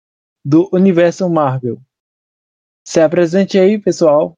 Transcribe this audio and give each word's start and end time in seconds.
do 0.42 0.66
universo 0.72 1.28
Marvel. 1.28 1.78
Se 2.86 3.02
apresente 3.02 3.58
aí, 3.58 3.78
pessoal. 3.78 4.32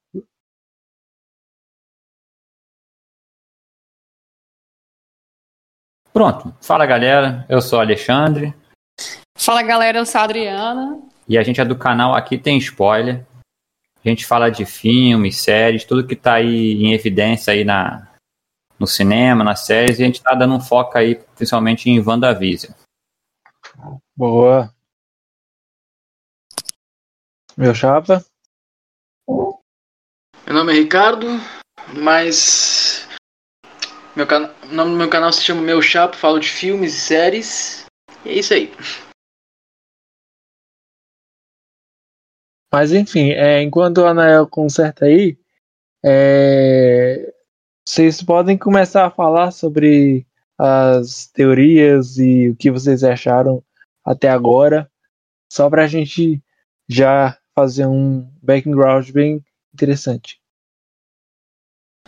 Pronto. 6.13 6.53
Fala, 6.61 6.85
galera. 6.85 7.47
Eu 7.49 7.63
sou 7.63 7.79
o 7.79 7.83
Alexandre. 7.83 8.53
Fala, 9.39 9.63
galera. 9.63 9.99
Eu 9.99 10.07
sou 10.07 10.21
a 10.21 10.25
Adriana. 10.25 11.01
E 11.29 11.39
a 11.39 11.45
gente 11.45 11.61
é 11.61 11.65
do 11.65 11.79
canal 11.79 12.13
Aqui 12.13 12.37
Tem 12.37 12.59
Spoiler. 12.59 13.25
A 14.05 14.09
gente 14.09 14.27
fala 14.27 14.51
de 14.51 14.67
filmes, 14.67 15.37
séries, 15.37 15.85
tudo 15.85 16.05
que 16.05 16.17
tá 16.17 16.35
aí 16.35 16.73
em 16.83 16.93
evidência 16.93 17.53
aí 17.53 17.65
na, 17.65 18.10
no 18.81 18.87
cinema, 18.87 19.45
nas 19.45 19.61
séries, 19.61 19.99
e 19.99 20.03
a 20.03 20.07
gente 20.07 20.17
está 20.17 20.35
dando 20.35 20.55
um 20.55 20.61
foco 20.61 20.97
aí, 20.97 21.17
principalmente 21.37 21.91
em 21.91 22.01
WandaVision. 22.01 22.73
Boa. 24.17 24.75
Meu 27.57 27.75
chapa? 27.75 28.25
Meu 29.29 30.55
nome 30.55 30.73
é 30.73 30.77
Ricardo, 30.77 31.27
mas 31.95 33.07
meu 34.17 34.27
can... 34.27 34.53
o 34.65 34.75
nome 34.75 34.93
do 34.93 34.97
meu 34.97 35.11
canal 35.11 35.33
se 35.33 35.43
chama 35.43 35.61
Meu 35.61 35.81
Chapa, 35.83 36.17
falo 36.17 36.39
de 36.41 36.49
filmes 36.49 36.95
e 36.95 37.01
séries. 37.01 37.87
E 38.25 38.31
é 38.31 38.33
isso 38.33 38.55
aí. 38.55 38.73
Mas 42.73 42.93
enfim, 42.93 43.31
é, 43.31 43.63
enquanto 43.63 43.99
o 43.99 44.07
Anael 44.07 44.47
conserta 44.47 45.05
aí, 45.05 45.39
é, 46.05 47.30
vocês 47.91 48.23
podem 48.23 48.57
começar 48.57 49.05
a 49.05 49.11
falar 49.11 49.51
sobre 49.51 50.25
as 50.57 51.27
teorias 51.27 52.19
e 52.19 52.51
o 52.51 52.55
que 52.55 52.71
vocês 52.71 53.03
acharam 53.03 53.65
até 54.05 54.29
agora, 54.29 54.89
só 55.53 55.69
para 55.69 55.83
a 55.83 55.87
gente 55.89 56.41
já 56.89 57.37
fazer 57.53 57.87
um 57.87 58.31
background 58.41 59.11
bem 59.11 59.45
interessante. 59.75 60.41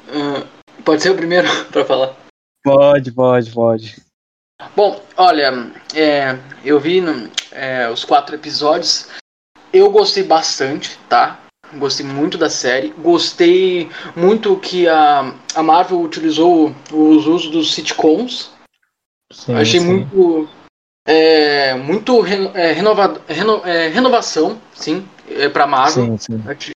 Uh, 0.02 0.46
pode 0.84 1.02
ser 1.02 1.10
o 1.10 1.16
primeiro 1.16 1.48
para 1.72 1.84
falar? 1.84 2.16
Pode, 2.62 3.10
pode, 3.10 3.50
pode. 3.50 4.02
Bom, 4.76 5.04
olha, 5.16 5.50
é, 5.96 6.38
eu 6.64 6.78
vi 6.78 7.00
no, 7.00 7.28
é, 7.50 7.90
os 7.90 8.04
quatro 8.04 8.36
episódios, 8.36 9.08
eu 9.72 9.90
gostei 9.90 10.22
bastante, 10.22 10.96
tá? 11.08 11.42
Gostei 11.76 12.04
muito 12.04 12.36
da 12.36 12.50
série. 12.50 12.88
Gostei 12.98 13.88
muito 14.14 14.56
que 14.56 14.88
a, 14.88 15.34
a 15.54 15.62
Marvel 15.62 16.00
utilizou 16.00 16.74
os 16.92 17.26
usos 17.26 17.50
dos 17.50 17.74
sitcoms. 17.74 18.50
Sim, 19.32 19.54
Achei 19.54 19.80
sim. 19.80 19.86
muito. 19.86 20.48
É, 21.04 21.74
muito 21.74 22.24
é, 22.54 22.72
reno, 22.72 23.60
é, 23.64 23.88
renovação, 23.88 24.60
sim, 24.72 25.04
é, 25.28 25.48
pra 25.48 25.66
Marvel. 25.66 26.16
Sim, 26.16 26.40
sim. 26.60 26.72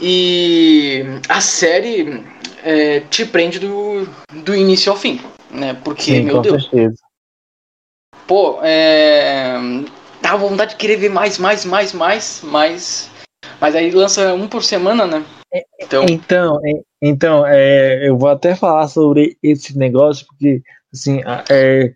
E 0.00 1.02
a 1.28 1.40
série 1.40 2.24
é, 2.62 3.00
te 3.00 3.24
prende 3.24 3.58
do, 3.58 4.06
do 4.32 4.54
início 4.54 4.92
ao 4.92 4.98
fim, 4.98 5.20
né? 5.50 5.74
Porque, 5.82 6.02
sim, 6.02 6.22
meu 6.22 6.40
Deus. 6.40 6.62
Certeza. 6.62 7.02
Pô, 8.26 8.58
é. 8.62 9.54
Dá 10.22 10.36
vontade 10.36 10.70
de 10.72 10.76
querer 10.76 10.96
ver 10.96 11.10
mais, 11.10 11.38
mais, 11.38 11.64
mais, 11.64 11.92
mais, 11.92 12.40
mais. 12.42 13.10
Mas 13.60 13.74
aí 13.74 13.90
lança 13.90 14.34
um 14.34 14.48
por 14.48 14.62
semana, 14.62 15.06
né? 15.06 15.24
É, 15.52 15.62
então, 15.80 16.06
então, 16.08 16.60
é, 16.64 16.82
então 17.00 17.46
é, 17.46 18.08
eu 18.08 18.18
vou 18.18 18.28
até 18.28 18.54
falar 18.54 18.88
sobre 18.88 19.36
esse 19.42 19.76
negócio, 19.78 20.26
porque 20.26 20.62
assim, 20.92 21.20
é, 21.48 21.92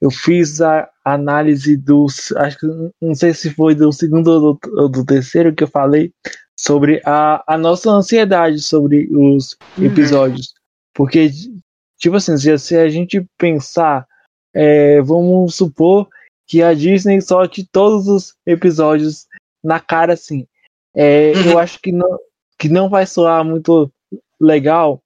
eu 0.00 0.10
fiz 0.10 0.60
a 0.60 0.88
análise 1.04 1.76
dos. 1.76 2.32
Acho 2.32 2.58
que 2.58 2.66
não 3.00 3.14
sei 3.14 3.34
se 3.34 3.50
foi 3.50 3.74
do 3.74 3.92
segundo 3.92 4.28
ou 4.28 4.40
do, 4.40 4.80
ou 4.80 4.88
do 4.88 5.04
terceiro 5.04 5.54
que 5.54 5.64
eu 5.64 5.68
falei 5.68 6.12
sobre 6.58 7.00
a, 7.04 7.42
a 7.46 7.56
nossa 7.56 7.90
ansiedade 7.90 8.60
sobre 8.60 9.08
os 9.10 9.56
uhum. 9.76 9.84
episódios. 9.84 10.52
Porque, 10.94 11.30
tipo 11.98 12.16
assim, 12.16 12.36
se, 12.36 12.58
se 12.58 12.76
a 12.76 12.88
gente 12.88 13.24
pensar, 13.38 14.06
é, 14.54 15.00
vamos 15.02 15.54
supor 15.54 16.08
que 16.46 16.62
a 16.62 16.74
Disney 16.74 17.20
solte 17.20 17.68
todos 17.70 18.08
os 18.08 18.34
episódios 18.46 19.26
na 19.62 19.78
cara 19.78 20.14
assim. 20.14 20.46
É, 20.94 21.32
eu 21.32 21.52
uhum. 21.52 21.58
acho 21.58 21.80
que 21.80 21.92
não, 21.92 22.18
que 22.58 22.68
não 22.68 22.88
vai 22.88 23.06
soar 23.06 23.44
muito 23.44 23.90
legal. 24.40 25.02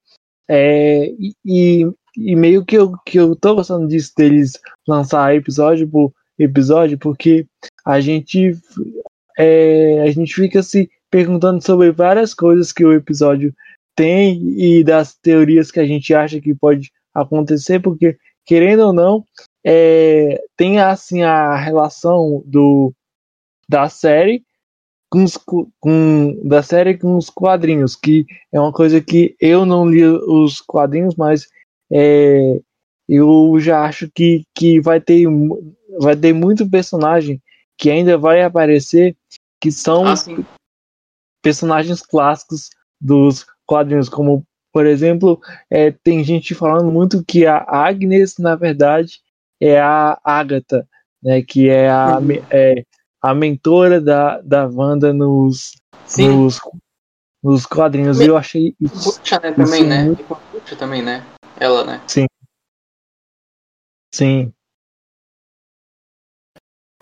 É, 0.49 1.13
e, 1.45 1.87
e 2.17 2.37
meio 2.37 2.65
que 2.65 2.77
eu, 2.77 2.93
que 3.07 3.19
eu 3.19 3.35
tô 3.37 3.55
gostando 3.55 3.87
disso 3.89 4.13
deles 4.17 4.53
lançar 4.87 5.35
episódio 5.35 5.89
por 5.89 6.13
episódio, 6.39 6.99
porque 6.99 7.47
a 7.85 8.01
gente 8.01 8.57
é, 9.39 10.03
a 10.03 10.11
gente 10.11 10.35
fica 10.35 10.63
se 10.63 10.91
perguntando 11.11 11.63
sobre 11.65 11.91
várias 11.91 12.35
coisas 12.35 12.73
que 12.73 12.85
o 12.85 12.93
episódio 12.93 13.55
tem 13.95 14.59
e 14.59 14.83
das 14.83 15.15
teorias 15.15 15.71
que 15.71 15.81
a 15.81 15.87
gente 15.87 16.15
acha 16.15 16.41
que 16.41 16.55
pode 16.55 16.91
acontecer, 17.15 17.81
porque 17.81 18.17
querendo 18.45 18.87
ou 18.87 18.93
não, 18.93 19.25
é, 19.65 20.41
tem 20.57 20.81
assim 20.81 21.23
a 21.23 21.57
relação 21.57 22.43
do 22.47 22.93
da 23.69 23.89
série 23.89 24.43
com, 25.13 25.71
com 25.79 26.41
da 26.43 26.63
série 26.63 26.97
com 26.97 27.19
os 27.19 27.29
quadrinhos, 27.29 27.95
que 27.95 28.25
é 28.51 28.59
uma 28.59 28.73
coisa 28.73 29.01
que 29.01 29.37
eu 29.39 29.67
não 29.67 29.87
li 29.87 30.03
os 30.03 30.61
quadrinhos, 30.61 31.15
mas 31.17 31.47
é, 31.93 32.59
eu 33.07 33.55
já 33.61 33.85
acho 33.85 34.11
que, 34.15 34.45
que 34.55 34.81
vai 34.81 35.01
ter 35.01 35.27
vai 36.01 36.17
ter 36.17 36.33
muito 36.33 36.69
personagem 36.71 37.43
que 37.77 37.91
ainda 37.91 38.17
vai 38.17 38.43
aparecer 38.43 39.15
que 39.61 39.71
são 39.71 40.07
ah, 40.07 40.15
personagens 41.43 42.01
clássicos 42.01 42.71
dos 42.99 43.45
quadrinhos, 43.67 44.09
como 44.09 44.45
por 44.73 44.87
exemplo, 44.87 45.39
é, 45.71 45.91
tem 45.91 46.25
gente 46.25 46.55
falando 46.55 46.91
muito 46.91 47.23
que 47.23 47.45
a 47.45 47.59
Agnes, 47.69 48.39
na 48.39 48.57
verdade, 48.57 49.21
é 49.61 49.79
a 49.79 50.19
Agatha, 50.25 50.89
né, 51.23 51.43
que 51.43 51.69
é 51.69 51.91
a, 51.91 52.19
uhum. 52.19 52.43
é, 52.51 52.83
a 53.23 53.33
mentora 53.33 54.01
da, 54.01 54.41
da 54.41 54.67
Wanda 54.67 55.13
nos, 55.13 55.77
nos, 56.19 56.61
nos 57.43 57.65
quadrinhos. 57.65 58.21
E 58.21 58.27
eu 58.27 58.37
achei 58.37 58.75
isso. 58.81 59.21
Puxa, 59.21 59.39
né, 59.39 59.53
também, 59.53 59.85
né? 59.85 60.05
Muito... 60.05 60.25
Puxa 60.25 60.75
também, 60.77 61.03
né? 61.03 61.25
Ela, 61.59 61.85
né? 61.85 62.03
Sim. 62.07 62.27
Sim. 64.13 64.53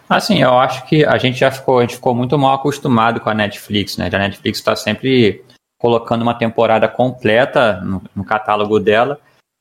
Assim, 0.08 0.42
eu 0.42 0.58
acho 0.58 0.86
que 0.86 1.04
a 1.04 1.16
gente 1.18 1.38
já 1.38 1.50
ficou, 1.50 1.78
a 1.78 1.82
gente 1.82 1.94
ficou 1.94 2.14
muito 2.14 2.36
mal 2.36 2.54
acostumado 2.54 3.20
com 3.20 3.30
a 3.30 3.34
Netflix, 3.34 3.96
né? 3.96 4.10
A 4.12 4.18
Netflix 4.18 4.58
está 4.58 4.74
sempre 4.74 5.44
colocando 5.78 6.22
uma 6.22 6.34
temporada 6.34 6.88
completa 6.88 7.80
no, 7.80 8.02
no, 8.14 8.24
catálogo 8.24 8.78
dela. 8.78 9.20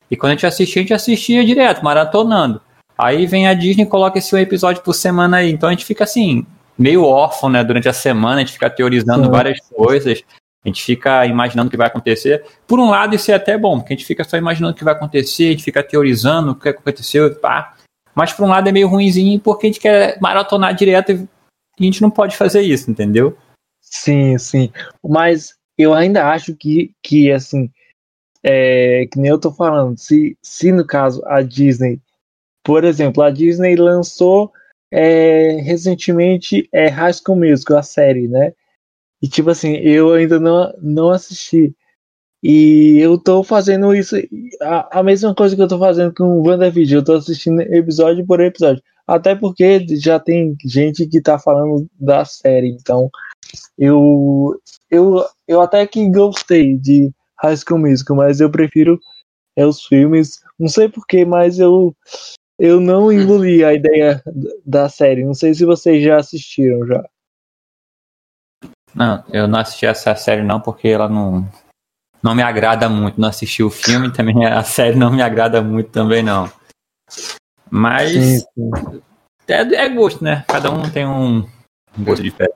E 0.09 0.17
quando 0.17 0.31
a 0.31 0.33
gente 0.33 0.47
assistia, 0.47 0.81
a 0.81 0.83
gente 0.83 0.93
assistia 0.93 1.45
direto, 1.45 1.83
maratonando. 1.83 2.61
Aí 2.97 3.25
vem 3.25 3.47
a 3.47 3.53
Disney 3.53 3.83
e 3.83 3.87
coloca 3.87 4.17
esse 4.17 4.35
um 4.35 4.39
episódio 4.39 4.81
por 4.81 4.93
semana 4.93 5.37
aí. 5.37 5.51
Então 5.51 5.69
a 5.69 5.71
gente 5.71 5.85
fica 5.85 6.03
assim, 6.03 6.45
meio 6.79 7.03
órfão, 7.03 7.49
né? 7.49 7.63
Durante 7.63 7.89
a 7.89 7.93
semana, 7.93 8.37
a 8.37 8.39
gente 8.39 8.53
fica 8.53 8.69
teorizando 8.69 9.25
Sim. 9.25 9.31
várias 9.31 9.59
coisas. 9.59 10.23
A 10.63 10.67
gente 10.67 10.83
fica 10.83 11.25
imaginando 11.25 11.67
o 11.67 11.71
que 11.71 11.77
vai 11.77 11.87
acontecer. 11.87 12.43
Por 12.67 12.79
um 12.79 12.89
lado, 12.89 13.15
isso 13.15 13.31
é 13.31 13.33
até 13.33 13.57
bom, 13.57 13.79
porque 13.79 13.93
a 13.93 13.95
gente 13.95 14.05
fica 14.05 14.23
só 14.23 14.37
imaginando 14.37 14.73
o 14.73 14.75
que 14.75 14.83
vai 14.83 14.93
acontecer, 14.93 15.47
a 15.47 15.51
gente 15.51 15.63
fica 15.63 15.83
teorizando 15.83 16.51
o 16.51 16.55
que 16.55 16.69
aconteceu, 16.69 17.33
pá. 17.35 17.75
Mas 18.15 18.33
por 18.33 18.45
um 18.45 18.49
lado 18.49 18.67
é 18.67 18.71
meio 18.71 18.87
ruimzinho, 18.87 19.39
porque 19.39 19.67
a 19.67 19.69
gente 19.69 19.79
quer 19.79 20.19
maratonar 20.19 20.73
direto 20.73 21.11
e 21.11 21.27
a 21.79 21.83
gente 21.83 22.01
não 22.01 22.09
pode 22.09 22.35
fazer 22.35 22.61
isso, 22.61 22.89
entendeu? 22.89 23.37
Sim, 23.81 24.37
sim. 24.37 24.71
Mas 25.03 25.55
eu 25.77 25.93
ainda 25.93 26.29
acho 26.29 26.55
que, 26.55 26.93
que 27.01 27.31
assim, 27.31 27.71
é, 28.43 29.07
que 29.11 29.19
nem 29.19 29.31
eu 29.31 29.39
tô 29.39 29.51
falando, 29.51 29.97
se, 29.97 30.37
se 30.41 30.71
no 30.71 30.85
caso 30.85 31.23
a 31.25 31.41
Disney 31.41 32.01
por 32.63 32.83
exemplo, 32.83 33.23
a 33.23 33.31
Disney 33.31 33.75
lançou 33.75 34.51
é, 34.91 35.61
recentemente 35.61 36.67
é, 36.73 36.87
High 36.87 37.13
School 37.13 37.39
Musical, 37.39 37.77
a 37.77 37.83
série, 37.83 38.27
né? 38.27 38.53
E 39.21 39.27
tipo 39.27 39.49
assim, 39.49 39.75
eu 39.75 40.13
ainda 40.13 40.39
não, 40.39 40.73
não 40.81 41.09
assisti. 41.11 41.75
E 42.41 42.97
eu 42.99 43.17
tô 43.17 43.43
fazendo 43.43 43.93
isso, 43.93 44.15
a, 44.61 44.99
a 44.99 45.03
mesma 45.03 45.35
coisa 45.35 45.55
que 45.55 45.61
eu 45.61 45.67
tô 45.67 45.77
fazendo 45.77 46.13
com 46.13 46.23
o 46.23 46.47
WandaVision, 46.47 46.99
eu 46.99 47.03
tô 47.03 47.13
assistindo 47.13 47.61
episódio 47.61 48.25
por 48.25 48.39
episódio. 48.39 48.81
Até 49.05 49.35
porque 49.35 49.85
já 49.97 50.19
tem 50.19 50.55
gente 50.63 51.05
que 51.07 51.21
tá 51.21 51.37
falando 51.37 51.89
da 51.99 52.23
série, 52.23 52.69
então 52.69 53.09
eu, 53.77 54.55
eu, 54.89 55.25
eu 55.47 55.61
até 55.61 55.85
que 55.85 56.09
gostei 56.09 56.77
de 56.77 57.11
High 57.41 57.57
School 57.57 57.79
Musical, 57.79 58.15
mas 58.15 58.39
eu 58.39 58.49
prefiro 58.49 58.99
é, 59.55 59.65
os 59.65 59.83
filmes. 59.85 60.39
Não 60.57 60.67
sei 60.67 60.87
porquê, 60.89 61.25
mas 61.25 61.59
eu, 61.59 61.95
eu 62.59 62.81
não 62.81 63.11
engoli 63.11 63.63
a 63.63 63.73
ideia 63.73 64.21
da 64.65 64.89
série. 64.89 65.23
Não 65.23 65.33
sei 65.33 65.53
se 65.53 65.65
vocês 65.65 66.03
já 66.03 66.17
assistiram 66.17 66.85
já. 66.85 67.03
Não, 68.93 69.23
eu 69.31 69.47
não 69.47 69.59
assisti 69.59 69.85
essa 69.85 70.13
série 70.15 70.41
não, 70.41 70.59
porque 70.59 70.89
ela 70.89 71.07
não, 71.07 71.47
não 72.21 72.35
me 72.35 72.43
agrada 72.43 72.89
muito. 72.89 73.19
Não 73.19 73.29
assisti 73.29 73.63
o 73.63 73.69
filme, 73.69 74.11
também 74.13 74.45
a 74.45 74.63
série 74.63 74.97
não 74.97 75.11
me 75.11 75.21
agrada 75.21 75.61
muito 75.61 75.89
também 75.89 76.21
não. 76.21 76.51
Mas 77.69 78.11
sim, 78.11 78.39
sim. 78.39 79.01
É, 79.47 79.61
é, 79.61 79.89
gosto, 79.89 80.23
né? 80.23 80.43
Cada 80.47 80.69
um 80.69 80.89
tem 80.91 81.07
um, 81.07 81.47
um 81.97 82.03
gosto 82.03 82.21
diferente. 82.21 82.55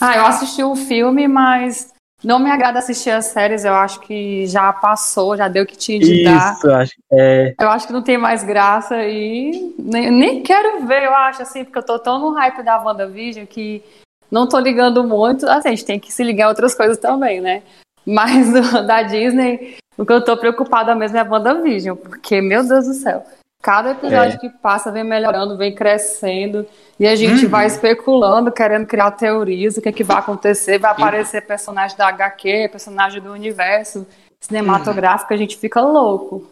Ah, 0.00 0.16
eu 0.16 0.26
assisti 0.26 0.62
o 0.62 0.74
filme, 0.74 1.28
mas 1.28 1.91
não 2.24 2.38
me 2.38 2.50
agrada 2.50 2.78
assistir 2.78 3.10
as 3.10 3.26
séries. 3.26 3.64
Eu 3.64 3.74
acho 3.74 4.00
que 4.00 4.46
já 4.46 4.72
passou, 4.72 5.36
já 5.36 5.48
deu 5.48 5.64
o 5.64 5.66
que 5.66 5.76
tinha 5.76 5.98
de 5.98 6.22
Isso, 6.22 6.66
dar. 6.66 6.80
Acho, 6.80 6.92
é... 7.10 7.54
Eu 7.60 7.68
acho 7.68 7.86
que 7.86 7.92
não 7.92 8.02
tem 8.02 8.16
mais 8.16 8.44
graça 8.44 9.02
e 9.04 9.74
nem, 9.78 10.10
nem 10.10 10.42
quero 10.42 10.86
ver, 10.86 11.02
eu 11.02 11.14
acho, 11.14 11.42
assim, 11.42 11.64
porque 11.64 11.78
eu 11.78 11.84
tô 11.84 11.98
tão 11.98 12.18
no 12.18 12.32
hype 12.34 12.62
da 12.62 12.82
WandaVision 12.82 13.46
que 13.46 13.82
não 14.30 14.48
tô 14.48 14.58
ligando 14.58 15.04
muito. 15.04 15.46
Assim, 15.46 15.68
a 15.68 15.72
gente 15.72 15.84
tem 15.84 16.00
que 16.00 16.12
se 16.12 16.22
ligar 16.22 16.46
a 16.46 16.48
outras 16.50 16.74
coisas 16.74 16.98
também, 16.98 17.40
né? 17.40 17.62
Mas 18.06 18.52
da 18.86 19.02
Disney, 19.02 19.76
o 19.96 20.06
que 20.06 20.12
eu 20.12 20.24
tô 20.24 20.36
preocupada 20.36 20.94
mesmo 20.94 21.16
é 21.18 21.20
a 21.20 21.28
WandaVision, 21.28 21.96
porque, 21.96 22.40
meu 22.40 22.66
Deus 22.66 22.86
do 22.86 22.94
céu, 22.94 23.24
cada 23.62 23.92
episódio 23.92 24.34
é. 24.34 24.38
que 24.38 24.48
passa 24.50 24.90
vem 24.90 25.04
melhorando, 25.04 25.56
vem 25.56 25.72
crescendo, 25.72 26.66
e 26.98 27.06
a 27.06 27.14
gente 27.14 27.44
uhum. 27.44 27.50
vai 27.50 27.66
especulando, 27.66 28.50
querendo 28.50 28.86
criar 28.86 29.12
teorias, 29.12 29.76
o 29.76 29.80
que, 29.80 29.88
é 29.88 29.92
que 29.92 30.02
vai 30.02 30.18
acontecer, 30.18 30.78
vai 30.78 30.90
aparecer 30.90 31.46
personagem 31.46 31.96
da 31.96 32.08
HQ, 32.08 32.68
personagem 32.72 33.22
do 33.22 33.32
universo 33.32 34.04
cinematográfico, 34.40 35.32
uhum. 35.32 35.36
a 35.36 35.38
gente 35.38 35.56
fica 35.56 35.80
louco. 35.80 36.50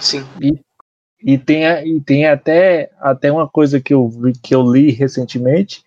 Sim. 0.00 0.24
E, 0.40 0.60
e, 1.20 1.36
tem, 1.36 1.64
e 1.64 2.00
tem 2.00 2.26
até, 2.28 2.90
até 3.00 3.32
uma 3.32 3.48
coisa 3.48 3.80
que 3.80 3.92
eu, 3.92 4.08
que 4.40 4.54
eu 4.54 4.62
li 4.62 4.92
recentemente, 4.92 5.82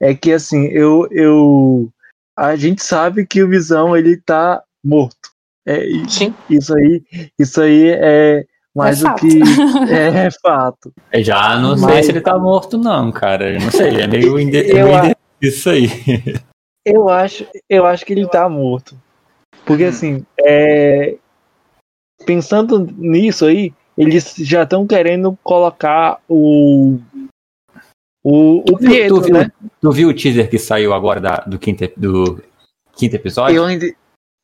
é 0.00 0.14
que 0.14 0.32
assim, 0.32 0.68
eu, 0.68 1.06
eu 1.10 1.92
a 2.36 2.56
gente 2.56 2.82
sabe 2.82 3.26
que 3.26 3.42
o 3.42 3.48
Visão 3.48 3.94
ele 3.94 4.16
tá 4.16 4.62
morto. 4.82 5.30
É, 5.66 5.84
Sim. 6.08 6.34
Isso 6.50 6.74
aí, 6.74 7.30
isso 7.38 7.60
aí 7.60 7.90
é 7.90 8.46
mais 8.74 9.02
é 9.02 9.08
do 9.08 9.14
que 9.16 9.26
é, 9.92 10.26
é 10.26 10.30
fato. 10.30 10.92
Eu 11.12 11.22
já 11.22 11.58
não 11.58 11.76
Mas... 11.76 11.80
sei 11.80 12.02
se 12.02 12.10
ele 12.12 12.20
tá 12.20 12.38
morto 12.38 12.78
não, 12.78 13.12
cara. 13.12 13.52
Eu 13.52 13.60
não 13.60 13.70
sei, 13.70 14.00
é 14.00 14.06
meio, 14.06 14.38
inde... 14.40 14.58
eu, 14.58 14.86
meio 14.86 15.16
isso 15.40 15.70
aí. 15.70 15.88
Eu 16.84 17.08
acho, 17.08 17.46
eu 17.68 17.86
acho 17.86 18.04
que 18.04 18.12
ele 18.12 18.26
tá 18.26 18.48
morto. 18.48 18.96
Porque 19.64 19.84
hum. 19.84 19.88
assim, 19.88 20.26
é... 20.40 21.16
pensando 22.24 22.88
nisso 22.96 23.44
aí, 23.44 23.72
eles 23.96 24.34
já 24.38 24.62
estão 24.62 24.86
querendo 24.86 25.38
colocar 25.42 26.18
o 26.28 26.98
o, 28.24 28.60
o 28.60 28.78
Pietro, 28.78 29.16
tu, 29.16 29.24
viu, 29.24 29.34
né? 29.34 29.52
tu 29.80 29.90
viu 29.90 30.08
o 30.08 30.14
teaser 30.14 30.48
que 30.48 30.56
saiu 30.56 30.94
agora 30.94 31.20
da, 31.20 31.36
do, 31.38 31.58
quinto, 31.58 31.90
do 31.96 32.40
quinto 32.94 33.16
episódio? 33.16 33.56
Eu 33.56 33.64
ainda, 33.64 33.92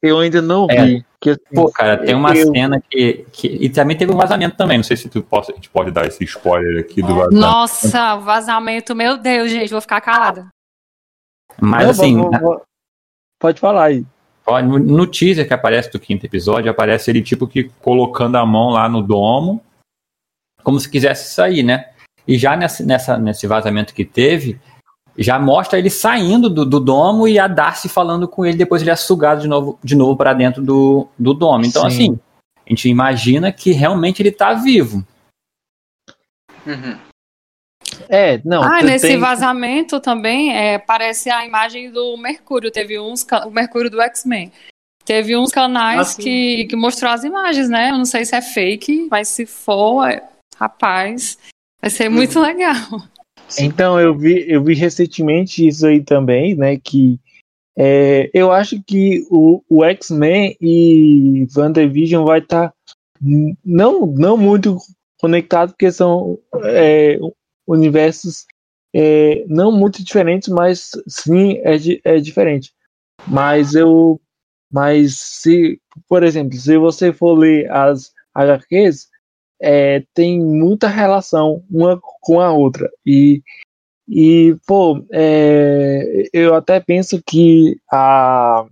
eu 0.02 0.18
ainda 0.18 0.40
não 0.40 0.66
é. 0.70 0.84
vi. 0.84 1.04
Que, 1.20 1.30
assim, 1.30 1.54
Pô, 1.54 1.70
cara, 1.70 1.98
tem 1.98 2.14
uma 2.14 2.34
eu... 2.36 2.46
cena 2.52 2.80
que, 2.80 3.26
que. 3.32 3.48
E 3.48 3.68
também 3.68 3.96
teve 3.96 4.12
um 4.12 4.16
vazamento 4.16 4.56
também. 4.56 4.78
Não 4.78 4.84
sei 4.84 4.96
se 4.96 5.08
tu 5.08 5.22
posso, 5.22 5.50
a 5.50 5.54
gente 5.54 5.68
pode 5.68 5.90
dar 5.90 6.06
esse 6.06 6.22
spoiler 6.24 6.80
aqui 6.80 7.02
do 7.02 7.14
vazamento. 7.14 7.40
Nossa, 7.40 8.16
vazamento, 8.16 8.94
meu 8.94 9.16
Deus, 9.16 9.50
gente, 9.50 9.70
vou 9.70 9.80
ficar 9.80 10.00
calada. 10.00 10.48
Mas 11.60 11.84
não, 11.84 11.90
assim. 11.90 12.16
Vou, 12.16 12.30
vou, 12.30 12.62
pode 13.40 13.60
falar 13.60 13.84
aí. 13.84 14.06
No 14.62 15.06
teaser 15.06 15.46
que 15.46 15.52
aparece 15.52 15.90
do 15.90 15.98
quinto 15.98 16.24
episódio, 16.24 16.70
aparece 16.70 17.10
ele 17.10 17.20
tipo 17.20 17.46
que 17.46 17.64
colocando 17.82 18.36
a 18.36 18.46
mão 18.46 18.70
lá 18.70 18.88
no 18.88 19.02
domo, 19.02 19.62
como 20.62 20.80
se 20.80 20.88
quisesse 20.88 21.34
sair, 21.34 21.62
né? 21.62 21.90
E 22.26 22.38
já 22.38 22.56
nessa, 22.56 22.84
nessa, 22.84 23.18
nesse 23.18 23.46
vazamento 23.46 23.92
que 23.92 24.04
teve, 24.04 24.58
já 25.18 25.38
mostra 25.38 25.78
ele 25.78 25.90
saindo 25.90 26.48
do, 26.48 26.64
do, 26.64 26.78
domo 26.78 27.26
e 27.26 27.38
a 27.38 27.48
Darcy 27.48 27.88
falando 27.88 28.28
com 28.28 28.46
ele, 28.46 28.56
depois 28.56 28.82
ele 28.82 28.90
é 28.90 28.96
sugado 28.96 29.42
de 29.42 29.48
novo, 29.48 29.78
de 29.82 29.96
novo 29.96 30.16
para 30.16 30.32
dentro 30.32 30.62
do, 30.62 31.08
do 31.18 31.34
domo. 31.34 31.64
Então, 31.64 31.82
Sim. 31.82 31.88
assim, 31.88 32.20
a 32.64 32.70
gente 32.70 32.88
imagina 32.88 33.50
que 33.50 33.72
realmente 33.72 34.22
ele 34.22 34.28
está 34.28 34.54
vivo. 34.54 35.04
Uhum. 36.64 36.98
É, 38.08 38.40
não. 38.44 38.62
Ah, 38.62 38.82
nesse 38.82 39.08
tem... 39.08 39.18
vazamento 39.18 39.98
também 40.00 40.56
é, 40.56 40.78
parece 40.78 41.30
a 41.30 41.44
imagem 41.44 41.90
do 41.90 42.16
Mercúrio. 42.16 42.70
Teve 42.70 43.00
uns. 43.00 43.26
O 43.44 43.50
Mercúrio 43.50 43.90
do 43.90 44.00
X-Men. 44.00 44.52
Teve 45.04 45.36
uns 45.36 45.50
canais 45.50 46.14
ah, 46.14 46.22
que, 46.22 46.66
que 46.66 46.76
mostrou 46.76 47.10
as 47.10 47.24
imagens, 47.24 47.68
né? 47.68 47.90
Eu 47.90 47.98
não 47.98 48.04
sei 48.04 48.24
se 48.24 48.36
é 48.36 48.42
fake, 48.42 49.08
mas 49.10 49.28
se 49.28 49.46
for, 49.46 50.06
é, 50.06 50.22
rapaz, 50.56 51.38
Vai 51.80 51.90
ser 51.90 52.08
muito 52.08 52.38
legal. 52.40 52.74
Então, 53.58 53.98
eu 53.98 54.16
vi, 54.16 54.44
eu 54.50 54.62
vi 54.62 54.74
recentemente 54.74 55.66
isso 55.66 55.86
aí 55.86 56.02
também, 56.02 56.54
né? 56.54 56.76
Que 56.76 57.18
é, 57.76 58.28
eu 58.34 58.50
acho 58.50 58.82
que 58.82 59.24
o, 59.30 59.62
o 59.68 59.84
X-Men 59.84 60.56
e 60.60 61.46
WandaVision 61.56 62.24
vai 62.24 62.40
estar 62.40 62.68
tá 62.68 62.74
não, 63.64 64.06
não 64.06 64.36
muito 64.36 64.78
conectados, 65.20 65.72
porque 65.72 65.90
são 65.90 66.38
é, 66.64 67.18
universos 67.66 68.46
é, 68.94 69.44
não 69.46 69.70
muito 69.70 70.02
diferentes, 70.02 70.48
mas 70.48 70.90
sim 71.06 71.58
é, 71.58 71.76
é 72.04 72.18
diferente. 72.18 72.72
Mas 73.26 73.74
eu. 73.74 74.20
Mas 74.70 75.16
se, 75.18 75.80
por 76.08 76.22
exemplo, 76.22 76.58
se 76.58 76.76
você 76.76 77.12
for 77.12 77.32
ler 77.34 77.70
as 77.70 78.12
HQs, 78.34 79.08
é, 79.60 80.04
tem 80.14 80.40
muita 80.40 80.88
relação 80.88 81.64
uma 81.70 82.00
com 82.20 82.40
a 82.40 82.52
outra. 82.52 82.90
E, 83.04 83.42
e 84.08 84.56
pô, 84.66 85.04
é, 85.12 86.28
eu 86.32 86.54
até 86.54 86.80
penso 86.80 87.22
que 87.26 87.76
a. 87.90 88.66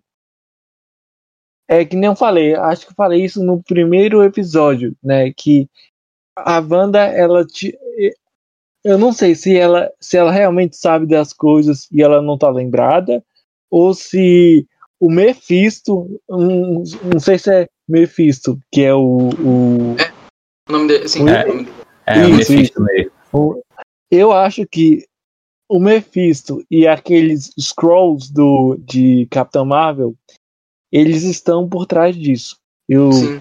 É 1.69 1.85
que 1.85 1.97
nem 1.97 2.07
eu 2.09 2.15
falei, 2.15 2.55
acho 2.55 2.87
que 2.87 2.93
eu 2.93 2.97
falei 2.97 3.25
isso 3.25 3.43
no 3.43 3.61
primeiro 3.63 4.23
episódio, 4.23 4.97
né? 5.03 5.33
Que 5.37 5.69
a 6.37 6.61
Wanda, 6.61 7.01
ela. 7.01 7.45
Te, 7.45 7.77
eu 8.85 8.97
não 8.97 9.13
sei 9.13 9.35
se 9.35 9.57
ela, 9.57 9.91
se 10.01 10.17
ela 10.17 10.31
realmente 10.31 10.77
sabe 10.77 11.07
das 11.07 11.33
coisas 11.33 11.89
e 11.91 12.03
ela 12.03 12.23
não 12.23 12.39
tá 12.39 12.49
lembrada, 12.49 13.23
ou 13.69 13.93
se 13.93 14.65
o 15.01 15.11
Mephisto, 15.11 16.21
um, 16.31 16.85
não 17.13 17.19
sei 17.19 17.37
se 17.39 17.53
é 17.53 17.69
Mephisto, 17.89 18.59
que 18.71 18.83
é 18.83 18.95
o, 18.95 19.29
o, 19.29 19.97
é, 19.99 20.13
o 20.69 20.73
nome 20.73 20.89
dele, 20.89 21.09
sim. 21.09 21.29
É, 21.29 21.45
é, 22.07 22.19
é 22.21 22.29
isso, 22.29 22.53
Mephisto 22.53 22.83
mesmo. 22.83 23.63
Eu 24.11 24.33
acho 24.33 24.67
que 24.67 25.05
o 25.69 25.81
Mephisto 25.81 26.65
e 26.71 26.87
aqueles 26.87 27.53
Scrolls 27.59 28.33
do, 28.33 28.77
de 28.79 29.27
Capitão 29.31 29.65
Marvel, 29.65 30.15
eles 30.93 31.25
estão 31.25 31.69
por 31.69 31.87
trás 31.87 32.17
disso. 32.17 32.57
Eu, 32.89 33.13
sim. 33.13 33.41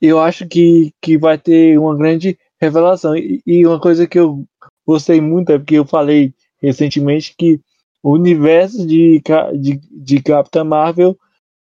eu 0.00 0.20
acho 0.20 0.46
que, 0.46 0.92
que 1.00 1.16
vai 1.16 1.38
ter 1.38 1.78
uma 1.78 1.96
grande 1.96 2.38
revelação. 2.60 3.16
E, 3.16 3.42
e 3.46 3.66
uma 3.66 3.80
coisa 3.80 4.06
que 4.06 4.18
eu 4.18 4.44
gostei 4.86 5.20
muito 5.20 5.52
é 5.52 5.58
porque 5.58 5.76
eu 5.76 5.86
falei 5.86 6.34
recentemente 6.60 7.34
que 7.36 7.60
o 8.02 8.12
universo 8.12 8.86
de, 8.86 9.22
de, 9.58 9.80
de 9.90 10.22
Capitã 10.22 10.64
Marvel 10.64 11.18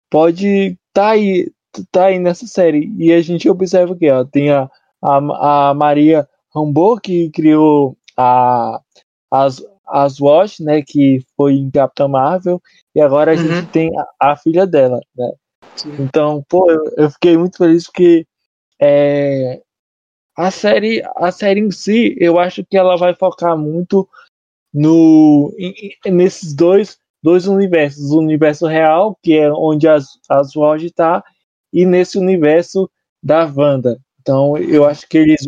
pode 0.10 0.48
estar 0.48 0.78
tá 0.94 1.10
aí, 1.10 1.52
tá 1.86 2.06
aí 2.06 2.20
nessa 2.20 2.48
série. 2.48 2.92
E 2.98 3.12
a 3.12 3.22
gente 3.22 3.50
observa 3.50 3.96
que 3.96 4.10
ó, 4.10 4.24
tem 4.24 4.52
a, 4.52 4.70
a, 5.02 5.70
a 5.70 5.74
Maria 5.74 6.28
Rambo, 6.54 7.00
que 7.00 7.30
criou 7.30 7.98
a, 8.16 8.80
as, 9.32 9.64
as 9.88 10.20
Watch, 10.20 10.64
né, 10.64 10.82
que 10.82 11.24
foi 11.36 11.54
em 11.54 11.70
Capitã 11.70 12.08
Marvel, 12.08 12.62
e 12.96 13.02
agora 13.02 13.32
a 13.32 13.36
uhum. 13.36 13.44
gente 13.44 13.68
tem 13.70 13.92
a, 13.98 14.32
a, 14.32 14.36
filha 14.36 14.66
dela, 14.66 15.00
né. 15.16 15.32
Sim. 15.76 15.96
Então, 16.00 16.44
pô, 16.50 16.70
eu, 16.72 16.84
eu, 16.98 17.12
fiquei 17.12 17.38
muito 17.38 17.58
feliz 17.58 17.86
porque 17.86 18.26
é, 18.82 19.62
a 20.36 20.50
série, 20.50 21.04
a 21.16 21.32
série 21.32 21.60
em 21.60 21.72
si, 21.72 22.16
eu 22.20 22.40
acho 22.40 22.64
que 22.66 22.78
ela 22.78 22.96
vai 22.98 23.14
focar 23.14 23.58
muito 23.58 24.08
no 24.74 25.54
nesses 26.06 26.54
dois 26.54 26.98
dois 27.22 27.48
universos, 27.48 28.12
o 28.12 28.20
universo 28.20 28.68
real, 28.68 29.18
que 29.22 29.38
é 29.38 29.52
onde 29.52 29.88
as, 29.88 30.06
as 30.30 30.56
Watch 30.56 30.86
está, 30.86 31.24
e 31.72 31.86
nesse 31.86 32.18
universo 32.18 32.90
da 33.22 33.46
Wanda. 33.46 34.00
Então, 34.22 34.58
eu 34.58 34.86
acho 34.86 35.08
que 35.08 35.18
eles. 35.18 35.46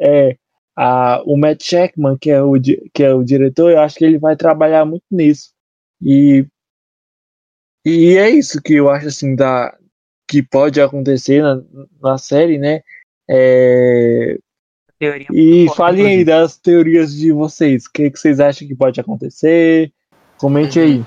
É, 0.00 0.36
a, 0.76 1.22
o 1.24 1.36
Matt 1.36 1.62
Shackman, 1.62 2.16
que 2.18 2.30
é 2.30 2.42
o, 2.42 2.52
que 2.60 3.02
é 3.02 3.12
o 3.12 3.24
diretor, 3.24 3.70
eu 3.70 3.80
acho 3.80 3.96
que 3.96 4.04
ele 4.04 4.18
vai 4.18 4.36
trabalhar 4.36 4.84
muito 4.84 5.04
nisso. 5.10 5.50
E, 6.00 6.46
E 7.84 8.16
é 8.16 8.30
isso 8.30 8.62
que 8.62 8.74
eu 8.74 8.88
acho 8.88 9.08
assim 9.08 9.34
da 9.34 9.76
que 10.28 10.42
pode 10.42 10.80
acontecer 10.80 11.42
na, 11.42 11.62
na 12.02 12.18
série, 12.18 12.58
né? 12.58 12.82
É, 13.28 14.38
Teoria 14.98 15.26
e 15.32 15.66
falem 15.76 16.06
aí 16.06 16.24
das 16.24 16.58
teorias 16.58 17.14
de 17.14 17.30
vocês. 17.30 17.86
O 17.86 17.92
que, 17.92 18.10
que 18.10 18.18
vocês 18.18 18.40
acham 18.40 18.66
que 18.66 18.74
pode 18.74 19.00
acontecer? 19.00 19.92
Comente 20.38 20.80
aí. 20.80 21.04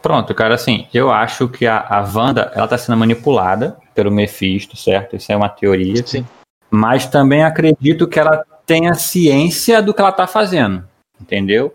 Pronto, 0.00 0.34
cara, 0.34 0.54
assim, 0.54 0.86
eu 0.94 1.10
acho 1.10 1.48
que 1.48 1.66
a, 1.66 1.78
a 1.80 2.00
Wanda, 2.02 2.52
ela 2.54 2.68
tá 2.68 2.78
sendo 2.78 2.96
manipulada 2.96 3.76
pelo 3.94 4.10
Mephisto, 4.10 4.76
certo? 4.76 5.16
Isso 5.16 5.32
é 5.32 5.36
uma 5.36 5.48
teoria. 5.48 6.06
Sim. 6.06 6.24
Mas 6.70 7.06
também 7.06 7.42
acredito 7.42 8.06
que 8.06 8.18
ela 8.18 8.44
tenha 8.64 8.94
ciência 8.94 9.82
do 9.82 9.92
que 9.92 10.00
ela 10.00 10.12
tá 10.12 10.26
fazendo, 10.26 10.86
entendeu? 11.20 11.74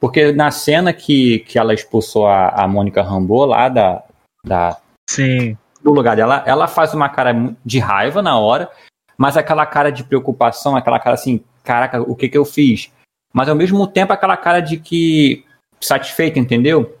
Porque 0.00 0.32
na 0.32 0.50
cena 0.50 0.92
que, 0.92 1.40
que 1.40 1.58
ela 1.58 1.74
expulsou 1.74 2.26
a, 2.26 2.48
a 2.50 2.68
Mônica 2.68 3.02
Rambeau 3.02 3.44
lá 3.44 3.68
da, 3.68 4.04
da, 4.44 4.76
Sim. 5.10 5.58
do 5.82 5.92
lugar 5.92 6.16
dela, 6.16 6.42
ela 6.46 6.68
faz 6.68 6.94
uma 6.94 7.08
cara 7.08 7.34
de 7.64 7.78
raiva 7.80 8.22
na 8.22 8.38
hora, 8.38 8.70
mas 9.16 9.36
aquela 9.36 9.66
cara 9.66 9.90
de 9.90 10.04
preocupação, 10.04 10.76
aquela 10.76 11.00
cara 11.00 11.14
assim, 11.14 11.42
caraca, 11.64 12.00
o 12.00 12.14
que 12.14 12.28
que 12.28 12.38
eu 12.38 12.44
fiz? 12.44 12.92
Mas 13.32 13.48
ao 13.48 13.56
mesmo 13.56 13.86
tempo 13.86 14.12
aquela 14.12 14.36
cara 14.36 14.60
de 14.60 14.78
que 14.78 15.44
satisfeita, 15.80 16.38
entendeu? 16.38 16.96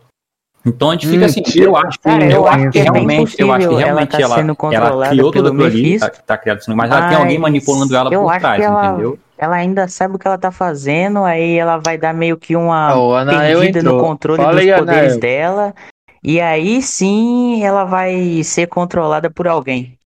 Então 0.68 0.90
a 0.90 0.92
gente 0.92 1.06
fica 1.08 1.24
Hum, 1.24 1.26
assim, 1.26 1.42
eu 1.56 1.76
acho, 1.76 1.98
Cara, 2.00 2.24
eu, 2.24 2.30
eu 2.30 2.46
acho 2.48 2.70
que 2.70 2.78
é 2.78 2.82
realmente, 2.82 3.36
eu 3.38 3.52
acho 3.52 3.68
que 3.68 3.74
possível 3.74 3.78
ela 3.78 3.78
realmente 3.78 4.10
tá 4.10 4.20
ela, 4.20 4.34
sendo 4.36 4.46
ela, 4.46 4.54
controlada 4.56 5.08
criou 5.08 5.32
tudo 5.32 5.48
aquilo 5.48 5.64
ali, 5.64 5.98
tá, 5.98 6.10
tá 6.10 6.38
criado 6.38 6.58
assim, 6.58 6.74
mas 6.74 6.90
ela 6.90 7.08
tem 7.08 7.16
alguém 7.16 7.38
manipulando 7.38 7.96
ela 7.96 8.10
por 8.10 8.38
trás, 8.38 8.64
ela- 8.64 8.86
entendeu? 8.86 9.18
ela 9.36 9.56
ainda 9.56 9.86
sabe 9.88 10.16
o 10.16 10.18
que 10.18 10.26
ela 10.26 10.38
tá 10.38 10.50
fazendo, 10.50 11.24
aí 11.24 11.56
ela 11.58 11.76
vai 11.78 11.96
dar 11.98 12.12
meio 12.12 12.36
que 12.36 12.56
uma 12.56 12.96
o 12.98 13.14
Anael 13.14 13.60
perdida 13.60 13.82
no 13.82 14.00
controle 14.00 14.42
Fala 14.42 14.54
dos 14.54 14.62
aí, 14.62 14.72
poderes 14.72 15.12
Anael. 15.12 15.20
dela, 15.20 15.74
e 16.22 16.40
aí 16.40 16.82
sim 16.82 17.62
ela 17.64 17.84
vai 17.84 18.42
ser 18.44 18.66
controlada 18.66 19.30
por 19.30 19.46
alguém. 19.48 19.97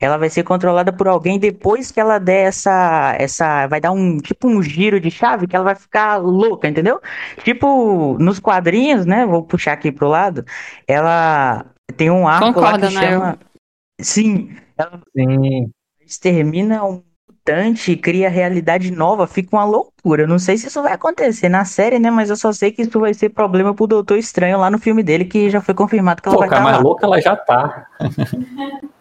Ela 0.00 0.16
vai 0.16 0.30
ser 0.30 0.44
controlada 0.44 0.92
por 0.92 1.08
alguém 1.08 1.38
depois 1.38 1.90
que 1.90 1.98
ela 2.00 2.18
der 2.18 2.46
essa, 2.48 3.16
essa, 3.18 3.66
vai 3.66 3.80
dar 3.80 3.90
um 3.90 4.18
tipo 4.18 4.48
um 4.48 4.62
giro 4.62 5.00
de 5.00 5.10
chave 5.10 5.46
que 5.46 5.56
ela 5.56 5.64
vai 5.64 5.74
ficar 5.74 6.16
louca, 6.18 6.68
entendeu? 6.68 7.00
Tipo 7.42 8.16
nos 8.18 8.38
quadrinhos, 8.38 9.04
né? 9.06 9.26
Vou 9.26 9.42
puxar 9.42 9.72
aqui 9.72 9.90
pro 9.90 10.08
lado. 10.08 10.44
Ela 10.86 11.66
tem 11.96 12.10
um 12.10 12.28
arco 12.28 12.60
lá 12.60 12.78
que 12.78 12.84
Anael. 12.86 13.20
chama, 13.20 13.38
sim, 14.00 14.54
ela 14.76 15.00
Sim. 15.16 15.70
extermina 16.00 16.84
um 16.84 17.02
mutante 17.48 17.96
cria 17.96 18.28
realidade 18.28 18.90
nova, 18.90 19.26
fica 19.26 19.56
uma 19.56 19.64
loucura. 19.64 20.26
Não 20.26 20.38
sei 20.38 20.58
se 20.58 20.66
isso 20.68 20.82
vai 20.82 20.92
acontecer 20.92 21.48
na 21.48 21.64
série, 21.64 21.98
né? 21.98 22.10
Mas 22.10 22.28
eu 22.30 22.36
só 22.36 22.52
sei 22.52 22.70
que 22.70 22.82
isso 22.82 23.00
vai 23.00 23.14
ser 23.14 23.30
problema 23.30 23.74
pro 23.74 23.86
Doutor 23.86 24.18
Estranho 24.18 24.58
lá 24.58 24.70
no 24.70 24.78
filme 24.78 25.02
dele, 25.02 25.24
que 25.24 25.48
já 25.50 25.60
foi 25.60 25.74
confirmado 25.74 26.22
que 26.22 26.28
ela 26.28 26.36
Pô, 26.36 26.38
vai 26.38 26.48
estar 26.48 26.60
mais 26.60 26.76
lá. 26.76 26.82
louca 26.82 27.06
ela 27.06 27.20
já 27.20 27.34
tá. 27.36 27.86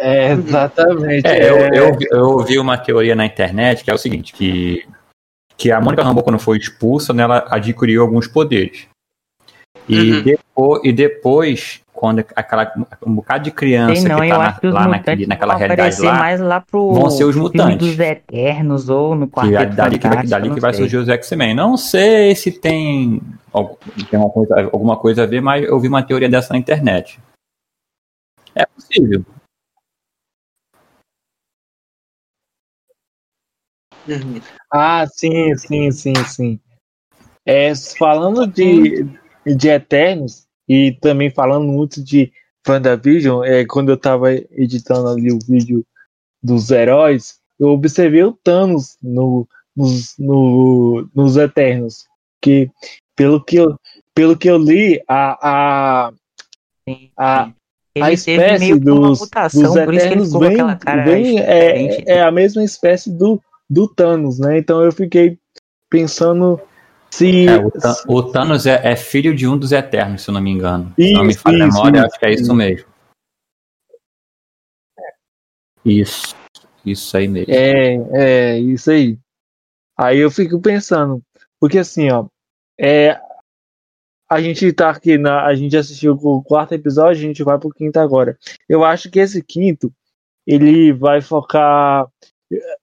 É, 0.00 0.32
exatamente. 0.32 1.26
É, 1.26 1.50
eu, 1.50 1.56
é. 1.56 1.68
eu, 1.78 1.96
eu 2.10 2.24
ouvi 2.30 2.58
uma 2.58 2.78
teoria 2.78 3.14
na 3.14 3.26
internet 3.26 3.82
que 3.84 3.90
é 3.90 3.94
o 3.94 3.98
seguinte, 3.98 4.32
que, 4.32 4.86
que 5.56 5.70
a 5.72 5.80
Mônica 5.80 6.02
Rambeau, 6.02 6.22
quando 6.24 6.38
foi 6.38 6.56
expulsa, 6.58 7.12
né, 7.12 7.22
ela 7.24 7.46
adquiriu 7.50 8.02
alguns 8.02 8.26
poderes. 8.28 8.86
E, 9.88 10.12
Uhum. 10.12 10.22
depois, 10.22 10.80
e 10.84 10.92
depois, 10.92 11.80
quando 11.94 12.18
aquela, 12.36 12.70
um 13.06 13.14
bocado 13.14 13.44
de 13.44 13.50
criança 13.50 13.94
Sei 13.96 14.08
não, 14.08 14.20
que 14.20 14.28
tá 14.28 14.38
na- 14.38 14.52
que 14.52 14.66
lá 14.66 14.86
naquele, 14.86 15.26
naquela 15.26 15.52
vão 15.54 15.58
realidade 15.60 16.02
lá, 16.02 16.14
mais 16.18 16.40
lá 16.40 16.60
pro 16.60 16.92
vão 16.92 17.10
ser 17.10 17.24
os 17.24 17.34
mutantes. 17.34 17.78
dos 17.88 17.98
Eternos 17.98 18.90
ou 18.90 19.14
no 19.14 19.26
Quarteto 19.28 19.62
é 19.62 19.66
dali 19.66 19.98
que 19.98 20.06
vai, 20.06 20.26
dali 20.26 20.48
não 20.48 20.54
que 20.54 20.60
vai 20.60 20.74
sei. 20.74 20.82
surgir 20.82 20.98
os 20.98 21.08
X-Men. 21.08 21.54
Não 21.54 21.76
sei 21.78 22.34
se 22.36 22.52
tem, 22.52 23.20
tem 24.10 24.18
uma 24.18 24.28
coisa- 24.30 24.68
alguma 24.72 24.96
coisa 24.96 25.22
a 25.22 25.26
ver, 25.26 25.40
mas 25.40 25.64
eu 25.64 25.80
vi 25.80 25.88
uma 25.88 26.02
teoria 26.02 26.28
dessa 26.28 26.52
na 26.52 26.58
internet. 26.58 27.18
É 28.54 28.66
possível. 28.66 29.24
Uhum. 34.08 34.40
Ah, 34.72 35.06
sim, 35.06 35.54
sim, 35.56 35.90
sim, 35.90 36.14
sim. 36.24 36.60
É, 37.44 37.72
falando 37.98 38.46
de, 38.46 39.06
de 39.46 39.68
Eternos 39.68 40.46
e 40.68 40.92
também 41.00 41.30
falando 41.30 41.66
muito 41.66 42.02
de 42.02 42.32
WandaVision, 42.66 43.44
é, 43.44 43.64
quando 43.66 43.90
eu 43.90 43.96
tava 43.96 44.32
editando 44.32 45.08
ali 45.08 45.32
o 45.32 45.38
vídeo 45.38 45.84
dos 46.42 46.70
heróis, 46.70 47.38
eu 47.58 47.68
observei 47.68 48.22
o 48.22 48.32
Thanos 48.32 48.96
no, 49.02 49.46
nos, 49.76 50.14
no, 50.18 51.08
nos 51.14 51.36
Eternos. 51.36 52.06
Que, 52.40 52.70
pelo 53.16 53.42
que 53.42 53.56
eu, 53.56 53.76
pelo 54.14 54.36
que 54.36 54.48
eu 54.48 54.58
li, 54.58 55.02
a, 55.08 56.06
a, 56.06 56.12
a, 57.16 57.50
a 58.00 58.12
espécie 58.12 58.78
dos, 58.78 59.18
dos 59.18 59.28
por 59.28 59.94
isso 59.94 60.06
que 60.06 60.14
ele 60.14 60.22
Eternos 60.22 60.32
vem, 60.32 60.52
aquela 60.52 60.76
cara 60.76 61.04
vem 61.04 61.40
é, 61.40 62.04
é 62.18 62.22
a 62.22 62.30
mesma 62.30 62.62
espécie 62.62 63.10
do, 63.10 63.42
do 63.68 63.86
Thanos, 63.88 64.38
né? 64.38 64.58
Então 64.58 64.82
eu 64.82 64.92
fiquei 64.92 65.38
pensando 65.90 66.60
se. 67.10 67.46
É, 67.46 67.56
o, 67.56 67.70
Than- 67.70 67.96
o 68.08 68.22
Thanos 68.22 68.66
é, 68.66 68.92
é 68.92 68.96
filho 68.96 69.34
de 69.34 69.46
um 69.46 69.58
dos 69.58 69.72
Eternos, 69.72 70.22
se 70.22 70.30
eu 70.30 70.34
não 70.34 70.40
me 70.40 70.50
engano. 70.50 70.92
se 70.98 71.12
não 71.12 71.24
me 71.24 71.32
Isso, 71.32 71.42
a 71.46 71.50
isso, 71.52 71.58
memória, 71.58 71.98
isso, 71.98 72.06
acho 72.06 72.18
que 72.18 72.26
é 72.26 72.30
isso 72.30 72.42
isso. 72.42 72.54
mesmo. 72.54 72.88
Isso, 75.84 76.36
isso 76.84 77.16
aí 77.16 77.28
mesmo. 77.28 77.52
É, 77.52 77.94
é, 78.12 78.58
isso 78.58 78.90
aí. 78.90 79.18
Aí 79.96 80.18
eu 80.18 80.30
fico 80.30 80.60
pensando, 80.60 81.22
porque 81.58 81.78
assim, 81.78 82.10
ó, 82.10 82.26
é, 82.78 83.20
a 84.30 84.40
gente 84.40 84.70
tá 84.72 84.90
aqui 84.90 85.16
na, 85.16 85.44
a 85.46 85.54
gente 85.54 85.76
assistiu 85.76 86.12
o 86.12 86.42
quarto 86.42 86.72
episódio, 86.74 87.22
a 87.22 87.26
gente 87.26 87.42
vai 87.42 87.58
pro 87.58 87.70
quinto 87.70 87.98
agora. 87.98 88.38
Eu 88.68 88.84
acho 88.84 89.10
que 89.10 89.18
esse 89.18 89.42
quinto 89.42 89.92
ele 90.46 90.92
vai 90.92 91.20
focar 91.20 92.06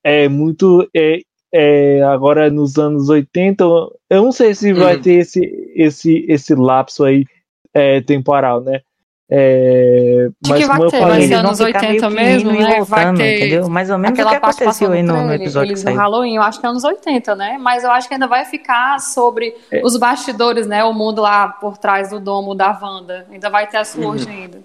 é 0.03 0.27
muito 0.27 0.87
é, 0.95 1.19
é, 1.53 2.01
agora 2.03 2.49
nos 2.49 2.77
anos 2.77 3.09
80. 3.09 3.63
Eu 4.09 4.23
não 4.23 4.31
sei 4.31 4.53
se 4.53 4.73
vai 4.73 4.95
Uhum. 4.95 5.01
ter 5.01 5.13
esse 5.13 5.71
esse 5.75 6.25
esse 6.27 6.53
lapso 6.55 7.03
aí 7.03 7.25
é, 7.73 8.01
temporal, 8.01 8.61
né? 8.61 8.81
É, 9.27 10.29
que 10.43 10.49
mas 10.51 10.67
vai 10.67 10.75
como 10.77 10.83
eu 10.87 10.91
ter? 10.91 10.99
falei, 10.99 11.27
Vai 11.27 11.37
anos 11.39 11.57
ficar 11.57 11.79
80 11.81 12.09
meio 12.11 12.27
que 12.39 12.45
mesmo, 12.45 12.51
e 12.51 12.59
né? 12.59 12.65
Vai 12.65 12.83
voltando, 13.05 13.17
ter 13.17 13.37
entendeu? 13.37 13.69
Mais 13.69 13.89
ou 13.89 13.97
menos 13.97 14.19
o 14.19 14.23
que 14.29 14.35
aconteceu 14.35 14.91
aí 14.91 15.01
no, 15.01 15.25
no 15.25 15.33
episódio 15.33 15.67
que 15.69 15.71
eles 15.73 15.79
saiu. 15.81 15.97
Halloween, 15.97 16.35
eu 16.35 16.41
acho 16.43 16.59
que 16.59 16.65
é 16.65 16.69
anos 16.69 16.83
80, 16.83 17.35
né? 17.35 17.57
Mas 17.59 17.83
eu 17.83 17.89
acho 17.89 18.07
que 18.07 18.13
ainda 18.13 18.27
vai 18.27 18.45
ficar 18.45 18.99
sobre 18.99 19.55
É. 19.71 19.81
os 19.83 19.97
bastidores, 19.97 20.67
né? 20.67 20.83
O 20.83 20.93
mundo 20.93 21.23
lá 21.23 21.47
por 21.49 21.75
trás 21.79 22.11
do 22.11 22.19
domo 22.19 22.53
da 22.53 22.77
Wanda. 22.79 23.25
Ainda 23.31 23.49
vai 23.49 23.65
ter 23.67 23.77
a 23.77 23.83
Sword 23.83 24.29
ainda. 24.29 24.59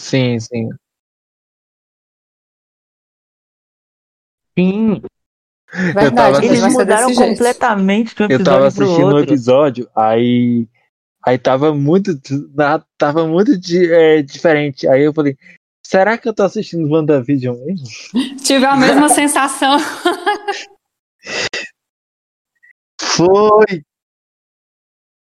sim, 0.00 0.40
sim. 0.40 0.68
Sim, 4.58 5.02
Verdade, 5.94 6.44
eles 6.46 6.66
mudaram 6.72 7.14
completamente 7.14 8.14
de 8.14 8.22
um 8.24 8.26
eu 8.26 8.42
tava 8.42 8.66
episódio 8.66 8.84
assistindo 8.84 9.06
o 9.12 9.14
outro. 9.16 9.32
episódio, 9.32 9.88
aí 9.94 10.68
aí 11.24 11.38
tava 11.38 11.72
muito 11.72 12.10
tava 12.98 13.26
muito 13.26 13.56
di- 13.56 13.92
é, 13.92 14.20
diferente. 14.22 14.88
Aí 14.88 15.02
eu 15.02 15.14
falei, 15.14 15.36
será 15.86 16.18
que 16.18 16.28
eu 16.28 16.34
tô 16.34 16.42
assistindo 16.42 16.90
WandaVision 16.90 17.56
mesmo? 17.64 17.86
Tive 18.44 18.64
a 18.64 18.76
mesma 18.76 19.08
sensação. 19.08 19.76
Foi. 23.00 23.84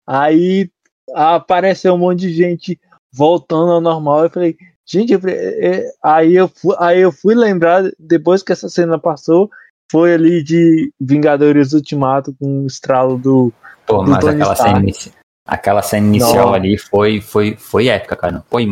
Aí 0.07 0.69
apareceu 1.13 1.93
um 1.93 1.97
monte 1.97 2.19
de 2.19 2.33
gente 2.33 2.79
voltando 3.11 3.71
ao 3.71 3.81
normal. 3.81 4.25
Eu 4.25 4.29
falei, 4.29 4.55
gente, 4.85 5.13
eu 5.13 5.19
é, 5.25 5.31
é, 5.67 5.91
aí 6.03 6.35
eu 6.35 6.47
fui, 6.47 6.75
aí 6.79 7.01
eu 7.01 7.11
fui 7.11 7.33
lembrar 7.35 7.83
depois 7.99 8.43
que 8.43 8.51
essa 8.51 8.69
cena 8.69 8.99
passou, 8.99 9.49
foi 9.91 10.13
ali 10.13 10.43
de 10.43 10.91
Vingadores 10.99 11.73
Ultimato 11.73 12.35
com 12.39 12.63
o 12.63 12.67
estralo 12.67 13.17
do 13.17 13.53
Pô, 13.85 14.03
do 14.03 14.11
mas 14.11 14.23
Tony 14.23 14.35
aquela 14.35 14.53
Stark. 14.53 14.73
cena, 14.73 14.83
inici- 14.83 15.11
aquela 15.47 15.81
cena 15.81 16.07
inicial 16.07 16.47
Não. 16.47 16.53
ali 16.53 16.77
foi, 16.77 17.21
foi, 17.21 17.55
foi 17.55 17.87
épica, 17.87 18.15
cara. 18.15 18.43
Foi, 18.49 18.67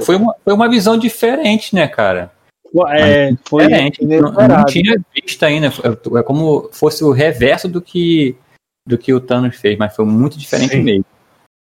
foi, 0.00 0.16
uma, 0.16 0.34
foi 0.44 0.52
uma 0.54 0.68
visão 0.68 0.96
diferente, 0.96 1.74
né, 1.74 1.88
cara? 1.88 2.32
é, 2.88 3.32
foi 3.48 3.64
Diferente. 3.64 4.04
Não, 4.04 4.32
não 4.32 4.64
tinha 4.64 4.96
visto 5.14 5.42
ainda. 5.44 5.68
É 5.68 6.22
como 6.22 6.68
fosse 6.72 7.04
o 7.04 7.12
reverso 7.12 7.68
do 7.68 7.80
que, 7.80 8.36
do 8.86 8.98
que 8.98 9.12
o 9.12 9.20
Thanos 9.20 9.56
fez, 9.56 9.78
mas 9.78 9.94
foi 9.94 10.04
muito 10.04 10.36
diferente 10.38 10.72
Sim. 10.72 10.82
mesmo. 10.82 11.04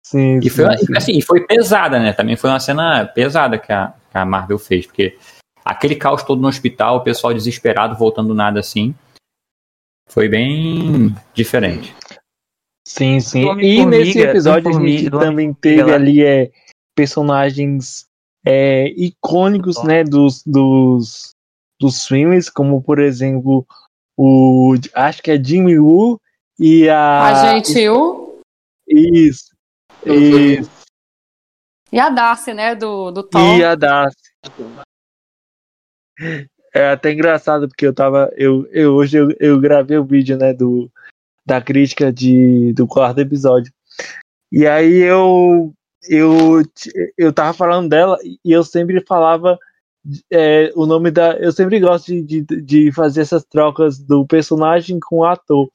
Sim, 0.06 0.38
E 0.40 0.48
foi, 0.48 0.78
sim, 0.78 0.86
sim. 0.86 0.96
assim, 0.96 1.20
foi 1.20 1.44
pesada, 1.44 1.98
né? 1.98 2.12
Também 2.12 2.36
foi 2.36 2.48
uma 2.48 2.60
cena 2.60 3.04
pesada 3.04 3.58
que 3.58 3.72
a, 3.72 3.92
que 4.08 4.16
a 4.16 4.24
Marvel 4.24 4.56
fez, 4.56 4.86
porque 4.86 5.18
aquele 5.64 5.96
caos 5.96 6.22
todo 6.22 6.40
no 6.40 6.46
hospital, 6.46 6.98
o 6.98 7.00
pessoal 7.00 7.34
desesperado, 7.34 7.96
voltando 7.96 8.28
do 8.28 8.34
nada 8.34 8.60
assim, 8.60 8.94
foi 10.08 10.28
bem 10.28 11.12
diferente. 11.34 11.92
Sim, 12.86 13.18
sim. 13.18 13.50
E 13.58 13.84
nesse 13.84 14.20
episódio 14.20 14.70
a 14.70 14.80
gente 14.80 15.10
também 15.10 15.52
teve 15.52 15.92
ali 15.92 16.22
é, 16.22 16.52
personagens 16.94 18.06
é, 18.46 18.86
icônicos, 18.90 19.82
né, 19.82 20.04
dos, 20.04 20.40
dos, 20.46 21.32
dos 21.80 22.06
filmes, 22.06 22.48
como 22.48 22.80
por 22.80 23.00
exemplo 23.00 23.66
o 24.16 24.76
acho 24.94 25.20
que 25.20 25.32
é 25.32 25.42
Jimmy 25.42 25.80
Woo 25.80 26.20
e 26.60 26.88
a 26.88 27.50
Agente 27.50 27.88
U 27.88 28.40
isso, 28.88 29.55
isso 29.55 29.55
e 31.92 31.98
a 31.98 32.08
Darcy, 32.10 32.52
né, 32.52 32.74
do, 32.74 33.10
do 33.10 33.22
Thor. 33.22 33.58
e 33.58 33.64
a 33.64 33.74
Darcy. 33.74 34.16
É 36.74 36.90
até 36.90 37.12
engraçado 37.12 37.68
porque 37.68 37.86
eu 37.86 37.94
tava 37.94 38.30
eu, 38.36 38.66
eu 38.70 38.94
hoje 38.94 39.16
eu, 39.16 39.28
eu 39.40 39.60
gravei 39.60 39.96
o 39.96 40.04
vídeo, 40.04 40.36
né, 40.36 40.52
do 40.52 40.90
da 41.44 41.60
crítica 41.60 42.12
de 42.12 42.72
do 42.72 42.86
quarto 42.86 43.20
episódio. 43.20 43.72
E 44.52 44.66
aí 44.66 44.98
eu 44.98 45.72
eu 46.08 46.62
eu 47.16 47.32
tava 47.32 47.52
falando 47.52 47.88
dela 47.88 48.18
e 48.22 48.52
eu 48.52 48.62
sempre 48.62 49.02
falava 49.06 49.58
é, 50.30 50.72
o 50.74 50.86
nome 50.86 51.10
da. 51.10 51.36
Eu 51.36 51.52
sempre 51.52 51.80
gosto 51.80 52.06
de, 52.06 52.42
de, 52.42 52.62
de, 52.62 52.92
fazer 52.92 53.22
essas 53.22 53.44
trocas 53.44 53.98
do 53.98 54.26
personagem 54.26 54.98
com 55.00 55.18
o 55.18 55.24
ator. 55.24 55.68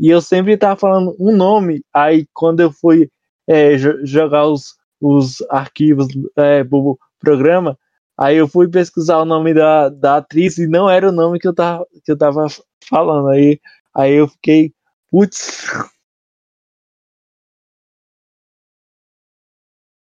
E 0.00 0.08
eu 0.08 0.20
sempre 0.20 0.56
tava 0.56 0.78
falando 0.78 1.16
um 1.18 1.36
nome, 1.36 1.82
aí 1.92 2.26
quando 2.32 2.60
eu 2.60 2.72
fui 2.72 3.10
é, 3.48 3.78
jogar 4.04 4.46
os, 4.46 4.76
os 5.00 5.40
arquivos 5.50 6.06
é, 6.36 6.62
pro 6.62 6.98
programa, 7.18 7.78
aí 8.16 8.36
eu 8.36 8.46
fui 8.46 8.68
pesquisar 8.68 9.18
o 9.18 9.24
nome 9.24 9.54
da, 9.54 9.88
da 9.88 10.18
atriz 10.18 10.58
e 10.58 10.66
não 10.66 10.88
era 10.88 11.08
o 11.08 11.12
nome 11.12 11.38
que 11.38 11.48
eu 11.48 11.54
tava, 11.54 11.86
que 12.04 12.12
eu 12.12 12.18
tava 12.18 12.46
falando. 12.88 13.28
Aí, 13.28 13.58
aí 13.94 14.12
eu 14.14 14.28
fiquei, 14.28 14.72
putz. 15.10 15.66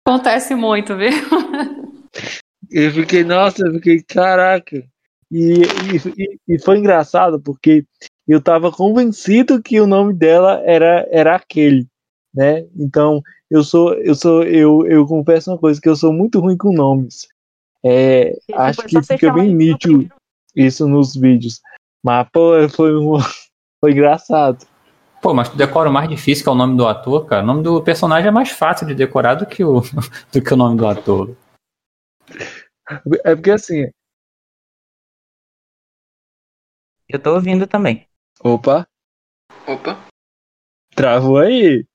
Acontece 0.06 0.54
muito, 0.54 0.96
viu? 0.96 1.10
Eu 2.70 2.90
fiquei, 2.90 3.22
nossa, 3.22 3.66
eu 3.66 3.74
fiquei, 3.74 4.02
caraca. 4.02 4.84
E, 5.30 5.62
e, 6.16 6.54
e 6.54 6.58
foi 6.58 6.78
engraçado 6.78 7.40
porque 7.40 7.84
eu 8.26 8.40
tava 8.40 8.72
convencido 8.72 9.62
que 9.62 9.80
o 9.80 9.86
nome 9.86 10.12
dela 10.14 10.60
era, 10.64 11.06
era 11.10 11.36
aquele, 11.36 11.86
né? 12.36 12.66
Então, 12.76 13.22
eu 13.50 13.64
sou, 13.64 13.94
eu 13.94 14.14
sou, 14.14 14.42
eu, 14.42 14.86
eu 14.86 15.06
confesso 15.06 15.50
uma 15.50 15.58
coisa, 15.58 15.80
que 15.80 15.88
eu 15.88 15.96
sou 15.96 16.12
muito 16.12 16.38
ruim 16.38 16.56
com 16.56 16.72
nomes. 16.72 17.26
É, 17.84 18.36
acho 18.54 18.82
que 18.82 19.02
fica 19.02 19.32
bem 19.32 19.54
nítido 19.54 20.08
isso 20.54 20.86
nos 20.86 21.14
vídeos. 21.14 21.60
Mas, 22.04 22.28
pô, 22.32 22.52
foi, 22.68 22.96
um, 22.96 23.18
foi 23.80 23.92
engraçado. 23.92 24.66
Pô, 25.22 25.32
mas 25.32 25.48
tu 25.48 25.56
decora 25.56 25.88
o 25.88 25.92
mais 25.92 26.08
difícil, 26.08 26.44
que 26.44 26.48
é 26.48 26.52
o 26.52 26.56
nome 26.56 26.76
do 26.76 26.86
ator, 26.86 27.26
cara. 27.26 27.42
O 27.42 27.46
nome 27.46 27.62
do 27.62 27.82
personagem 27.82 28.28
é 28.28 28.30
mais 28.30 28.50
fácil 28.50 28.86
de 28.86 28.94
decorar 28.94 29.34
do 29.34 29.46
que 29.46 29.64
o, 29.64 29.80
do 30.32 30.42
que 30.42 30.52
o 30.52 30.56
nome 30.56 30.76
do 30.76 30.86
ator. 30.86 31.36
É 33.24 33.34
porque 33.34 33.50
assim. 33.50 33.90
Eu 37.08 37.20
tô 37.20 37.34
ouvindo 37.34 37.66
também. 37.66 38.06
Opa, 38.40 38.86
Opa. 39.66 39.96
travou 40.94 41.38
aí. 41.38 41.86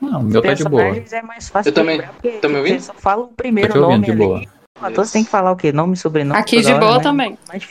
Não, 0.00 0.20
o 0.20 0.24
meu 0.24 0.40
tá 0.42 0.54
de 0.54 0.64
boa. 0.64 0.96
É 0.96 1.22
mais 1.22 1.48
fácil 1.48 1.70
Eu 1.70 1.74
também. 1.74 1.98
lembrar, 1.98 2.12
porque 2.14 2.38
Tá 2.40 2.48
me 2.48 2.56
ouvindo? 2.56 2.80
Você 2.80 2.86
só 2.86 2.94
fala 2.94 3.24
o 3.24 3.28
primeiro 3.28 3.74
ouvindo 3.74 3.88
nome 3.92 4.06
de 4.06 4.12
ali. 4.12 4.20
boa. 4.20 4.94
Você 4.94 5.12
tem 5.12 5.24
que 5.24 5.30
falar 5.30 5.52
o 5.52 5.56
quê? 5.56 5.72
Nome, 5.72 5.96
sobrenome. 5.96 6.40
Aqui 6.40 6.60
de 6.62 6.68
hora, 6.72 6.78
boa 6.80 6.96
né? 6.96 7.02
também. 7.02 7.38
Mas 7.48 7.68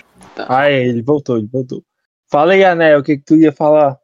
Ah, 0.48 0.70
é, 0.70 0.84
ele 0.88 1.02
voltou, 1.02 1.38
ele 1.38 1.48
voltou. 1.52 1.84
Fala 2.32 2.54
aí, 2.54 2.64
Anel, 2.64 3.00
o 3.00 3.04
que, 3.04 3.18
que 3.18 3.24
tu 3.26 3.36
ia 3.36 3.52
falar? 3.52 3.98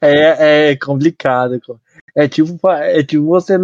É, 0.00 0.70
é 0.70 0.76
complicado. 0.76 1.60
co- 1.60 1.80
É 2.14 2.28
tipo, 2.28 2.70
é 2.70 3.02
tipo 3.02 3.24
você. 3.26 3.56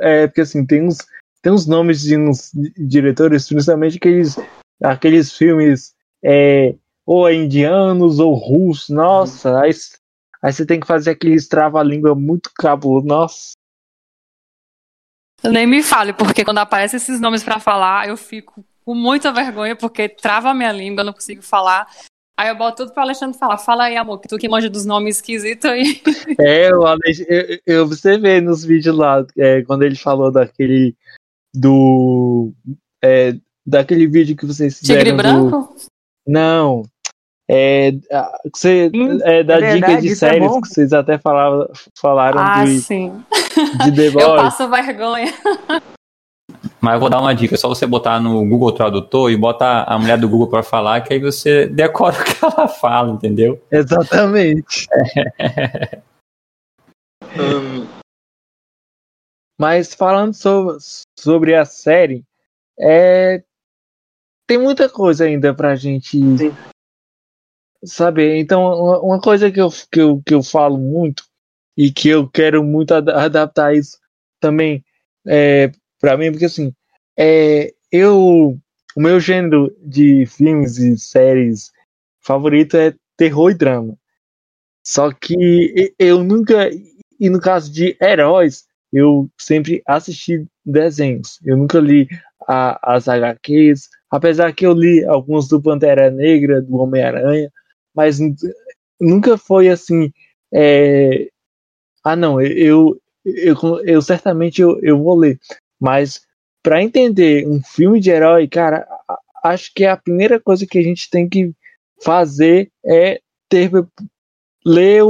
É, 0.00 0.26
porque 0.26 0.40
assim, 0.40 0.64
tem 0.64 0.86
uns, 0.86 0.98
tem 1.46 1.52
uns 1.52 1.64
nomes 1.64 2.02
de 2.02 2.18
uns 2.18 2.50
diretores, 2.76 3.46
principalmente 3.46 3.98
aqueles, 3.98 4.36
aqueles 4.82 5.32
filmes 5.32 5.94
é, 6.20 6.74
ou 7.06 7.28
é 7.28 7.34
indianos 7.34 8.18
ou 8.18 8.34
russos. 8.34 8.88
Nossa, 8.88 9.60
aí, 9.60 9.70
aí 10.42 10.52
você 10.52 10.66
tem 10.66 10.80
que 10.80 10.88
fazer 10.88 11.12
aqueles 11.12 11.46
trava-língua 11.46 12.16
muito 12.16 12.50
cabuloso. 12.52 13.06
Nossa. 13.06 13.52
Nem 15.44 15.68
me 15.68 15.84
fale, 15.84 16.12
porque 16.12 16.44
quando 16.44 16.58
aparecem 16.58 16.96
esses 16.96 17.20
nomes 17.20 17.44
pra 17.44 17.60
falar, 17.60 18.08
eu 18.08 18.16
fico 18.16 18.64
com 18.84 18.92
muita 18.96 19.30
vergonha, 19.30 19.76
porque 19.76 20.08
trava 20.08 20.50
a 20.50 20.54
minha 20.54 20.72
língua, 20.72 21.02
eu 21.02 21.06
não 21.06 21.12
consigo 21.12 21.42
falar. 21.42 21.86
Aí 22.36 22.48
eu 22.48 22.56
boto 22.56 22.78
tudo 22.78 22.92
pro 22.92 23.02
Alexandre 23.02 23.38
falar. 23.38 23.56
Fala 23.56 23.84
aí, 23.84 23.96
amor, 23.96 24.18
que 24.18 24.26
tu 24.26 24.36
que 24.36 24.48
manja 24.48 24.68
dos 24.68 24.84
nomes 24.84 25.18
esquisitos 25.18 25.70
aí. 25.70 26.02
É, 26.40 26.74
o 26.74 26.84
Alex, 26.84 27.20
eu, 27.20 27.60
eu 27.64 27.84
observei 27.84 28.40
nos 28.40 28.64
vídeos 28.64 28.96
lá, 28.96 29.24
é, 29.38 29.62
quando 29.62 29.84
ele 29.84 29.96
falou 29.96 30.32
daquele. 30.32 30.96
Do. 31.56 32.52
é, 33.02 33.34
daquele 33.66 34.06
vídeo 34.06 34.36
que 34.36 34.46
vocês 34.46 34.78
fizeram. 34.78 34.98
Tigre 35.02 35.16
do- 35.16 35.16
branco? 35.22 35.76
Não. 36.26 36.82
É, 37.48 37.92
você, 38.52 38.90
Sim, 38.90 39.20
é 39.22 39.44
da 39.44 39.54
é 39.54 39.74
dica 39.74 39.86
verdade, 39.86 40.02
de 40.02 40.12
é 40.12 40.16
séries 40.16 40.48
bom. 40.48 40.60
que 40.60 40.68
vocês 40.68 40.92
até 40.92 41.16
falavam, 41.16 41.68
falaram 41.96 42.40
Ah, 42.40 42.64
de, 42.64 42.80
sim. 42.80 43.12
de 43.84 43.92
The 43.92 44.06
Eu 44.08 44.12
Boys. 44.12 44.42
passo 44.42 44.68
vergonha. 44.68 45.32
Mas 46.80 46.94
eu 46.94 47.00
vou 47.00 47.08
dar 47.08 47.20
uma 47.20 47.32
dica, 47.34 47.54
é 47.54 47.58
só 47.58 47.68
você 47.68 47.86
botar 47.86 48.18
no 48.20 48.44
Google 48.48 48.72
Tradutor 48.72 49.30
e 49.30 49.36
botar 49.36 49.84
a 49.84 49.96
mulher 49.98 50.18
do 50.18 50.28
Google 50.28 50.48
pra 50.48 50.62
falar, 50.64 51.00
que 51.02 51.12
aí 51.14 51.20
você 51.20 51.66
decora 51.68 52.14
o 52.20 52.24
que 52.24 52.44
ela 52.44 52.66
fala, 52.68 53.12
entendeu? 53.12 53.62
Exatamente. 53.70 54.88
Hum, 57.38 57.86
Mas 59.58 59.94
falando 59.94 60.34
sobre, 60.34 60.76
sobre 61.18 61.54
a 61.54 61.64
série, 61.64 62.24
é, 62.78 63.42
tem 64.46 64.58
muita 64.58 64.88
coisa 64.88 65.24
ainda 65.24 65.54
pra 65.54 65.74
gente 65.74 66.10
Sim. 66.36 66.54
saber. 67.84 68.36
Então, 68.36 68.62
uma, 69.02 69.20
coisa 69.20 69.50
que 69.50 69.60
eu, 69.60 69.70
que, 69.90 70.00
eu, 70.00 70.22
que 70.24 70.34
eu 70.34 70.42
falo 70.42 70.76
muito 70.78 71.24
e 71.76 71.90
que 71.90 72.08
eu 72.08 72.28
quero 72.28 72.62
muito 72.62 72.94
ad- 72.94 73.10
adaptar 73.10 73.74
isso 73.74 73.98
também 74.40 74.84
é, 75.26 75.72
para 76.00 76.16
mim, 76.16 76.30
porque 76.30 76.44
assim, 76.44 76.72
é, 77.18 77.74
eu, 77.90 78.56
o 78.94 79.00
meu 79.00 79.18
gênero 79.18 79.74
de 79.82 80.26
filmes 80.26 80.78
e 80.78 80.96
séries 80.98 81.72
favorito 82.20 82.76
é 82.76 82.94
terror 83.16 83.50
e 83.50 83.54
drama. 83.54 83.98
Só 84.84 85.10
que 85.10 85.94
eu 85.98 86.22
nunca, 86.22 86.70
e 87.18 87.28
no 87.28 87.40
caso 87.40 87.72
de 87.72 87.96
heróis, 88.00 88.66
eu 88.92 89.28
sempre 89.38 89.82
assisti 89.86 90.46
desenhos. 90.64 91.38
Eu 91.44 91.56
nunca 91.56 91.78
li 91.80 92.08
a- 92.48 92.78
as 92.96 93.08
HQs, 93.08 93.88
apesar 94.10 94.52
que 94.54 94.66
eu 94.66 94.72
li 94.72 95.04
alguns 95.04 95.48
do 95.48 95.60
Pantera 95.60 96.10
Negra, 96.10 96.62
do 96.62 96.76
Homem-Aranha, 96.78 97.50
mas 97.94 98.18
nu- 98.20 98.34
nunca 99.00 99.36
foi 99.38 99.68
assim. 99.68 100.12
é, 100.54 101.28
Ah, 102.04 102.16
não, 102.16 102.40
eu, 102.40 103.00
eu, 103.24 103.54
eu 103.84 104.02
certamente 104.02 104.60
eu, 104.62 104.78
eu 104.82 104.98
vou 105.02 105.16
ler. 105.16 105.38
Mas 105.80 106.22
para 106.62 106.82
entender 106.82 107.46
um 107.48 107.62
filme 107.62 108.00
de 108.00 108.10
herói, 108.10 108.48
cara, 108.48 108.86
acho 109.44 109.72
que 109.74 109.84
a 109.84 109.96
primeira 109.96 110.40
coisa 110.40 110.66
que 110.66 110.78
a 110.78 110.82
gente 110.82 111.10
tem 111.10 111.28
que 111.28 111.52
fazer 112.02 112.70
é 112.84 113.20
ter 113.48 113.70
ler 114.64 115.02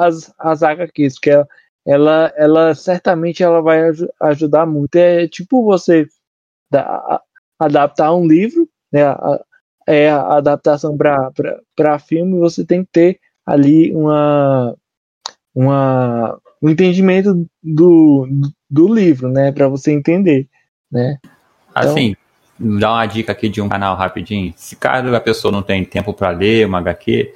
as, 0.00 0.32
as 0.38 0.62
HQs, 0.62 1.14
porque 1.14 1.30
ela, 1.86 2.32
ela, 2.36 2.74
certamente 2.74 3.42
ela 3.42 3.60
vai 3.60 3.88
aju- 3.88 4.12
ajudar 4.20 4.66
muito. 4.66 4.96
É 4.96 5.28
tipo 5.28 5.64
você 5.64 6.06
da- 6.70 7.20
adaptar 7.58 8.14
um 8.14 8.26
livro, 8.26 8.68
né? 8.92 9.04
a- 9.04 9.44
é 9.86 10.10
a 10.10 10.36
adaptação 10.38 10.96
para 10.96 11.98
filme, 11.98 12.38
você 12.38 12.64
tem 12.64 12.82
que 12.84 12.90
ter 12.90 13.20
ali 13.46 13.94
uma, 13.94 14.74
uma 15.54 16.40
um 16.62 16.70
entendimento 16.70 17.46
do, 17.62 18.26
do 18.70 18.92
livro, 18.92 19.28
né, 19.28 19.52
para 19.52 19.68
você 19.68 19.92
entender, 19.92 20.48
né? 20.90 21.18
Assim, 21.74 22.16
dar 22.58 22.92
uma 22.92 23.06
dica 23.06 23.32
aqui 23.32 23.50
de 23.50 23.60
um 23.60 23.68
canal 23.68 23.94
rapidinho. 23.94 24.54
Se 24.56 24.74
caso 24.74 25.14
a 25.14 25.20
pessoa 25.20 25.52
não 25.52 25.62
tem 25.62 25.84
tempo 25.84 26.14
pra 26.14 26.30
ler 26.30 26.66
uma 26.66 26.78
HQ, 26.78 27.34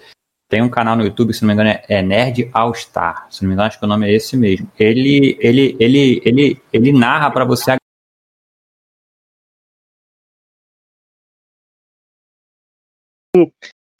tem 0.49 0.63
um 0.63 0.71
canal 0.71 0.97
no 0.97 1.05
YouTube, 1.05 1.35
se 1.35 1.43
não 1.43 1.49
me 1.49 1.55
engano, 1.55 1.71
é- 1.71 1.85
é 1.89 2.03
Nerd 2.03 2.51
All 2.55 2.75
Star. 2.75 3.27
Se 3.31 3.43
não 3.43 3.49
me 3.49 3.55
engano, 3.55 3.69
acho 3.69 3.79
que 3.79 3.85
o 3.85 3.89
nome 3.89 4.09
é 4.09 4.15
esse 4.15 4.37
mesmo. 4.37 4.71
Ele, 4.79 5.37
ele, 5.41 5.77
ele, 5.79 6.23
ele, 6.25 6.63
ele 6.73 6.93
narra 6.93 7.31
pra 7.31 7.45
você 7.45 7.73
a 7.73 7.79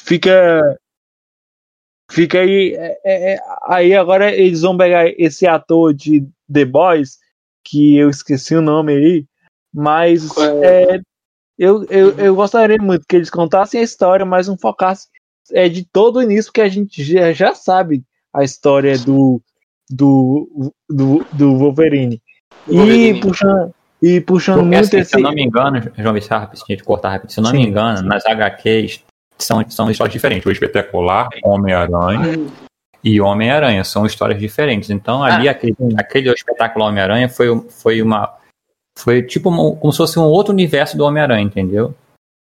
Fica 0.01 0.63
fica 2.11 2.41
aí 2.41 2.75
é- 2.75 3.01
é- 3.05 3.35
é- 3.35 3.39
aí 3.67 3.95
agora 3.95 4.33
eles 4.35 4.63
vão 4.63 4.77
pegar 4.77 5.07
esse 5.21 5.47
ator 5.47 5.93
de 5.93 6.27
The 6.51 6.65
Boys 6.65 7.19
que 7.63 7.97
eu 7.99 8.09
esqueci 8.09 8.55
o 8.57 8.63
nome 8.63 8.95
aí, 8.95 9.27
mas 9.73 10.31
é, 10.39 11.01
eu, 11.59 11.85
eu, 11.91 12.19
eu 12.19 12.35
gostaria 12.35 12.79
muito 12.79 13.05
que 13.07 13.17
eles 13.17 13.29
contassem 13.29 13.81
a 13.81 13.85
história, 13.85 14.25
mas 14.25 14.49
não 14.49 14.57
focassem 14.57 15.11
é, 15.53 15.69
de 15.69 15.85
todo 15.85 16.23
início, 16.23 16.51
porque 16.51 16.61
a 16.61 16.69
gente 16.69 17.03
já, 17.03 17.33
já 17.33 17.55
sabe 17.55 18.05
a 18.33 18.45
história 18.45 18.99
do, 18.99 19.41
do, 19.91 20.73
do, 20.89 21.25
do 21.33 21.57
Wolverine. 21.57 22.21
Wolverine. 22.67 23.19
E 23.19 23.21
puxando, 23.21 23.75
e 24.03 24.21
puxando 24.21 24.61
Porque, 24.61 24.77
muito 24.77 24.87
assim, 24.87 24.99
esse. 24.99 25.11
Se 25.11 25.17
eu 25.17 25.23
não 25.23 25.33
me 25.33 25.45
engano, 25.45 25.83
João 25.97 26.15
Vicente, 26.15 26.31
rapidinho, 26.31 26.77
de 26.77 26.85
cortar 26.85 27.11
rapidinho, 27.11 27.33
se 27.33 27.41
eu 27.41 27.45
não 27.45 27.53
me 27.53 27.65
Sim. 27.65 27.71
engano, 27.71 28.03
nas 28.03 28.25
HQs 28.25 29.03
são, 29.39 29.65
são 29.69 29.91
histórias 29.91 30.13
diferentes. 30.13 30.47
O 30.47 30.51
Espetacular, 30.51 31.29
Homem-Aranha 31.45 32.47
e 33.03 33.21
Homem-Aranha 33.21 33.85
são 33.85 34.07
histórias 34.07 34.39
diferentes. 34.39 34.91
Então, 34.91 35.23
ali, 35.23 35.49
aquele, 35.49 35.77
aquele 35.97 36.33
espetáculo 36.33 36.85
Homem-Aranha 36.85 37.29
foi, 37.29 37.61
foi 37.71 38.03
uma. 38.03 38.37
Foi 38.97 39.23
tipo 39.23 39.49
uma- 39.49 39.77
como 39.77 39.93
se 39.93 39.99
fosse 39.99 40.19
um 40.19 40.25
outro 40.25 40.53
universo 40.53 40.97
do 40.97 41.05
Homem-Aranha, 41.05 41.45
entendeu? 41.45 41.95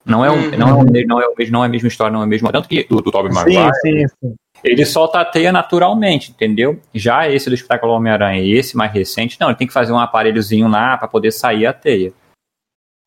Não 0.05 0.25
é, 0.25 0.31
o, 0.31 0.35
Uhum. 0.35 0.51
não, 0.59 0.69
é 0.69 0.75
o, 0.75 0.83
me- 0.83 1.05
não, 1.07 1.21
é 1.21 1.27
o 1.27 1.35
mesmo, 1.37 1.53
não 1.53 1.63
é 1.63 1.67
a 1.67 1.71
mesma 1.71 1.89
história, 1.89 2.13
não 2.13 2.21
é 2.23 2.25
o 2.25 2.29
mesmo. 2.29 2.51
Tanto 2.53 2.69
que 2.69 2.85
do, 2.85 3.01
do 3.01 3.11
Tobey 3.11 3.33
Sim, 3.33 3.39
Maguire, 3.55 3.75
sim, 3.81 4.07
sim. 4.21 4.35
ele 4.63 4.85
solta 4.85 5.21
a 5.21 5.25
teia 5.25 5.51
naturalmente, 5.51 6.31
entendeu? 6.31 6.79
Já 6.95 7.29
esse 7.29 7.49
do 7.49 7.55
espetáculo 7.55 7.93
Homem-Aranha 7.95 8.43
e 8.43 8.53
esse 8.53 8.77
mais 8.77 8.93
recente, 8.93 9.41
não, 9.41 9.49
ele 9.49 9.57
tem 9.57 9.67
que 9.67 9.73
fazer 9.73 9.93
um 9.93 9.99
aparelhozinho 9.99 10.69
lá 10.69 10.99
para 10.99 11.09
poder 11.09 11.33
sair 11.33 11.65
a 11.67 11.73
teia. 11.73 12.13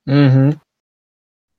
Uhum. 0.07 0.51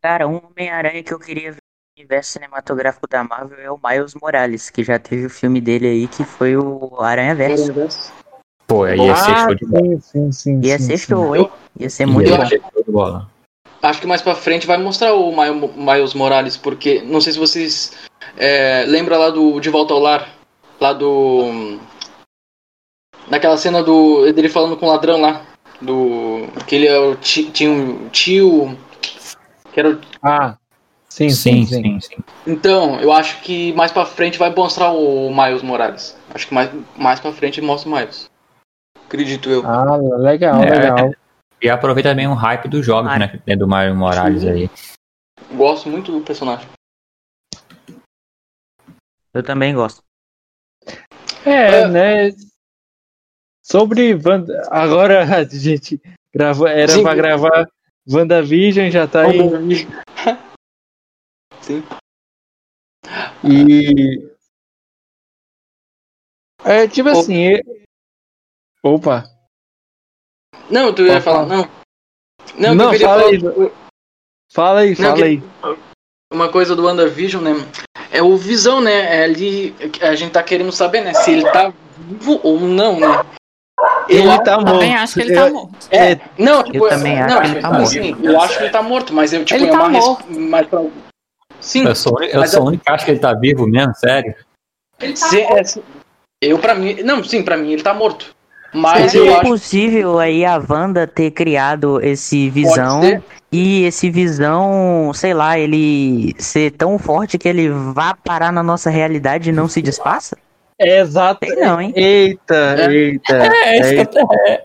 Cara, 0.03 0.27
um 0.27 0.40
Homem-Aranha 0.44 1.03
que 1.03 1.12
eu 1.12 1.18
queria 1.18 1.53
ver 1.53 1.59
no 1.96 2.01
universo 2.03 2.33
cinematográfico 2.33 3.07
da 3.09 3.22
Marvel 3.22 3.59
é 3.61 3.70
o 3.70 3.79
Miles 3.83 4.14
Morales, 4.14 4.70
que 4.70 4.83
já 4.83 4.98
teve 4.98 5.27
o 5.27 5.31
filme 5.31 5.61
dele 5.61 5.87
aí, 5.87 6.09
que 6.09 6.24
foi 6.24 6.57
o 6.57 7.01
Aranha 7.01 7.35
Verso. 7.35 7.72
Pô, 8.66 8.85
aí 8.85 8.98
ia 8.98 9.14
ser 9.16 9.33
Ah, 9.33 9.46
show 9.46 9.55
de 9.55 9.66
bola. 9.66 9.83
sim, 9.83 10.01
sim, 10.01 10.33
sim. 10.33 10.61
Ia 10.62 10.79
sim, 10.79 10.85
ser 10.85 10.98
sim. 10.98 11.07
show, 11.07 11.37
hein? 11.37 11.51
Ia 11.79 11.88
ser 11.90 12.07
muito 12.07 12.29
Ia 12.29 12.37
bom. 12.38 12.46
ser 12.46 12.61
show 12.61 12.85
de 12.85 12.92
bola. 12.92 13.31
Acho 13.82 14.00
que 14.00 14.06
mais 14.06 14.20
pra 14.22 14.34
frente 14.34 14.66
vai 14.66 14.76
mostrar 14.76 15.14
o 15.14 15.32
Miles 15.76 16.14
Morales, 16.14 16.56
porque 16.56 17.00
não 17.02 17.20
sei 17.20 17.32
se 17.32 17.38
vocês 17.38 17.92
é, 18.36 18.84
lembram 18.86 19.18
lá 19.18 19.30
do 19.30 19.60
De 19.60 19.70
Volta 19.70 19.94
ao 19.94 20.00
Lar, 20.00 20.28
lá 20.80 20.92
do 20.92 21.78
naquela 23.28 23.56
cena 23.56 23.82
do 23.82 24.30
dele 24.32 24.48
falando 24.48 24.76
com 24.76 24.86
o 24.86 24.88
ladrão 24.88 25.20
lá, 25.20 25.42
do 25.80 26.48
que 26.66 26.74
ele 26.74 26.86
é 26.88 26.98
o 26.98 27.14
ti- 27.16 27.50
tinha 27.50 27.70
um 27.70 28.08
tio 28.08 28.76
que 29.72 29.78
era 29.78 29.90
o 29.90 30.00
Ah, 30.22 30.56
sim, 31.08 31.30
Sim, 31.30 31.64
sim, 31.64 31.66
sim. 31.66 31.82
sim, 31.82 32.00
sim. 32.00 32.24
Então, 32.46 32.98
eu 33.00 33.12
acho 33.12 33.40
que 33.42 33.72
mais 33.74 33.92
pra 33.92 34.04
frente 34.06 34.38
vai 34.38 34.52
mostrar 34.52 34.90
o 34.90 35.30
Miles 35.32 35.62
Morales. 35.62 36.16
Acho 36.34 36.48
que 36.48 36.54
mais, 36.54 36.70
mais 36.96 37.20
pra 37.20 37.30
frente 37.32 37.60
mostra 37.60 37.88
o 37.90 37.94
Miles. 37.94 38.28
Acredito 39.06 39.48
eu. 39.48 39.64
Ah, 39.64 39.96
legal, 39.96 40.62
É. 40.62 40.90
legal. 40.90 41.14
E 41.61 41.68
aproveita 41.68 42.11
também 42.11 42.27
o 42.29 42.35
hype 42.35 42.68
dos 42.68 42.85
jogos, 42.87 43.11
Ah. 43.11 43.18
né? 43.18 43.57
Do 43.57 43.66
Mario 43.66 43.94
Morales 43.97 44.44
aí. 44.44 44.71
Gosto 45.57 45.88
muito 45.88 46.12
do 46.12 46.25
personagem. 46.25 46.68
Eu 49.35 49.42
também 49.42 49.75
gosto. 49.75 50.03
É, 51.44 51.83
É. 51.83 51.88
né? 51.88 52.31
Sobre 53.62 54.14
Wanda, 54.14 54.62
agora 54.71 55.21
a 55.40 55.44
gente 55.44 56.01
grava, 56.33 56.71
era 56.71 56.92
Sim. 56.92 57.03
pra 57.03 57.14
gravar 57.14 57.66
WandaVision, 58.11 58.90
já 58.90 59.07
tá 59.07 59.23
aí. 59.27 59.38
Sim. 61.61 61.83
E. 63.44 64.29
É 66.64 66.88
tipo 66.88 67.09
assim. 67.11 67.53
Opa! 68.83 69.25
Não, 70.70 70.92
tu 70.92 71.02
ia 71.02 71.20
falar. 71.20 71.46
falar. 71.46 71.56
Não. 71.56 71.68
Não, 72.58 72.74
Não, 72.74 72.94
eu 72.94 73.00
fala 73.00 73.20
falar 73.20 73.30
aí. 73.30 73.72
Fala 74.50 74.80
aí, 74.80 74.88
Não, 74.90 74.96
fala 74.96 75.14
que- 75.16 75.22
aí. 75.22 75.42
uma 76.32 76.48
coisa 76.50 76.74
do 76.74 76.84
WandaVision, 76.84 77.42
né? 77.42 77.52
É 78.11 78.22
o 78.22 78.37
Visão, 78.37 78.80
né? 78.80 79.20
É 79.20 79.24
ali. 79.24 79.74
A 80.00 80.14
gente 80.14 80.32
tá 80.32 80.42
querendo 80.42 80.72
saber, 80.72 81.02
né? 81.02 81.12
Se 81.14 81.30
ele 81.32 81.50
tá 81.50 81.72
vivo 81.98 82.40
ou 82.42 82.58
não, 82.61 82.98
né? 82.98 83.24
Eu 84.08 84.20
Ele 84.20 84.30
acho- 84.30 84.42
tá 84.42 84.56
morto. 84.56 84.72
Também 84.72 84.94
acho 84.96 85.14
que 85.14 85.20
ele 85.20 85.34
tá 85.34 85.46
Eu- 85.46 85.54
morto. 85.54 85.88
É, 85.90 86.20
não, 86.38 86.62
tipo, 86.64 86.84
Eu 86.84 86.88
também 86.88 87.20
acho 87.20 87.34
não, 87.34 87.40
que 87.42 87.48
ele 87.48 87.61
tá 87.61 87.68
assim, 87.76 88.16
Eu 88.24 88.40
acho 88.40 88.56
que 88.58 88.64
ele 88.64 88.70
tá 88.72 88.82
morto, 88.82 89.12
mas 89.14 89.32
eu, 89.32 89.44
tipo, 89.44 89.61
Ele 89.61 89.68
é 89.68 89.70
tá 89.70 89.78
uma 89.78 89.88
res- 89.90 90.04
morto. 90.04 90.24
mas 90.40 90.66
pra- 90.66 90.84
Sim, 91.61 91.84
Eu 91.87 91.94
sou, 91.94 92.22
eu 92.22 92.40
Mas 92.40 92.50
sou 92.50 92.62
o 92.62 92.66
único 92.66 92.84
que 92.84 92.90
acha 92.90 93.04
que 93.04 93.11
ele 93.11 93.20
tá 93.20 93.34
vivo 93.34 93.66
mesmo, 93.66 93.94
sério. 93.94 94.34
se- 95.14 95.40
é, 95.42 95.62
se- 95.64 95.82
eu 96.42 96.58
pra 96.58 96.74
mim. 96.74 97.02
Não, 97.02 97.22
sim, 97.22 97.42
pra 97.42 97.56
mim 97.56 97.72
ele 97.72 97.82
tá 97.82 97.92
morto. 97.92 98.34
Mas 98.72 99.12
Seria 99.12 99.31
eu 99.31 99.35
acho 99.38 99.48
possível 99.48 100.18
aí 100.18 100.44
a 100.44 100.59
Wanda 100.68 101.07
ter 101.07 101.31
criado 101.31 102.00
esse 102.04 102.37
que 102.37 102.50
visão 102.50 103.00
e 103.50 103.85
esse 103.85 104.11
visão, 104.11 105.11
sei 105.14 105.33
lá, 105.33 105.59
ele 105.59 106.35
ser 106.38 106.72
tão 106.72 106.98
forte 106.98 107.38
que 107.38 107.48
ele 107.48 107.70
vá 107.70 108.14
parar 108.14 108.52
na 108.52 108.62
nossa 108.62 108.90
realidade 108.90 109.48
e 109.48 109.52
não 109.52 109.68
se 109.68 109.81
desfaça? 109.81 110.37
É 110.78 111.00
exato. 111.00 111.46
Sei 111.46 111.57
não, 111.57 111.81
hein? 111.81 111.92
Eita, 111.96 112.54
É. 112.78 112.92
eita. 112.92 113.35
É, 113.37 113.81
isso 113.81 113.88
eita. 113.94 114.07
que 114.07 114.18
eu, 114.18 114.28
é. 114.46 114.64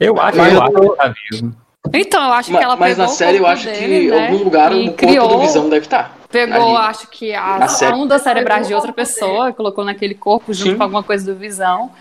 eu 0.00 0.20
acho, 0.20 0.38
Mas 0.38 0.48
eu 0.52 0.54
eu 0.58 0.62
acho 0.62 0.72
tô- 0.72 0.90
que 0.90 0.96
tá 0.96 1.14
vivo. 1.30 1.54
Então, 1.92 2.24
eu 2.24 2.32
acho 2.32 2.50
Ma- 2.50 2.58
que 2.58 2.64
ela 2.64 2.76
Mas 2.76 2.96
na 2.98 3.08
série 3.08 3.36
eu 3.38 3.46
acho 3.46 3.68
que 3.68 3.72
dele, 3.78 4.06
em 4.06 4.10
né, 4.10 4.26
algum 4.26 4.42
lugar 4.44 4.72
o 4.72 4.92
corpo 4.94 5.28
do 5.28 5.38
Visão 5.40 5.68
deve 5.68 5.84
estar. 5.84 6.16
Pegou, 6.30 6.76
ali. 6.78 6.86
acho 6.88 7.06
que 7.08 7.32
Na 7.32 7.56
as 7.66 7.72
série. 7.72 7.92
ondas 7.92 8.22
cerebrais 8.22 8.66
de 8.66 8.74
outra 8.74 8.92
pessoa, 8.92 9.52
colocou 9.52 9.84
naquele 9.84 10.14
corpo 10.14 10.52
junto 10.54 10.70
Sim. 10.70 10.76
com 10.78 10.82
alguma 10.82 11.02
coisa 11.02 11.30
do 11.32 11.38
Visão, 11.38 11.92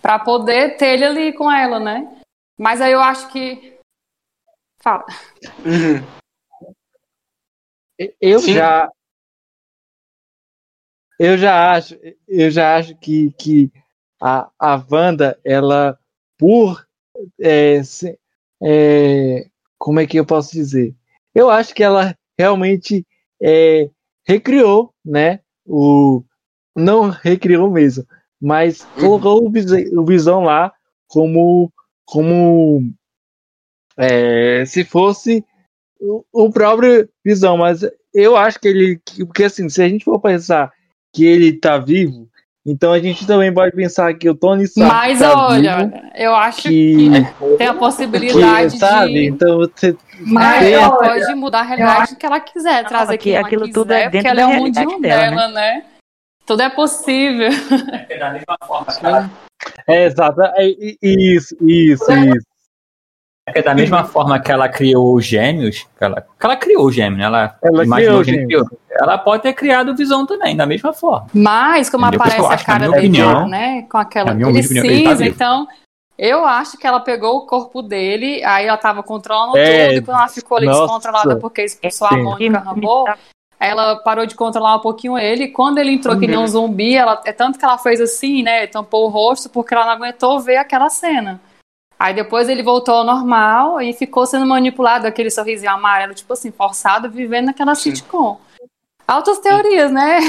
pra 0.00 0.18
poder 0.18 0.76
ter 0.76 0.94
ele 0.94 1.04
ali 1.04 1.32
com 1.32 1.50
ela, 1.50 1.78
né? 1.78 2.22
Mas 2.58 2.80
aí 2.80 2.92
eu 2.92 3.00
acho 3.00 3.30
que. 3.32 3.78
Fala. 4.82 5.04
Uhum. 5.64 6.04
Eu 8.20 8.40
Sim. 8.40 8.54
já. 8.54 8.90
Eu 11.18 11.36
já 11.36 11.72
acho, 11.72 11.98
eu 12.26 12.50
já 12.50 12.76
acho 12.76 12.96
que, 12.96 13.30
que 13.32 13.70
a, 14.20 14.48
a 14.58 14.82
Wanda, 14.90 15.38
ela, 15.44 15.98
por. 16.38 16.86
é, 17.38 17.82
se- 17.82 18.18
é, 18.62 19.46
como 19.78 20.00
é 20.00 20.06
que 20.06 20.18
eu 20.18 20.24
posso 20.24 20.52
dizer? 20.52 20.94
Eu 21.34 21.50
acho 21.50 21.74
que 21.74 21.82
ela 21.82 22.16
realmente 22.38 23.06
é, 23.42 23.90
recriou, 24.26 24.94
né? 25.04 25.40
O, 25.66 26.24
não 26.74 27.10
recriou 27.10 27.70
mesmo, 27.70 28.06
mas 28.40 28.86
colocou 28.98 29.44
o, 29.46 30.04
Visão 30.04 30.42
lá 30.42 30.72
como, 31.08 31.70
como 32.04 32.82
é, 33.96 34.64
se 34.64 34.84
fosse 34.84 35.44
o, 36.00 36.24
o 36.32 36.50
próprio 36.50 37.08
Visão, 37.24 37.56
mas 37.58 37.80
eu 38.14 38.36
acho 38.36 38.58
que 38.58 38.68
ele. 38.68 39.00
que- 39.04 39.24
Porque 39.24 39.44
assim, 39.44 39.68
se 39.68 39.82
a 39.82 39.88
gente 39.88 40.04
for 40.04 40.18
pensar 40.20 40.72
que 41.12 41.24
ele 41.24 41.52
tá 41.52 41.76
vivo, 41.78 42.28
então 42.64 42.92
a 42.92 42.98
gente 42.98 43.26
também 43.26 43.52
pode 43.52 43.74
pensar 43.74 44.14
que 44.14 44.28
o 44.28 44.34
Tony 44.34 44.64
Stark 44.64 44.94
Mas 44.94 45.18
tá 45.18 45.46
olha, 45.48 45.76
vivo, 45.86 45.92
eu 46.14 46.34
acho 46.34 46.62
que, 46.62 46.96
que 47.10 47.56
tem 47.58 47.66
a 47.66 47.72
que 47.72 47.78
possibilidade 47.78 48.78
sabe? 48.78 49.12
de. 49.12 49.26
Então 49.28 49.58
você 49.58 49.96
Mas 50.20 50.60
tem- 50.60 50.74
ela 50.74 50.90
pode 50.96 51.34
mudar 51.34 51.60
a 51.60 51.62
realidade 51.62 52.16
que 52.16 52.26
ela 52.26 52.40
quiser, 52.40 52.86
trazer 52.86 53.18
que 53.18 53.30
ela 53.32 53.46
aquilo 53.46 53.62
quiser, 53.62 53.74
tudo 53.74 53.92
é 53.92 54.02
porque 54.04 54.16
dentro 54.18 54.28
ela 54.30 54.36
da 54.36 54.42
é 54.42 54.46
o 54.46 54.48
realidade 54.50 54.86
mundinho 54.86 55.00
dela, 55.02 55.30
dela, 55.30 55.48
né? 55.48 55.84
Tudo 56.50 56.62
é 56.62 56.68
possível. 56.68 57.48
Da 58.18 58.32
mesma 58.32 58.58
forma 58.66 58.86
que 58.92 59.06
ela, 59.06 59.30
é 59.86 60.04
exato, 60.06 60.42
é, 60.42 60.66
isso, 61.00 61.56
isso, 61.60 62.12
isso. 62.12 62.46
é 63.46 63.62
da 63.62 63.72
mesma 63.72 64.02
forma 64.02 64.36
que 64.40 64.50
ela 64.50 64.68
criou 64.68 65.14
os 65.14 65.24
gêmeos, 65.24 65.86
que 65.96 66.04
ela, 66.04 66.20
que 66.20 66.44
ela 66.44 66.56
criou 66.56 66.86
os 66.86 66.92
gêmeos, 66.96 67.20
né? 67.20 67.24
Ela, 67.26 67.56
Ela 67.62 67.84
imaginou 67.84 68.22
criou, 68.24 68.46
criou. 68.46 68.80
Ela 68.90 69.16
pode 69.16 69.44
ter 69.44 69.52
criado 69.52 69.92
o 69.92 69.96
Visão 69.96 70.26
também, 70.26 70.56
da 70.56 70.66
mesma 70.66 70.92
forma. 70.92 71.28
Mas, 71.32 71.88
como 71.88 72.04
Entendeu? 72.06 72.20
Aparece 72.26 72.44
a 72.44 72.48
acho 72.54 72.66
cara 72.66 72.78
minha 72.80 72.90
dele, 72.90 73.06
opinião, 73.06 73.48
né? 73.48 73.82
Com 73.82 73.98
aquela, 73.98 74.32
ele 74.32 74.52
tá 74.54 74.62
cinza, 74.64 75.14
vivo. 75.14 75.22
então. 75.22 75.68
Eu 76.18 76.44
acho 76.44 76.76
que 76.76 76.84
ela 76.84 76.98
pegou 76.98 77.36
o 77.36 77.46
corpo 77.46 77.80
dele, 77.80 78.42
aí 78.42 78.66
ela 78.66 78.76
tava 78.76 79.04
controlando 79.04 79.56
É, 79.56 79.86
tudo, 79.86 79.98
e 79.98 80.02
quando 80.02 80.18
ela 80.18 80.28
ficou 80.28 80.58
ali 80.58 80.66
nossa. 80.66 80.80
descontrolada 80.80 81.36
porque 81.36 81.62
expulsou 81.62 82.08
a. 82.08 82.16
Mônica 82.16 82.58
Rambeau, 82.58 83.06
ela 83.60 83.96
parou 83.96 84.24
de 84.24 84.34
controlar 84.34 84.76
um 84.76 84.80
pouquinho 84.80 85.18
ele, 85.18 85.48
quando 85.48 85.76
ele 85.78 85.92
entrou 85.92 86.18
que 86.18 86.26
nem 86.26 86.38
um 86.38 86.46
zumbi, 86.46 86.96
ela, 86.96 87.20
é 87.26 87.32
tanto 87.32 87.58
que 87.58 87.64
ela 87.64 87.76
fez 87.76 88.00
assim, 88.00 88.42
né, 88.42 88.66
tampou 88.66 89.04
o 89.04 89.10
rosto, 89.10 89.50
porque 89.50 89.74
ela 89.74 89.84
não 89.84 89.92
aguentou 89.92 90.40
ver 90.40 90.56
aquela 90.56 90.88
cena. 90.88 91.38
Aí 91.98 92.14
depois 92.14 92.48
ele 92.48 92.62
voltou 92.62 92.94
ao 92.94 93.04
normal 93.04 93.82
e 93.82 93.92
ficou 93.92 94.24
sendo 94.24 94.46
manipulado, 94.46 95.06
aquele 95.06 95.30
sorrisinho 95.30 95.72
amarelo, 95.72 96.14
tipo 96.14 96.32
assim, 96.32 96.50
forçado, 96.50 97.10
vivendo 97.10 97.46
naquela 97.46 97.74
Sim. 97.74 97.94
sitcom. 97.94 98.40
Altas 99.06 99.38
teorias, 99.40 99.92
né? 99.92 100.20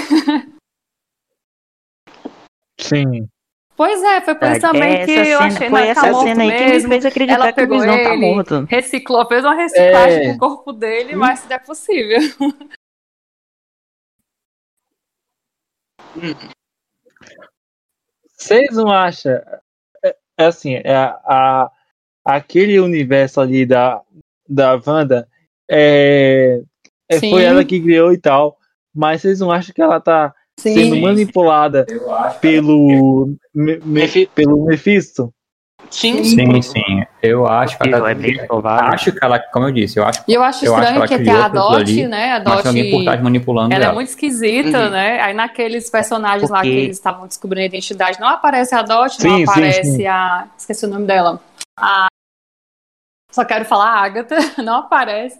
Sim. 2.77 3.27
Pois 3.77 4.03
é, 4.03 4.21
foi 4.21 4.35
por 4.35 4.49
isso 4.51 4.59
também 4.61 4.93
essa 4.97 5.05
que 5.05 5.11
eu 5.11 5.25
cena, 5.39 5.45
achei 5.47 5.69
foi 5.69 5.79
tá 5.81 5.87
essa 5.87 6.11
morto 6.11 6.27
cena 6.27 6.43
aí 6.43 6.51
que 6.51 6.57
me 6.65 6.71
mesmo. 6.71 6.89
fez 6.89 7.05
acreditar 7.05 7.35
Ela 7.35 7.53
que 7.53 7.61
o 7.63 7.69
Visão 7.69 7.87
tá 7.87 7.93
ele, 8.13 8.17
morto. 8.17 8.65
reciclou, 8.69 9.25
fez 9.27 9.43
uma 9.45 9.55
reciclagem 9.55 10.19
É. 10.19 10.27
com 10.27 10.33
o 10.35 10.37
corpo 10.39 10.73
dele, 10.73 11.15
mas 11.15 11.39
se 11.39 11.51
é 11.53 11.57
possível. 11.57 12.19
Vocês 18.37 18.75
não 18.75 18.89
acham? 18.91 19.33
É, 20.03 20.15
é 20.37 20.45
assim, 20.45 20.75
é, 20.75 20.95
a, 20.95 21.71
aquele 22.25 22.79
universo 22.79 23.39
ali 23.39 23.65
da, 23.65 24.01
da 24.47 24.79
Wanda 24.85 25.27
é, 25.69 26.61
é, 27.07 27.19
foi 27.19 27.43
ela 27.43 27.63
que 27.63 27.81
criou 27.81 28.11
e 28.11 28.17
tal. 28.17 28.57
Mas 28.93 29.21
vocês 29.21 29.39
não 29.39 29.51
acham 29.51 29.73
que 29.73 29.81
ela 29.81 29.99
tá 30.01 30.33
sendo 30.59 30.95
Sim. 30.95 31.01
manipulada 31.01 31.85
Eu 31.87 32.13
acho. 32.13 32.39
pelo, 32.41 33.33
me, 33.53 33.77
me- 33.77 33.85
Mefi- 33.85 34.27
pelo 34.27 34.65
Mephisto? 34.65 35.33
Sim, 35.91 36.23
Sim, 36.23 36.61
sim. 36.61 37.03
Eu 37.21 37.45
acho 37.45 37.77
que 37.77 37.89
ela. 37.89 38.11
É 38.11 38.15
bem 38.15 38.37
provável. 38.47 38.93
Acho 38.93 39.11
que 39.11 39.23
ela, 39.23 39.37
como 39.39 39.67
eu 39.67 39.71
disse, 39.71 39.99
eu 39.99 40.05
acho 40.05 40.23
E 40.25 40.33
eu 40.33 40.41
acho 40.41 40.63
Eu 40.65 40.73
acho 40.73 40.81
que 40.81 40.87
estranho 40.87 40.97
ela 40.97 41.07
que, 41.07 41.13
até 41.15 41.31
a 41.31 41.47
Dot, 41.49 41.75
ali, 41.75 42.07
né? 42.07 42.31
A 42.31 42.39
Dot. 42.39 42.65
alguém 42.67 42.89
por 42.89 43.03
trás 43.03 43.21
manipulando 43.21 43.73
Ela 43.73 43.83
ela. 43.83 43.91
é 43.91 43.95
muito 43.95 44.07
esquisita, 44.07 44.85
Uhum. 44.85 44.89
né? 44.89 45.19
Aí 45.21 45.33
naqueles 45.33 45.89
personagens 45.89 46.49
lá 46.49 46.61
que 46.61 46.67
Porque- 46.69 46.79
eles 46.79 46.97
estavam 46.97 47.27
descobrindo 47.27 47.63
a 47.63 47.65
identidade, 47.65 48.19
não 48.21 48.29
aparece 48.29 48.73
a 48.73 48.81
Dot, 48.81 49.21
Sim, 49.21 49.27
não 49.27 49.35
sim, 49.35 49.43
aparece 49.43 49.95
sim. 49.97 50.07
a. 50.07 50.47
Esqueci 50.57 50.85
o 50.85 50.89
nome 50.89 51.05
dela. 51.05 51.41
A... 51.77 52.07
Só 53.31 53.43
quero 53.43 53.65
falar 53.65 53.89
a 53.89 54.01
Agatha, 54.01 54.37
não 54.63 54.75
aparece. 54.77 55.39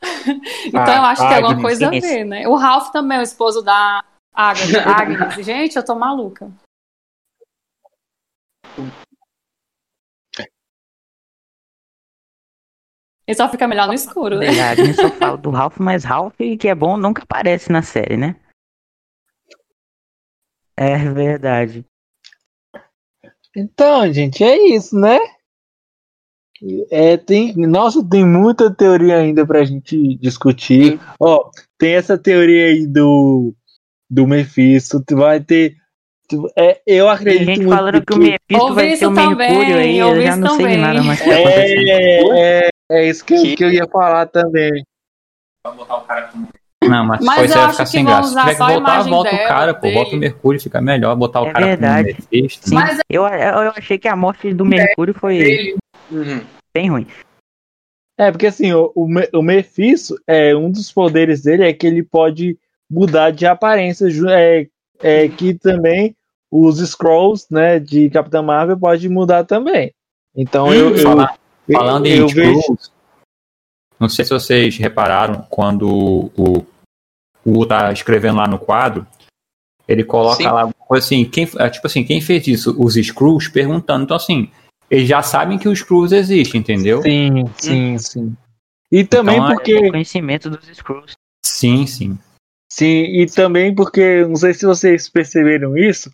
então 0.66 0.82
Ah, 0.82 0.96
eu 0.96 1.02
acho 1.04 1.22
que 1.22 1.28
tem 1.28 1.36
alguma 1.36 1.52
Agnes, 1.52 1.62
coisa 1.62 1.88
a 1.88 1.92
sim. 1.92 2.00
ver, 2.00 2.24
né? 2.24 2.48
O 2.48 2.56
Ralph 2.56 2.88
também, 2.90 3.18
o 3.18 3.22
esposo 3.22 3.62
da 3.62 4.02
Agatha. 4.34 4.82
Agnes. 4.90 5.44
Gente, 5.44 5.76
eu 5.76 5.84
tô 5.84 5.94
maluca. 5.94 6.50
Ele 13.26 13.36
só 13.36 13.48
fica 13.48 13.66
melhor 13.66 13.86
no 13.86 13.94
escuro, 13.94 14.36
né? 14.40 14.46
Verdade, 14.46 14.82
a 14.82 14.84
gente 14.84 15.00
só 15.00 15.10
fala 15.10 15.36
do 15.38 15.50
Ralph, 15.50 15.78
mas 15.78 16.04
Ralph, 16.04 16.34
que 16.58 16.68
é 16.68 16.74
bom, 16.74 16.96
nunca 16.96 17.22
aparece 17.22 17.70
na 17.72 17.82
série, 17.82 18.16
né? 18.16 18.36
É 20.76 20.96
verdade. 20.98 21.84
Então, 23.56 24.12
gente, 24.12 24.42
é 24.42 24.56
isso, 24.74 24.98
né? 24.98 25.18
É, 26.90 27.16
tem, 27.16 27.54
nossa, 27.56 28.02
tem 28.08 28.24
muita 28.24 28.72
teoria 28.74 29.16
ainda 29.18 29.46
pra 29.46 29.64
gente 29.64 30.16
discutir. 30.16 30.98
Ó, 31.20 31.50
tem 31.78 31.94
essa 31.94 32.16
teoria 32.16 32.66
aí 32.66 32.86
do, 32.86 33.54
do 34.10 34.26
Mephisto, 34.26 35.02
tu 35.06 35.16
vai 35.16 35.40
ter. 35.40 35.76
tu- 36.28 36.48
é, 36.56 36.80
eu 36.86 37.04
Tem 37.06 37.14
acredito 37.14 37.44
gente 37.46 37.58
muito 37.64 37.76
falando 37.76 38.04
que 38.04 38.12
o 38.12 38.16
Mephisto 38.18 38.62
Ouvi 38.64 38.74
vai 38.74 38.88
isso 38.88 38.98
ser 38.98 39.06
o 39.06 39.14
também, 39.14 39.34
Mercúrio 39.36 39.76
aí, 39.76 39.98
eu 39.98 40.08
ouvi 40.08 40.22
já 40.22 40.30
isso 40.30 40.40
não 40.40 40.48
sei 40.48 40.56
de 40.56 40.62
também. 40.64 40.80
nada 40.80 41.02
mais 41.02 41.20
que 41.20 41.28
tá 41.28 41.36
acontecendo. 41.36 41.88
É, 41.88 42.64
é, 42.66 42.68
é 42.90 43.08
isso 43.08 43.24
que, 43.24 43.34
eu- 43.34 43.56
que 43.56 43.64
eu 43.64 43.70
ia 43.72 43.86
falar 43.88 44.26
também. 44.26 44.84
Não, 46.86 47.02
mas, 47.06 47.24
Mas 47.24 47.36
depois 47.36 47.38
eu 47.38 47.48
você 47.48 47.54
vai 47.54 47.64
acho 47.64 47.72
ficar 47.72 47.84
que 47.84 47.90
sem 47.90 48.04
vão 48.04 48.12
graça. 48.12 48.28
Se 48.28 48.30
usar 48.34 48.40
tiver 48.42 48.52
que 48.52 48.58
voltar, 48.58 48.76
imagem 48.76 49.10
volta 49.10 49.28
o 49.28 49.36
dela, 49.36 49.48
cara, 49.48 49.74
pô. 49.74 49.80
dele. 49.80 49.94
Volta 49.94 50.16
o 50.16 50.18
Mercúrio, 50.18 50.60
fica 50.60 50.80
melhor. 50.82 51.16
Botar 51.16 51.40
o 51.42 51.46
É 51.46 51.52
cara 51.52 51.66
verdade. 51.66 52.14
como 52.14 52.28
Mephisto. 52.30 52.68
Sim, 52.68 52.74
Mas- 52.74 52.98
eu, 53.08 53.22
eu 53.26 53.70
achei 53.74 53.96
que 53.98 54.06
a 54.08 54.14
morte 54.14 54.52
do 54.52 54.64
Mercúrio 54.66 55.14
foi 55.14 55.74
Uhum. 56.10 56.44
bem 56.74 56.90
ruim. 56.90 57.06
É, 58.18 58.30
porque 58.30 58.46
assim, 58.46 58.72
o, 58.74 58.92
o, 58.94 59.08
o 59.38 59.42
Mephisto, 59.42 60.14
é, 60.26 60.54
um 60.54 60.70
dos 60.70 60.92
poderes 60.92 61.42
dele 61.42 61.64
é 61.64 61.72
que 61.72 61.86
ele 61.86 62.02
pode 62.02 62.58
mudar 62.90 63.30
de 63.30 63.46
aparência, 63.46 64.06
é, 64.30 64.66
é 65.02 65.28
que 65.28 65.54
também 65.54 66.14
os 66.52 66.78
Scrolls, 66.86 67.46
né, 67.50 67.80
de 67.80 68.10
Capitã 68.10 68.42
Marvel 68.42 68.78
pode 68.78 69.08
mudar 69.08 69.42
também. 69.44 69.92
Então 70.36 70.72
eu, 70.72 70.90
eu, 70.94 70.98
Fala- 71.02 71.30
eu- 71.32 71.43
Falando 71.72 72.06
eu 72.06 72.26
em 72.26 72.34
vejo. 72.34 72.58
Skrulls, 72.60 72.92
não 73.98 74.08
sei 74.08 74.24
se 74.24 74.30
vocês 74.32 74.76
repararam 74.76 75.46
quando 75.48 75.88
o 76.36 76.66
o 77.44 77.58
U 77.58 77.66
tá 77.66 77.92
escrevendo 77.92 78.38
lá 78.38 78.48
no 78.48 78.58
quadro, 78.58 79.06
ele 79.86 80.02
coloca 80.02 80.36
Sim. 80.36 80.44
lá 80.44 80.70
assim, 80.92 81.24
quem, 81.26 81.46
é, 81.58 81.68
tipo 81.68 81.86
assim, 81.86 82.02
quem 82.02 82.20
fez 82.20 82.46
isso? 82.46 82.74
Os 82.82 82.96
Skrulls 82.96 83.48
perguntando. 83.50 84.04
Então 84.04 84.16
assim, 84.16 84.50
eles 84.90 85.06
já 85.06 85.22
sabem 85.22 85.58
que 85.58 85.68
os 85.68 85.78
Skrulls 85.80 86.12
existem, 86.14 86.60
entendeu? 86.60 87.02
Sim, 87.02 87.44
sim, 87.58 87.98
sim. 87.98 88.36
E 88.90 89.04
também 89.04 89.36
Então, 89.36 89.50
é- 89.50 89.54
porque. 89.54 89.90
Conhecimento 89.90 90.48
dos 90.48 90.66
Skrulls. 90.68 91.12
Sim, 91.44 91.86
sim. 91.86 92.18
Sim, 92.72 93.02
e 93.20 93.26
também 93.26 93.74
porque, 93.74 94.24
não 94.24 94.36
sei 94.36 94.54
se 94.54 94.64
vocês 94.66 95.08
perceberam 95.08 95.76
isso, 95.76 96.10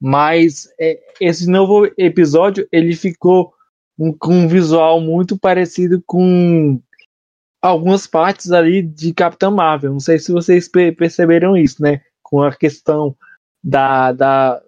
mas 0.00 0.68
é, 0.78 0.98
esse 1.20 1.48
novo 1.48 1.88
episódio 1.96 2.66
ele 2.72 2.94
ficou 2.94 3.54
um- 3.98 4.12
com 4.12 4.32
um 4.32 4.48
visual 4.48 5.00
muito 5.00 5.38
parecido 5.38 6.02
com 6.06 6.80
algumas 7.62 8.06
partes 8.06 8.50
ali 8.50 8.82
de 8.82 9.12
Capitã 9.14 9.50
Marvel. 9.50 9.92
Não 9.92 10.00
sei 10.00 10.18
se 10.18 10.32
vocês 10.32 10.68
pe- 10.68 10.92
perceberam 10.92 11.56
isso, 11.56 11.82
né? 11.82 12.00
Com 12.22 12.42
a 12.42 12.52
questão 12.54 13.14
da, 13.62 14.12
da 14.12 14.60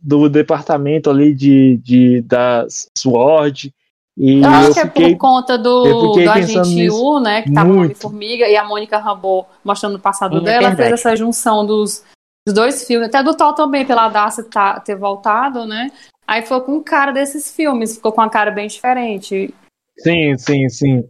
do, 0.00 0.28
departamento 0.28 1.10
ali 1.10 1.34
de, 1.34 1.78
de 1.78 2.20
da 2.22 2.66
SWORD. 2.96 3.72
E 4.18 4.38
Eu 4.38 4.44
eu, 4.44 4.48
acho 4.48 4.72
que 4.74 4.80
é 4.80 4.86
fiquei 4.86 5.10
por 5.12 5.18
conta 5.18 5.54
eu 5.54 5.62
do, 5.62 6.12
do 6.12 6.30
agente 6.30 6.90
U, 6.90 7.20
né? 7.20 7.42
Que 7.42 7.52
tava 7.52 7.68
no 7.68 7.74
muito. 7.74 7.84
Homem-Formiga 7.90 8.48
e 8.48 8.56
a 8.56 8.64
Mônica 8.64 8.98
Rambeau 8.98 9.48
mostrando 9.64 9.96
o 9.96 10.00
passado 10.00 10.38
é 10.38 10.40
dela, 10.40 10.74
fez 10.74 10.92
essa 10.92 11.16
junção 11.16 11.66
dos, 11.66 12.04
dos 12.46 12.54
dois 12.54 12.86
filmes, 12.86 13.08
até 13.08 13.22
do 13.22 13.36
Thor 13.36 13.54
também, 13.54 13.84
pela 13.84 14.08
Darcy 14.08 14.44
tá, 14.44 14.80
ter 14.80 14.96
voltado, 14.96 15.66
né? 15.66 15.90
Aí 16.26 16.42
ficou 16.42 16.60
com 16.62 16.82
cara 16.82 17.12
desses 17.12 17.54
filmes, 17.54 17.96
ficou 17.96 18.12
com 18.12 18.20
uma 18.20 18.28
cara 18.28 18.50
bem 18.50 18.66
diferente. 18.66 19.54
Sim, 19.96 20.36
sim, 20.36 20.68
sim. 20.68 21.08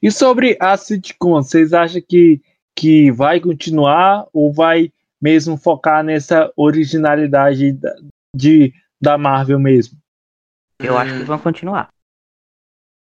E 0.00 0.10
sobre 0.10 0.56
a 0.60 0.76
sitcom, 0.76 1.42
vocês 1.42 1.72
acham 1.72 2.00
que, 2.08 2.40
que 2.74 3.10
vai 3.12 3.38
continuar 3.40 4.26
ou 4.32 4.52
vai 4.52 4.90
mesmo 5.20 5.56
focar 5.56 6.02
nessa 6.02 6.50
originalidade 6.56 7.72
da, 7.72 7.94
de, 8.34 8.72
da 9.00 9.18
Marvel 9.18 9.58
mesmo? 9.58 9.98
Eu 10.78 10.96
acho 10.96 11.18
que 11.18 11.24
vão 11.24 11.38
continuar. 11.38 11.90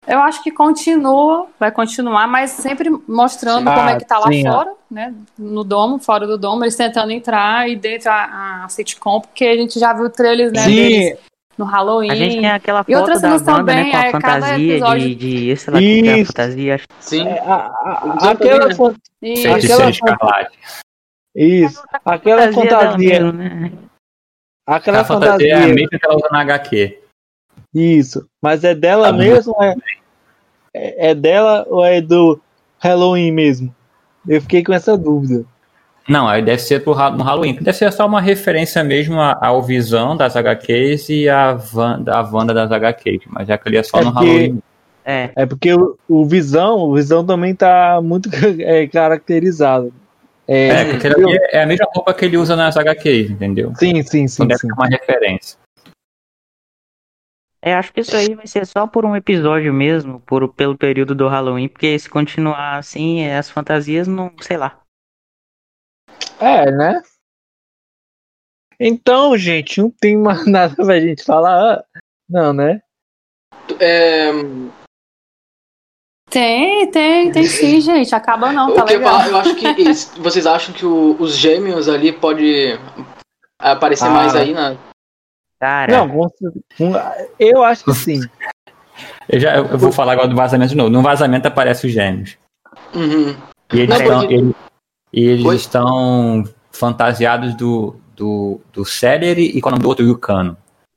Eu 0.06 0.20
acho 0.20 0.42
que 0.42 0.50
continua, 0.50 1.46
vai 1.58 1.70
continuar, 1.72 2.26
mas 2.26 2.50
sempre 2.50 2.90
mostrando 3.08 3.60
Sim. 3.70 3.74
como 3.74 3.88
é 3.88 3.92
Ah, 3.92 3.96
que 3.96 4.04
tá 4.04 4.18
lá 4.18 4.28
sim, 4.28 4.42
fora, 4.42 4.72
né? 4.90 5.14
No 5.38 5.64
domo, 5.64 5.98
fora 5.98 6.26
do 6.26 6.36
domo, 6.36 6.62
eles 6.62 6.76
tentando 6.76 7.10
entrar 7.10 7.68
e 7.68 7.74
dentro 7.76 8.10
a, 8.10 8.64
a 8.64 8.68
sitcom, 8.68 9.20
porque 9.20 9.44
a 9.46 9.56
gente 9.56 9.78
já 9.78 9.92
viu 9.94 10.10
trailers, 10.10 10.52
né, 10.52 10.64
deles 10.66 11.18
no 11.56 11.64
Halloween. 11.64 12.10
A 12.10 12.14
gente 12.16 12.36
tem 12.36 12.50
aquela 12.50 12.80
E 12.86 12.92
foto 12.92 12.98
outras 13.00 13.22
da 13.22 13.30
Wanda, 13.30 13.44
também, 13.44 13.76
né, 13.76 13.90
com 13.92 13.96
a 13.96 14.00
é, 14.00 14.12
cada 14.12 14.32
fantasia 14.34 14.72
episódio- 14.74 15.08
de, 15.08 15.14
de, 15.14 15.56
sei 15.56 15.72
lá, 15.72 15.78
o 15.78 15.80
que 15.82 16.08
é 16.08 16.12
a 16.12 16.18
Isso. 16.18 16.26
fantasia, 16.32 16.80
Sim. 17.00 17.28
É, 17.28 17.38
a- 17.40 17.54
a- 17.54 18.02
Exatamente, 18.16 18.42
aquela, 18.42 18.68
né? 18.68 18.74
fan- 18.74 18.94
Isso. 19.22 19.48
Aquela- 19.48 19.90
Escarlate. 19.90 20.58
isso, 21.34 21.82
aquela 22.04 22.52
fantasia, 22.52 22.96
mesmo, 23.22 23.32
né? 23.32 23.72
aquela 24.66 25.00
A 25.00 25.04
fantasia 25.04 25.30
fantasia, 25.32 25.54
é 25.54 25.70
a 25.70 25.74
mesma 25.74 25.98
que 25.98 26.06
ela 26.06 26.16
usa 26.16 26.28
na 26.30 26.40
HQ. 26.42 26.98
Isso, 27.74 28.26
mas 28.40 28.62
é 28.64 28.74
dela 28.74 29.08
Ah, 29.08 29.12
mesmo? 29.12 29.54
É, 29.62 29.74
é 30.74 31.10
é 31.10 31.14
dela 31.14 31.66
ou 31.68 31.84
é 31.84 32.00
do 32.00 32.40
Halloween 32.78 33.32
mesmo? 33.32 33.74
Eu 34.28 34.40
fiquei 34.40 34.62
com 34.64 34.72
essa 34.72 34.96
dúvida. 34.96 35.44
Não, 36.08 36.28
aí 36.28 36.42
deve 36.42 36.60
ser 36.60 36.80
pro, 36.84 36.92
Halloween. 36.92 37.54
Deve 37.54 37.72
ser 37.72 37.90
só 37.92 38.06
uma 38.06 38.20
referência 38.20 38.84
mesmo 38.84 39.18
ao 39.20 39.62
Visão 39.62 40.14
das 40.16 40.36
HQs 40.36 41.08
e 41.08 41.28
a 41.30 41.58
Wanda, 41.74 42.12
a 42.14 42.20
Wanda 42.22 42.52
das 42.52 42.70
HQs. 42.70 43.22
Mas 43.28 43.48
aquele 43.48 43.78
é 43.78 43.82
só 43.82 43.98
É 43.98 44.04
no 44.04 44.12
porque- 44.12 44.26
Halloween. 44.26 44.62
É, 45.06 45.30
É 45.36 45.46
porque 45.46 45.72
o, 45.74 45.98
o 46.08 46.24
Visão, 46.26 46.78
o 46.78 46.94
Visão 46.94 47.24
também 47.24 47.54
tá 47.54 48.00
muito 48.02 48.28
é, 48.60 48.86
caracterizado. 48.86 49.92
É, 50.46 50.68
É, 50.68 50.80
ali 50.82 51.38
é 51.52 51.62
a 51.62 51.66
mesma 51.66 51.86
roupa 51.94 52.12
que 52.12 52.24
ele 52.26 52.36
usa 52.36 52.54
nas 52.54 52.76
HQs, 52.76 53.30
entendeu? 53.30 53.72
Sim, 53.78 54.02
sim, 54.02 54.28
sim, 54.28 54.34
Então 54.44 54.46
deve 54.48 54.60
sim. 54.60 54.66
ser 54.68 54.72
uma 54.74 54.86
referência. 54.86 55.58
É, 57.64 57.74
acho 57.74 57.92
que 57.92 58.00
isso 58.00 58.14
aí 58.16 58.34
vai 58.34 58.46
ser 58.46 58.66
só 58.66 58.86
por 58.86 59.04
um 59.04 59.16
episódio 59.16 59.72
mesmo, 59.72 60.20
por, 60.20 60.52
pelo 60.52 60.76
período 60.76 61.14
do 61.14 61.28
Halloween, 61.28 61.68
porque 61.68 61.98
se 61.98 62.08
continuar 62.10 62.76
assim, 62.78 63.20
é, 63.22 63.38
as 63.38 63.48
fantasias 63.50 64.06
não, 64.06 64.30
sei 64.40 64.56
lá. 64.56 64.80
É, 66.40 66.70
né? 66.70 67.02
Então, 68.78 69.36
gente, 69.38 69.80
não 69.80 69.90
tem 69.90 70.16
mais 70.16 70.44
nada 70.50 70.74
pra 70.76 71.00
gente 71.00 71.24
falar. 71.24 71.84
Não, 72.28 72.52
né? 72.52 72.82
É, 73.80 74.30
Tem, 76.28 76.90
tem, 76.90 77.30
tem 77.32 77.44
sim, 77.44 77.80
gente. 77.80 78.14
Acaba 78.14 78.52
não, 78.52 78.74
tá 78.74 78.82
o 78.82 78.86
que 78.86 78.94
eu, 78.94 78.98
legal. 78.98 79.20
falo, 79.20 79.30
eu 79.30 79.36
acho 79.38 79.54
que 79.56 79.66
eles- 79.80 80.12
vocês 80.18 80.46
acham 80.46 80.74
que 80.74 80.84
o- 80.84 81.16
os 81.20 81.36
gêmeos 81.36 81.88
ali 81.88 82.12
pode 82.12 82.78
aparecer 83.58 84.06
Ah. 84.06 84.10
mais 84.10 84.34
aí 84.34 84.52
na. 84.52 84.76
Cara, 85.64 85.96
Não, 85.96 86.30
eu 87.38 87.64
acho 87.64 87.84
que 87.86 87.94
sim. 87.94 88.20
Eu, 89.28 89.40
já, 89.40 89.56
eu 89.56 89.78
vou 89.78 89.90
falar 89.90 90.12
agora 90.12 90.28
do 90.28 90.36
vazamento 90.36 90.70
de 90.70 90.76
novo. 90.76 90.90
No 90.90 91.00
vazamento 91.02 91.48
aparece 91.48 91.86
os 91.86 91.92
gêmeos. 91.92 92.36
Uhum. 92.94 93.34
E 93.72 93.80
eles, 93.80 93.88
Não, 93.98 94.22
estão, 94.22 94.54
e 95.12 95.24
eles 95.24 95.44
Oi? 95.44 95.56
estão 95.56 96.44
fantasiados 96.70 97.54
do, 97.56 97.96
do, 98.14 98.60
do 98.72 98.84
Celery 98.84 99.46
e 99.56 99.60
qual 99.62 99.70
é 99.70 99.72
o 99.72 99.76
nome 99.76 99.82
do 99.82 99.88
outro? 99.88 100.04
Yucano. 100.06 100.56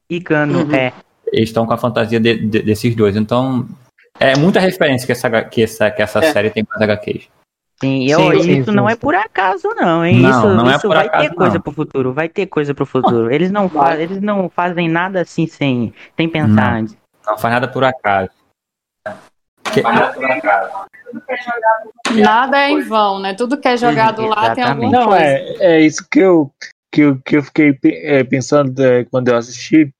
Icano, 0.10 0.66
Uhum. 0.66 0.76
é. 0.76 0.92
Eles 1.32 1.50
estão 1.50 1.66
com 1.66 1.74
a 1.74 1.78
fantasia 1.78 2.20
de- 2.20 2.38
de- 2.46 2.62
desses 2.62 2.94
dois. 2.94 3.16
Então, 3.16 3.66
é 4.20 4.36
muita 4.38 4.60
referência 4.60 5.06
que 5.06 5.14
essa, 5.14 5.42
que 5.46 5.64
essa, 5.64 5.90
que 5.90 6.02
essa 6.02 6.20
É. 6.20 6.32
série 6.34 6.50
tem 6.50 6.66
com 6.66 6.74
as 6.76 6.82
HQs. 6.82 7.30
Sim, 7.80 8.06
e 8.06 8.16
Sim, 8.16 8.42
sim, 8.42 8.60
isso 8.60 8.72
sim, 8.72 8.76
não 8.76 8.90
é 8.90 8.96
por 8.96 9.14
acaso, 9.14 9.68
não, 9.76 10.04
hein? 10.04 10.20
Não, 10.20 10.30
isso 10.30 10.48
não 10.56 10.68
é 10.68 10.72
isso 10.72 10.82
por 10.82 10.96
vai 10.96 11.06
acaso, 11.06 11.30
ter 11.30 11.36
coisa 11.36 11.54
não. 11.56 11.62
pro 11.62 11.72
futuro, 11.72 12.14
vai 12.14 12.28
ter 12.28 12.46
coisa 12.48 12.74
pro 12.74 12.86
futuro. 12.88 13.32
Eles 13.32 13.52
não, 13.52 13.70
eles 14.00 14.20
não 14.20 14.50
fazem 14.50 14.90
nada 14.90 15.22
assim 15.22 15.46
sem, 15.46 15.94
sem 16.16 16.28
pensar 16.28 16.72
Não. 16.72 16.80
antes. 16.80 16.98
Não 17.26 17.38
faz 17.38 17.54
nada 17.54 17.68
por 17.68 17.84
acaso. 17.84 18.32
Que- 19.74 19.84
Nada 22.22 22.58
é 22.60 22.72
em 22.72 22.82
vão, 22.82 23.20
né? 23.20 23.34
Tudo 23.34 23.58
que 23.58 23.68
é 23.68 23.78
jogado 23.78 24.26
lá 24.26 24.56
tem 24.56 24.64
alguma 24.64 24.88
Exatamente. 24.88 24.92
Não, 24.94 25.06
coisa. 25.06 25.24
é, 25.24 25.56
é 25.60 25.82
isso 25.82 26.08
que 26.10 26.20
eu, 26.20 26.52
que 26.92 27.02
eu, 27.02 27.20
que 27.20 27.38
eu 27.38 27.44
fiquei 27.44 27.78
é, 27.84 28.24
pensando 28.24 28.84
é, 28.84 29.04
quando 29.06 29.28
eu 29.28 29.36
assisti 29.38 29.94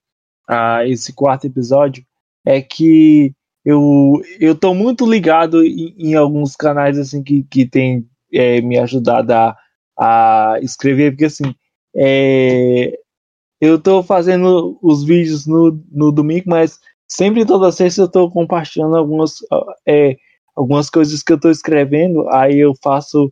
a 0.48 0.86
esse 0.88 1.14
quarto 1.14 1.46
episódio, 1.46 2.04
é 2.46 2.62
que 2.62 3.34
eu, 3.70 4.22
eu 4.40 4.56
tô 4.56 4.74
muito 4.74 5.06
ligado 5.06 5.62
em, 5.62 5.94
em 5.98 6.16
alguns 6.16 6.56
canais 6.56 6.98
assim 6.98 7.22
que, 7.22 7.44
que 7.44 7.66
tem 7.66 8.08
é, 8.32 8.62
me 8.62 8.78
ajudado 8.78 9.34
a, 9.34 9.58
a 10.00 10.58
escrever, 10.62 11.12
porque 11.12 11.26
assim, 11.26 11.54
é, 11.94 12.98
eu 13.60 13.78
tô 13.78 14.02
fazendo 14.02 14.80
os 14.82 15.04
vídeos 15.04 15.46
no, 15.46 15.84
no 15.92 16.14
domingo, 16.14 16.46
mas 16.48 16.80
sempre 17.10 17.46
toda 17.46 17.70
sexta 17.70 18.04
eu 18.04 18.08
tô 18.08 18.32
compartilhando 18.32 18.96
algumas, 18.96 19.40
é, 19.86 20.16
algumas 20.56 20.90
coisas 20.90 21.22
que 21.22 21.34
eu 21.34 21.40
tô 21.40 21.50
escrevendo, 21.50 22.26
aí 22.30 22.58
eu 22.58 22.74
faço 22.82 23.30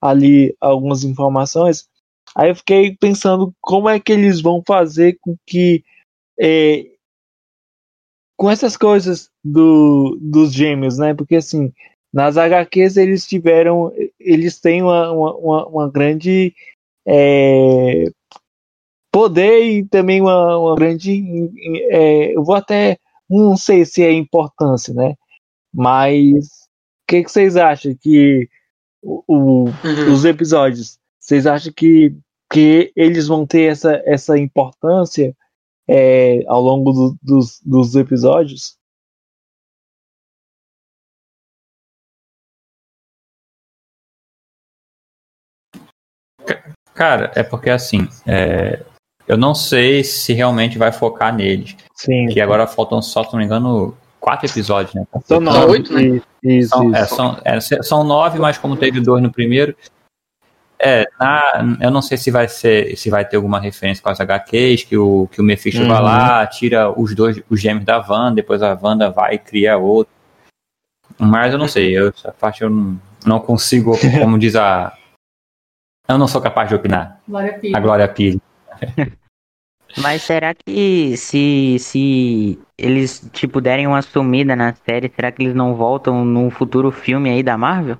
ali 0.00 0.54
algumas 0.60 1.02
informações. 1.02 1.88
Aí 2.36 2.50
eu 2.50 2.54
fiquei 2.54 2.96
pensando 2.96 3.52
como 3.60 3.88
é 3.88 3.98
que 3.98 4.12
eles 4.12 4.40
vão 4.40 4.62
fazer 4.64 5.18
com 5.20 5.34
que 5.44 5.82
é, 6.40 6.84
com 8.38 8.48
essas 8.48 8.76
coisas 8.76 9.28
do, 9.44 10.16
dos 10.20 10.52
gêmeos, 10.52 10.96
né? 10.96 11.12
Porque 11.12 11.34
assim, 11.36 11.72
nas 12.14 12.36
HQs 12.38 12.96
eles 12.96 13.26
tiveram, 13.26 13.92
eles 14.18 14.60
têm 14.60 14.80
uma, 14.80 15.10
uma, 15.12 15.66
uma, 15.66 15.90
grande 15.90 16.54
é, 17.06 18.04
poder 19.12 19.62
e 19.64 19.84
também 19.84 20.20
uma, 20.20 20.56
uma 20.56 20.76
grande, 20.76 21.50
é, 21.90 22.36
eu 22.36 22.44
vou 22.44 22.54
até, 22.54 22.96
não 23.28 23.56
sei 23.56 23.84
se 23.84 24.04
é 24.04 24.12
importância, 24.12 24.94
né? 24.94 25.14
Mas 25.74 26.46
o 26.46 27.08
que, 27.08 27.24
que 27.24 27.30
vocês 27.30 27.56
acham 27.56 27.92
que 28.00 28.48
o, 29.02 29.22
o- 29.26 29.64
Uhum. 29.84 30.12
os 30.12 30.24
episódios, 30.24 30.96
vocês 31.18 31.44
acham 31.44 31.72
que, 31.72 32.14
que 32.52 32.92
eles 32.94 33.26
vão 33.26 33.44
ter 33.44 33.64
essa, 33.72 34.00
essa 34.06 34.38
importância 34.38 35.34
é, 35.88 36.44
ao 36.46 36.60
longo 36.60 36.92
do- 36.92 37.18
dos, 37.22 37.60
dos 37.64 37.94
episódios? 37.94 38.76
Cara, 46.94 47.30
é 47.36 47.42
porque 47.42 47.70
assim, 47.70 48.08
é, 48.26 48.84
eu 49.26 49.36
não 49.36 49.54
sei 49.54 50.02
se 50.02 50.32
realmente 50.32 50.76
vai 50.78 50.90
focar 50.90 51.34
neles. 51.34 51.76
Sim. 51.94 52.26
Que 52.26 52.40
agora 52.40 52.66
faltam 52.66 53.00
só, 53.00 53.22
se 53.22 53.32
não 53.32 53.38
me 53.38 53.44
engano, 53.44 53.96
quatro 54.20 54.46
episódios, 54.46 54.94
né? 54.94 55.06
São 55.24 55.40
nove. 55.40 55.72
oito, 55.72 55.92
né? 55.92 56.20
Isso, 56.42 56.82
isso. 56.84 57.14
São, 57.14 57.38
é, 57.44 57.56
isso. 57.56 57.68
são, 57.68 57.78
é, 57.78 57.82
são 57.82 58.04
nove, 58.04 58.38
mas 58.38 58.58
como 58.58 58.76
teve 58.76 59.00
dois 59.00 59.22
no 59.22 59.30
primeiro. 59.30 59.76
É, 60.80 61.06
na- 61.18 61.76
eu 61.80 61.90
não 61.90 62.00
sei 62.00 62.16
se 62.16 62.30
vai 62.30 62.46
ser, 62.48 62.96
se 62.96 63.10
vai 63.10 63.24
ter 63.24 63.36
alguma 63.36 63.58
referência 63.60 64.02
com 64.02 64.10
as 64.10 64.20
HQs, 64.20 64.84
que 64.84 64.96
o, 64.96 65.26
que 65.32 65.40
o 65.40 65.44
Mephisto 65.44 65.84
vai 65.86 65.98
Uhum. 65.98 66.04
lá, 66.04 66.46
tira 66.46 66.90
os 66.90 67.14
dois, 67.14 67.42
os 67.50 67.60
gêmeos 67.60 67.84
da 67.84 67.98
Wanda, 67.98 68.36
depois 68.36 68.62
a 68.62 68.78
Wanda 68.80 69.10
vai 69.10 69.34
e 69.34 69.38
cria 69.38 69.76
outro. 69.76 70.12
Mas 71.18 71.52
eu 71.52 71.58
não 71.58 71.66
sei, 71.66 71.98
eu, 71.98 72.08
essa 72.10 72.30
parte 72.32 72.62
eu 72.62 72.70
não, 72.70 73.00
não 73.26 73.40
consigo, 73.40 73.92
como 74.20 74.38
diz 74.38 74.54
a. 74.54 74.96
Eu 76.08 76.16
não 76.16 76.28
sou 76.28 76.40
capaz 76.40 76.68
de 76.68 76.74
opinar. 76.76 77.20
Glória 77.28 77.60
A 77.74 77.80
Glória 77.80 78.08
Pires. 78.08 78.40
Mas 79.96 80.22
será 80.22 80.54
que 80.54 81.16
se, 81.16 81.76
se 81.80 82.58
eles, 82.76 83.28
tipo, 83.32 83.60
derem 83.60 83.86
uma 83.86 84.02
sumida 84.02 84.54
na 84.54 84.74
série, 84.74 85.10
será 85.14 85.32
que 85.32 85.42
eles 85.42 85.54
não 85.54 85.74
voltam 85.74 86.24
num 86.24 86.50
futuro 86.50 86.92
filme 86.92 87.30
aí 87.30 87.42
da 87.42 87.56
Marvel? 87.58 87.96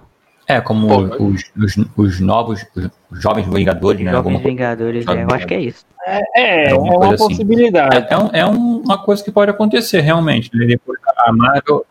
É, 0.49 0.61
como 0.63 0.89
Pô, 0.89 1.25
os, 1.27 1.43
os, 1.57 1.77
os 1.95 2.21
novos, 2.21 2.65
os 2.75 3.21
jovens 3.23 3.47
Vingadores, 3.47 4.01
né? 4.01 4.11
Jovens 4.11 4.33
coisa. 4.37 4.49
Vingadores, 4.49 5.07
é, 5.07 5.23
eu 5.25 5.29
acho 5.31 5.47
que 5.47 5.55
é 5.55 5.61
isso. 5.61 5.85
É, 6.07 6.69
é 6.69 6.71
alguma 6.73 6.91
uma 6.93 6.99
coisa 7.01 7.15
assim. 7.17 7.29
possibilidade. 7.29 7.97
É, 7.99 8.15
é 8.15 8.19
um- 8.19 8.31
é 8.33 8.47
um- 8.47 8.79
uma 8.79 8.97
coisa 9.05 9.23
que 9.23 9.31
pode 9.31 9.51
acontecer 9.51 10.01
realmente. 10.01 10.51
Né? 10.57 10.65
Depois 10.65 10.99
a 11.19 11.31
Marvel, 11.33 11.85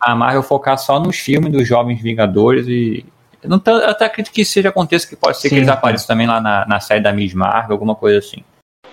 a 0.00 0.14
Marvel 0.16 0.42
focar 0.42 0.76
só 0.78 0.98
nos 0.98 1.16
filmes 1.16 1.52
dos 1.52 1.66
Jovens 1.68 2.02
Vingadores 2.02 2.66
e. 2.66 3.06
Eu 3.40 3.48
não 3.50 3.58
tô- 3.60 3.70
eu 3.78 3.88
até 3.90 4.04
acredito 4.06 4.32
que 4.32 4.42
isso 4.42 4.52
seja 4.52 4.68
aconteça, 4.70 5.06
que 5.08 5.14
pode 5.16 5.36
ser 5.36 5.48
que 5.48 5.50
Sim, 5.50 5.56
eles 5.60 5.68
sim. 5.68 5.74
apareçam 5.74 6.06
também 6.08 6.26
lá 6.26 6.40
na, 6.40 6.66
na 6.66 6.80
série 6.80 7.00
da 7.00 7.12
Miss 7.12 7.34
Marvel, 7.34 7.72
alguma 7.72 7.94
coisa 7.94 8.18
assim. 8.18 8.42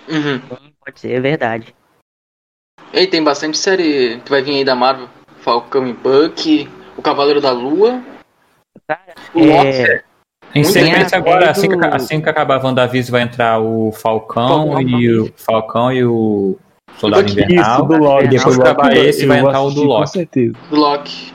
Uhum. 0.08 0.40
Pode 0.84 1.00
ser, 1.00 1.12
é 1.12 1.20
verdade. 1.20 1.74
E 2.92 3.06
tem 3.08 3.22
bastante 3.22 3.58
série 3.58 4.20
que 4.24 4.30
vai 4.30 4.42
vir 4.42 4.54
aí 4.56 4.64
da 4.64 4.74
Marvel. 4.76 5.08
Falcão 5.38 5.86
e 5.86 5.92
Buck, 5.92 6.68
O 6.96 7.02
Cavaleiro 7.02 7.40
da 7.40 7.50
Lua, 7.52 8.02
Cara, 8.86 9.14
é, 9.36 9.96
Loki. 9.96 10.04
Em 10.54 10.64
sequência, 10.64 11.16
agora, 11.18 11.50
assim, 11.50 11.68
que, 11.68 11.86
assim 11.86 12.20
que 12.20 12.28
acabar 12.28 12.56
a 12.60 12.64
WandaVision, 12.66 13.12
vai 13.12 13.22
entrar 13.22 13.60
o 13.60 13.92
Falcão, 13.92 14.72
Falcão, 14.72 14.80
e 14.82 15.18
o 15.20 15.32
Falcão 15.36 15.92
e 15.92 16.04
o 16.04 16.56
Soldado. 16.96 17.30
Invernal. 17.30 17.72
Isso, 17.76 17.82
do 17.86 17.96
Loki. 17.96 18.24
e 18.24 18.28
depois 18.28 18.56
que 18.56 18.62
acabar 18.62 18.84
Loki, 18.88 18.98
esse, 18.98 19.26
vai 19.26 19.38
entrar 19.38 19.60
o 19.60 19.70
do 19.70 19.70
assistir, 19.70 19.86
Com 19.86 19.86
Loki. 19.86 20.10
certeza. 20.10 20.56
do 20.70 20.76
Loki. 20.76 21.34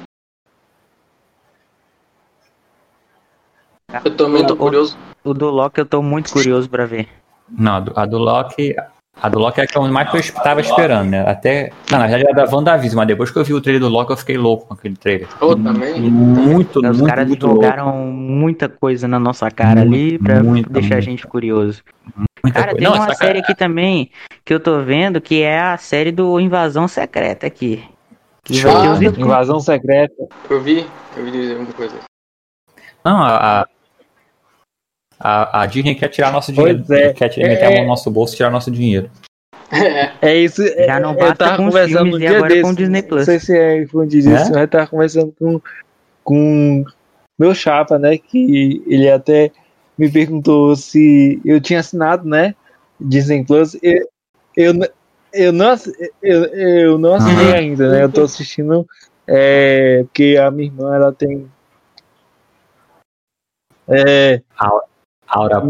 Eu 4.03 4.17
também 4.17 4.45
tô 4.45 4.53
O- 4.53 4.57
curioso. 4.57 4.97
o 5.23 5.33
do 5.33 5.49
Loki 5.49 5.79
eu 5.79 5.85
tô 5.85 6.01
muito 6.01 6.31
curioso 6.33 6.69
pra 6.69 6.85
ver. 6.85 7.07
Não, 7.49 7.75
a 7.75 7.79
do- 7.79 7.93
a 7.99 8.05
do 8.05 8.17
Loki. 8.17 8.75
A 9.21 9.29
do 9.29 9.39
Loki 9.39 9.61
é 9.61 9.63
a 9.63 9.67
que 9.67 9.77
eu 9.77 9.87
mais 9.87 10.09
que 10.09 10.17
eu 10.17 10.19
estava 10.19 10.59
esperando, 10.61 11.09
né? 11.09 11.23
Até. 11.27 11.71
Não, 11.89 11.99
na 11.99 12.07
verdade 12.07 12.25
era 12.29 12.45
da 12.45 12.55
WandaVision, 12.55 12.97
mas 12.97 13.07
depois 13.07 13.31
que 13.31 13.39
eu 13.39 13.43
vi 13.43 13.53
o 13.53 13.61
trailer 13.61 13.81
do 13.81 13.89
Loki, 13.89 14.11
eu 14.11 14.17
fiquei 14.17 14.37
louco 14.37 14.67
com 14.67 14.73
aquele 14.73 14.95
trailer. 14.95 15.27
Eu 15.41 15.55
também. 15.55 15.99
Muito, 16.01 16.79
Os 16.79 16.97
muito, 16.99 17.05
caras 17.05 17.27
muito 17.27 17.47
louco. 17.47 17.63
jogaram 17.63 17.95
muita 18.07 18.67
coisa 18.69 19.07
na 19.07 19.17
nossa 19.17 19.49
cara 19.49 19.85
Muito, 19.85 19.93
ali 19.93 20.19
pra 20.19 20.43
muito, 20.43 20.69
deixar 20.69 20.97
a 20.97 21.01
gente 21.01 21.25
curioso. 21.25 21.81
Muita 22.43 22.59
Cara, 22.59 22.71
coisa. 22.73 22.75
tem 22.75 22.83
Não, 22.87 22.91
uma 22.93 22.97
essa 22.97 23.15
cara- 23.17 23.27
série 23.27 23.39
aqui 23.39 23.55
também 23.55 24.11
que 24.43 24.53
eu 24.53 24.59
tô 24.59 24.81
vendo 24.81 25.19
que 25.21 25.41
é 25.41 25.59
a 25.59 25.77
série 25.77 26.11
do 26.11 26.39
Invasão 26.39 26.87
Secreta 26.87 27.47
aqui. 27.47 27.83
Que 28.43 28.61
vai 28.61 28.73
ter 28.81 28.87
Ah, 28.87 28.91
os 28.91 29.01
Invasão 29.17 29.59
secreta. 29.59 30.13
Eu 30.47 30.61
vi, 30.61 30.85
eu 31.17 31.25
vi 31.25 31.31
dizer 31.31 31.53
alguma 31.53 31.73
coisa. 31.73 31.95
Não, 33.03 33.23
a, 33.23 33.65
a, 35.25 35.63
a, 35.63 35.65
Disney 35.65 35.95
quer 35.95 36.09
tirar 36.09 36.31
nosso 36.31 36.53
Pois 36.53 36.87
dinheiro. 36.87 36.93
é. 36.93 37.13
Quer 37.13 37.29
tirar, 37.29 37.47
meter 37.47 37.65
a 37.65 37.71
mão 37.71 37.81
no 37.81 37.87
nosso 37.87 38.11
bolso 38.11 38.35
e 38.35 38.37
tirar 38.37 38.51
nosso 38.51 38.69
dinheiro. 38.69 39.09
É 40.21 40.35
isso. 40.37 40.61
é- 40.61 40.85
Já 40.85 40.99
não 40.99 41.17
eu 41.17 41.35
tava 41.35 41.57
com 41.57 41.65
os 41.65 41.73
conversando 41.73 41.97
filmes 41.97 42.15
um 42.15 42.19
dia 42.19 42.29
agora 42.31 42.49
desse, 42.49 42.61
com 42.61 42.69
o 42.69 42.75
Disney 42.75 43.01
Não 43.01 43.09
Plus. 43.09 43.25
sei 43.25 43.39
se 43.39 43.57
é 43.57 43.87
fundir 43.87 44.19
É? 44.19 44.35
isso, 44.35 44.51
mas 44.51 44.61
eu 44.61 44.67
tava 44.67 44.87
conversando 44.87 45.33
com, 45.39 45.59
com 46.23 46.85
meu 47.39 47.55
chapa, 47.55 47.97
né? 47.97 48.19
Que 48.19 48.83
ele 48.85 49.09
até 49.09 49.51
me 49.97 50.11
perguntou 50.11 50.75
se 50.75 51.41
eu 51.43 51.59
tinha 51.59 51.79
assinado, 51.79 52.29
né? 52.29 52.53
Disney 52.99 53.43
Plus. 53.43 53.75
Eu, 53.81 54.07
eu, 54.55 54.73
eu 55.33 55.51
não, 55.51 55.73
eu, 56.21 56.45
eu 56.45 56.97
não 56.99 57.15
assinei 57.15 57.47
Aham. 57.47 57.55
ainda, 57.55 57.89
né? 57.89 58.03
Eu 58.03 58.11
tô 58.11 58.21
assistindo 58.21 58.85
é, 59.27 60.03
porque 60.03 60.37
a 60.39 60.51
minha 60.51 60.67
irmã 60.67 60.93
ela 60.95 61.11
tem. 61.11 61.49
É, 63.87 64.41
Aura, 65.27 65.63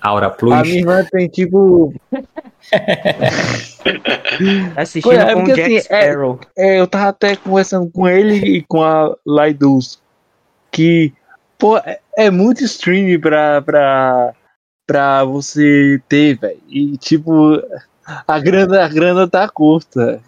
Aura 0.00 0.30
Plus. 0.30 0.52
a 0.52 0.62
minha 0.62 0.78
irmã 0.78 1.04
tem 1.10 1.28
tipo. 1.28 1.92
Assistindo 4.76 5.12
É, 5.14 5.34
com 5.34 5.44
Jack 5.44 5.60
assim, 5.62 5.76
é- 5.76 5.80
Sparrow. 5.80 6.40
É, 6.56 6.80
eu 6.80 6.86
tava 6.86 7.08
até 7.08 7.36
conversando 7.36 7.90
com 7.90 8.08
ele 8.08 8.34
e 8.36 8.62
com 8.62 8.82
a 8.82 9.14
Laidus. 9.26 10.00
Que, 10.70 11.12
pô, 11.58 11.76
é, 11.78 11.98
é 12.16 12.30
muito 12.30 12.62
stream 12.64 13.20
pra, 13.20 13.60
pra, 13.60 14.32
pra 14.86 15.24
você 15.24 16.00
ter, 16.08 16.38
velho. 16.38 16.60
E, 16.68 16.96
tipo, 16.96 17.60
a 18.26 18.38
grana, 18.38 18.84
a 18.84 18.88
grana 18.88 19.28
tá 19.28 19.48
curta. 19.48 20.20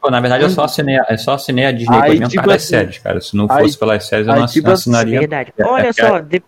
Pô, 0.00 0.10
na 0.10 0.20
verdade, 0.20 0.44
eu 0.44 0.50
só 0.50 0.64
assinei, 0.64 0.98
eu 1.10 1.18
só 1.18 1.34
assinei 1.34 1.66
a 1.66 1.72
Disney 1.72 1.96
Aí, 2.00 2.10
mesmo 2.10 2.24
por 2.24 2.30
tipo 2.30 2.46
das 2.46 2.56
assim, 2.56 2.66
séries, 2.68 2.98
cara. 2.98 3.20
Se 3.20 3.36
não 3.36 3.46
aí- 3.50 3.62
fosse 3.62 3.78
pelas 3.78 4.04
séries, 4.06 4.26
eu 4.26 4.32
aí, 4.32 4.40
não 4.40 4.46
tipo 4.46 4.66
não 4.68 4.74
assim, 4.74 4.90
assinaria. 4.90 5.20
Verdade. 5.20 5.52
É, 5.58 5.64
Olha 5.64 5.88
é, 5.88 5.92
só, 5.92 6.18
de- 6.20 6.42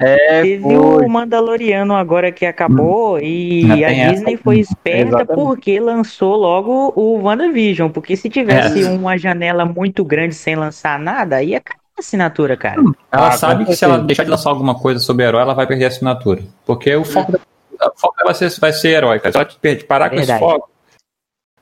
É, 0.00 0.42
teve 0.42 0.62
foi. 0.64 0.74
o 1.06 1.08
Mandaloriano 1.08 1.94
agora 1.94 2.32
que 2.32 2.44
acabou 2.44 3.20
e 3.20 3.64
Já 3.68 3.74
a 3.74 3.92
essa. 3.92 4.10
Disney 4.14 4.36
foi 4.36 4.58
esperta 4.58 5.08
Exatamente. 5.08 5.34
porque 5.34 5.78
lançou 5.78 6.34
logo 6.34 6.92
o 6.96 7.22
WandaVision. 7.22 7.88
Porque 7.90 8.16
se 8.16 8.28
tivesse 8.28 8.84
É. 8.84 8.88
uma 8.90 9.16
janela 9.16 9.64
muito 9.64 10.04
grande 10.04 10.34
sem 10.34 10.56
lançar 10.56 10.98
nada, 10.98 11.40
ia 11.40 11.60
cair 11.60 11.78
a 11.96 12.00
assinatura, 12.00 12.56
cara. 12.56 12.82
Ela 13.12 13.28
Ah, 13.28 13.32
sabe 13.32 13.64
que 13.64 13.76
se 13.76 13.84
ela 13.84 13.98
deixar 13.98 14.24
de 14.24 14.30
lançar 14.30 14.50
alguma 14.50 14.74
coisa 14.74 14.98
sobre 14.98 15.24
herói, 15.24 15.42
ela 15.42 15.54
vai 15.54 15.68
perder 15.68 15.84
a 15.84 15.88
assinatura. 15.88 16.42
Porque 16.66 16.92
o 16.96 17.04
foco, 17.04 17.34
o 17.34 17.92
foco 18.00 18.16
vai, 18.24 18.34
ser, 18.34 18.50
vai 18.58 18.72
ser 18.72 18.88
herói, 18.88 19.20
cara. 19.20 19.30
Se 19.32 19.38
ela 19.68 19.78
parar 19.86 20.10
com 20.10 20.16
esse 20.16 20.36
foco. 20.36 20.71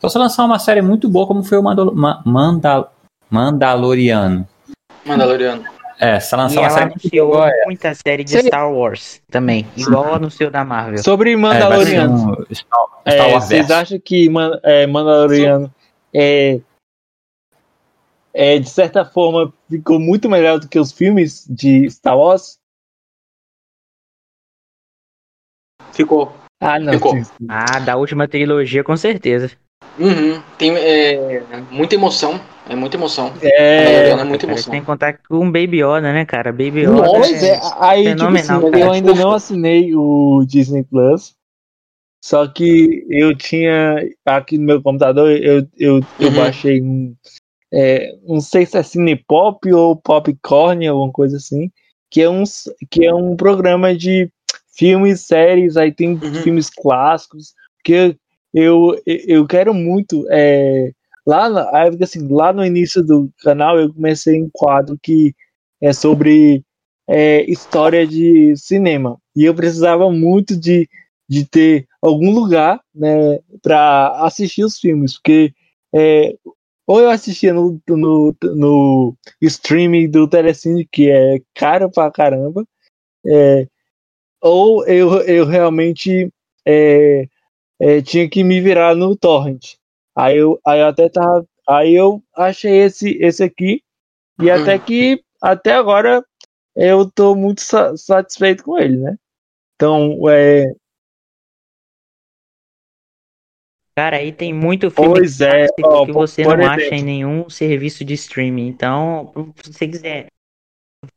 Só 0.00 0.08
se 0.08 0.18
lançar 0.18 0.44
uma 0.44 0.58
série 0.58 0.80
muito 0.82 1.08
boa, 1.08 1.26
como 1.26 1.42
foi 1.42 1.58
o 1.58 1.62
Mandal 1.62 1.94
Ma- 1.94 2.22
Mandal 2.24 2.92
Mandaloriano. 3.30 4.48
Mandaloriano. 5.04 5.64
É, 5.98 6.18
se 6.18 6.34
ela 6.34 6.44
E 6.44 6.46
lançar 6.46 6.60
uma 6.60 6.66
ela 6.66 6.70
série 6.78 6.84
anunciou 6.92 7.28
igual 7.28 7.42
a 7.42 7.48
essa, 7.50 7.64
muita 7.66 7.94
série 7.94 8.24
de 8.24 8.42
Star 8.42 8.72
Wars 8.72 9.22
também, 9.30 9.66
igual 9.76 10.14
anunciou 10.14 10.50
da 10.50 10.64
Marvel. 10.64 11.02
Sobre 11.02 11.32
é, 11.32 11.36
Mandaloriano. 11.36 12.14
um 12.14 12.54
Star, 12.54 12.80
É, 13.04 13.10
Star 13.12 13.30
Wars 13.30 13.44
vocês 13.44 13.70
acham 13.70 14.00
que 14.00 14.28
Man- 14.30 14.58
é, 14.62 14.86
Mandaloriano 14.86 15.72
é, 16.14 16.60
é, 18.32 18.58
de 18.58 18.70
certa 18.70 19.04
forma, 19.04 19.52
ficou 19.68 20.00
muito 20.00 20.28
melhor 20.30 20.58
do 20.58 20.66
que 20.68 20.78
os 20.78 20.90
filmes 20.90 21.46
de 21.46 21.90
Star 21.90 22.16
Wars? 22.16 22.58
Ficou. 25.92 26.32
Ah, 26.60 26.78
não. 26.78 26.94
Ficou. 26.94 27.14
Ah, 27.48 27.78
da 27.78 27.96
última 27.96 28.26
trilogia, 28.26 28.82
com 28.82 28.96
certeza. 28.96 29.50
Uhum. 30.00 30.42
Tem 30.56 30.74
é, 30.76 31.42
muita 31.70 31.94
emoção. 31.94 32.40
É 32.68 32.74
muita 32.74 32.96
emoção. 32.96 33.32
É, 33.42 34.08
é 34.10 34.24
muita 34.24 34.46
Cara, 34.46 34.52
emoção. 34.52 34.72
sem 34.72 34.82
contar 34.82 35.18
com 35.28 35.44
Baby 35.50 35.82
Yoda, 35.82 36.12
né, 36.12 36.24
cara? 36.24 36.52
Baby 36.52 36.82
Yoda 36.86 37.02
pois 37.10 37.42
é, 37.42 37.60
aí, 37.78 38.14
tipo 38.14 38.24
assim, 38.28 38.46
fenomenal, 38.46 38.74
eu 38.74 38.90
ainda 38.90 39.14
não 39.14 39.32
assinei 39.32 39.94
o 39.94 40.44
Disney 40.46 40.84
Plus. 40.84 41.34
Só 42.22 42.46
que 42.46 43.04
eu 43.08 43.36
tinha 43.36 43.96
aqui 44.24 44.56
no 44.58 44.64
meu 44.64 44.82
computador, 44.82 45.30
eu, 45.30 45.66
eu, 45.78 46.06
eu 46.18 46.28
Uhum. 46.28 46.34
baixei 46.34 46.80
um. 46.80 47.14
é, 47.72 48.14
não 48.26 48.40
sei 48.40 48.66
se 48.66 48.76
é 48.76 48.82
Cinepop 48.82 49.72
ou 49.72 49.96
Popcorn, 49.96 50.86
alguma 50.86 51.10
coisa 51.12 51.36
assim. 51.38 51.70
Que 52.10 52.22
é 52.22 52.30
um, 52.30 52.42
que 52.90 53.06
é 53.06 53.14
um 53.14 53.36
programa 53.36 53.96
de 53.96 54.30
filmes, 54.76 55.22
séries, 55.22 55.76
aí 55.76 55.92
tem 55.92 56.18
Uhum. 56.22 56.42
filmes 56.42 56.70
clássicos. 56.70 57.54
Que 57.82 58.16
eu, 58.52 59.00
eu 59.06 59.46
quero 59.46 59.72
muito. 59.74 60.26
É, 60.30 60.92
lá, 61.26 61.48
assim, 62.02 62.26
lá 62.28 62.52
no 62.52 62.64
início 62.64 63.02
do 63.02 63.30
canal 63.42 63.78
eu 63.78 63.92
comecei 63.92 64.40
um 64.40 64.48
quadro 64.52 64.98
que 65.02 65.34
é 65.80 65.92
sobre 65.92 66.64
é, 67.08 67.42
história 67.50 68.06
de 68.06 68.54
cinema. 68.56 69.18
E 69.34 69.44
eu 69.44 69.54
precisava 69.54 70.10
muito 70.10 70.56
de, 70.56 70.88
de 71.28 71.44
ter 71.44 71.86
algum 72.02 72.30
lugar 72.30 72.80
né, 72.94 73.38
para 73.62 74.24
assistir 74.24 74.64
os 74.64 74.78
filmes, 74.78 75.14
porque 75.14 75.52
é, 75.94 76.34
ou 76.86 77.00
eu 77.00 77.10
assistia 77.10 77.52
no, 77.54 77.80
no, 77.88 78.34
no 78.42 79.16
streaming 79.40 80.10
do 80.10 80.26
Telecine, 80.26 80.84
que 80.90 81.08
é 81.08 81.40
caro 81.54 81.88
pra 81.90 82.10
caramba, 82.10 82.64
é, 83.24 83.66
ou 84.42 84.84
eu, 84.86 85.20
eu 85.22 85.46
realmente 85.46 86.32
é, 86.66 87.28
é, 87.80 88.02
tinha 88.02 88.28
que 88.28 88.44
me 88.44 88.60
virar 88.60 88.94
no 88.94 89.16
torrent. 89.16 89.74
Aí 90.16 90.36
eu, 90.36 90.60
aí 90.66 90.80
eu 90.80 90.86
até 90.86 91.08
tava, 91.08 91.46
aí 91.68 91.94
eu 91.94 92.22
achei 92.36 92.82
esse, 92.82 93.16
esse 93.20 93.42
aqui 93.42 93.82
e 94.38 94.50
até 94.50 94.78
que 94.78 95.22
até 95.40 95.72
agora 95.72 96.24
eu 96.76 97.10
tô 97.10 97.34
muito 97.34 97.60
sa- 97.62 97.96
satisfeito 97.96 98.64
com 98.64 98.78
ele, 98.78 98.96
né? 98.98 99.16
Então, 99.76 100.28
é, 100.28 100.74
Cara, 103.96 104.16
aí 104.16 104.32
tem 104.32 104.54
muito 104.54 104.90
filme 104.90 105.14
Pois 105.14 105.40
é, 105.40 105.66
ó, 105.84 106.06
que 106.06 106.12
você 106.12 106.42
não 106.42 106.52
exemplo. 106.52 106.66
acha 106.66 106.94
em 106.94 107.02
nenhum 107.02 107.50
serviço 107.50 108.04
de 108.04 108.14
streaming. 108.14 108.68
Então, 108.68 109.32
se 109.62 109.72
você 109.72 109.88
quiser 109.88 110.26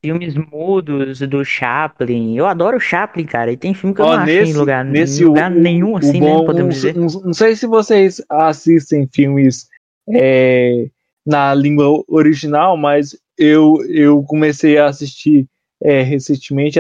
filmes 0.01 0.35
mudos 0.35 1.19
do 1.19 1.43
Chaplin, 1.43 2.37
eu 2.37 2.45
adoro 2.45 2.77
o 2.77 2.79
Chaplin, 2.79 3.25
cara. 3.25 3.51
E 3.51 3.57
tem 3.57 3.73
filme 3.73 3.93
que 3.93 4.01
eu 4.01 4.05
ó, 4.05 4.13
não 4.15 4.19
acho 4.23 4.25
nesse, 4.31 4.51
em 4.51 4.53
lugar, 4.53 4.85
nesse 4.85 5.25
lugar 5.25 5.51
o- 5.51 5.55
nenhum, 5.55 5.97
assim, 5.97 6.19
bom, 6.19 6.39
né? 6.41 6.45
Podemos 6.45 6.75
não, 6.75 6.81
dizer. 6.81 6.95
não- 6.95 7.21
não 7.25 7.33
sei 7.33 7.55
se 7.55 7.67
vocês 7.67 8.21
assistem 8.29 9.07
filmes 9.13 9.67
é, 10.09 10.87
na 11.25 11.53
língua 11.53 12.03
original, 12.07 12.77
mas 12.77 13.17
eu, 13.37 13.77
eu 13.89 14.23
comecei 14.23 14.77
a 14.77 14.87
assistir 14.87 15.47
é, 15.81 16.01
recentemente, 16.01 16.79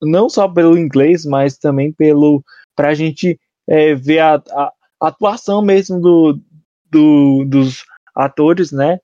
não 0.00 0.28
só 0.28 0.46
pelo 0.46 0.78
inglês, 0.78 1.24
mas 1.26 1.58
também 1.58 1.90
pelo 1.92 2.42
pra 2.76 2.94
gente 2.94 3.38
é, 3.68 3.96
ver 3.96 4.20
a, 4.20 4.34
a 4.52 4.72
atuação 5.00 5.60
mesmo 5.60 6.00
do, 6.00 6.40
do- 6.88 7.44
dos 7.46 7.84
atores, 8.14 8.70
né? 8.70 9.00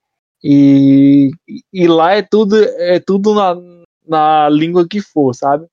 E, 0.47 1.31
e 1.73 1.89
lá 1.89 2.13
é 2.13 2.21
tudo 2.21 2.63
é 2.63 3.01
tudo 3.01 3.35
na, 3.35 3.57
na 4.07 4.49
língua 4.51 4.87
que 4.87 5.01
for, 5.01 5.35
sabe? 5.35 5.67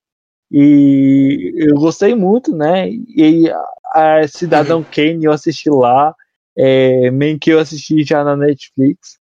E 0.49 1.53
eu 1.57 1.75
gostei 1.75 2.15
muito, 2.15 2.55
né? 2.55 2.89
E 2.89 3.49
a, 3.93 4.25
Cidadão 4.29 4.81
Kane 4.81 5.25
eu 5.25 5.33
assisti 5.33 5.69
lá, 5.69 6.15
é, 6.57 7.11
meio 7.11 7.37
que 7.37 7.49
eu 7.51 7.59
assisti 7.59 8.01
já 8.05 8.23
na 8.23 8.37
Netflix, 8.37 9.19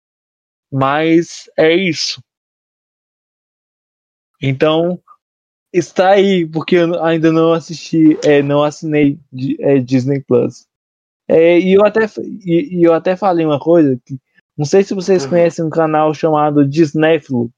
mas 0.70 1.48
é 1.58 1.74
isso. 1.74 2.22
Então 4.42 5.00
está 5.72 6.10
aí, 6.10 6.46
porque 6.46 6.76
eu 6.76 7.02
ainda 7.02 7.32
não 7.32 7.54
assisti, 7.54 8.18
é, 8.22 8.42
não 8.42 8.62
assinei 8.62 9.18
é, 9.60 9.78
Disney 9.78 10.20
Plus. 10.20 10.66
É, 11.26 11.58
e 11.58 11.74
eu 11.74 11.86
até 11.86 12.06
e, 12.44 12.80
e 12.80 12.84
eu 12.84 12.92
até 12.92 13.16
falei 13.16 13.46
uma 13.46 13.60
coisa 13.60 13.98
que 14.04 14.18
não 14.58 14.64
sei 14.64 14.82
se 14.82 14.92
vocês 14.94 15.22
Uhum. 15.24 15.30
conhecem 15.30 15.64
um 15.64 15.70
canal 15.70 16.12
chamado 16.12 16.66
Disneyflu. 16.68 17.50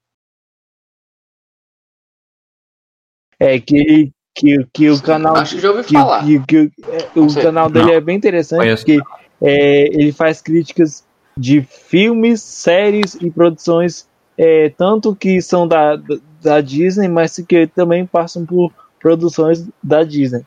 É 3.39 3.59
que 3.59 4.11
que, 4.33 4.65
que 4.73 4.89
o 4.89 5.01
canal 5.01 5.35
Acho 5.35 5.55
que 5.55 5.61
já 5.61 5.71
ouvi 5.71 5.83
que, 5.83 5.93
falar. 5.93 6.25
que- 6.25 6.39
que- 6.45 6.71
é, 6.87 7.19
o 7.19 7.29
sei. 7.29 7.43
canal 7.43 7.69
dele 7.69 7.85
Não. 7.87 7.93
é 7.93 7.99
bem 8.01 8.15
interessante 8.15 8.59
Conheço. 8.59 8.85
porque 8.85 9.01
é, 9.41 9.87
ele 9.87 10.13
faz 10.13 10.41
críticas 10.41 11.05
de 11.35 11.61
filmes, 11.61 12.41
séries 12.41 13.15
e 13.15 13.29
produções 13.29 14.07
é, 14.37 14.69
tanto 14.69 15.13
que 15.15 15.41
são 15.41 15.67
da, 15.67 15.95
da- 15.97 16.17
da 16.41 16.61
Disney, 16.61 17.07
mas 17.09 17.35
que 17.47 17.67
também 17.67 18.05
passam 18.05 18.45
por 18.45 18.71
produções 18.99 19.67
da 19.83 20.03
Disney. 20.03 20.43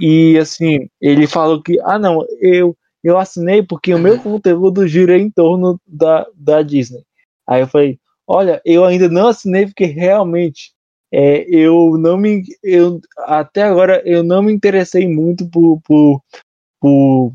E 0.00 0.36
assim, 0.38 0.88
ele 1.00 1.26
falou 1.26 1.62
que 1.62 1.78
ah 1.82 1.98
não, 1.98 2.24
eu 2.40 2.76
eu 3.04 3.18
assinei 3.18 3.62
porque 3.62 3.94
o 3.94 4.00
meu 4.00 4.18
conteúdo 4.18 4.88
gira 4.88 5.18
em 5.18 5.30
torno 5.30 5.80
da, 5.86 6.26
da 6.36 6.62
Disney. 6.62 7.04
Aí 7.46 7.62
eu 7.62 7.68
falei, 7.68 8.00
olha, 8.26 8.62
eu 8.64 8.84
ainda 8.84 9.08
não 9.08 9.28
assinei 9.28 9.66
porque 9.66 9.84
realmente 9.86 10.72
é, 11.12 11.44
eu 11.48 11.96
não 11.98 12.16
me 12.16 12.42
eu 12.62 13.00
até 13.18 13.62
agora 13.64 14.02
eu 14.06 14.24
não 14.24 14.42
me 14.42 14.52
interessei 14.52 15.08
muito 15.08 15.48
por, 15.50 15.80
por, 15.82 16.22
por 16.80 17.32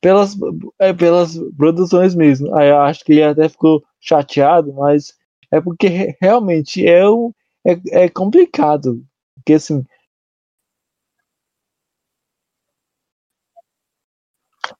pelas 0.00 0.36
é, 0.80 0.92
pelas 0.92 1.36
produções 1.56 2.14
mesmo. 2.14 2.54
Aí 2.56 2.68
eu 2.70 2.78
acho 2.80 3.04
que 3.04 3.12
ele 3.12 3.22
até 3.24 3.48
ficou 3.48 3.82
chateado, 4.00 4.72
mas 4.74 5.14
é 5.52 5.60
porque 5.60 5.88
re- 5.88 6.16
realmente 6.20 6.86
é 6.86 7.08
um, 7.08 7.32
é, 7.66 8.04
é 8.04 8.08
complicado, 8.08 9.02
porque 9.36 9.54
assim 9.54 9.84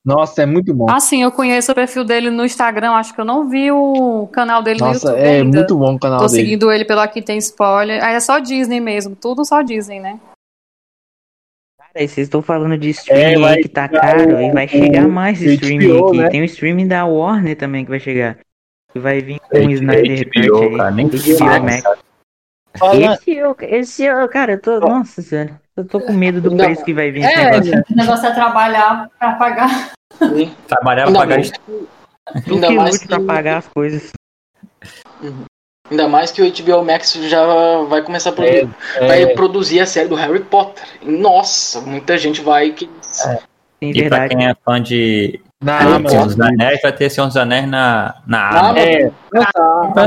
Nossa, 0.05 0.43
é 0.43 0.45
muito 0.45 0.71
bom. 0.73 0.85
Ah, 0.87 0.99
sim, 0.99 1.23
eu 1.23 1.31
conheço 1.31 1.71
o 1.71 1.75
perfil 1.75 2.03
dele 2.03 2.29
no 2.29 2.45
Instagram, 2.45 2.91
acho 2.91 3.13
que 3.15 3.19
eu 3.19 3.25
não 3.25 3.49
vi 3.49 3.71
o 3.71 4.27
canal 4.31 4.61
dele 4.61 4.79
Nossa, 4.79 5.07
no 5.09 5.15
YouTube 5.17 5.27
é 5.27 5.37
ainda. 5.37 5.57
muito 5.57 5.75
bom 5.77 5.95
o 5.95 5.99
canal 5.99 6.19
Tô 6.19 6.27
dele. 6.27 6.43
seguindo 6.43 6.71
ele 6.71 6.85
pelo 6.85 6.99
Aqui 7.01 7.21
Tem 7.23 7.37
Spoiler. 7.39 8.03
Aí 8.03 8.13
é 8.13 8.19
só 8.19 8.37
Disney 8.37 8.79
mesmo, 8.79 9.15
tudo 9.15 9.43
só 9.43 9.63
Disney, 9.63 9.99
né? 9.99 10.19
Cara, 11.79 12.03
e 12.03 12.07
vocês 12.07 12.27
estão 12.27 12.41
falando 12.43 12.77
de 12.77 12.89
streaming 12.91 13.21
É, 13.33 13.39
vai 13.39 13.55
aí 13.55 13.61
que 13.63 13.67
tá 13.69 13.89
caro 13.89 14.35
o- 14.35 14.41
e 14.41 14.51
vai 14.51 14.67
chegar 14.67 15.07
mais 15.07 15.39
HBO, 15.41 15.49
streaming 15.53 15.97
aqui. 16.07 16.17
né? 16.17 16.29
Tem 16.29 16.41
o 16.41 16.45
streaming 16.45 16.87
da 16.87 17.05
Warner 17.05 17.57
também 17.57 17.83
que 17.83 17.89
vai 17.89 17.99
chegar. 17.99 18.37
Que 18.93 18.99
vai 18.99 19.21
vir 19.21 19.39
com 19.39 19.57
o 19.57 19.59
HBO, 19.61 19.71
Snyder 19.71 20.25
Cut 20.25 20.39
aí. 20.39 20.77
cara, 20.77 20.91
nem 20.91 21.07
HBO 21.07 21.37
fala, 21.37 21.59
Max. 21.61 21.81
cara. 21.81 21.97
Fala- 22.77 23.13
Esse 23.15 23.31
eu, 23.31 23.55
esse 23.61 24.03
eu, 24.03 24.27
cara, 24.29 24.51
eu 24.51 24.61
tô. 24.61 24.79
Nossa 24.81 25.21
senhora, 25.21 25.59
eu 25.77 25.85
tô 25.85 25.99
com 26.01 26.11
medo 26.11 26.41
do 26.41 26.51
Ainda 26.51 26.65
preço 26.65 26.83
que 26.83 26.93
vai 26.93 27.09
vir 27.09 27.21
esse 27.23 27.33
É, 27.33 27.51
negócio. 27.51 27.83
O 27.89 27.95
negócio 27.95 28.25
é 28.27 28.33
trabalhar 28.33 29.09
pra 29.17 29.31
pagar. 29.35 29.91
Trabalhar 30.67 31.05
pra 31.05 31.13
pagar 31.13 31.35
mais, 31.35 31.47
isso. 31.47 31.89
ainda 32.51 32.67
que 32.67 32.73
mais 32.75 32.93
lute 32.95 33.07
pra 33.07 33.17
que- 33.19 33.25
pagar 33.25 33.57
as 33.57 33.67
coisas. 33.67 34.11
ainda 35.89 36.07
mais 36.07 36.31
que 36.31 36.41
o 36.41 36.45
HBO 36.51 36.83
Max 36.83 37.13
já 37.13 37.45
vai 37.87 38.01
começar 38.01 38.29
a 38.31 38.33
produzir, 38.33 38.69
É, 38.97 39.07
vai 39.07 39.27
produzir 39.33 39.79
a 39.79 39.85
série 39.85 40.07
do 40.09 40.15
Harry 40.15 40.39
Potter. 40.43 40.83
Nossa, 41.03 41.81
muita 41.81 42.17
gente 42.17 42.41
vai 42.41 42.71
que 42.71 42.89
Sim, 43.01 43.37
E 43.81 43.91
pra 44.07 44.19
verdade. 44.19 44.35
quem 44.35 44.47
é 44.47 44.55
fã 44.63 44.81
de 44.81 45.39
na 45.61 45.79
Amazon. 45.79 46.27
dos 46.27 46.39
Anéis, 46.39 46.79
vai 46.81 46.91
ter 46.93 47.09
Senhor 47.09 47.27
dos 47.27 47.37
Anéis 47.37 47.67
na, 47.67 48.15
na 48.25 48.51
Na 48.51 48.59
Amazon. 48.59 48.77
É, 48.77 49.11
Mas 49.33 49.45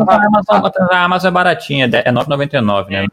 a 0.08 0.26
Amazon, 0.26 0.70
a 0.90 1.04
Amazon 1.04 1.28
é 1.28 1.32
baratinha, 1.32 1.90
é 1.92 2.10
9,99, 2.12 2.90
né? 2.90 3.06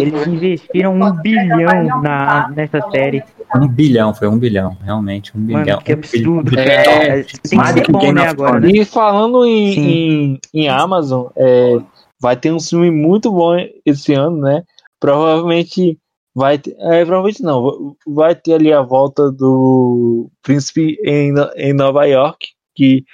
Eles 0.00 0.26
investiram 0.26 0.94
um 0.94 1.12
bilhão 1.20 2.02
na, 2.02 2.48
nessa 2.50 2.80
série. 2.90 3.22
Um 3.54 3.66
bilhão, 3.66 4.14
foi 4.14 4.28
um 4.28 4.38
bilhão, 4.38 4.76
realmente, 4.82 5.36
um 5.36 5.40
bilhão. 5.40 5.64
Mano, 5.64 5.82
que 5.82 5.92
absurdo, 5.92 6.58
É. 6.58 7.22
Tem 7.22 7.24
que 7.24 7.56
mais 7.56 7.74
ser 7.74 7.82
que 7.82 7.92
bom, 7.92 8.12
né, 8.12 8.28
agora, 8.28 8.60
né? 8.60 8.70
E 8.70 8.84
falando 8.84 9.44
em, 9.44 9.78
em, 9.78 10.40
em 10.54 10.68
Amazon, 10.68 11.26
é, 11.36 11.78
vai 12.20 12.36
ter 12.36 12.52
um 12.52 12.60
filme 12.60 12.90
muito 12.90 13.30
bom 13.30 13.56
esse 13.84 14.12
ano, 14.14 14.38
né? 14.38 14.62
Provavelmente 15.00 15.98
vai 16.34 16.58
ter, 16.58 16.76
é, 16.78 17.04
provavelmente 17.04 17.42
não, 17.42 17.96
vai 18.06 18.34
ter 18.34 18.54
ali 18.54 18.72
a 18.72 18.82
volta 18.82 19.30
do 19.30 20.30
Príncipe 20.42 20.96
em, 21.04 21.34
em 21.56 21.72
Nova 21.72 22.04
York, 22.04 22.48
que 22.74 23.04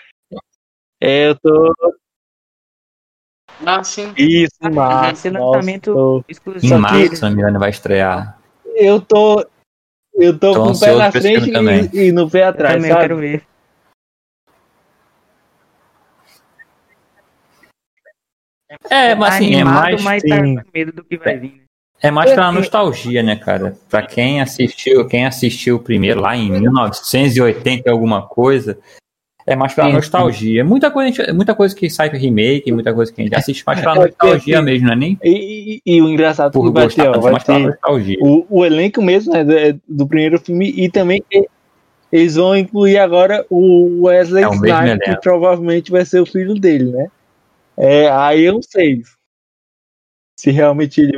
é, 1.01 1.29
eu 1.29 1.37
tô, 1.37 1.75
Ah, 3.65 3.83
sim. 3.83 4.13
Isso, 4.17 4.55
em 4.63 4.67
Esse 4.67 4.71
março. 4.71 5.31
lançamento 5.31 5.95
Nossa, 5.95 6.25
Em 6.29 6.33
exclusivo. 6.33 6.75
Só 6.75 6.79
março, 6.79 7.27
me 7.27 7.33
engano, 7.33 7.59
vai 7.59 7.71
estrear. 7.71 8.39
eu 8.75 9.01
tô. 9.01 9.47
Eu 10.19 10.39
tô 10.39 10.53
Tô 10.55 10.63
com 10.65 10.71
o 10.71 10.81
pé 10.81 10.95
na 10.95 11.13
frente 11.13 11.51
e, 11.95 12.07
e 12.09 12.13
no 12.13 12.29
pé 12.31 12.45
Eu 12.45 12.49
atrás, 12.49 12.75
também 12.77 12.91
sabe? 12.91 13.01
quero 13.03 13.17
ver. 13.19 13.43
É, 18.91 19.15
mas 19.15 19.35
assim, 19.35 19.55
é 19.55 19.61
Animado, 19.61 19.75
mais, 19.83 20.03
mas 20.03 20.23
tá 20.23 20.39
com 20.39 20.63
medo 20.75 20.93
do 20.93 21.05
que 21.05 21.17
vai 21.17 21.39
vir. 21.39 21.53
né? 21.53 21.61
é 22.03 22.11
mais 22.11 22.31
pela 22.31 22.47
É, 22.47 22.49
é. 22.49 22.53
nostalgia, 22.53 23.23
né, 23.23 23.37
cara? 23.37 23.77
Pra 23.89 24.03
quem 24.07 24.41
assistiu, 24.41 25.07
quem 25.07 25.25
assistiu 25.25 25.77
o 25.77 25.83
primeiro 25.83 26.21
lá 26.21 26.37
em 26.37 26.51
1980 26.51 27.89
e 27.89 27.91
alguma 27.93 28.27
coisa, 28.27 28.79
é 29.47 29.55
mais 29.55 29.73
pela 29.75 29.87
Sim, 29.87 29.93
sim. 29.93 29.97
nostalgia. 29.97 30.65
Muita 30.65 30.91
coisa, 30.91 31.33
muita 31.33 31.55
coisa 31.55 31.75
que 31.75 31.89
sai 31.89 32.11
com 32.11 32.17
remake, 32.17 32.73
muita 32.73 32.93
coisa 32.93 33.13
que 33.13 33.21
a 33.21 33.25
gente 33.25 33.35
assiste 33.37 33.63
mais 33.65 33.81
pela 33.81 33.93
É, 33.93 33.99
porque, 33.99 34.17
nostalgia 34.19 34.61
mesmo, 34.61 34.87
não 34.87 34.93
é 34.93 34.97
nem 34.97 35.19
E, 35.23 35.81
e- 35.87 35.97
e 35.97 36.03
o 36.03 36.09
engraçado 36.09 36.51
é 36.51 36.53
por 36.53 36.67
que 36.69 36.73
vai 36.75 36.85
gostar, 36.85 37.03
ter, 37.03 37.09
ó, 37.09 37.21
vai 37.21 37.41
ter 37.41 37.59
nostalgia. 37.61 38.19
o, 38.21 38.47
o 38.59 38.65
elenco 38.67 39.01
mesmo 39.01 39.33
né, 39.33 39.45
do, 39.45 39.81
do 39.89 40.09
primeiro 40.09 40.39
filme 40.41 40.71
e 40.71 40.91
também 40.91 41.23
eles 42.11 42.35
vão 42.35 42.57
incluir 42.57 42.99
agora 42.99 43.47
o 43.49 44.03
Wesley 44.07 44.45
É 44.45 44.49
o 44.49 44.59
mesmo 44.59 44.79
Snipes, 44.87 45.15
que 45.15 45.21
provavelmente 45.21 45.91
vai 45.91 46.05
ser 46.05 46.21
o 46.21 46.27
filho 46.27 46.55
dele, 46.55 46.91
né? 46.91 47.07
É, 47.79 48.09
aí 48.11 48.43
eu 48.45 48.55
não 48.55 48.63
sei 48.63 49.03
se 50.39 50.51
realmente 50.51 51.01
ele. 51.01 51.13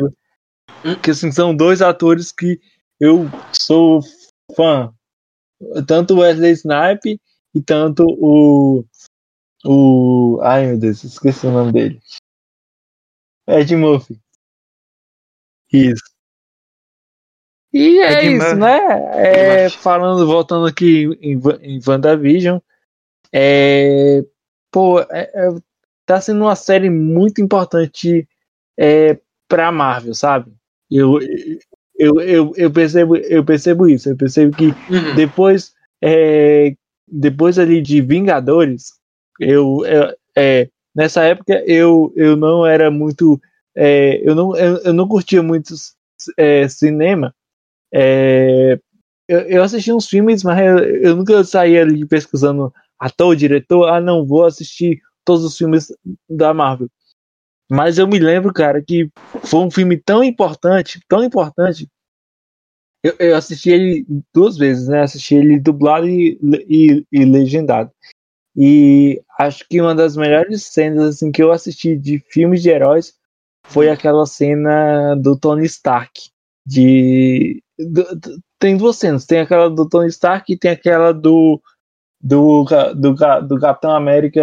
Porque 0.82 1.10
assim, 1.10 1.32
são 1.32 1.54
dois 1.54 1.80
atores 1.82 2.30
que 2.32 2.60
eu 3.00 3.26
sou 3.52 4.00
fã. 4.54 4.92
Tanto 5.86 6.14
o 6.14 6.18
Wesley 6.18 6.52
Snipes 6.52 7.18
e 7.54 7.62
tanto 7.62 8.04
o. 8.08 8.84
O. 9.64 10.40
Ai 10.42 10.66
meu 10.66 10.78
Deus, 10.78 11.02
esqueci 11.04 11.46
o 11.46 11.50
nome 11.50 11.72
dele. 11.72 12.00
Ed 13.46 13.74
Murphy. 13.76 14.20
Isso. 15.72 16.02
E 17.72 17.98
é 18.00 18.12
Ed 18.12 18.26
isso, 18.26 18.36
Murphy. 18.36 18.60
né? 18.60 18.78
É, 19.14 19.68
falando, 19.70 20.26
voltando 20.26 20.66
aqui 20.66 21.04
em, 21.20 21.40
em 21.62 21.80
WandaVision. 21.86 22.58
É, 23.32 24.24
pô, 24.70 25.00
é, 25.00 25.30
é, 25.34 25.48
tá 26.06 26.20
sendo 26.20 26.42
uma 26.44 26.56
série 26.56 26.88
muito 26.88 27.40
importante 27.42 28.26
é, 28.78 29.18
pra 29.46 29.70
Marvel, 29.70 30.14
sabe? 30.14 30.52
Eu, 30.90 31.18
eu, 31.98 32.20
eu, 32.20 32.52
eu, 32.56 32.70
percebo, 32.70 33.16
eu 33.16 33.44
percebo 33.44 33.88
isso. 33.88 34.08
Eu 34.08 34.16
percebo 34.16 34.56
que 34.56 34.66
Uhum. 34.90 35.14
depois 35.14 35.74
é, 36.02 36.74
depois 37.10 37.58
ali 37.58 37.80
de 37.82 38.00
Vingadores 38.00 38.92
eu, 39.40 39.84
eu- 39.86 40.14
é, 40.36 40.68
nessa 40.94 41.22
época 41.24 41.62
eu, 41.66 42.12
eu 42.16 42.36
não 42.36 42.66
era 42.66 42.90
muito 42.90 43.40
é, 43.76 44.20
eu 44.28 44.34
não 44.34 44.56
eu, 44.56 44.78
eu 44.78 44.92
não 44.92 45.06
curtia 45.08 45.42
muito 45.42 45.74
é, 46.36 46.68
cinema. 46.68 47.34
É, 47.92 48.78
eu, 49.28 49.40
eu 49.42 49.62
assisti 49.62 49.92
uns 49.92 50.08
filmes 50.08 50.44
mas 50.44 50.58
eu, 50.60 50.78
eu 51.02 51.16
nunca 51.16 51.42
saía 51.44 51.82
ali 51.82 52.06
pesquisando 52.06 52.72
ator 52.98 53.36
diretor 53.36 53.88
ah 53.88 54.00
não 54.00 54.26
vou 54.26 54.44
assistir 54.46 55.00
todos 55.24 55.44
os 55.44 55.56
filmes 55.58 55.88
da 56.28 56.54
Marvel. 56.54 56.88
Mas 57.70 57.98
eu 57.98 58.06
me 58.08 58.18
lembro 58.18 58.52
cara 58.52 58.82
que 58.82 59.10
foi 59.44 59.60
um 59.60 59.70
filme 59.70 59.96
tão 59.98 60.24
importante 60.24 61.00
tão 61.08 61.22
importante 61.24 61.88
eu, 63.02 63.14
eu 63.18 63.36
assisti 63.36 63.70
ele 63.70 64.06
duas 64.34 64.56
vezes, 64.56 64.88
né? 64.88 65.02
Assisti 65.02 65.34
ele 65.34 65.58
dublado 65.60 66.08
e, 66.08 66.38
e, 66.68 67.06
e 67.12 67.24
legendado. 67.24 67.90
E 68.56 69.22
acho 69.38 69.66
que 69.68 69.80
uma 69.80 69.94
das 69.94 70.16
melhores 70.16 70.64
cenas 70.66 71.16
assim, 71.16 71.30
que 71.32 71.42
eu 71.42 71.52
assisti 71.52 71.96
de 71.96 72.18
filmes 72.30 72.62
de 72.62 72.70
heróis 72.70 73.14
foi 73.66 73.90
aquela 73.90 74.26
cena 74.26 75.14
do 75.16 75.38
Tony 75.38 75.64
Stark. 75.66 76.30
De. 76.66 77.62
do- 77.78 78.16
do- 78.16 78.40
tem 78.58 78.76
duas 78.76 78.96
cenas. 78.96 79.26
Tem 79.26 79.40
aquela 79.40 79.70
do 79.70 79.88
Tony 79.88 80.08
Stark 80.08 80.52
e 80.52 80.58
tem 80.58 80.70
aquela 80.72 81.12
do. 81.12 81.60
Do, 82.20 82.64
do, 82.96 83.14
do 83.48 83.60
Capitão 83.60 83.92
América. 83.92 84.42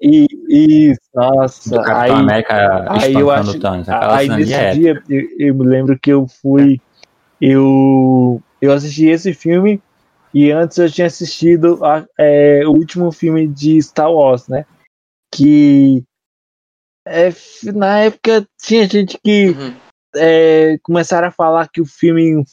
E, 0.00 0.26
e 0.48 0.94
nossa, 1.14 1.70
Do 1.70 1.82
Capitão 1.82 2.16
aí, 2.16 2.22
América 2.22 2.86
aí 2.88 3.14
eu 3.14 3.30
acho- 3.30 3.58
Thanos. 3.58 3.88
Aí 3.88 4.28
nesse 4.28 4.52
é 4.54 4.70
dia 4.72 5.02
eu, 5.08 5.28
eu 5.38 5.54
me 5.54 5.66
lembro 5.66 5.98
que 5.98 6.10
eu 6.12 6.26
fui. 6.28 6.80
Eu, 7.40 8.40
eu 8.60 8.72
assisti 8.72 9.06
esse 9.06 9.32
filme 9.32 9.80
e 10.34 10.50
antes 10.50 10.76
eu 10.78 10.90
tinha 10.90 11.06
assistido 11.06 11.84
a- 11.84 12.06
é, 12.18 12.66
o 12.66 12.70
último 12.72 13.10
filme 13.12 13.46
de 13.48 13.80
Star 13.82 14.12
Wars, 14.12 14.46
né? 14.48 14.64
Que 15.32 16.02
é, 17.06 17.30
na 17.72 18.00
época 18.00 18.46
tinha 18.60 18.86
gente 18.88 19.18
que 19.24 19.50
Uhum. 19.50 19.74
é, 20.16 20.78
começaram 20.82 21.28
a 21.28 21.32
falar 21.32 21.68
que 21.72 21.80
o 21.80 21.86
filme 21.86 22.44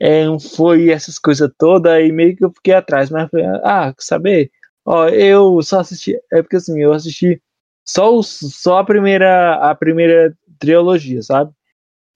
é, 0.00 0.24
foi 0.56 0.90
essas 0.90 1.18
coisas 1.18 1.50
todas 1.58 2.02
e 2.04 2.10
meio 2.12 2.36
que 2.36 2.44
eu 2.44 2.50
fiquei 2.52 2.74
atrás, 2.74 3.10
mas 3.10 3.24
eu 3.24 3.28
falei, 3.28 3.46
ah, 3.62 3.92
quer 3.96 4.02
saber? 4.02 4.50
Ó, 4.84 5.08
eu 5.08 5.62
só 5.62 5.80
assisti, 5.80 6.14
é 6.32 6.42
porque 6.42 6.56
assim, 6.56 6.80
eu 6.80 6.92
assisti 6.92 7.40
só, 7.86 8.14
os, 8.14 8.28
só 8.28 8.78
a 8.78 8.84
primeira 8.84 9.70
a 9.70 9.74
primeira 9.74 10.36
trilogia, 10.58 11.22
sabe? 11.22 11.52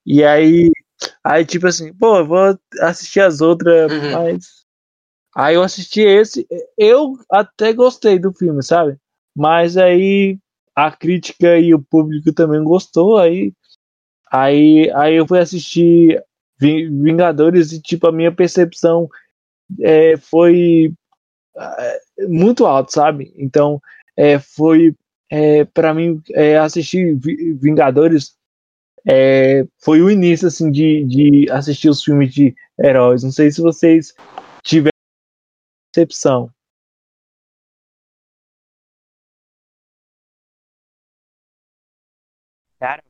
E 0.06 0.24
aí, 0.24 0.70
aí 1.24 1.44
tipo 1.46 1.66
assim, 1.66 1.92
pô, 1.94 2.18
eu 2.18 2.26
vou 2.26 2.58
assistir 2.82 3.20
as 3.20 3.40
outras, 3.40 3.90
Uhum. 3.92 4.10
mas 4.12 4.64
aí 5.36 5.54
eu 5.56 5.62
assisti 5.62 6.00
esse, 6.02 6.46
eu 6.78 7.14
até 7.30 7.72
gostei 7.72 8.18
do 8.18 8.32
filme, 8.32 8.62
sabe? 8.62 8.96
Mas 9.36 9.76
aí 9.76 10.38
a 10.74 10.90
crítica 10.92 11.58
e 11.58 11.74
o 11.74 11.82
público 11.82 12.32
também 12.32 12.62
gostou, 12.64 13.18
aí 13.18 13.52
aí 14.32 14.90
aí 14.94 15.16
eu 15.16 15.26
fui 15.26 15.38
assistir 15.40 16.22
Vi- 16.60 16.88
Vingadores 16.88 17.72
e 17.72 17.80
tipo 17.82 18.08
a 18.08 18.12
minha 18.12 18.32
percepção 18.34 19.08
é, 19.80 20.16
foi 20.16 20.92
muito 22.28 22.66
alto, 22.66 22.92
sabe? 22.92 23.32
Então 23.36 23.80
é, 24.16 24.38
foi 24.38 24.94
é, 25.30 25.64
para 25.64 25.92
mim 25.94 26.20
é, 26.32 26.56
assistir 26.58 27.16
Vi- 27.16 27.52
Vingadores 27.54 28.36
é, 29.06 29.64
foi 29.82 30.00
o 30.02 30.10
início 30.10 30.48
assim 30.48 30.70
de, 30.70 31.04
de 31.04 31.50
assistir 31.50 31.88
os 31.88 32.02
filmes 32.02 32.32
de 32.34 32.54
heróis. 32.80 33.22
Não 33.22 33.32
sei 33.32 33.50
se 33.50 33.60
vocês 33.62 34.14
tiveram 34.62 34.92
percepção. 35.92 36.50
Cara, 42.80 43.02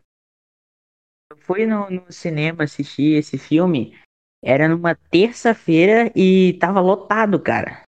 eu 1.31 1.37
fui 1.37 1.67
no, 1.67 1.89
no 1.91 2.13
cinema 2.13 2.65
assistir 2.65 3.17
esse 3.19 3.39
filme, 3.39 3.97
era 4.43 4.69
numa 4.69 4.95
terça-feira 4.95 6.13
e 6.15 6.55
tava 6.61 6.81
lotado, 6.81 7.41
cara. 7.41 7.88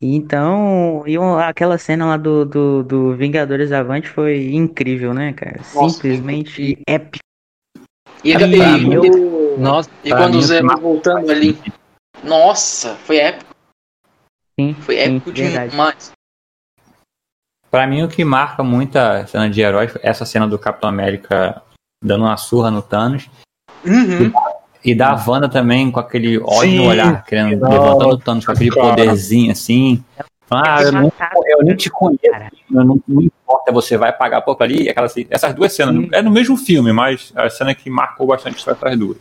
Então, 0.00 1.02
e 1.06 1.18
um- 1.18 1.36
aquela 1.38 1.76
cena 1.76 2.06
lá 2.06 2.16
do, 2.16 2.44
do, 2.44 2.82
do 2.84 3.16
Vingadores 3.16 3.72
Avante 3.72 4.08
foi 4.08 4.52
incrível, 4.52 5.12
né, 5.12 5.32
cara? 5.32 5.58
Nossa, 5.74 5.90
Simplesmente 5.90 6.78
épico. 6.86 7.24
E, 8.22 8.32
Pra 8.32 8.46
e- 8.46 8.80
mim, 8.80 8.92
e- 9.04 9.58
Nossa, 9.58 9.90
e 10.04 10.08
pra 10.10 10.18
quando 10.18 10.34
mim, 10.34 10.38
o 10.38 10.44
o 10.44 10.66
vai 10.66 10.80
voltando 10.80 11.30
ali. 11.30 11.58
Nossa, 12.22 12.94
foi 12.96 13.16
épico. 13.18 13.50
Sim, 14.58 14.74
Foi 14.74 14.94
sim, 14.96 15.16
épico 15.16 15.32
verdade. 15.32 15.70
demais. 15.70 16.12
Pra 17.70 17.86
mim, 17.86 18.02
o 18.02 18.08
que 18.08 18.24
marca 18.24 18.62
muito 18.62 18.96
a 18.96 19.26
cena 19.26 19.50
de 19.50 19.60
herói 19.60 19.86
é 19.86 20.08
essa 20.08 20.24
cena 20.24 20.46
do 20.48 20.58
Capitão 20.58 20.88
América 20.88 21.60
dando 22.02 22.24
uma 22.24 22.36
surra 22.36 22.70
no 22.70 22.82
Thanos. 22.82 23.28
Uhum. 23.84 24.32
E 24.84 24.94
da 24.94 25.14
Wanda 25.26 25.48
também, 25.48 25.90
com 25.90 26.00
aquele 26.00 26.38
ódio 26.38 26.70
Sim. 26.70 26.76
no 26.78 26.86
olhar, 26.86 27.24
querendo 27.24 27.58
Nossa, 27.58 27.72
levantando 27.72 28.14
o 28.14 28.18
Thanos 28.18 28.46
com 28.46 28.52
aquele 28.52 28.70
cara. 28.70 28.88
poderzinho 28.90 29.52
assim. 29.52 30.04
Ah, 30.50 30.82
eu, 30.82 30.92
não, 30.92 31.12
eu 31.46 31.62
nem 31.62 31.76
te 31.76 31.90
conheço, 31.90 32.22
não, 32.70 32.98
não 33.06 33.22
importa, 33.22 33.70
você 33.70 33.98
vai 33.98 34.12
pagar 34.12 34.40
pouco 34.40 34.62
ali. 34.62 34.88
Aquela, 34.88 35.06
essas 35.28 35.54
duas 35.54 35.72
cenas, 35.72 35.94
Sim. 35.94 36.08
é 36.12 36.22
no 36.22 36.30
mesmo 36.30 36.56
filme, 36.56 36.90
mas 36.90 37.32
a 37.36 37.50
cena 37.50 37.74
que 37.74 37.90
marcou 37.90 38.26
bastante 38.26 38.64
foi 38.64 38.72
essas 38.72 38.98
duas. 38.98 39.18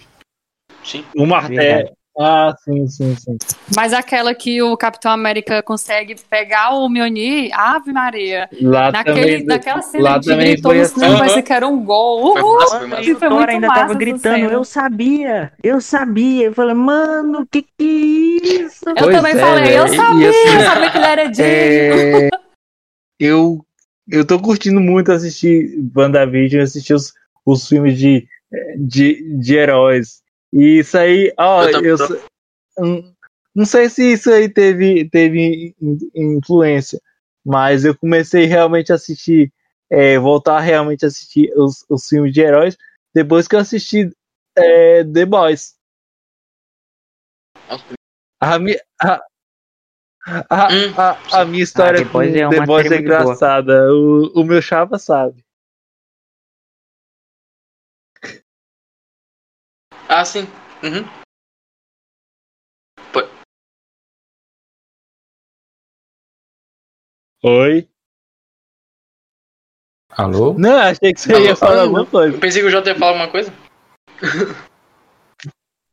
Sim. 0.83 1.03
o 1.15 1.25
martelo. 1.25 1.96
Ah, 2.19 2.55
sim, 2.63 2.87
sim, 2.87 3.15
sim. 3.15 3.37
Mas 3.75 3.93
aquela 3.93 4.33
que 4.33 4.59
o 4.61 4.75
Capitão 4.75 5.11
América 5.11 5.61
consegue 5.61 6.15
pegar 6.27 6.71
o 6.71 6.89
Mjolnir, 6.89 7.51
Ave 7.53 7.93
Maria. 7.93 8.49
Lá 8.59 8.91
Naquele, 8.91 9.21
também, 9.21 9.45
naquela 9.45 9.81
cena 9.83 10.03
lá 10.03 10.15
gente 10.15 10.25
também 10.25 10.47
gritou 10.53 10.71
foi 10.71 10.77
no 10.77 10.81
assim. 10.83 10.93
cinema, 10.95 11.11
Aham. 11.11 11.19
parecia 11.19 11.43
que 11.43 11.53
era 11.53 11.67
um 11.67 11.83
gol. 11.83 12.33
Foi 12.33 12.41
Uhul! 12.41 12.57
massa, 12.57 12.77
foi 12.79 12.87
massa. 12.87 13.09
E 13.09 13.15
Foi 13.15 13.29
muito 13.29 13.49
ainda 13.49 13.67
massa 13.67 13.81
tava 13.81 13.93
gritando, 13.93 14.35
cena. 14.35 14.51
eu 14.51 14.63
sabia, 14.63 15.53
eu 15.63 15.79
sabia. 15.79 16.45
Eu 16.45 16.53
falei, 16.53 16.73
mano, 16.73 17.45
que 17.51 17.61
que 17.61 17.69
é 17.79 18.63
isso? 18.63 18.89
Eu 18.89 18.95
Pois 18.95 19.15
também 19.15 19.33
é, 19.33 19.39
falei, 19.39 19.77
eu 19.77 19.87
sabia, 19.89 20.29
assim, 20.29 20.49
eu 20.55 20.61
sabia 20.61 20.89
que 20.91 20.97
ele 20.97 21.05
era 21.05 21.25
digno. 21.27 21.45
É, 21.45 22.29
eu, 23.19 23.65
eu 24.09 24.25
tô 24.25 24.39
curtindo 24.39 24.79
muito 24.81 25.11
assistir 25.11 25.77
WandaVision, 25.95 26.63
assistir 26.63 26.95
os, 26.95 27.13
os 27.45 27.67
filmes 27.67 27.95
de, 27.99 28.27
de, 28.77 29.37
de 29.37 29.55
heróis. 29.55 30.25
E 30.53 30.79
isso 30.79 30.97
aí, 30.97 31.33
ó, 31.37 31.63
Eu 31.65 31.83
eu, 31.85 31.97
hum, 32.79 33.13
não 33.55 33.65
sei 33.65 33.89
se 33.89 34.13
isso 34.13 34.31
aí 34.31 34.49
teve, 34.49 35.09
teve 35.09 35.73
in- 35.81 35.97
influência, 36.15 36.99
mas 37.45 37.83
eu 37.85 37.97
comecei 37.97 38.45
realmente 38.45 38.91
a 38.91 38.95
assistir 38.95 39.51
é, 39.89 40.17
voltar 40.19 40.57
a 40.57 40.61
realmente 40.61 41.05
assistir 41.05 41.51
os, 41.55 41.85
os 41.89 42.07
filmes 42.07 42.33
de 42.33 42.41
heróis 42.41 42.77
depois 43.13 43.47
que 43.47 43.55
eu 43.55 43.59
assisti 43.59 44.09
é, 44.57 45.03
The 45.03 45.25
Boys. 45.25 45.75
A, 48.39 48.59
mi, 48.59 48.75
a, 49.01 49.19
a, 50.49 50.67
Hum. 50.71 50.93
a, 50.97 51.41
a 51.41 51.45
minha 51.45 51.63
história 51.63 51.99
Ah, 51.99 52.03
The 52.03 52.09
com 52.11 52.19
Boys 52.19 52.35
é 52.35 52.49
The 52.49 52.61
Boys 52.61 52.91
é 52.91 52.97
engraçada. 52.97 53.93
O, 53.93 54.41
o 54.41 54.43
meu 54.43 54.61
chapa 54.61 54.99
sabe. 54.99 55.43
Ah, 60.09 60.23
sim. 60.23 60.47
Uhum. 60.81 61.05
Oi? 67.43 67.87
Alô? 70.11 70.53
Não, 70.57 70.77
achei 70.77 71.13
que 71.13 71.19
você 71.19 71.33
Alô, 71.33 71.45
ia 71.45 71.55
falar 71.55 71.81
alguma 71.81 72.05
coisa. 72.05 72.35
Eu 72.35 72.39
pensei 72.39 72.61
que 72.61 72.67
o 72.67 72.71
Jota 72.71 72.89
ia 72.89 72.95
falar 72.95 73.11
alguma 73.11 73.29
coisa. 73.29 73.53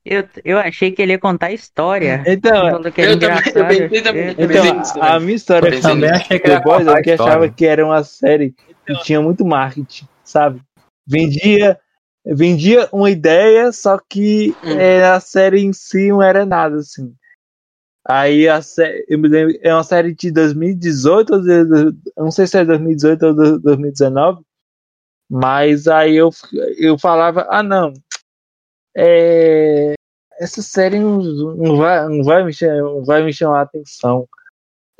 Eu, 0.06 0.28
eu 0.44 0.58
achei 0.58 0.92
que 0.92 1.00
ele 1.00 1.12
ia 1.12 1.18
contar 1.18 1.46
a 1.46 1.52
história. 1.52 2.22
Então, 2.26 2.68
Eu 2.98 3.18
também, 3.18 3.38
eu 3.54 3.66
pensei 3.66 4.02
também. 4.02 4.26
Eu 4.34 4.34
Eu 4.38 4.50
Então, 4.50 4.76
pensei 4.76 5.00
a 5.00 5.18
minha 5.18 5.34
história 5.34 5.74
Eu 5.74 5.80
Também 5.80 6.10
achei 6.10 6.38
que 6.38 6.50
é 6.50 6.56
a 6.56 7.02
que 7.02 7.10
achava 7.10 7.48
que 7.48 7.64
era 7.64 7.86
uma 7.86 8.04
série 8.04 8.54
que 8.86 8.94
tinha 9.02 9.22
muito 9.22 9.46
marketing, 9.46 10.06
sabe? 10.22 10.60
Vendia, 11.06 11.80
vendia 12.24 12.88
uma 12.92 13.10
ideia, 13.10 13.70
só 13.72 13.98
que 13.98 14.56
Hum. 14.62 14.78
é, 14.78 15.04
a 15.06 15.20
série 15.20 15.60
em 15.60 15.72
si 15.72 16.08
não 16.08 16.22
era 16.22 16.46
nada, 16.46 16.76
assim. 16.76 17.14
Aí 18.06 18.46
a 18.48 18.60
série, 18.60 19.04
eu 19.08 19.18
me 19.18 19.28
lembro, 19.28 19.56
é 19.62 19.72
uma 19.74 19.82
série 19.82 20.14
de 20.14 20.30
2018, 20.30 21.34
ou 21.34 21.40
de, 21.42 21.64
não 22.16 22.30
sei 22.30 22.46
se 22.46 22.58
é 22.58 22.64
2018 22.64 23.26
ou 23.26 23.34
de- 23.34 23.58
2019, 23.60 24.42
mas 25.30 25.88
aí 25.88 26.14
eu, 26.14 26.30
eu 26.78 26.98
falava, 26.98 27.46
ah 27.48 27.62
não, 27.62 27.94
é, 28.96 29.94
essa 30.38 30.62
série 30.62 30.98
não, 30.98 31.18
não 31.22 31.76
vai, 31.76 32.08
não, 32.08 32.22
vai 32.22 32.44
me 32.44 32.52
chamar, 32.52 32.76
não 32.82 33.04
vai 33.04 33.22
me 33.22 33.32
chamar 33.32 33.60
a 33.60 33.62
atenção. 33.62 34.28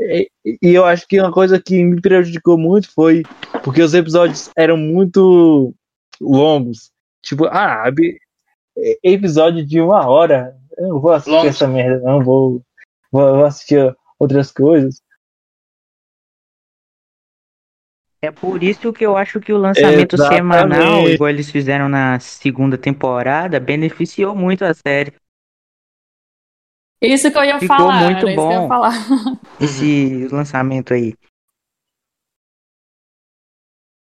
E, 0.01 0.29
e 0.45 0.75
eu 0.75 0.85
acho 0.85 1.07
que 1.07 1.21
uma 1.21 1.31
coisa 1.33 1.61
que 1.61 1.85
me 1.85 2.01
prejudicou 2.01 2.59
muito 2.59 2.91
foi 2.93 3.23
porque 3.63 3.83
os 3.83 3.95
episódios 3.95 4.51
eram 4.57 4.77
muito 4.77 5.75
longos. 6.21 6.91
Tipo, 7.25 7.47
ah, 7.47 7.85
epi- 7.89 8.19
episódio 9.03 9.65
de 9.67 9.81
uma 9.81 10.07
hora. 10.09 10.57
Eu 10.77 10.89
não 10.89 11.01
vou 11.01 11.13
assistir 11.13 11.47
essa 11.47 11.67
merda, 11.67 12.01
não. 12.01 12.23
Vou, 12.23 12.63
vou, 13.11 13.37
vou 13.37 13.45
assistir 13.45 13.95
outras 14.19 14.53
coisas. 14.53 15.01
É 18.23 18.31
por 18.31 18.63
isso 18.63 18.91
que 18.91 19.05
eu 19.05 19.17
acho 19.19 19.39
que 19.39 19.53
o 19.53 19.59
lançamento 19.59 20.15
Exatamente. 20.15 20.39
semanal, 20.39 21.09
igual 21.11 21.29
eles 21.29 21.51
fizeram 21.51 21.91
na 21.91 22.19
segunda 22.21 22.79
temporada, 22.79 23.61
beneficiou 23.61 24.35
muito 24.35 24.65
a 24.65 24.73
série. 24.73 25.13
Isso 27.03 27.31
que 27.31 27.37
eu 27.37 27.45
ia 27.45 27.59
Ficou 27.59 27.77
falar. 27.77 28.11
muito 28.11 28.27
era 28.27 28.35
isso 28.35 28.47
que 28.47 28.53
eu 28.53 28.57
ia 28.57 28.61
bom. 28.61 28.69
falar. 28.69 28.93
Esse 29.61 30.27
lançamento 30.33 30.95
aí. 30.95 31.15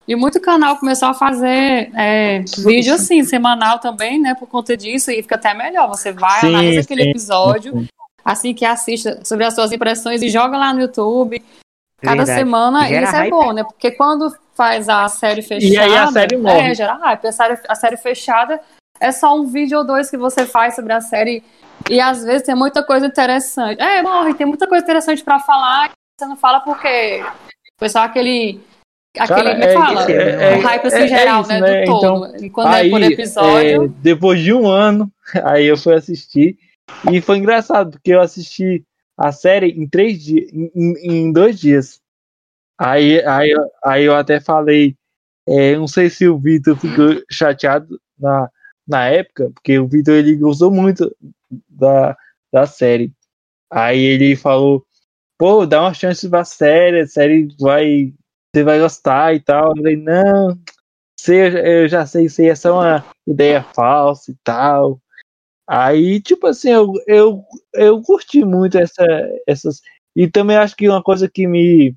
E 0.09 0.17
muito 0.17 0.41
canal 0.41 0.79
começou 0.79 1.09
a 1.09 1.15
fazer 1.15 1.91
é, 1.95 2.43
vídeo 2.65 2.95
assim, 2.95 3.23
semanal 3.25 3.79
também, 3.79 4.19
né? 4.19 4.35
Por 4.35 4.49
conta 4.49 4.75
disso, 4.75 5.11
e 5.11 5.21
fica 5.23 5.35
até 5.35 5.53
melhor. 5.53 5.87
Você 5.89 6.13
vai, 6.13 6.41
Sim, 6.41 6.49
analisa 6.49 6.81
aquele 6.81 7.03
sim, 7.03 7.11
episódio, 7.11 7.73
sim. 7.73 7.89
assim 8.25 8.55
que 8.55 8.65
assista 8.65 9.23
sobre 9.23 9.45
as 9.45 9.55
suas 9.55 9.71
impressões 9.71 10.23
e 10.23 10.31
joga 10.31 10.57
lá 10.57 10.73
no 10.73 10.81
YouTube. 10.81 11.43
Cada 12.01 12.25
Verdade. 12.25 12.39
semana, 12.39 12.89
Gera 12.89 13.03
isso 13.07 13.17
é 13.17 13.19
hype. 13.19 13.31
bom, 13.31 13.53
né? 13.53 13.65
Porque 13.65 13.91
quando 13.91 14.35
faz 14.55 14.89
a 14.89 15.07
série 15.09 15.43
fechada. 15.43 15.75
E 15.75 15.77
aí 15.77 15.97
a 15.97 16.07
série 16.07 16.37
morre. 16.39 16.71
É, 16.71 16.75
gera 16.75 16.95
hype. 16.95 17.27
A 17.27 17.33
série, 17.33 17.59
a 17.69 17.75
série 17.75 17.97
fechada 17.99 18.61
é 18.99 19.13
só 19.13 19.35
um 19.37 19.47
vídeo 19.47 19.79
ou 19.79 19.85
dois 19.85 20.09
que 20.09 20.17
você 20.17 20.47
faz 20.47 20.75
sobre 20.75 20.93
a 20.93 21.01
série. 21.01 21.45
E 21.91 22.01
às 22.01 22.25
vezes 22.25 22.43
tem 22.47 22.55
muita 22.55 22.83
coisa 22.83 23.07
interessante. 23.07 23.81
É, 23.81 24.01
morre, 24.03 24.33
tem 24.35 24.47
muita 24.47 24.67
coisa 24.67 24.83
interessante 24.83 25.23
pra 25.23 25.39
falar. 25.39 25.91
Você 26.19 26.27
não 26.27 26.37
fala 26.37 26.61
porque 26.61 27.23
foi 27.79 27.89
só 27.89 28.01
aquele. 28.01 28.61
Aquele, 29.17 29.43
Cara, 29.55 29.65
é 29.65 29.73
fala? 29.75 30.11
é- 30.13 30.57
o 30.57 30.61
hype 30.61 30.87
assim, 30.87 30.97
é- 30.97 31.05
é 31.05 31.09
geral, 31.09 31.41
isso, 31.41 31.51
né? 31.51 31.61
né? 31.61 31.85
Do 31.85 32.01
todo. 32.01 32.45
e 32.45 32.51
quando 32.51 32.69
aí, 32.69 32.89
é 32.89 32.91
por 32.91 33.03
episódio. 33.03 33.85
é, 33.85 33.89
depois 34.01 34.41
de 34.41 34.53
um 34.53 34.69
ano, 34.69 35.11
aí 35.45 35.67
eu 35.67 35.77
fui 35.77 35.95
assistir. 35.95 36.57
E 37.11 37.21
foi 37.21 37.39
engraçado, 37.39 37.93
porque 37.93 38.13
eu 38.13 38.21
assisti 38.21 38.85
a 39.17 39.33
série 39.33 39.69
em 39.71 39.87
três 39.89 40.23
dias, 40.23 40.49
em, 40.53 40.71
em- 41.03 41.33
dois 41.33 41.59
dias. 41.59 42.01
Aí, 42.79 43.21
aí, 43.25 43.51
eu- 43.51 43.71
aí 43.85 44.05
eu 44.05 44.15
até 44.15 44.41
falei, 44.41 44.95
é, 45.49 45.75
não 45.77 45.89
sei 45.89 46.09
se 46.11 46.29
o 46.29 46.39
Vitor 46.39 46.77
ficou 46.79 47.21
chateado 47.31 48.01
na, 48.19 48.49
na 48.87 49.07
época, 49.09 49.51
porque 49.55 49.79
o 49.79 49.89
Vitor 49.89 50.15
ele 50.15 50.37
gostou 50.37 50.71
muito 50.71 51.15
da, 51.69 52.17
da 52.53 52.67
série. 52.67 53.13
Aí 53.71 54.01
ele 54.01 54.37
falou, 54.37 54.85
pô, 55.39 55.67
dá 55.67 55.81
uma 55.83 55.93
chance 55.95 56.29
pra 56.29 56.45
série, 56.45 57.01
a 57.01 57.07
série 57.07 57.49
vai. 57.59 58.13
Você 58.59 58.65
vai 58.65 58.81
gostar 58.81 59.35
e 59.35 59.41
tal. 59.41 59.71
Eu 59.71 59.77
falei, 59.77 59.97
não, 59.97 60.59
sei, 61.19 61.85
eu 61.85 61.89
já 61.89 62.07
sei, 62.07 62.27
isso 62.27 62.43
aí 62.43 62.49
é 62.49 62.71
uma 62.71 63.05
ideia 63.27 63.63
falsa 63.63 64.33
e 64.33 64.37
tal. 64.45 65.01
Aí, 65.69 66.21
tipo 66.21 66.47
assim, 66.47 66.71
eu, 66.71 66.93
eu, 67.07 67.45
eu 67.75 68.03
curti 68.03 68.45
muito 68.45 68.79
essa, 68.79 69.05
essas. 69.47 69.81
E 70.17 70.29
também 70.29 70.57
acho 70.57 70.77
que 70.77 70.89
uma 70.89 71.03
coisa 71.03 71.29
que 71.29 71.47
me 71.47 71.95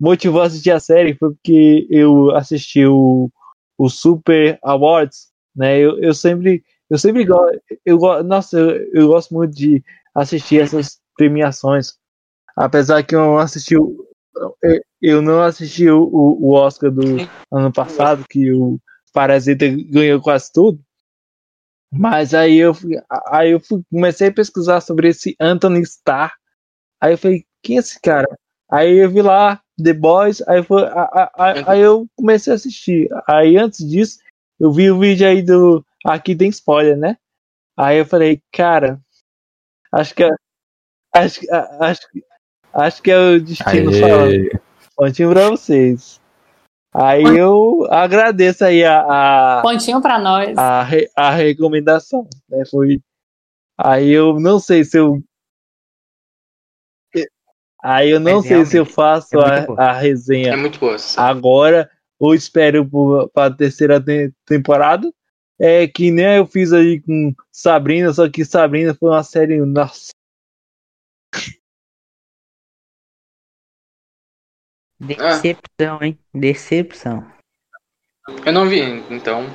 motivou 0.00 0.42
a 0.42 0.46
assistir 0.46 0.72
a 0.72 0.80
série 0.80 1.14
foi 1.14 1.30
porque 1.34 1.86
eu 1.90 2.30
assisti 2.36 2.86
o, 2.86 3.30
o 3.78 3.88
Super 3.90 4.58
Awards, 4.62 5.28
né? 5.56 5.78
Eu, 5.78 5.98
eu 6.00 6.14
sempre, 6.14 6.64
eu 6.90 6.98
sempre 6.98 7.24
gosto, 7.24 7.60
eu, 7.86 7.98
nossa, 8.24 8.58
eu, 8.58 8.90
eu 8.94 9.08
gosto 9.08 9.34
muito 9.34 9.54
de 9.54 9.82
assistir 10.14 10.60
essas 10.62 10.98
premiações. 11.16 11.94
Apesar 12.56 13.02
que 13.04 13.14
eu 13.16 13.20
não 13.20 13.38
assisti 13.38 13.74
eu- 13.74 14.06
eu 15.00 15.22
não 15.22 15.42
assisti 15.42 15.88
o, 15.88 16.02
o 16.02 16.48
o 16.50 16.52
Oscar 16.54 16.90
do 16.90 17.16
ano 17.52 17.72
passado, 17.72 18.24
que 18.28 18.52
o 18.52 18.78
Parasita 19.12 19.66
ganhou 19.90 20.20
quase 20.20 20.52
tudo. 20.52 20.80
Mas 21.92 22.34
aí 22.34 22.56
eu, 22.56 22.72
fui- 22.72 23.00
aí 23.26 23.50
eu 23.50 23.60
fui- 23.60 23.82
comecei 23.90 24.28
a 24.28 24.32
pesquisar 24.32 24.80
sobre 24.80 25.08
esse 25.08 25.34
Anthony 25.40 25.80
Starr. 25.82 26.32
Aí 27.00 27.14
eu 27.14 27.18
falei, 27.18 27.44
quem 27.62 27.76
é 27.76 27.80
esse 27.80 28.00
cara? 28.00 28.28
Aí 28.70 28.98
eu 28.98 29.10
vi 29.10 29.22
lá 29.22 29.60
The 29.82 29.92
Boys, 29.92 30.40
aí, 30.46 30.62
foi, 30.62 30.84
a- 30.84 30.92
a- 31.02 31.30
a- 31.36 31.72
aí 31.72 31.80
eu 31.80 32.06
comecei 32.16 32.52
a 32.52 32.56
assistir. 32.56 33.08
Aí 33.26 33.56
antes 33.56 33.84
disso, 33.88 34.18
eu 34.60 34.70
vi 34.72 34.90
o 34.90 34.98
vídeo 35.00 35.26
aí 35.26 35.42
do. 35.42 35.84
Aqui 36.06 36.36
tem 36.36 36.48
spoiler, 36.50 36.96
né? 36.96 37.16
Aí 37.76 37.98
eu 37.98 38.06
falei, 38.06 38.40
cara, 38.52 39.00
acho 39.92 40.14
que 40.14 40.22
é. 40.24 40.30
Acho, 41.12 41.40
acho, 41.80 42.00
acho 42.72 43.02
que 43.02 43.10
é 43.10 43.18
o 43.18 43.40
destino 43.40 43.90
falando. 44.00 44.60
Pontinho 45.00 45.30
pra 45.30 45.48
vocês. 45.48 46.20
Aí 46.92 47.22
eu 47.38 47.86
agradeço 47.88 48.64
aí 48.64 48.84
a, 48.84 49.00
a, 49.58 49.62
Pontinho 49.62 50.00
pra 50.02 50.18
nós. 50.18 50.58
a, 50.58 50.82
re- 50.82 51.08
a 51.16 51.30
recomendação. 51.30 52.28
Né? 52.48 52.64
Foi. 52.70 53.00
Aí 53.78 54.10
eu 54.10 54.38
não 54.38 54.58
sei 54.60 54.84
se 54.84 54.98
eu. 54.98 55.22
Aí 57.82 58.10
eu 58.10 58.20
não 58.20 58.36
Mas 58.36 58.46
sei 58.46 58.66
se 58.66 58.76
eu 58.76 58.84
faço 58.84 59.38
é 59.40 59.66
a, 59.78 59.88
a 59.88 59.92
resenha 59.92 60.52
É 60.52 60.56
muito 60.56 60.78
boa. 60.78 60.96
agora 61.16 61.90
ou 62.18 62.34
espero 62.34 62.86
para 63.32 63.46
a 63.46 63.50
terceira 63.56 63.98
te- 63.98 64.30
temporada. 64.44 65.10
É 65.58 65.86
que 65.88 66.10
nem 66.10 66.36
eu 66.36 66.46
fiz 66.46 66.72
aí 66.74 67.00
com 67.00 67.32
Sabrina, 67.50 68.12
só 68.12 68.28
que 68.28 68.44
Sabrina 68.44 68.94
foi 68.94 69.08
uma 69.10 69.22
série. 69.22 69.60
Nossa. 69.64 70.10
Decepção, 75.00 76.02
hein? 76.02 76.18
Decepção. 76.34 77.24
Eu 78.44 78.52
não 78.52 78.68
vi, 78.68 78.82
então. 79.10 79.46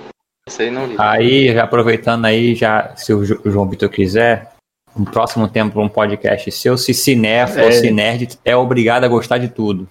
Essa 0.48 0.64
aí 0.64 0.72
não 0.72 0.88
vi. 0.88 0.96
Aí, 0.98 1.54
já 1.54 1.64
aproveitando 1.64 2.26
aí, 2.26 2.56
já, 2.56 2.96
se 2.96 3.14
o 3.14 3.24
João 3.24 3.70
Vitor 3.70 3.90
quiser, 3.90 4.54
no 4.96 5.06
próximo 5.06 5.48
tempo 5.48 5.80
um 5.80 5.90
podcast 5.90 6.52
seu, 6.52 6.78
se 6.78 6.94
cinéfilo 6.94 7.62
É. 7.62 7.66
ou 7.66 7.72
cinerd 7.72 8.40
é 8.44 8.56
obrigado 8.56 9.04
a 9.04 9.08
gostar 9.08 9.38
de 9.38 9.50
tudo. 9.50 9.88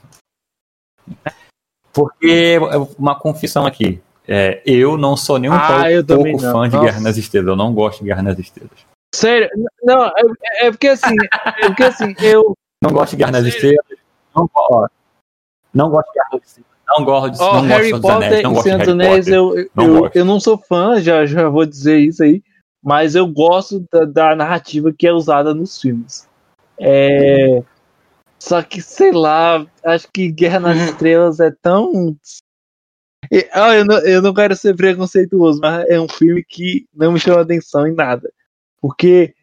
Porque, 1.93 2.59
é 2.59 2.77
uma 2.99 3.15
confissão 3.19 3.65
aqui, 3.65 4.03
é, 4.27 4.61
eu 4.67 4.97
não 4.97 5.17
sou 5.17 5.39
nem 5.39 5.51
um 5.51 5.55
Ah, 5.55 5.85
pouco, 6.07 6.23
pouco 6.25 6.39
fã 6.41 6.69
de 6.69 6.75
Nossa. 6.75 6.81
Guerra 6.81 7.01
nas 7.01 7.17
Estrelas, 7.17 7.49
eu 7.49 7.57
não 7.57 7.73
gosto 7.73 8.01
de 8.01 8.07
Guerra 8.07 8.23
nas 8.23 8.39
Estrelas. 8.39 8.87
Sério? 9.15 9.49
Não, 9.83 10.07
é, 10.07 10.67
é 10.67 10.71
porque 10.73 10.89
assim. 10.89 11.15
É 11.63 11.67
porque 11.67 11.85
assim, 11.85 12.15
eu. 12.21 12.57
Não 12.83 12.91
gosto 12.91 13.13
de 13.13 13.17
Guerra 13.19 13.31
nas 13.33 13.45
Estrelas, 13.47 13.87
não, 14.35 14.51
ó, 14.53 14.89
não 15.75 15.91
gosto 15.91 16.13
de 16.13 16.19
nas 16.21 16.43
Estrelas, 16.47 16.65
não 16.89 17.05
gosto 17.05 17.31
de 17.33 17.43
Ó, 17.43 17.45
não 17.47 17.53
gosto 17.53 17.67
Harry 17.69 17.91
dos 17.93 18.01
Potter 18.01 18.17
Anéis, 18.29 18.43
não 18.43 18.51
e 18.51 18.55
gosto 18.55 18.57
de 18.57 18.63
Senhor 18.63 18.79
Harry 18.79 18.91
Anéis, 18.93 19.25
Potter. 19.27 19.35
eu, 19.35 19.59
eu, 19.59 19.71
Não 19.75 19.85
eu, 19.85 20.01
gosto. 20.01 20.17
eu 20.17 20.25
não 20.25 20.41
sou 20.41 20.59
fã, 20.59 21.01
já, 21.01 21.27
já 21.27 21.49
vou 21.49 21.67
dizer 21.67 21.99
isso 21.99 22.23
aí, 22.23 22.43
mas 22.83 23.15
eu 23.15 23.27
gosto 23.27 23.85
da, 23.93 24.05
da 24.05 24.37
narrativa 24.37 24.93
que 24.97 25.07
é 25.07 25.13
usada 25.13 25.55
nos 25.55 25.81
filmes. 25.81 26.29
É, 26.79 27.63
só 28.39 28.63
que, 28.63 28.83
sei 28.83 29.13
lá, 29.13 29.65
acho 29.85 30.09
que 30.13 30.31
Guerra 30.31 30.61
nas 30.61 30.77
Uhum. 30.79 30.85
Estrelas 30.87 31.41
é 31.41 31.51
tão 31.63 32.17
E, 33.31 33.49
eu, 33.55 33.85
não, 33.87 33.99
eu 34.01 34.21
não 34.21 34.35
quero 34.35 34.55
ser 34.55 34.77
preconceituoso, 34.77 35.61
mas 35.63 35.89
é 35.89 35.99
um 35.99 36.09
filme 36.09 36.45
que 36.47 36.87
não 36.95 37.13
me 37.13 37.19
chama 37.21 37.41
atenção 37.41 37.87
em 37.87 37.95
nada. 37.95 38.31
Porque. 38.83 39.35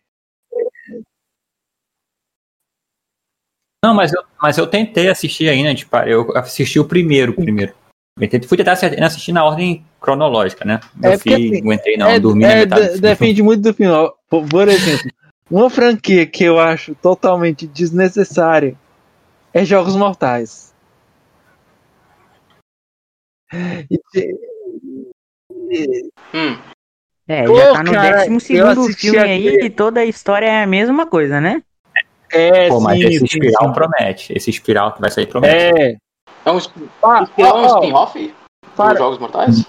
Não, 3.83 3.95
mas 3.95 4.13
eu, 4.13 4.21
mas 4.39 4.57
eu 4.57 4.67
tentei 4.67 5.09
assistir 5.09 5.49
ainda, 5.49 5.73
tipo, 5.73 5.95
eu 5.97 6.37
assisti 6.37 6.79
o 6.79 6.85
primeiro 6.87 7.33
primeiro. 7.33 7.73
Eu 8.19 8.29
tentei, 8.29 8.47
fui 8.47 8.57
tentar 8.57 8.73
assi- 8.73 8.85
assistir 8.85 9.31
na 9.31 9.43
ordem 9.43 9.83
cronológica, 9.99 10.63
né? 10.63 10.79
Eu 11.01 11.13
É 11.13 11.17
fui, 11.17 11.33
assim, 11.33 11.57
aguentei 11.57 11.97
não, 11.97 12.09
é, 12.09 12.19
dormi 12.19 12.45
na 12.45 12.53
é, 12.53 12.59
metade. 12.59 12.81
do 12.81 12.85
de- 12.85 12.91
filme. 12.99 13.09
depende 13.13 13.43
muito 13.43 13.61
do 13.63 13.73
final. 13.73 14.15
Por, 14.29 14.47
por 14.47 14.67
exemplo, 14.67 15.09
uma 15.49 15.69
franquia 15.69 16.27
que 16.27 16.43
eu 16.43 16.59
acho 16.59 16.93
totalmente 16.95 17.65
desnecessária 17.65 18.75
é 19.53 19.65
Jogos 19.65 19.95
Mortais. 19.95 20.71
E- 23.89 23.99
e- 25.71 26.09
Hum. 26.33 26.55
É, 27.27 27.45
Pô, 27.45 27.55
já 27.55 27.73
tá 27.73 27.83
no 27.83 27.91
cara, 27.93 28.17
décimo 28.17 28.35
eu 28.37 28.39
segundo 28.39 28.81
assisti 28.81 29.01
filme 29.01 29.19
aí 29.19 29.47
e 29.61 29.69
toda 29.69 30.01
a 30.01 30.05
história 30.05 30.45
é 30.45 30.63
a 30.63 30.67
mesma 30.67 31.05
coisa, 31.05 31.41
né? 31.41 31.63
É, 32.33 32.67
Pô, 32.69 32.79
mas 32.79 32.97
sim, 32.99 33.05
esse 33.07 33.19
sim, 33.19 33.25
espiral 33.25 33.67
sim. 33.67 33.73
promete. 33.73 34.33
Esse 34.35 34.49
espiral 34.49 34.93
que 34.93 35.01
vai 35.01 35.09
sair 35.11 35.25
promete. 35.27 35.53
É. 35.55 35.97
É 36.45 36.51
um, 36.51 36.57
sp- 36.57 36.89
Ah, 37.03 37.23
espiral 37.23 37.57
é 37.57 37.61
um 37.61 37.75
spin-off 37.77 38.33
para- 38.75 38.89
dos 38.89 38.97
Jogos 38.99 39.19
Mortais? 39.19 39.65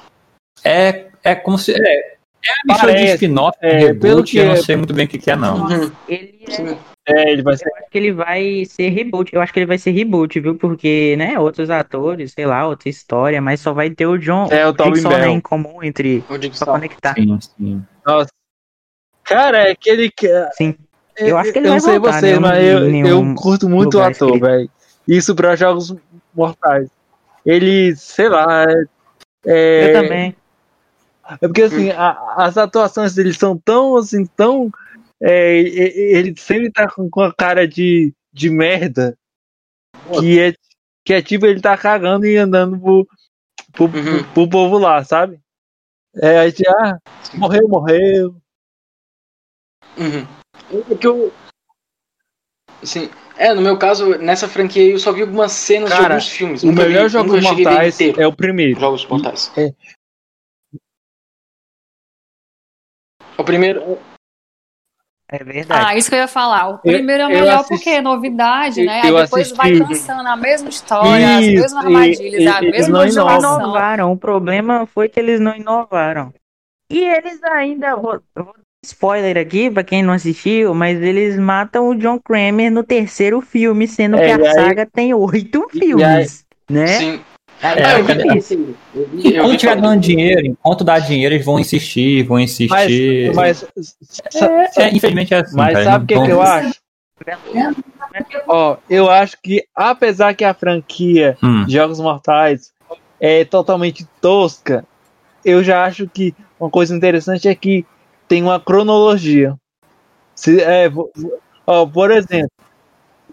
É, 0.64 1.06
é 1.24 1.34
como 1.34 1.58
se. 1.58 1.72
É, 1.72 1.76
é 1.76 1.82
a 1.82 2.54
mistura 2.66 2.92
de 2.92 2.98
Parece, 2.98 3.14
spin-off, 3.14 3.58
é, 3.60 3.78
reboot, 3.78 4.00
pelo 4.00 4.24
que 4.24 4.38
eu 4.38 4.44
não 4.46 4.52
é- 4.52 4.56
sei 4.56 4.76
muito 4.76 4.94
bem 4.94 5.04
o 5.06 5.08
que, 5.08 5.18
que 5.18 5.30
é, 5.30 5.36
não. 5.36 5.66
Uhum. 5.66 5.90
Ele 6.08 6.38
é, 6.46 6.50
Sim. 6.50 6.78
É, 7.04 7.30
ele 7.32 7.42
vai 7.42 7.56
ser. 7.56 7.66
eu 7.68 7.74
acho 7.76 7.90
que 7.90 7.98
ele 7.98 8.12
vai 8.12 8.64
ser 8.64 8.88
reboot. 8.90 9.34
Eu 9.34 9.42
acho 9.42 9.52
que 9.52 9.58
ele 9.58 9.66
vai 9.66 9.76
ser 9.76 9.90
reboot, 9.90 10.38
viu? 10.38 10.54
Porque, 10.54 11.16
né, 11.18 11.36
outros 11.38 11.68
atores, 11.68 12.32
sei 12.32 12.46
lá, 12.46 12.66
outra 12.66 12.88
história, 12.88 13.42
mas 13.42 13.60
só 13.60 13.72
vai 13.72 13.90
ter 13.90 14.06
o 14.06 14.16
John. 14.16 14.46
É, 14.52 14.64
o 14.66 14.72
Tobin 14.72 15.00
só, 15.00 15.08
né, 15.08 15.22
Bell. 15.22 15.30
em 15.32 15.40
comum 15.40 15.82
entre. 15.82 16.18
O 16.30 16.38
Pra 16.58 16.66
conectar. 16.66 17.14
Sim, 17.14 17.38
sim. 17.40 17.82
Nossa. 18.06 18.28
Cara, 19.24 19.68
é 19.70 19.74
que 19.74 19.90
ele 19.90 20.10
quer. 20.10 20.48
Sim. 20.52 20.76
Eu 21.16 21.36
acho 21.36 21.52
que 21.52 21.58
ele 21.58 21.66
eu 21.68 21.72
vai 21.72 21.78
não 21.80 21.84
sei 21.86 21.98
voltar, 21.98 22.20
vocês, 22.20 22.32
né? 22.34 22.38
mas 22.38 23.06
eu, 23.06 23.34
curto 23.34 23.68
muito 23.68 23.98
o 23.98 24.02
ator, 24.02 24.38
velho. 24.40 24.70
Isso 25.06 25.34
pra 25.34 25.56
jogos 25.56 25.94
mortais. 26.34 26.88
Ele, 27.44 27.94
sei 27.96 28.28
lá. 28.28 28.64
É, 29.44 29.84
Eu 29.88 29.92
também. 29.92 30.36
é 31.40 31.48
porque 31.48 31.62
assim, 31.62 31.90
a- 31.90 32.34
as 32.36 32.56
atuações 32.56 33.14
dele 33.14 33.34
são 33.34 33.58
tão 33.58 33.96
assim, 33.96 34.24
tão. 34.24 34.70
é, 35.20 35.58
ele 35.58 36.34
sempre 36.38 36.70
tá 36.70 36.88
com, 36.88 37.10
com 37.10 37.20
a 37.20 37.34
cara 37.34 37.66
de, 37.66 38.14
de 38.32 38.48
merda. 38.48 39.16
Que 40.18 40.40
é, 40.40 40.54
que 41.04 41.12
é 41.14 41.20
tipo, 41.22 41.46
ele 41.46 41.60
tá 41.60 41.76
cagando 41.76 42.26
e 42.26 42.36
andando 42.36 42.78
pro, 42.78 43.06
pro, 43.72 43.84
Uhum. 43.86 44.24
pro 44.32 44.48
povo 44.48 44.78
lá, 44.78 45.02
sabe? 45.04 45.40
É, 46.16 46.40
aí, 46.40 46.52
tipo, 46.52 46.70
ah, 46.70 46.98
morreu, 47.34 47.68
morreu. 47.68 48.36
Uhum. 49.96 50.26
É 50.90 50.94
que 50.96 51.06
eu... 51.06 51.32
Sim. 52.82 53.10
É, 53.36 53.54
no 53.54 53.60
meu 53.62 53.78
caso, 53.78 54.18
nessa 54.18 54.48
franquia 54.48 54.90
eu 54.90 54.98
só 54.98 55.12
vi 55.12 55.22
algumas 55.22 55.52
cenas 55.52 55.90
de 55.90 55.96
Cara, 55.96 56.14
alguns 56.14 56.28
filmes. 56.28 56.62
O 56.62 56.72
melhor 56.72 57.04
vi, 57.04 57.08
jogo 57.10 57.40
mortais 57.40 58.00
é 58.00 58.26
o 58.26 58.32
primeiro. 58.34 58.78
Jogos 58.80 59.06
Mortais. 59.06 59.50
É. 59.56 59.72
O 63.38 63.44
primeiro. 63.44 63.98
É 65.28 65.42
verdade. 65.42 65.86
Ah, 65.86 65.96
isso 65.96 66.10
que 66.10 66.14
eu 66.14 66.20
ia 66.20 66.28
falar. 66.28 66.68
O 66.68 66.78
primeiro 66.78 67.22
é 67.22 67.26
o 67.26 67.30
eu 67.30 67.40
melhor 67.40 67.54
assisti- 67.60 67.74
porque 67.74 67.88
é 67.90 68.02
novidade, 68.02 68.84
né? 68.84 69.00
eu 69.08 69.16
Aí 69.16 69.24
depois 69.24 69.50
vai 69.52 69.70
assisti- 69.72 69.88
cansando 69.88 70.28
a 70.28 70.36
mesma 70.36 70.68
história, 70.68 71.38
as 71.38 71.44
Isso, 71.46 71.54
mesmas 71.62 71.84
armadilhas, 71.84 72.42
e- 72.44 72.48
a 72.48 72.60
mesma 72.60 72.92
não 72.92 73.02
Eles 73.02 73.14
não 73.14 73.22
inovam. 73.24 73.40
jogação. 73.40 73.60
inovaram. 73.60 74.12
O 74.12 74.16
problema 74.18 74.86
foi 74.86 75.08
que 75.08 75.18
eles 75.18 75.40
não 75.40 75.54
inovaram. 75.56 76.34
E 76.90 76.98
eles 76.98 77.42
ainda. 77.44 77.96
Vou, 77.96 78.20
vou 78.34 78.54
spoiler 78.92 79.38
aqui 79.38 79.70
pra 79.70 79.84
quem 79.84 80.02
não 80.02 80.12
assistiu, 80.12 80.74
mas 80.74 81.00
eles 81.00 81.38
matam 81.38 81.88
o 81.88 81.94
John 81.94 82.18
Kramer 82.18 82.70
no 82.70 82.82
terceiro 82.82 83.40
filme, 83.40 83.86
sendo 83.86 84.16
É, 84.16 84.24
que 84.24 84.30
a 84.32 84.36
aí- 84.48 84.54
saga 84.54 84.86
tem 84.86 85.14
oito 85.14 85.68
filmes. 85.70 86.44
Né? 86.68 86.86
Sim. 86.88 87.20
Aí 87.62 87.78
É, 87.78 88.00
eu 88.00 88.04
vi, 88.04 88.76
eu 89.34 89.44
Enquanto 89.44 89.60
falando. 89.62 89.82
dando 89.82 90.00
dinheiro, 90.00 90.44
enquanto 90.46 90.82
dá 90.82 90.98
dinheiro, 90.98 91.32
eles 91.36 91.46
vão 91.46 91.60
insistir, 91.60 92.24
vão 92.24 92.38
Mas, 92.38 92.50
insistir. 92.60 93.32
mas, 93.36 93.64
sa- 94.30 94.50
É, 94.78 94.88
infelizmente 94.92 95.32
é 95.32 95.38
assim. 95.38 95.56
mas 95.56 95.72
cara, 95.74 95.84
sabe 95.84 96.04
o 96.04 96.06
que, 96.08 96.14
que 96.26 96.30
eu 96.32 96.42
acho? 96.42 96.74
Ó, 98.48 98.76
eu 98.90 99.08
acho 99.08 99.36
que 99.40 99.64
apesar 99.76 100.34
que 100.34 100.44
a 100.44 100.52
franquia 100.52 101.36
Hum, 101.40 101.64
Jogos 101.68 102.00
Mortais 102.00 102.72
é 103.20 103.44
totalmente 103.44 104.04
tosca, 104.20 104.84
eu 105.44 105.62
já 105.62 105.84
acho 105.84 106.08
que 106.08 106.34
uma 106.58 106.68
coisa 106.68 106.96
interessante 106.96 107.46
é 107.46 107.54
que 107.54 107.86
tem 108.32 108.42
uma 108.42 108.58
cronologia. 108.58 109.54
Se, 110.34 110.58
é, 110.62 110.90
ó, 111.66 111.84
por 111.84 112.10
exemplo, 112.10 112.48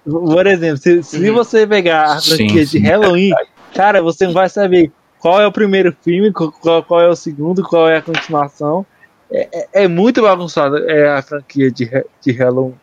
por 0.03 0.45
exemplo, 0.45 0.75
se, 0.75 1.01
se 1.03 1.29
Uhum. 1.29 1.35
você 1.35 1.65
pegar 1.65 2.17
a 2.17 2.21
franquia 2.21 2.65
sim, 2.65 2.79
de 2.81 2.85
Halloween, 2.85 3.31
cara, 3.73 4.01
você 4.01 4.25
não 4.25 4.33
vai 4.33 4.49
saber 4.49 4.91
qual 5.17 5.39
é 5.39 5.47
o 5.47 5.53
primeiro 5.53 5.95
filme, 6.01 6.33
qual, 6.33 6.83
qual- 6.83 6.99
é 6.99 7.07
o 7.07 7.15
segundo, 7.15 7.63
qual 7.63 7.87
é 7.87 7.95
a 7.95 8.01
continuação. 8.01 8.85
É, 9.31 9.47
é- 9.53 9.83
é 9.83 9.87
muito 9.87 10.21
bagunçado 10.21 10.77
é, 10.89 11.09
a 11.17 11.21
franquia 11.21 11.71
de, 11.71 11.89
de 12.21 12.31
Halloween. 12.33 12.75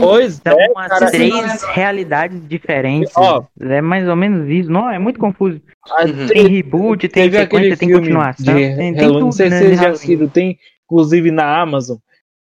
Pois 0.00 0.34
São 0.34 0.58
é, 0.58 0.68
umas 0.70 0.88
cara, 0.88 1.10
três 1.10 1.62
realidades 1.64 2.48
diferentes. 2.48 3.12
Ó. 3.16 3.44
É 3.60 3.80
mais 3.80 4.08
ou 4.08 4.16
menos 4.16 4.48
isso. 4.48 4.70
Não, 4.70 4.88
é 4.90 4.98
muito 4.98 5.18
confuso. 5.18 5.60
Uhum. 6.00 6.26
Tem 6.28 6.46
reboot, 6.46 7.08
tem 7.08 7.24
aquele 7.24 7.42
sequência, 7.42 7.76
tem 7.76 7.92
continuação. 7.92 8.44
de 8.44 8.52
Tem, 8.52 8.76
tem 8.76 8.92
Halloween, 8.94 9.12
não 9.12 9.20
tudo, 9.20 9.32
sei 9.36 9.50
né, 9.50 9.58
se 9.58 9.64
vocês 9.64 9.80
já 9.80 9.90
assistiram, 9.90 10.28
tem 10.28 10.58
inclusive 10.84 11.30
na 11.30 11.60
Amazon, 11.60 11.96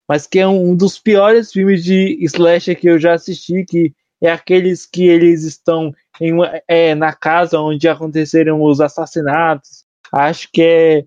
mas 0.09 0.27
que 0.27 0.39
é 0.39 0.47
um 0.47 0.77
dos 0.77 0.99
piores 0.99 1.51
filmes 1.51 1.83
de 1.83 2.19
slasher 2.25 2.79
que 2.79 2.87
eu 2.89 2.99
já 2.99 3.15
assisti, 3.15 3.65
que 3.67 3.93
é 4.23 4.31
aqueles 4.31 4.87
que 4.87 5.07
eles 5.07 5.45
estão 5.45 5.93
em 6.21 6.33
uma- 6.33 6.61
é, 6.69 6.95
na 6.95 7.13
casa 7.13 7.59
onde 7.61 7.89
aconteceram 7.89 8.63
os 8.63 8.81
assassinatos. 8.81 9.85
Acho 10.13 10.49
que 10.53 10.63
é. 10.63 11.05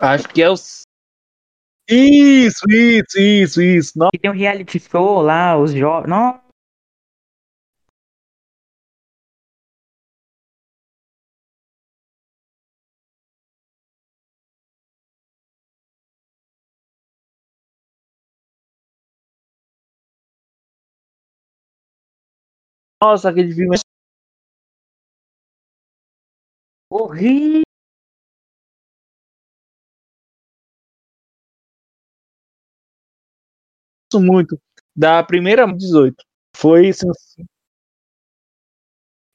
Acho 0.00 0.28
que 0.28 0.42
é 0.42 0.50
os. 0.50 0.82
Isso, 1.88 2.64
isso, 2.70 3.18
isso, 3.18 3.62
isso. 3.62 3.92
Nossa, 3.98 4.10
E 4.14 4.18
tem 4.18 4.30
um 4.30 4.34
reality 4.34 4.78
show 4.80 5.20
lá, 5.20 5.56
os 5.58 5.72
jovens. 5.72 6.08
Não, 6.10 6.40
nossa, 23.02 23.28
aquele 23.30 23.52
filme 23.54 23.76
é 23.76 23.78
horrível. 26.90 27.71
Muito. 34.20 34.60
Da 34.94 35.22
primeira 35.22 35.66
18. 35.66 36.16
Foi 36.54 36.88
isso. 36.88 37.06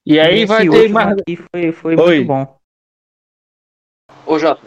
E 0.06 0.20
aí 0.20 0.38
Esse 0.38 0.46
vai 0.46 0.70
ter 0.70 0.90
mais. 0.90 1.18
aqui 1.20 1.36
foi, 1.36 1.72
foi 1.72 1.96
Oi. 1.98 2.16
muito 2.18 2.28
bom. 2.28 2.60
Ô, 4.26 4.40
Jota. 4.40 4.62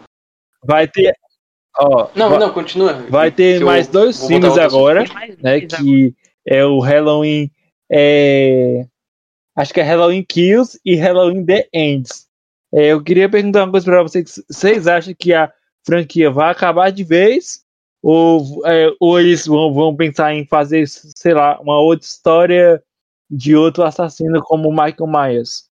Vai 0.65 0.87
ter. 0.87 1.15
Ó, 1.79 2.11
Não, 2.15 2.29
vai, 2.31 2.39
não, 2.39 2.53
continua. 2.53 2.93
vai 3.09 3.31
ter 3.31 3.59
Que 3.59 3.63
eu 3.63 3.67
mais 3.67 3.89
dois 3.89 4.19
vou 4.19 4.29
filmes 4.29 4.59
agora, 4.59 5.05
mais 5.15 5.39
né? 5.39 5.61
Que 5.61 6.15
é 6.47 6.65
o 6.65 6.81
Halloween. 6.81 7.51
É... 7.91 8.87
Acho 9.57 9.73
que 9.73 9.81
é 9.81 9.83
Halloween 9.83 10.25
Kills 10.25 10.79
e 10.85 10.97
Halloween 10.97 11.45
The 11.45 11.69
Ends. 11.73 12.29
É, 12.73 12.87
eu 12.89 13.03
queria 13.03 13.29
perguntar 13.29 13.65
uma 13.65 13.71
coisa 13.71 13.87
pra 13.87 14.03
vocês. 14.03 14.43
Vocês 14.49 14.87
acham 14.87 15.15
que 15.19 15.33
a 15.33 15.53
franquia 15.87 16.31
vai 16.31 16.51
acabar 16.51 16.91
de 16.91 17.03
vez? 17.03 17.65
Ou, 18.03 18.67
é, 18.67 18.89
ou 18.99 19.21
eles 19.21 19.47
vão, 19.47 19.73
vão 19.75 19.95
pensar 19.95 20.33
em 20.35 20.47
fazer, 20.47 20.87
sei 20.89 21.35
lá, 21.35 21.61
uma 21.61 21.79
outra 21.79 22.07
história 22.07 22.83
de 23.31 23.55
outro 23.55 23.83
assassino 23.85 24.41
como 24.43 24.69
o 24.69 24.73
Michael 24.73 25.07
Myers? 25.07 25.69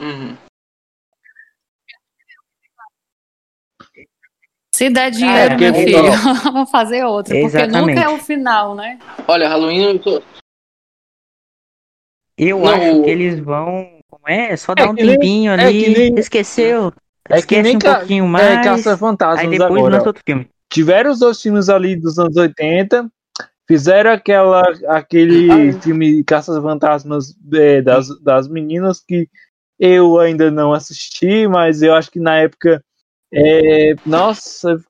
Uhum. 0.00 0.36
Se 4.74 4.90
der 4.90 5.10
dinheiro, 5.10 5.50
porque- 5.56 5.70
meu 5.70 5.74
filho, 5.74 6.02
vamos 6.52 6.70
fazer 6.70 7.04
outro. 7.04 7.32
Porque 7.32 7.46
Exatamente. 7.46 7.96
nunca 7.96 8.00
é 8.10 8.14
o 8.14 8.18
final, 8.18 8.74
né? 8.74 8.98
Olha, 9.26 9.48
Halloween. 9.48 9.82
eu 9.84 9.98
tô- 9.98 10.22
Eu 12.38 12.58
Não, 12.60 12.68
acho 12.68 13.02
que 13.04 13.10
eles 13.10 13.38
vão. 13.40 13.98
Como 14.10 14.28
é? 14.28 14.54
Só 14.56 14.72
É 14.72 14.74
dar 14.74 14.90
um 14.90 14.94
que 14.94 15.02
nem- 15.02 15.14
tempinho 15.14 15.52
é 15.52 15.54
ali. 15.54 15.84
que 15.84 15.90
nem- 16.10 16.18
Esqueceu. 16.18 16.92
É 17.28 17.42
que 17.42 17.62
nem 17.62 17.76
um 17.76 17.78
ca- 17.78 17.98
pouquinho 17.98 18.24
É, 18.24 18.28
mais. 18.28 18.64
Caça 18.64 18.96
Fantasmas 18.96 19.44
aí 19.44 19.50
depois 19.58 19.70
agora. 19.72 19.94
lança 19.96 20.08
outro 20.08 20.22
filme. 20.24 20.48
tiveram 20.70 21.10
os 21.10 21.18
dois 21.18 21.40
filmes 21.40 21.68
ali 21.68 21.96
dos 21.96 22.18
anos 22.18 22.36
80, 22.36 23.10
Fizeram 23.68 24.12
aquela, 24.12 24.62
aquele 24.86 25.72
filme 25.80 26.22
Caças 26.22 26.62
Fantasmas 26.62 27.34
é, 27.52 27.82
das, 27.82 28.06
das 28.22 28.46
meninas 28.46 29.02
que 29.04 29.28
eu 29.78 30.20
ainda 30.20 30.52
não 30.52 30.72
assisti, 30.72 31.48
mas 31.48 31.82
eu 31.82 31.92
acho 31.94 32.10
que 32.10 32.20
na 32.20 32.36
época. 32.36 32.80
É, 33.34 33.96
nossa, 34.06 34.80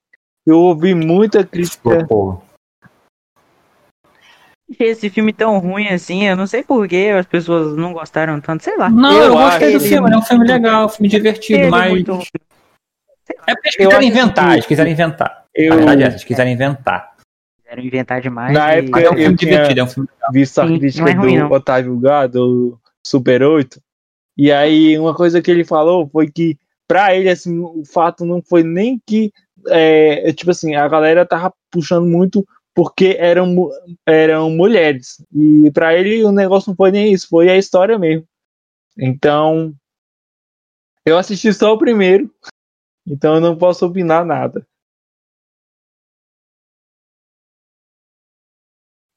eu 0.47 0.59
ouvi 0.59 0.95
muita 0.95 1.43
crítica. 1.43 2.07
Pô, 2.07 2.39
Esse 4.81 5.09
filme 5.11 5.33
tão 5.33 5.59
ruim 5.59 5.87
assim, 5.89 6.25
eu 6.27 6.37
não 6.37 6.47
sei 6.47 6.63
por 6.65 6.89
que 6.89 7.09
as 7.11 7.25
pessoas 7.27 7.77
não 7.77 7.93
gostaram 7.93 8.41
tanto, 8.41 8.65
sei 8.65 8.77
lá. 8.77 8.91
Não, 8.91 9.13
eu, 9.13 9.23
Eu 9.25 9.33
gostei 9.35 9.71
do 9.71 9.77
acho 9.77 9.87
filme, 9.87 10.13
é 10.13 10.17
um 10.19 10.23
filme 10.23 10.47
legal, 10.47 10.87
um 10.87 10.89
filme 10.89 11.09
divertido, 11.09 11.59
Ele 11.61 11.67
é 11.67 11.71
mas. 11.71 11.91
muito. 11.91 12.13
É 13.47 13.55
porque 13.55 13.69
eles 13.69 13.77
quiseram 13.77 14.03
inventar, 14.03 14.53
eles 14.55 14.67
quiseram 14.67 14.91
inventar. 14.91 15.45
Eu, 15.55 15.73
A 15.73 15.77
verdade 15.77 16.03
é 16.03 16.07
eles 16.07 16.25
quiseram 16.25 16.51
inventar. 16.51 17.13
Quiseram 17.63 17.83
inventar 17.83 18.21
demais. 18.21 18.53
Na 18.53 18.75
e- 18.75 18.79
época 18.81 19.01
é 19.01 19.09
um 19.11 19.13
eu 19.13 19.19
filme 19.19 19.37
tinha- 19.37 19.51
divertido, 19.53 19.81
é 19.81 19.85
um 19.85 19.89
filme 19.89 20.09
legal. 20.13 20.33
visto 20.33 20.59
a 20.61 20.67
Sim, 20.67 20.79
crítica 20.79 21.11
é 21.11 21.13
ruim, 21.13 21.35
do 21.39 21.45
não. 21.45 21.53
Otávio 21.53 21.99
Gá, 22.01 22.27
do 22.27 22.79
Super 23.07 23.43
8. 23.45 23.81
E 24.37 24.51
aí, 24.53 24.99
uma 24.99 25.15
coisa 25.15 25.41
que 25.41 25.51
ele 25.51 25.65
falou 25.65 26.09
foi 26.09 26.29
que, 26.31 26.59
pra 26.89 27.15
ele, 27.15 27.29
assim, 27.29 27.59
o 27.61 27.83
fato 27.85 28.25
não 28.27 28.43
foi 28.43 28.63
nem 28.63 29.01
que, 29.07 29.33
é, 29.69 30.29
é, 30.29 30.33
tipo 30.33 30.51
assim, 30.51 30.75
a 30.75 30.87
galera 30.89 31.25
tava 31.25 31.53
puxando 31.71 32.07
muito 32.07 32.47
porque 32.77 33.17
eram, 33.19 33.71
eram 34.05 34.51
mulheres. 34.51 35.25
E 35.35 35.71
pra 35.71 35.95
ele, 35.95 36.23
o 36.23 36.31
negócio 36.31 36.69
não 36.69 36.77
foi 36.77 36.91
nem 36.91 37.11
isso, 37.11 37.27
foi 37.27 37.49
a 37.49 37.57
história 37.57 37.99
mesmo. 37.99 38.29
Então, 38.99 39.75
eu 41.07 41.17
assisti 41.17 41.51
só 41.55 41.73
o 41.73 41.79
primeiro, 41.79 42.31
então 43.09 43.37
eu 43.37 43.41
não 43.41 43.57
posso 43.57 43.87
opinar 43.87 44.27
nada. 44.27 44.67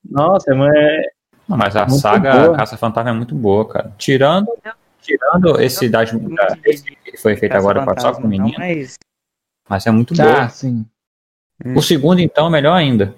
Nossa, 0.10 0.56
mas 0.56 1.06
Não, 1.48 1.58
mas 1.58 1.76
a 1.76 1.86
Muito 1.86 2.00
saga 2.00 2.46
boa. 2.46 2.56
Caça 2.56 2.78
Fantasma 2.78 3.10
é 3.10 3.14
muito 3.14 3.36
boa, 3.36 3.68
cara. 3.68 3.94
Tirando, 3.98 4.48
tirando 5.02 5.60
esse, 5.60 5.90
das, 5.90 6.12
esse 6.64 6.96
que 6.96 7.18
foi 7.18 7.36
feito 7.36 7.56
agora 7.56 7.86
com- 7.86 8.00
só 8.00 8.14
com 8.14 8.26
menino, 8.26 8.58
mas... 8.58 8.98
mas 9.68 9.86
é 9.86 9.92
muito 9.92 10.14
ah, 10.20 10.24
boa. 10.24 10.50
sim. 10.50 10.86
O 11.76 11.82
segundo, 11.82 12.22
então, 12.22 12.50
melhor 12.50 12.74
ainda. 12.74 13.14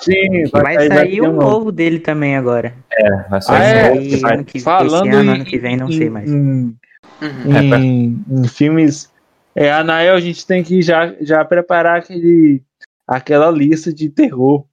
Sim, 0.00 0.44
Vai 0.52 0.74
sair 0.88 1.10
ter 1.16 1.22
um 1.22 1.30
um 1.30 1.36
novo 1.36 1.72
dele 1.72 1.98
também 1.98 2.36
agora. 2.36 2.74
É, 2.92 3.28
vai 3.28 3.40
ser 3.40 3.52
Ah, 3.52 3.64
é? 3.64 3.84
um 3.90 3.94
novo 3.94 4.06
que 4.08 4.16
vai- 4.18 4.44
Falando 4.62 5.06
esse 5.06 5.16
ano, 5.16 5.30
em, 5.30 5.34
ano 5.34 5.44
que 5.44 5.58
vem, 5.58 5.76
não 5.76 5.90
sei 5.90 6.10
mais. 6.10 6.30
Em, 6.30 6.76
Uhum. 7.22 7.56
É, 7.56 7.68
pra- 7.68 7.78
em- 7.78 8.22
em 8.28 8.46
filmes, 8.48 9.10
é, 9.54 9.72
a 9.72 9.82
Nael, 9.82 10.14
a 10.14 10.20
gente 10.20 10.46
tem 10.46 10.62
que 10.62 10.82
já, 10.82 11.14
já 11.22 11.42
preparar 11.44 11.98
aquele, 11.98 12.62
aquela 13.06 13.50
lista 13.50 13.90
de 13.92 14.10
terror. 14.10 14.66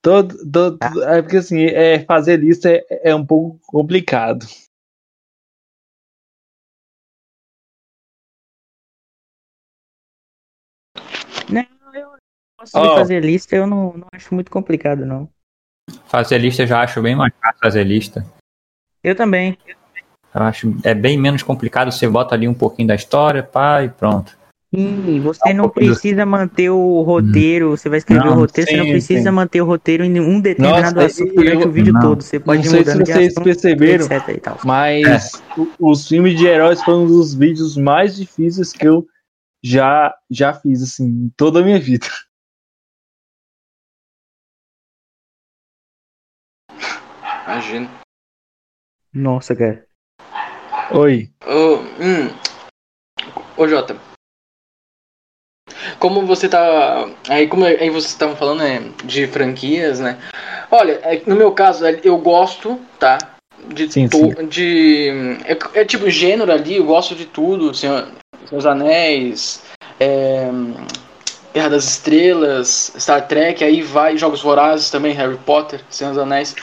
Todo, 0.00 0.36
todo, 0.50 0.78
é 1.04 1.22
porque 1.22 1.36
assim, 1.36 1.64
é, 1.64 2.00
fazer 2.04 2.36
lista 2.38 2.68
é, 2.70 3.10
é 3.10 3.14
um 3.14 3.24
pouco 3.24 3.60
complicado. 3.66 4.44
Posso 12.62 12.78
Ó. 12.78 12.94
fazer 12.96 13.20
lista, 13.24 13.56
eu 13.56 13.66
não, 13.66 13.92
não 13.96 14.06
acho 14.12 14.32
muito 14.34 14.50
complicado, 14.50 15.04
não. 15.04 15.28
Fazer 16.06 16.38
lista 16.38 16.62
eu 16.62 16.66
já 16.66 16.80
acho 16.82 17.02
bem 17.02 17.16
mais 17.16 17.32
fácil 17.42 17.58
fazer 17.60 17.84
lista. 17.84 18.24
Eu 19.02 19.16
também. 19.16 19.58
Eu 20.34 20.42
acho 20.42 20.74
é 20.84 20.94
bem 20.94 21.18
menos 21.18 21.42
complicado, 21.42 21.90
você 21.90 22.08
bota 22.08 22.34
ali 22.34 22.46
um 22.46 22.54
pouquinho 22.54 22.88
da 22.88 22.94
história, 22.94 23.42
pá, 23.42 23.82
e 23.82 23.88
pronto. 23.88 24.38
E 24.72 25.20
você 25.20 25.50
um 25.50 25.54
não 25.54 25.64
do- 25.64 25.72
precisa 25.72 26.24
manter 26.24 26.70
o 26.70 27.02
roteiro, 27.02 27.70
você 27.76 27.90
vai 27.90 27.98
escrever 27.98 28.24
Não, 28.24 28.32
o 28.32 28.36
roteiro, 28.36 28.70
você 28.70 28.76
não 28.78 28.84
sim, 28.86 28.90
precisa 28.92 29.28
sim. 29.28 29.36
manter 29.36 29.60
o 29.60 29.66
roteiro 29.66 30.02
em 30.04 30.18
um 30.18 30.40
determinado 30.40 30.94
Nossa, 30.94 31.06
assunto 31.06 31.34
durante 31.34 31.62
eu- 31.62 31.68
o 31.68 31.72
vídeo 31.72 31.92
não. 31.92 32.00
todo. 32.00 32.22
Você 32.22 32.40
pode 32.40 32.64
Não 32.64 32.70
sei 32.70 32.84
se 32.84 32.98
vocês 32.98 33.26
assunto, 33.32 33.44
perceberam. 33.44 34.06
Mas 34.64 35.42
o- 35.58 35.90
os 35.90 36.08
filmes 36.08 36.38
de 36.38 36.46
heróis 36.46 36.82
foram 36.82 37.04
um 37.04 37.06
dos 37.06 37.34
vídeos 37.34 37.76
mais 37.76 38.16
difíceis 38.16 38.72
que 38.72 38.86
eu 38.88 39.06
já, 39.62 40.14
já 40.30 40.54
fiz, 40.54 40.82
assim, 40.82 41.04
em 41.04 41.32
toda 41.36 41.60
a 41.60 41.62
minha 41.62 41.78
vida. 41.78 42.06
Imagino. 47.52 47.90
Nossa, 49.12 49.54
cara. 49.54 49.84
Oi. 50.92 51.30
Ô, 51.46 51.74
hum. 52.00 52.30
Ô 53.58 53.68
Jota. 53.68 53.94
Como 55.98 56.24
você 56.26 56.48
tá. 56.48 57.10
Aí 57.28 57.46
como 57.46 57.66
aí 57.66 57.90
vocês 57.90 58.06
estavam 58.12 58.34
falando 58.36 58.60
né, 58.60 58.80
de 59.04 59.26
franquias, 59.26 60.00
né? 60.00 60.18
Olha, 60.70 60.92
é, 61.02 61.20
no 61.26 61.36
meu 61.36 61.52
caso, 61.52 61.84
é, 61.84 62.00
eu 62.02 62.16
gosto, 62.16 62.80
tá? 62.98 63.18
De. 63.68 63.92
Sim, 63.92 64.08
to- 64.08 64.42
de 64.46 65.10
é, 65.44 65.80
é 65.80 65.84
tipo 65.84 66.08
gênero 66.08 66.50
ali, 66.50 66.76
eu 66.76 66.86
gosto 66.86 67.14
de 67.14 67.26
tudo. 67.26 67.74
Senhor, 67.74 68.08
dos 68.50 68.64
Anéis, 68.64 69.62
é, 70.00 70.48
Guerra 71.52 71.68
das 71.68 71.84
Estrelas, 71.84 72.94
Star 72.98 73.28
Trek, 73.28 73.62
aí 73.62 73.82
vai 73.82 74.16
Jogos 74.16 74.40
Vorazes 74.40 74.90
também, 74.90 75.12
Harry 75.12 75.36
Potter, 75.36 75.84
Senhor 75.90 76.10
dos 76.14 76.18
Anéis. 76.22 76.56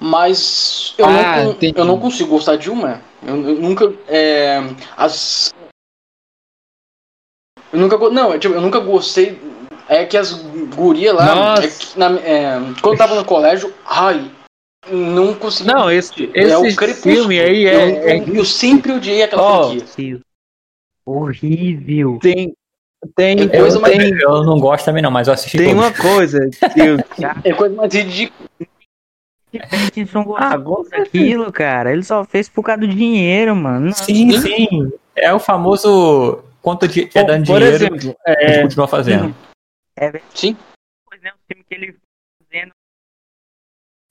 Mas 0.00 0.94
eu, 0.96 1.04
Ah, 1.06 1.42
não, 1.44 1.50
entendi. 1.52 1.78
eu 1.78 1.84
não 1.84 2.00
consigo 2.00 2.30
gostar 2.30 2.56
de 2.56 2.70
uma. 2.70 3.02
Eu, 3.22 3.36
eu 3.48 3.54
nunca. 3.60 3.92
é, 4.08 4.58
as. 4.96 5.52
Eu 7.72 7.78
nunca. 7.78 7.98
Não, 8.10 8.32
é 8.32 8.38
tipo, 8.38 8.54
eu 8.54 8.60
nunca 8.60 8.80
gostei. 8.80 9.38
É 9.88 10.06
que 10.06 10.16
as 10.16 10.32
gurias 10.74 11.14
lá. 11.14 11.54
É 11.62 11.68
que 11.68 11.98
na- 11.98 12.18
é, 12.20 12.58
quando 12.80 12.94
eu 12.94 12.98
tava 12.98 13.14
no 13.14 13.24
colégio, 13.24 13.74
ai. 13.84 14.30
Não 14.90 15.34
consegui. 15.34 15.68
Não, 15.70 15.90
esse, 15.90 16.30
é 16.34 16.56
o 16.56 16.64
esse 16.64 16.76
Crepúsculo. 16.76 17.14
filme 17.14 17.38
aí 17.38 17.66
é, 17.66 17.74
eu, 17.74 18.08
é- 18.08 18.38
eu 18.38 18.44
sempre 18.46 18.92
odiei 18.92 19.22
aquela 19.22 19.42
Ó, 19.42 19.68
franquia. 19.76 20.20
Horrível. 21.04 22.18
tem 22.22 22.54
tem 23.14 23.36
Tem 23.36 23.48
coisa 23.60 23.76
eu- 23.76 23.80
mais- 23.80 23.96
tem, 23.96 24.14
Eu 24.18 24.42
não 24.44 24.58
gosto 24.58 24.84
também 24.86 25.02
não, 25.02 25.10
mas 25.10 25.28
eu 25.28 25.34
assisti 25.34 25.58
tem 25.58 25.74
todos. 25.74 25.82
uma 25.82 25.92
coisa 25.92 26.38
que 26.72 26.80
eu, 26.80 26.96
É 27.44 27.52
coisa 27.52 27.74
mais 27.74 27.92
ridícula. 27.92 28.48
Ah, 30.36 30.58
com 30.58 30.84
certeza. 30.84 31.04
daquilo, 31.04 31.52
cara. 31.52 31.92
Ele 31.92 32.02
só 32.02 32.24
fez 32.24 32.48
por 32.48 32.62
causa 32.62 32.80
do 32.80 32.88
dinheiro, 32.88 33.54
mano. 33.56 33.86
Não, 33.86 33.92
Sim, 33.92 34.38
sim. 34.40 34.92
É 35.16 35.32
o 35.32 35.38
famoso 35.38 36.42
quanto 36.62 36.86
de, 36.86 37.10
é 37.14 37.24
dando 37.24 37.46
por 37.46 37.58
dinheiro, 37.58 37.76
exemplo, 37.76 38.16
a 38.26 38.30
gente 38.30 38.52
é, 38.52 38.62
continua 38.62 38.88
fazendo. 38.88 39.34
Sim. 40.34 40.56
Pois 41.08 41.22
é, 41.24 41.28
o 41.30 41.36
filme 41.48 41.64
que 41.68 41.74
ele. 41.74 41.96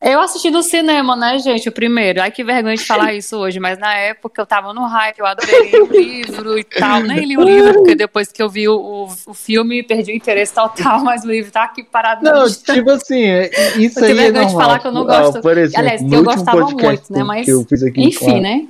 Eu 0.01 0.21
assisti 0.21 0.49
no 0.49 0.63
cinema, 0.63 1.13
né, 1.13 1.37
gente? 1.39 1.67
O 1.67 1.73
primeiro. 1.73 2.21
Ai, 2.21 2.31
que 2.31 2.41
vergonha 2.41 2.75
de 2.77 2.85
falar 2.85 3.13
isso 3.13 3.35
hoje, 3.37 3.59
mas 3.59 3.77
na 3.77 3.93
época 3.93 4.41
eu 4.41 4.45
tava 4.45 4.73
no 4.73 4.85
hype, 4.85 5.19
eu 5.19 5.25
adorei 5.25 5.73
o 5.81 5.87
livro 5.91 6.57
e 6.57 6.63
tal. 6.63 7.03
Nem 7.03 7.25
li 7.25 7.37
o 7.37 7.43
livro, 7.43 7.73
porque 7.73 7.95
depois 7.95 8.31
que 8.31 8.41
eu 8.41 8.49
vi 8.49 8.69
o, 8.69 8.77
o, 8.77 9.03
o 9.27 9.33
filme, 9.33 9.83
perdi 9.83 10.13
o 10.13 10.15
interesse 10.15 10.53
total, 10.53 11.01
mas 11.03 11.25
o 11.25 11.27
livro 11.27 11.51
tá 11.51 11.65
aqui 11.65 11.83
parado 11.83 12.23
não, 12.23 12.49
tipo 12.49 12.89
assim, 12.91 13.23
é- 13.25 13.49
isso 13.77 13.99
Eu 13.99 14.05
tenho 14.07 14.19
aí 14.19 14.27
é 14.27 14.31
vergonha 14.31 14.45
de 14.47 14.53
falar 14.53 14.79
que 14.79 14.87
eu 14.87 14.91
não 14.93 15.01
Ah, 15.03 15.21
gosto. 15.21 15.41
Por 15.41 15.57
exemplo, 15.57 15.79
Aliás, 15.81 16.01
que 16.01 16.07
no 16.07 16.15
eu 16.15 16.23
gostava 16.23 16.61
muito, 16.61 17.13
né, 17.13 17.23
mas- 17.23 17.45
que 17.45 17.51
eu 17.51 17.65
fiz 17.67 17.83
aqui 17.83 17.93
com 17.95 18.01
a- 18.01 18.07
Enfim, 18.07 18.39
né? 18.39 18.67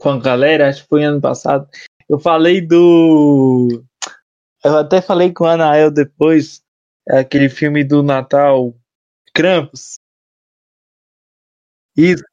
com 0.00 0.08
a 0.10 0.18
galera, 0.18 0.68
acho 0.68 0.82
que 0.82 0.88
foi 0.88 1.04
ano 1.04 1.20
passado, 1.20 1.68
eu 2.08 2.18
falei 2.18 2.60
do. 2.60 3.80
Eu 4.64 4.78
até 4.78 5.00
falei 5.00 5.32
com 5.32 5.44
a 5.44 5.52
Anael 5.52 5.92
depois, 5.92 6.60
aquele 7.08 7.48
filme 7.48 7.84
do 7.84 8.02
Natal, 8.02 8.74
Krampus. 9.32 10.00
Isso, 11.96 12.24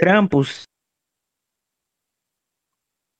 Krampus. 0.00 0.62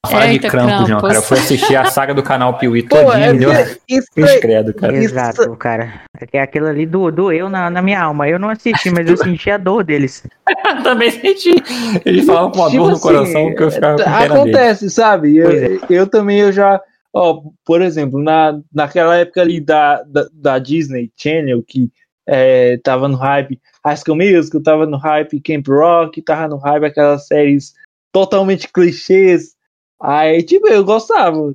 Falar 0.07 0.27
de 0.27 0.33
Eita, 0.35 0.49
Krampus, 0.49 0.89
não, 0.89 1.01
cara. 1.01 1.15
Eu 1.15 1.23
fui 1.23 1.37
assistir 1.37 1.75
a 1.75 1.87
saga 1.87 2.15
do 2.15 2.23
canal 2.23 2.57
Piuí 2.59 2.85
pô, 2.85 2.97
todinho, 2.97 3.25
é, 3.25 3.33
me 3.33 3.39
deu 3.41 3.51
aí, 3.51 4.41
credo, 4.41 4.73
cara. 4.73 4.97
Exato, 4.97 5.57
cara. 5.57 6.03
É 6.33 6.41
aquilo 6.41 6.69
ali 6.69 6.87
do, 6.87 7.11
doeu 7.11 7.49
na, 7.49 7.69
na 7.69 7.83
minha 7.83 8.01
alma. 8.01 8.29
Eu 8.29 8.39
não 8.39 8.49
assisti, 8.49 8.89
mas 8.91 9.09
eu 9.11 9.17
senti 9.17 9.51
a 9.51 9.59
dor 9.59 9.83
deles. 9.83 10.25
também 10.85 11.11
senti. 11.11 11.57
Eles 12.05 12.25
falavam 12.25 12.53
com 12.53 12.61
uma 12.61 12.71
Tipo 12.71 12.83
dor 12.83 12.91
no 12.91 12.95
assim, 12.95 13.03
coração 13.03 13.55
que 13.55 13.63
eu 13.63 13.71
ficava 13.71 13.97
com 13.97 14.05
pena 14.05 14.19
deles. 14.19 14.31
Acontece, 14.31 14.91
sabe? 14.91 15.37
Eu, 15.37 15.51
é. 15.51 15.79
eu 15.91 16.07
também 16.07 16.39
eu 16.39 16.53
já, 16.53 16.81
ó, 17.13 17.43
por 17.65 17.83
exemplo, 17.83 18.23
na, 18.23 18.61
naquela 18.73 19.17
época 19.17 19.41
ali 19.41 19.61
da, 19.61 20.05
da, 20.05 20.29
da 20.33 20.59
Disney 20.61 21.11
Channel, 21.17 21.65
que 21.67 21.91
é, 22.29 22.79
tava 22.79 23.09
no 23.09 23.17
hype, 23.17 23.61
High 23.87 23.97
School 23.97 24.17
Musical, 24.17 24.63
tava 24.63 24.87
no 24.87 24.97
hype 24.97 25.41
Camp 25.41 25.67
Rock, 25.69 26.23
tava 26.23 26.49
no 26.49 26.57
hype 26.57 26.87
aquelas 26.87 27.27
séries 27.27 27.75
totalmente 28.13 28.69
clichês. 28.73 29.55
Aí, 30.03 30.43
tipo, 30.43 30.67
eu 30.69 30.85
gostava. 30.85 31.55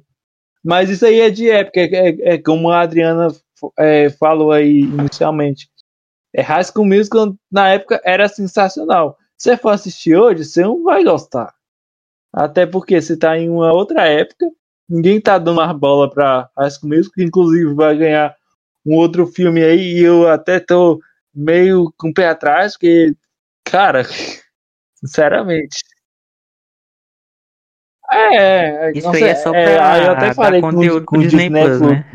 Mas 0.64 0.90
isso 0.90 1.06
aí 1.06 1.22
é 1.22 1.30
de 1.30 1.50
época, 1.50 1.80
é, 1.82 2.10
é- 2.10 2.34
é 2.36 2.38
como 2.38 2.70
a 2.70 2.82
Adriana 2.82 3.28
é, 3.78 4.10
falou 4.12 4.52
aí 4.52 4.82
inicialmente. 4.82 5.70
É, 6.34 6.42
High 6.42 6.64
School 6.66 6.86
Musical 6.86 7.36
na 7.52 7.70
época 7.70 8.02
era 8.06 8.28
sensacional. 8.30 9.18
Se 9.38 9.50
você 9.50 9.58
for 9.58 9.70
assistir 9.70 10.16
hoje, 10.16 10.46
você 10.46 10.62
não 10.62 10.84
vai 10.84 11.04
gostar. 11.04 11.54
Até 12.34 12.66
porque 12.66 13.02
você 13.02 13.18
tá 13.18 13.38
em 13.38 13.50
uma 13.50 13.74
outra 13.74 14.08
época 14.08 14.48
ninguém 14.92 15.22
tá 15.22 15.38
dando 15.38 15.56
mais 15.56 15.72
bola 15.78 16.10
pra 16.10 16.50
High 16.58 16.70
School 16.72 16.90
Musical, 16.90 17.14
que 17.16 17.24
inclusive 17.24 17.74
vai 17.74 17.98
ganhar 17.98 18.36
um 18.86 18.96
outro 18.96 19.26
filme 19.26 19.64
aí, 19.64 20.00
e 20.00 20.04
eu 20.04 20.28
até 20.28 20.60
tô 20.60 21.00
meio 21.34 21.94
com 21.98 22.10
o 22.10 22.14
pé 22.14 22.28
atrás, 22.28 22.74
porque, 22.74 23.16
cara, 23.64 24.04
sinceramente. 24.96 25.80
É, 28.12 28.36
é 28.88 28.92
Isso 28.92 29.08
não 29.08 29.14
aí 29.14 29.24
é 29.24 29.36
só 29.36 29.54
é, 29.54 29.76
pra 29.76 29.94
aí 29.94 30.06
eu 30.06 30.12
até 30.12 30.34
falei 30.34 30.60
com, 30.60 31.06
com 31.06 31.18
o 31.18 31.22
Disney 31.22 31.50
Plus, 31.50 31.80
falou, 31.80 31.94
né? 31.94 32.06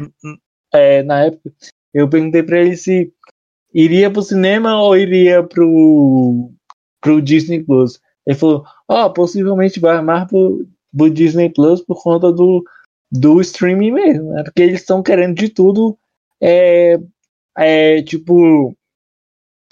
é, 0.74 1.02
na 1.02 1.24
época, 1.24 1.50
eu 1.94 2.08
perguntei 2.08 2.42
pra 2.42 2.60
ele 2.60 2.76
se 2.76 3.10
iria 3.72 4.10
pro 4.10 4.22
cinema 4.22 4.80
ou 4.82 4.96
iria 4.96 5.42
pro, 5.42 6.50
pro 7.00 7.22
Disney 7.22 7.62
Plus. 7.62 7.98
Ele 8.26 8.36
falou, 8.36 8.64
ó, 8.88 9.08
possivelmente 9.08 9.80
vai 9.80 10.02
mais 10.02 10.28
pro, 10.28 10.66
pro 10.94 11.10
Disney 11.10 11.50
Plus 11.50 11.80
por 11.80 12.02
conta 12.02 12.30
do, 12.32 12.64
do 13.10 13.40
streaming 13.40 13.92
mesmo, 13.92 14.32
né? 14.32 14.42
Porque 14.42 14.62
eles 14.62 14.80
estão 14.80 15.02
querendo 15.02 15.36
de 15.36 15.48
tudo, 15.48 15.96
é, 16.42 16.98
é 17.56 18.02
tipo, 18.02 18.76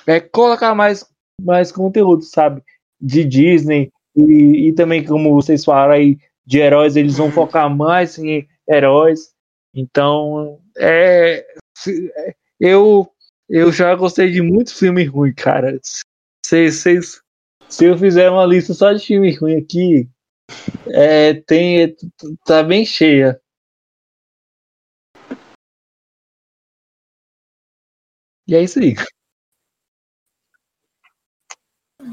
é 0.07 0.20
colocar 0.20 0.74
mais, 0.74 1.07
mais 1.40 1.72
conteúdo, 1.72 2.22
sabe? 2.22 2.62
De 3.00 3.24
Disney 3.24 3.92
e, 4.16 4.68
e 4.68 4.72
também, 4.72 5.05
como 5.05 5.34
vocês 5.34 5.64
falaram 5.64 5.94
aí, 5.94 6.18
de 6.46 6.59
heróis, 6.59 6.96
eles 6.96 7.16
vão 7.16 7.30
focar 7.32 7.74
mais 7.74 8.18
em 8.18 8.46
heróis. 8.68 9.34
Então, 9.74 10.61
é, 10.76 11.44
é, 12.16 12.34
eu, 12.61 13.11
eu 13.48 13.72
já 13.72 13.94
gostei 13.94 14.30
de 14.30 14.40
muitos 14.40 14.78
filmes 14.78 15.09
ruins, 15.09 15.34
cara. 15.34 15.78
Se, 16.44 16.70
se, 16.70 17.00
se 17.68 17.84
eu 17.84 17.98
fizer 17.98 18.30
uma 18.30 18.46
lista 18.46 18.72
só 18.72 18.92
de 18.92 19.05
filmes 19.05 19.38
ruins 19.38 19.64
aqui, 19.64 20.09
é, 20.88 21.34
tem, 21.34 21.96
tá 22.44 22.62
bem 22.62 22.84
cheia. 22.84 23.40
E 28.46 28.55
é 28.55 28.62
isso 28.62 28.78
aí. 28.78 28.94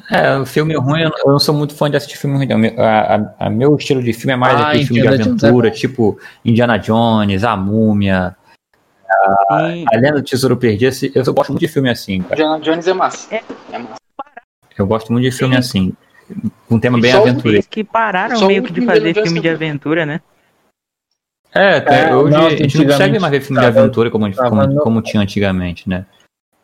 É, 0.10 0.38
o 0.38 0.46
filme 0.46 0.76
ruim, 0.76 1.02
eu 1.02 1.12
eu 1.26 1.32
não 1.32 1.40
sou 1.40 1.54
muito 1.56 1.74
fã 1.76 1.90
de 1.90 1.98
assistir 1.98 2.18
filme 2.18 2.38
ruim. 2.38 2.48
não. 2.48 2.58
Meu- 2.58 2.74
A, 2.82 3.16
a- 3.16 3.34
a 3.48 3.50
meu 3.50 3.76
estilo 3.76 4.02
de 4.02 4.14
filme 4.14 4.34
é 4.34 4.36
mais 4.36 4.60
Ah, 4.60 4.70
aquele 4.70 4.86
filme 4.86 5.02
de 5.02 5.08
Indiana 5.08 5.24
Jones 5.24 5.44
é 5.44 5.48
aventura, 5.48 5.72
tipo 5.72 6.20
Indiana 6.46 6.78
Jones, 6.78 7.44
A 7.44 7.56
Múmia, 7.58 8.36
Sim. 9.08 9.86
A 9.92 9.96
Lenda 9.98 10.14
do 10.14 10.24
Tesouro 10.24 10.56
Perdido. 10.58 10.90
Esse- 10.90 11.12
Eu 11.14 11.34
gosto 11.34 11.50
muito 11.50 11.60
de 11.62 11.68
filme 11.68 11.90
assim, 11.90 12.22
cara. 12.22 12.36
John 12.36 12.60
Jones 12.62 12.88
é 12.88 12.94
massa. 12.94 13.36
É. 13.36 13.44
É 13.72 13.78
massa. 13.78 13.96
Eu 14.78 14.88
gosto 14.88 15.12
muito 15.12 15.26
de 15.26 15.32
filme 15.32 15.56
assim. 15.58 15.94
Com 16.68 16.76
um 16.76 16.80
tema 16.80 17.00
bem 17.00 17.12
aventureiro. 17.12 17.66
Que 17.70 17.84
pararam 17.84 18.38
Só 18.38 18.48
meio 18.48 18.64
que 18.64 18.72
de 18.72 18.80
Indiana 18.82 19.00
fazer 19.00 19.14
filme 19.24 19.40
de 19.42 19.50
aventura, 19.50 20.06
né? 20.06 20.22
É, 21.54 22.06
É, 22.08 22.16
hoje 22.16 22.32
não, 22.38 22.48
a 22.48 22.50
gente 22.52 22.78
não 22.78 22.86
consegue 22.86 23.20
mais 23.20 23.32
ver 23.32 23.42
filme 23.42 23.60
de 23.62 23.68
tava- 23.68 23.80
aventura 23.82 24.10
como, 24.10 24.34
como, 24.34 24.68
no- 24.68 24.82
como 24.82 25.02
tinha 25.02 25.22
antigamente, 25.22 25.90
né? 25.90 26.06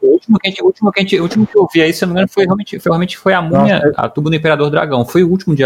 O 0.02 0.08
último 0.10 0.38
que, 0.38 0.48
a 0.48 0.50
gente, 0.52 0.62
o 0.62 0.66
último 0.66 0.92
que, 0.92 1.00
a 1.00 1.04
gente, 1.04 1.20
o 1.20 1.24
último 1.24 1.48
que 1.48 1.58
eu 1.58 1.68
vi 1.74 1.82
aí, 1.82 1.92
se 1.92 2.04
eu 2.04 2.08
não 2.08 2.14
me 2.14 2.20
engano, 2.20 2.32
foi 2.32 2.46
realmente, 2.46 2.80
foi, 2.80 2.90
realmente 2.92 3.18
foi 3.18 3.34
a 3.34 3.42
múmia, 3.42 3.80
Nossa. 3.80 4.02
a 4.02 4.10
tubo 4.10 4.30
do 4.30 4.36
Imperador 4.36 4.70
Dragão. 4.70 5.06
Foi 5.06 5.24
o 5.24 5.30
último 5.30 5.56
de, 5.56 5.64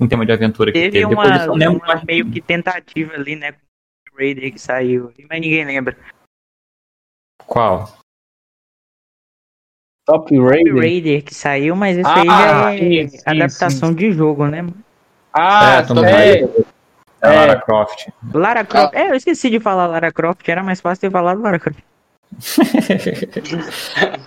um 0.00 0.08
tema 0.08 0.24
de 0.24 0.32
aventura 0.32 0.72
que 0.72 0.78
Teve 0.78 0.90
teve. 0.90 1.04
uma, 1.04 1.46
uma 1.52 1.78
mais. 1.86 2.04
meio 2.04 2.30
que 2.30 2.40
tentativa 2.40 3.14
ali, 3.14 3.36
né? 3.36 3.52
Com 3.52 3.58
o 4.14 4.18
Raider 4.18 4.52
que 4.52 4.58
saiu, 4.58 5.12
mas 5.28 5.40
ninguém 5.40 5.64
lembra. 5.64 5.96
Qual? 7.46 7.92
Top 10.06 10.38
O 10.38 10.48
Raider. 10.48 10.76
Raider 10.76 11.24
que 11.24 11.34
saiu, 11.34 11.74
mas 11.76 11.96
isso 11.96 12.08
Ah, 12.08 12.20
aí 12.20 12.26
já 12.26 12.74
é 12.74 13.08
sim, 13.08 13.18
sim, 13.18 13.22
adaptação 13.26 13.94
de 13.94 14.12
jogo, 14.12 14.46
né? 14.46 14.66
Ah, 15.32 15.78
é, 15.78 15.82
Tomb 15.82 16.04
é, 16.04 16.10
Raider. 16.10 16.64
A 17.22 17.32
é. 17.32 17.36
Lara 17.36 17.60
Croft. 17.60 18.08
Lara 18.32 18.64
Croft. 18.64 18.94
É, 18.94 19.10
eu 19.10 19.14
esqueci 19.14 19.48
de 19.50 19.58
falar 19.58 19.86
Lara 19.86 20.12
Croft, 20.12 20.46
era 20.48 20.62
mais 20.62 20.80
fácil 20.80 21.00
ter 21.00 21.10
falado 21.10 21.40
Lara 21.40 21.58
Croft. 21.58 21.82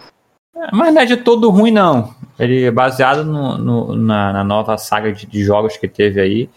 Mas 0.74 0.94
não 0.94 1.02
é 1.02 1.06
de 1.06 1.18
todo 1.18 1.50
ruim, 1.50 1.72
não. 1.72 2.14
Ele 2.40 2.64
é 2.66 2.72
baseado 2.72 3.24
no, 3.24 3.58
no- 3.58 3.96
na, 3.96 4.34
na 4.34 4.44
nova 4.44 4.78
saga 4.78 5.12
de, 5.12 5.26
de 5.26 5.44
jogos 5.44 5.78
que 5.78 5.88
teve 5.88 6.20
aí. 6.20 6.50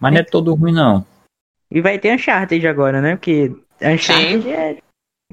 Mas 0.00 0.12
não 0.12 0.20
é 0.20 0.24
todo 0.24 0.54
ruim, 0.54 0.72
não. 0.72 1.04
E 1.70 1.80
vai 1.80 1.98
ter 1.98 2.14
Uncharted 2.14 2.66
agora, 2.66 3.00
né? 3.00 3.16
Porque 3.16 3.52
Uncharted 3.82 4.48
é. 4.50 4.76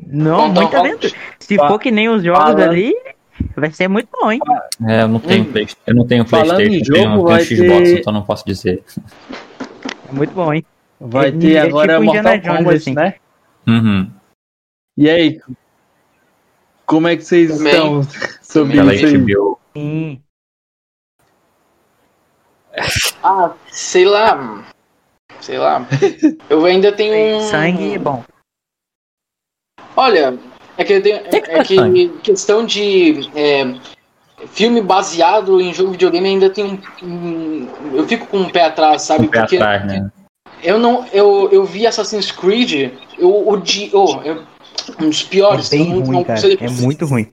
Não, 0.05 0.47
Conta 0.47 0.61
muita 0.61 0.79
aventura. 0.79 1.13
Se 1.39 1.55
for 1.55 1.79
que 1.79 1.91
nem 1.91 2.09
os 2.09 2.23
jogos 2.23 2.41
falando- 2.43 2.61
ali, 2.61 2.93
vai 3.55 3.71
ser 3.71 3.87
muito 3.87 4.09
bom, 4.11 4.31
hein? 4.31 4.39
É, 4.87 5.03
eu 5.03 5.07
não 5.07 5.19
tenho, 5.19 5.43
Hum. 5.43 5.51
Play- 5.51 5.67
eu 5.85 5.95
não 5.95 6.07
tenho 6.07 6.25
Falando 6.25 6.55
Playstation, 6.55 6.91
eu 6.91 6.93
tenho, 6.93 7.03
jogo, 7.03 7.09
eu 7.13 7.15
tenho 7.15 7.23
vai 7.23 7.45
Xbox, 7.45 7.89
ter- 7.89 7.99
então 7.99 8.13
não 8.13 8.23
posso 8.23 8.45
dizer. 8.45 8.83
É 10.09 10.11
muito 10.11 10.33
bom, 10.33 10.53
hein? 10.53 10.65
Vai 10.99 11.27
É- 11.27 11.31
ter 11.31 11.53
é 11.53 11.59
agora 11.61 11.93
tipo 11.93 12.05
Mortal 12.05 12.35
Indiana 12.35 12.39
Jones, 12.39 12.57
Kombat, 12.57 12.77
assim. 12.77 12.93
né? 12.93 13.13
Uhum. 13.67 14.09
E 14.97 15.09
aí? 15.09 15.39
Como 16.85 17.07
é 17.07 17.15
que 17.15 17.23
vocês 17.23 17.57
Também. 17.57 17.73
estão 17.73 18.01
sobre 18.41 18.73
Pela 18.77 18.93
isso 18.93 19.05
aí? 19.05 19.17
HBO. 19.17 19.59
Sim. 19.75 20.21
Ah, 23.25 23.53
sei 23.71 24.03
lá. 24.03 24.65
Sei 25.39 25.57
lá. 25.57 25.87
Eu 26.49 26.65
ainda 26.65 26.91
tenho 26.91 27.37
um. 27.37 27.39
Sangue 27.47 27.93
é 27.93 27.97
bom. 27.97 28.21
Olha, 29.95 30.37
é 30.77 30.83
que, 30.83 30.99
tenho- 30.99 31.21
é 31.25 31.63
que 31.63 32.09
questão 32.21 32.65
de 32.65 33.29
é, 33.33 33.79
filme 34.47 34.81
baseado 34.81 35.61
em 35.61 35.73
jogo 35.73 35.91
de 35.91 35.97
videogame 35.97 36.27
ainda 36.27 36.49
tem 36.49 36.65
um, 36.65 37.05
um- 37.05 37.95
Eu 37.95 38.05
fico 38.07 38.27
com 38.27 38.39
um 38.39 38.49
pé 38.49 38.65
atrás, 38.65 39.03
sabe? 39.03 39.23
Com 39.23 39.29
o 39.29 39.31
pé 39.31 39.39
Porque 39.41 39.55
atrás, 39.55 39.85
né? 39.85 40.11
eu 40.61 40.77
não. 40.77 41.07
Eu, 41.13 41.49
eu 41.51 41.63
vi 41.63 41.87
Assassin's 41.87 42.29
Creed, 42.31 42.91
eu 43.17 43.47
odi. 43.47 43.89
Oh, 43.93 44.19
eu- 44.23 44.43
um 44.99 45.09
dos 45.09 45.23
É 45.23 45.29
piores. 45.29 45.71
eu 45.71 45.79
bem 45.79 45.99
ruim, 46.01 46.23
cara. 46.23 46.39
É 46.59 46.69
muito 46.69 47.05
ruim. 47.05 47.31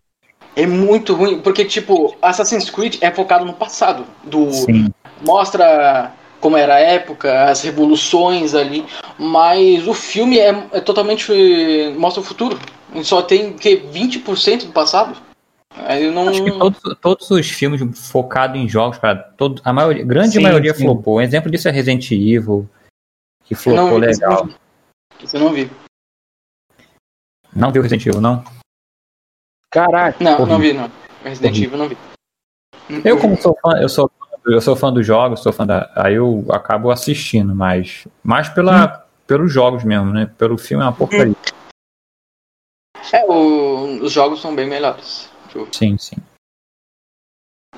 É 0.57 0.67
muito 0.67 1.15
ruim, 1.15 1.41
porque, 1.41 1.65
tipo, 1.65 2.17
Assassin's 2.21 2.69
Creed 2.69 2.97
é 3.01 3.11
focado 3.11 3.45
no 3.45 3.53
passado. 3.55 4.05
Do, 4.25 4.51
Sim. 4.53 4.93
mostra 5.25 6.13
como 6.41 6.57
era 6.57 6.75
a 6.77 6.81
época, 6.81 7.45
as 7.45 7.63
revoluções 7.63 8.55
ali, 8.55 8.85
mas 9.19 9.87
o 9.87 9.95
filme 9.95 10.39
é, 10.39 10.49
é 10.73 10.81
totalmente. 10.81 11.33
mostra 11.97 12.21
o 12.21 12.25
futuro. 12.25 12.59
E 12.95 13.05
só 13.05 13.23
tem 13.23 13.53
que 13.53 13.77
20% 13.77 14.67
do 14.67 14.73
passado. 14.73 15.17
Aí 15.87 16.05
eu 16.05 16.13
não. 16.13 16.29
Acho 16.29 16.43
que 16.43 16.51
todos, 16.51 16.81
todos 17.01 17.31
os 17.31 17.49
filmes 17.49 17.81
focados 18.11 18.61
em 18.61 18.69
jogos, 18.69 18.99
cara, 18.99 19.17
todo, 19.37 19.63
a 19.65 19.73
maioria, 19.73 20.05
grande 20.05 20.33
Sim, 20.33 20.43
maioria 20.43 20.75
sim. 20.75 20.85
flopou. 20.85 21.19
Um 21.19 21.21
exemplo 21.21 21.51
disso 21.51 21.69
é 21.69 21.71
Resident 21.71 22.11
Evil, 22.11 22.69
que 23.45 23.55
flopou 23.55 23.99
legal. 23.99 24.49
Isso 25.23 25.37
eu 25.37 25.41
não 25.41 25.53
vi. 25.53 25.71
Não 27.55 27.73
viu 27.73 27.83
Resident 27.83 28.07
Evil, 28.07 28.21
não? 28.21 28.45
Caraca, 29.71 30.23
Não, 30.23 30.33
Horrível. 30.43 30.47
não 30.47 30.59
vi, 30.61 30.73
não. 30.73 30.91
Resident. 31.23 31.57
Evil 31.59 31.79
não 31.79 31.89
vi. 31.89 31.97
Eu, 33.05 33.19
como 33.21 33.37
sou 33.41 33.57
fã, 33.63 33.79
eu 33.81 33.89
sou, 33.89 34.11
eu 34.47 34.61
sou 34.61 34.75
fã 34.75 34.93
dos 34.93 35.07
jogos, 35.07 35.41
sou 35.41 35.53
fã 35.53 35.67
da. 35.67 35.93
Aí 35.95 36.15
eu 36.15 36.45
acabo 36.51 36.91
assistindo, 36.91 37.55
mas. 37.55 38.07
Mais 38.23 38.49
pela, 38.49 39.07
pelos 39.27 39.53
jogos 39.53 39.85
mesmo, 39.85 40.13
né? 40.13 40.27
Pelo 40.39 40.59
filme 40.59 40.83
é 40.83 40.87
uma 40.87 40.93
porcaria. 40.97 41.37
É, 43.13 43.25
o- 43.25 44.03
os 44.03 44.13
jogos 44.13 44.41
são 44.41 44.55
bem 44.55 44.69
melhores. 44.69 45.31
Sim, 45.73 45.97
sim. 45.99 46.17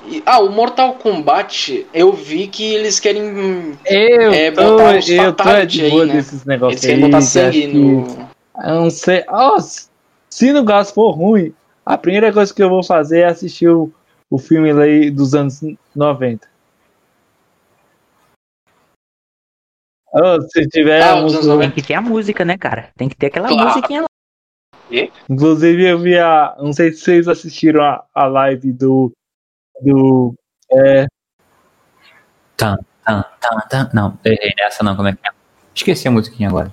E- 0.07 0.23
ah, 0.27 0.41
o 0.41 0.51
Mortal 0.51 0.95
Kombat, 0.95 1.87
eu 1.95 2.13
vi 2.13 2.49
que 2.49 2.65
eles 2.75 2.99
querem. 2.99 3.77
eu 3.87 4.33
É, 4.33 4.51
tô, 4.51 4.63
botar 4.77 4.97
uns 4.97 5.09
eu 5.09 5.33
tô 5.33 5.45
fatality 5.45 5.79
de 5.79 5.91
boa 5.91 6.03
aí, 6.03 6.09
né? 6.09 6.15
desses 6.15 6.33
Eles 6.33 6.47
negócios 6.47 6.81
querem 6.81 6.97
aí. 6.97 7.03
botar 7.03 7.19
que 7.19 7.25
sangue 7.25 7.67
no. 7.69 8.29
Eu 8.63 8.75
não 8.83 8.91
sei. 8.91 9.25
Ó, 9.29 9.59
se 10.31 10.53
no 10.53 10.65
caso 10.65 10.95
for 10.95 11.11
ruim, 11.13 11.55
a 11.85 11.99
primeira 11.99 12.33
coisa 12.33 12.55
que 12.55 12.63
eu 12.63 12.69
vou 12.69 12.83
fazer 12.85 13.21
é 13.21 13.27
assistir 13.27 13.69
o, 13.69 13.93
o 14.31 14.39
filme 14.39 14.71
aí 14.71 15.11
dos 15.11 15.35
anos 15.35 15.61
90. 15.95 16.49
Ô, 20.15 20.41
se 20.43 20.67
tiver. 20.69 21.03
Ah, 21.03 21.13
a 21.13 21.17
música- 21.23 21.39
anos 21.41 21.47
90. 21.49 21.75
Tem 21.75 21.83
que 21.83 21.89
ter 21.89 21.95
a 21.95 22.01
música, 22.03 22.45
né, 22.45 22.59
cara? 22.59 22.91
Tem 22.97 23.09
que 23.09 23.17
ter 23.17 23.27
aquela 23.27 23.49
Claro. 23.49 23.69
musiquinha 23.69 24.03
lá. 24.03 24.07
Inclusive, 25.29 25.89
eu 25.89 25.99
vi 25.99 26.19
a. 26.19 26.55
Não 26.59 26.73
sei 26.73 26.93
se 26.93 27.01
vocês 27.01 27.27
assistiram 27.29 27.83
a, 27.83 28.05
a 28.15 28.27
live 28.27 28.73
do. 28.73 29.11
Do. 29.81 30.35
É, 30.71 31.07
Tan, 32.57 32.77
tan, 33.05 33.25
tan. 33.71 33.91
Não, 33.95 34.19
errei 34.25 34.53
nessa 34.57 34.85
não, 34.85 34.95
como 34.95 35.09
é 35.09 35.13
que 35.17 35.27
é? 35.27 35.31
Esqueci 35.75 36.07
a 36.07 36.11
musiquinha 36.11 36.49
agora. 36.51 36.73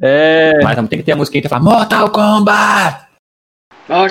É, 0.00 0.52
Mas 0.62 0.76
tem 0.88 0.98
que 0.98 1.04
ter 1.04 1.12
a 1.12 1.16
musiquinha 1.16 1.42
que 1.42 1.48
fala 1.48 1.62
Mortal 1.62 2.10
Kombat! 2.10 3.06
Ah. 3.88 4.06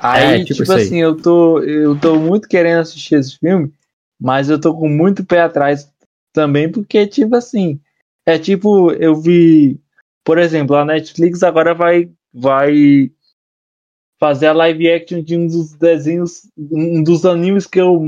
Aí, 0.00 0.40
É, 0.40 0.44
tipo 0.44 0.60
tipo, 0.60 0.72
assim, 0.72 0.98
eu 0.98 1.16
tô, 1.16 1.60
eu 1.60 1.98
tô 1.98 2.16
muito 2.16 2.48
querendo 2.48 2.80
assistir 2.80 3.16
esse 3.16 3.38
filme, 3.38 3.72
mas 4.20 4.48
eu 4.48 4.60
tô 4.60 4.74
com 4.74 4.88
muito 4.88 5.24
pé 5.24 5.42
atrás 5.42 5.90
também, 6.32 6.70
porque, 6.70 7.06
tipo 7.06 7.34
assim, 7.36 7.80
é 8.24 8.38
tipo, 8.38 8.92
eu 8.92 9.14
vi, 9.16 9.80
por 10.24 10.38
exemplo, 10.38 10.76
a 10.76 10.84
Netflix 10.84 11.42
agora 11.42 11.74
vai, 11.74 12.10
vai 12.32 13.10
fazer 14.18 14.46
a 14.46 14.52
live 14.52 14.90
action 14.90 15.22
de 15.22 15.36
um 15.36 15.46
dos 15.46 15.72
desenhos, 15.72 16.48
um 16.56 17.02
dos 17.02 17.26
animes 17.26 17.66
que 17.66 17.80
eu, 17.80 18.00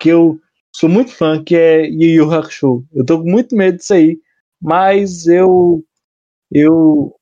que 0.00 0.08
eu 0.10 0.38
sou 0.74 0.88
muito 0.88 1.12
fã, 1.12 1.42
que 1.42 1.56
é 1.56 1.86
Yu 1.86 2.24
Yu 2.24 2.32
Hakusho. 2.32 2.84
Eu 2.92 3.04
tô 3.04 3.22
com 3.22 3.30
muito 3.30 3.54
medo 3.56 3.78
disso 3.78 3.94
aí, 3.94 4.18
mas 4.60 5.26
eu. 5.26 5.82
Eu. 6.50 7.14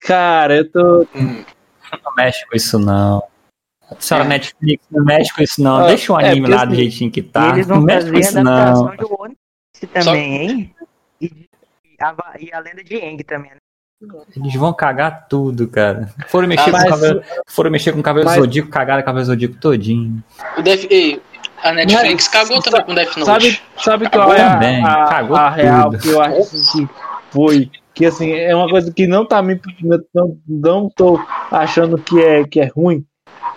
Cara, 0.00 0.56
eu 0.58 0.70
tô. 0.70 1.06
Não 1.14 2.14
mexe 2.16 2.44
com 2.46 2.56
isso, 2.56 2.78
não. 2.78 3.22
Senhora 3.98 4.24
É. 4.26 4.28
Netflix, 4.28 4.84
não 4.90 5.04
mexe 5.04 5.32
com 5.34 5.42
isso, 5.42 5.62
não. 5.62 5.76
Ah, 5.76 5.86
Deixa 5.86 6.12
o 6.12 6.18
é, 6.20 6.26
anime 6.30 6.40
porque 6.42 6.54
lá 6.56 6.64
do 6.64 6.74
jeitinho 6.74 7.10
que 7.10 7.22
tá. 7.22 7.50
eles 7.50 7.66
Não 7.66 7.76
vão 7.76 7.84
mexe 7.84 8.10
com 8.10 8.18
isso, 8.18 8.42
não. 8.42 8.96
de 8.96 9.04
One 9.04 9.36
também, 9.92 10.36
hein? 10.36 10.74
E, 11.20 11.26
e 11.26 11.96
a, 12.00 12.14
e 12.40 12.52
a 12.52 12.58
lenda 12.60 12.82
de 12.82 12.96
Aang 12.96 13.22
também, 13.22 13.50
né? 13.52 13.56
Eles 14.36 14.54
vão 14.54 14.72
cagar 14.72 15.28
tudo, 15.28 15.68
cara. 15.68 16.12
Foram 16.28 16.48
mexer, 16.48 16.64
com, 16.64 16.70
o 16.70 16.72
mas- 16.80 16.88
cabelo, 16.90 17.22
foram 17.46 17.70
mexer 17.70 17.92
com 17.92 18.00
o 18.00 18.02
cabelo 18.02 18.24
mas- 18.26 18.34
Zodíaco, 18.36 18.68
cagaram 18.70 19.02
o 19.02 19.04
cabelo 19.04 19.24
Zodíaco 19.24 19.54
todinho. 19.56 20.22
O 20.58 20.62
Death, 20.62 20.86
ei, 20.90 21.22
a 21.64 21.72
Netflix 21.72 22.24
Mas, 22.24 22.28
cagou 22.28 22.62
também 22.62 22.84
com 22.84 22.94
Death 22.94 23.16
Note. 23.16 23.24
Sabe, 23.24 23.60
sabe 23.78 24.10
qual 24.10 24.34
é 24.34 24.40
a, 24.42 24.58
a- 24.58 25.08
cagou 25.08 25.36
a 25.36 25.50
real 25.50 25.90
que 25.90 26.08
eu 26.08 26.20
acho 26.20 26.50
que 26.72 26.88
foi? 27.30 27.70
Que 27.94 28.06
assim, 28.06 28.32
é 28.32 28.54
uma 28.54 28.68
coisa 28.68 28.92
que 28.92 29.06
não 29.06 29.24
tá 29.24 29.42
me. 29.42 29.58
Não, 30.14 30.38
não 30.46 30.90
tô 30.90 31.18
achando 31.50 31.96
que 31.96 32.20
é, 32.20 32.44
que 32.44 32.60
é 32.60 32.66
ruim 32.66 33.04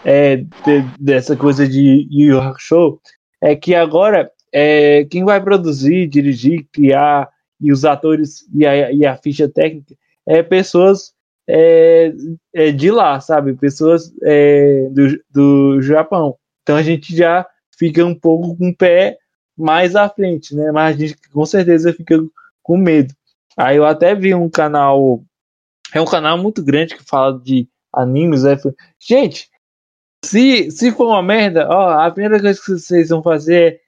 é, 0.06 0.38
de- 0.38 0.86
dessa 1.00 1.36
coisa 1.36 1.68
de 1.68 2.08
Yu 2.10 2.34
Yu 2.34 2.42
Hakusho. 2.42 3.00
É 3.42 3.56
que 3.56 3.76
agora 3.76 4.32
é, 4.54 5.06
quem 5.12 5.26
vai 5.26 5.42
produzir, 5.42 6.08
dirigir, 6.08 6.66
criar 6.72 7.30
e 7.60 7.72
os 7.72 7.84
atores 7.84 8.46
e 8.54 8.66
a, 8.66 8.92
e 8.92 9.06
a 9.06 9.18
ficha 9.18 9.50
técnica 9.50 9.96
é 10.26 10.42
pessoas 10.42 11.12
é, 11.50 12.14
é, 12.54 12.72
de 12.72 12.90
lá, 12.90 13.20
sabe? 13.20 13.54
Pessoas 13.54 14.14
é, 14.24 14.88
do, 14.92 15.20
do 15.32 15.82
Japão. 15.82 16.36
Então 16.64 16.76
a 16.76 16.84
gente 16.84 17.16
já 17.16 17.46
fica 17.78 18.06
um 18.06 18.16
pouco 18.16 18.56
com 18.58 18.70
o 18.70 18.76
pé 18.76 19.18
mais 19.58 19.96
à 19.96 20.10
frente, 20.10 20.56
né? 20.56 20.72
Mas 20.72 20.96
a 20.96 21.00
gente 21.00 21.16
com 21.32 21.46
certeza 21.46 21.94
fica 21.94 22.18
com 22.62 22.78
medo. 22.78 23.14
Aí 23.56 23.78
eu 23.78 23.86
até 23.86 24.14
vi 24.14 24.34
um 24.36 24.50
canal, 24.50 25.24
é 25.94 26.02
um 26.02 26.06
canal 26.06 26.38
muito 26.38 26.64
grande 26.64 26.96
que 26.96 27.04
fala 27.04 27.40
de 27.40 27.68
animes, 27.94 28.44
né? 28.44 28.56
Gente, 29.00 29.50
se, 30.24 30.70
se 30.72 30.92
for 30.92 31.08
uma 31.08 31.24
merda, 31.24 31.68
ó, 31.70 31.90
a 32.06 32.12
primeira 32.12 32.40
coisa 32.40 32.60
que 32.60 32.72
vocês 32.72 33.10
vão 33.10 33.24
fazer 33.24 33.80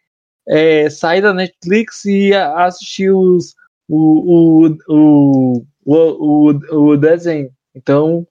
é 0.47 0.89
sair 0.89 1.21
da 1.21 1.33
Netflix 1.33 2.05
e 2.05 2.33
assistir 2.33 3.11
os, 3.11 3.53
o, 3.87 4.65
o, 4.67 4.77
o, 4.87 5.65
o, 5.85 6.51
o, 6.51 6.91
o 6.91 6.97
desenho. 6.97 7.51
Então, 7.75 8.25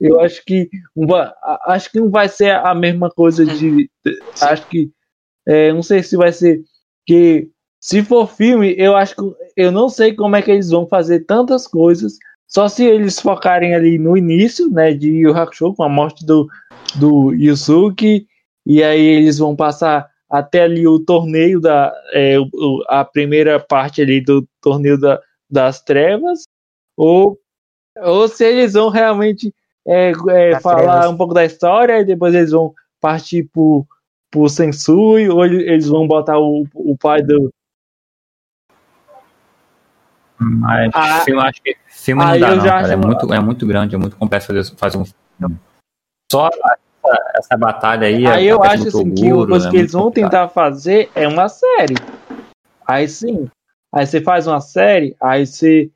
eu 0.00 0.20
acho 0.20 0.44
que 0.44 0.68
acho 1.66 1.90
que 1.90 2.00
não 2.00 2.10
vai 2.10 2.28
ser 2.28 2.50
a 2.50 2.74
mesma 2.74 3.10
coisa 3.10 3.44
de. 3.44 3.90
de- 4.04 4.18
acho 4.40 4.68
que. 4.68 4.90
É, 5.46 5.72
não 5.72 5.82
sei 5.82 6.02
se 6.02 6.16
vai 6.16 6.32
ser. 6.32 6.62
Que 7.06 7.48
se 7.80 8.02
for 8.02 8.26
filme, 8.26 8.74
eu 8.78 8.96
acho 8.96 9.14
que. 9.14 9.22
Eu 9.56 9.70
não 9.70 9.88
sei 9.88 10.14
como 10.14 10.36
é 10.36 10.42
que 10.42 10.50
eles 10.50 10.70
vão 10.70 10.86
fazer 10.86 11.20
tantas 11.20 11.66
coisas. 11.66 12.18
Só 12.46 12.68
se 12.68 12.84
eles 12.84 13.18
focarem 13.18 13.74
ali 13.74 13.98
no 13.98 14.16
início, 14.16 14.70
né, 14.70 14.92
de 14.94 15.10
Yu 15.10 15.34
Hakusho, 15.36 15.74
com 15.74 15.82
a 15.82 15.88
morte 15.88 16.24
do, 16.24 16.48
do 16.94 17.32
Yusuke, 17.32 18.26
e 18.64 18.82
aí 18.82 19.00
eles 19.00 19.38
vão 19.38 19.56
passar 19.56 20.08
até 20.30 20.62
ali 20.62 20.86
o 20.86 20.98
torneio 20.98 21.60
da 21.60 21.92
é, 22.12 22.36
a 22.88 23.04
primeira 23.04 23.58
parte 23.60 24.02
ali 24.02 24.20
do 24.20 24.46
torneio 24.60 24.98
da, 24.98 25.20
das 25.50 25.82
trevas, 25.82 26.44
ou, 26.96 27.38
ou 27.98 28.28
se 28.28 28.44
eles 28.44 28.72
vão 28.72 28.88
realmente 28.88 29.52
é, 29.86 30.12
é, 30.28 30.60
falar 30.60 31.00
trevas. 31.00 31.10
um 31.10 31.16
pouco 31.16 31.34
da 31.34 31.44
história 31.44 32.00
e 32.00 32.04
depois 32.04 32.34
eles 32.34 32.50
vão 32.50 32.72
partir 33.00 33.44
pro, 33.52 33.86
pro 34.34 34.48
Sensui, 34.48 35.28
ou 35.28 35.44
ele- 35.44 35.62
eles 35.70 35.86
vão 35.86 36.08
botar 36.08 36.38
o, 36.38 36.66
o 36.74 36.96
pai 36.98 37.22
do. 37.22 37.52
Mas 40.38 40.90
Ah, 40.92 41.22
filme, 41.24 41.40
acho 41.40 41.62
que 41.62 41.76
filme 41.88 42.24
não 42.24 42.38
dá, 42.40 42.48
eu 42.50 42.56
não, 42.56 42.64
já 42.64 42.72
cara. 42.80 42.92
É 42.92 42.96
muito, 42.96 43.32
é 43.32 43.40
muito 43.40 43.66
grande, 43.66 43.94
é 43.94 43.98
muito 43.98 44.16
complexo 44.16 44.48
fazer, 44.48 44.76
fazer 44.76 44.98
um 44.98 45.04
filme. 45.04 45.56
Só 46.30 46.48
essa, 46.48 47.32
essa 47.36 47.56
batalha 47.56 48.08
aí. 48.08 48.26
Aí 48.26 48.48
a 48.48 48.52
eu 48.52 48.62
acho 48.62 48.88
assim, 48.88 49.14
que 49.14 49.32
uma 49.32 49.46
coisa 49.46 49.68
é 49.68 49.70
que 49.70 49.76
eles 49.76 49.92
vão 49.92 50.04
complicado. 50.04 50.30
tentar 50.30 50.48
fazer 50.48 51.10
é 51.14 51.28
uma 51.28 51.48
série. 51.48 51.94
Aí 52.86 53.08
sim. 53.08 53.48
Aí 53.92 54.04
você 54.06 54.20
faz 54.20 54.48
uma 54.48 54.60
série, 54.60 55.16
aí 55.22 55.46
você. 55.46 55.88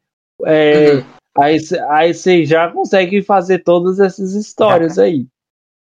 é, 0.47 0.93
Uhum. 0.95 1.05
aí, 1.41 1.59
aí 1.91 2.15
você 2.15 2.45
já 2.47 2.71
consegue 2.71 3.21
fazer 3.23 3.59
todas 3.59 3.99
essas 3.99 4.35
histórias 4.35 4.99
aí. 5.01 5.27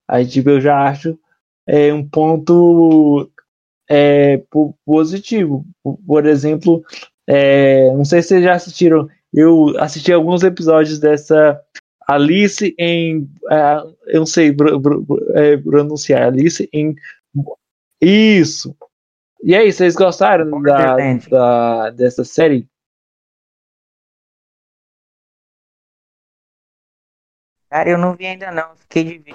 Aí, 0.09 0.24
tipo, 0.26 0.50
eu 0.50 0.61
já 0.61 0.86
acho 0.86 1.18
é, 1.67 1.93
um 1.93 2.07
ponto 2.07 3.31
é, 3.89 4.39
po- 4.51 4.77
positivo. 4.85 5.65
Por, 6.07 6.27
exemplo, 6.27 6.85
é, 7.27 7.91
não 7.95 8.05
sei 8.05 8.23
se 8.23 8.29
vocês 8.29 8.45
já 8.45 8.55
assistiram. 8.55 9.09
Eu 9.33 9.75
assisti 9.79 10.12
alguns 10.12 10.43
episódios 10.43 10.99
dessa 10.99 11.61
Alice 12.07 12.75
em. 12.79 13.29
ah, 13.51 13.85
eu 14.07 14.21
não 14.21 14.27
sei 14.27 14.53
bro- 14.53 14.79
bro- 14.79 15.05
é, 15.35 15.57
pronunciar. 15.57 16.23
Alice 16.29 16.69
em. 16.73 16.95
Isso! 18.01 18.77
E 19.43 19.55
aí, 19.55 19.71
vocês 19.73 19.95
gostaram 19.95 20.62
da, 20.62 20.97
da, 21.29 21.91
dessa 21.91 22.25
série? 22.25 22.67
Cara, 27.69 27.91
eu 27.91 27.99
não 27.99 28.15
vi 28.15 28.27
ainda 28.27 28.51
não. 28.51 28.77
Fiquei 28.77 29.05
de 29.05 29.19
ver. 29.19 29.35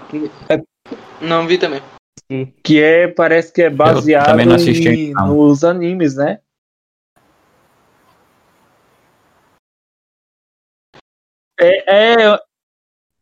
Não 1.22 1.46
vi 1.46 1.58
também. 1.58 1.82
Que 2.64 2.82
é, 2.82 3.08
parece 3.08 3.52
que 3.52 3.62
é 3.62 3.70
baseado 3.70 4.28
também 4.28 4.46
não 4.46 4.56
assisti, 4.56 4.90
em- 4.90 5.14
não. 5.14 5.28
nos 5.36 5.64
animes, 5.64 6.16
né? 6.16 6.40
É, 11.60 12.14
é, 12.14 12.38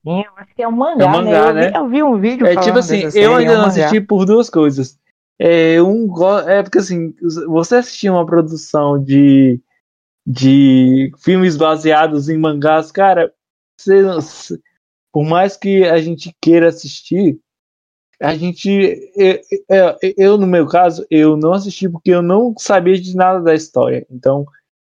Sim, 0.04 0.24
eu 0.26 0.32
acho 0.38 0.54
que 0.56 0.62
é 0.62 0.68
um 0.68 0.72
mangá, 0.72 1.04
É 1.04 1.08
um 1.08 1.12
mangá, 1.12 1.54
né? 1.54 1.62
Eu, 1.62 1.66
vi, 1.66 1.72
né? 1.72 1.80
eu 1.80 1.90
vi 1.90 2.04
um 2.04 2.20
vídeo 2.20 2.48
É 2.48 2.56
tipo 2.56 2.78
assim, 2.78 3.10
série, 3.12 3.26
eu 3.26 3.36
ainda 3.36 3.54
é 3.54 3.56
um 3.56 3.58
não 3.62 3.68
mangá. 3.68 3.86
assisti 3.86 4.02
por 4.02 4.26
duas 4.26 4.50
coisas. 4.50 4.98
É, 5.40 5.82
um, 5.82 6.08
é 6.48 6.64
porque 6.64 6.78
assim, 6.80 7.14
você 7.48 7.76
assistir 7.76 8.10
uma 8.10 8.26
produção 8.26 9.02
de, 9.04 9.60
de 10.26 11.12
filmes 11.24 11.58
baseados 11.58 12.30
em 12.30 12.38
mangás, 12.38 12.92
cara, 12.92 13.34
você- 13.80 14.60
por 15.12 15.26
mais 15.26 15.58
que 15.58 15.84
a 15.84 15.98
gente 15.98 16.36
queira 16.42 16.70
assistir, 16.70 17.40
a 18.22 18.36
gente. 18.36 18.70
Eu, 19.16 19.40
eu- 19.70 20.14
eu, 20.18 20.38
no 20.38 20.48
meu 20.48 20.68
caso, 20.68 21.06
eu 21.10 21.38
não 21.38 21.54
assisti 21.54 21.90
porque 21.90 22.12
eu 22.12 22.22
não 22.22 22.54
sabia 22.58 23.00
de 23.00 23.16
nada 23.16 23.42
da 23.42 23.54
história. 23.56 24.06
Então, 24.12 24.46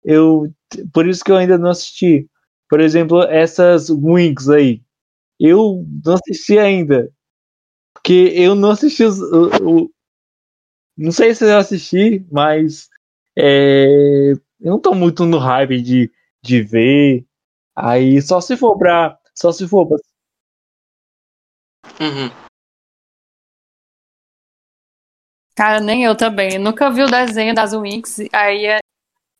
eu. 0.03 0.51
Por 0.93 1.07
isso 1.07 1.23
que 1.23 1.31
eu 1.31 1.37
ainda 1.37 1.57
não 1.57 1.69
assisti. 1.71 2.29
Por 2.69 2.79
exemplo, 2.79 3.23
essas 3.23 3.89
Wings 3.89 4.49
aí. 4.49 4.81
Eu 5.39 5.85
não 6.05 6.15
assisti 6.15 6.59
ainda. 6.59 7.11
Porque 7.93 8.31
eu 8.35 8.55
não 8.55 8.71
assisti 8.71 9.03
os. 9.05 9.19
O, 9.21 9.49
o- 9.85 9.91
não 10.97 11.11
sei 11.11 11.33
se 11.35 11.43
eu 11.45 11.57
assisti, 11.57 12.25
mas. 12.31 12.89
é, 13.37 14.31
eu 14.61 14.71
não 14.71 14.79
tô 14.79 14.93
muito 14.95 15.25
no 15.25 15.37
hype 15.37 15.81
de, 15.81 16.11
de 16.41 16.61
ver. 16.61 17.25
Aí 17.75 18.21
só 18.21 18.41
se 18.41 18.57
for 18.57 18.77
pra. 18.77 19.17
Só 19.35 19.51
se 19.51 19.67
for 19.67 19.87
pra. 19.87 19.97
Uhum. 21.99 22.44
Cara, 25.55 25.79
nem 25.79 26.03
eu 26.03 26.15
também. 26.15 26.59
Nunca 26.59 26.89
vi 26.89 27.03
o 27.03 27.07
desenho 27.09 27.55
das 27.55 27.73
Winx. 27.73 28.17
Aí 28.33 28.65
é- 28.65 28.79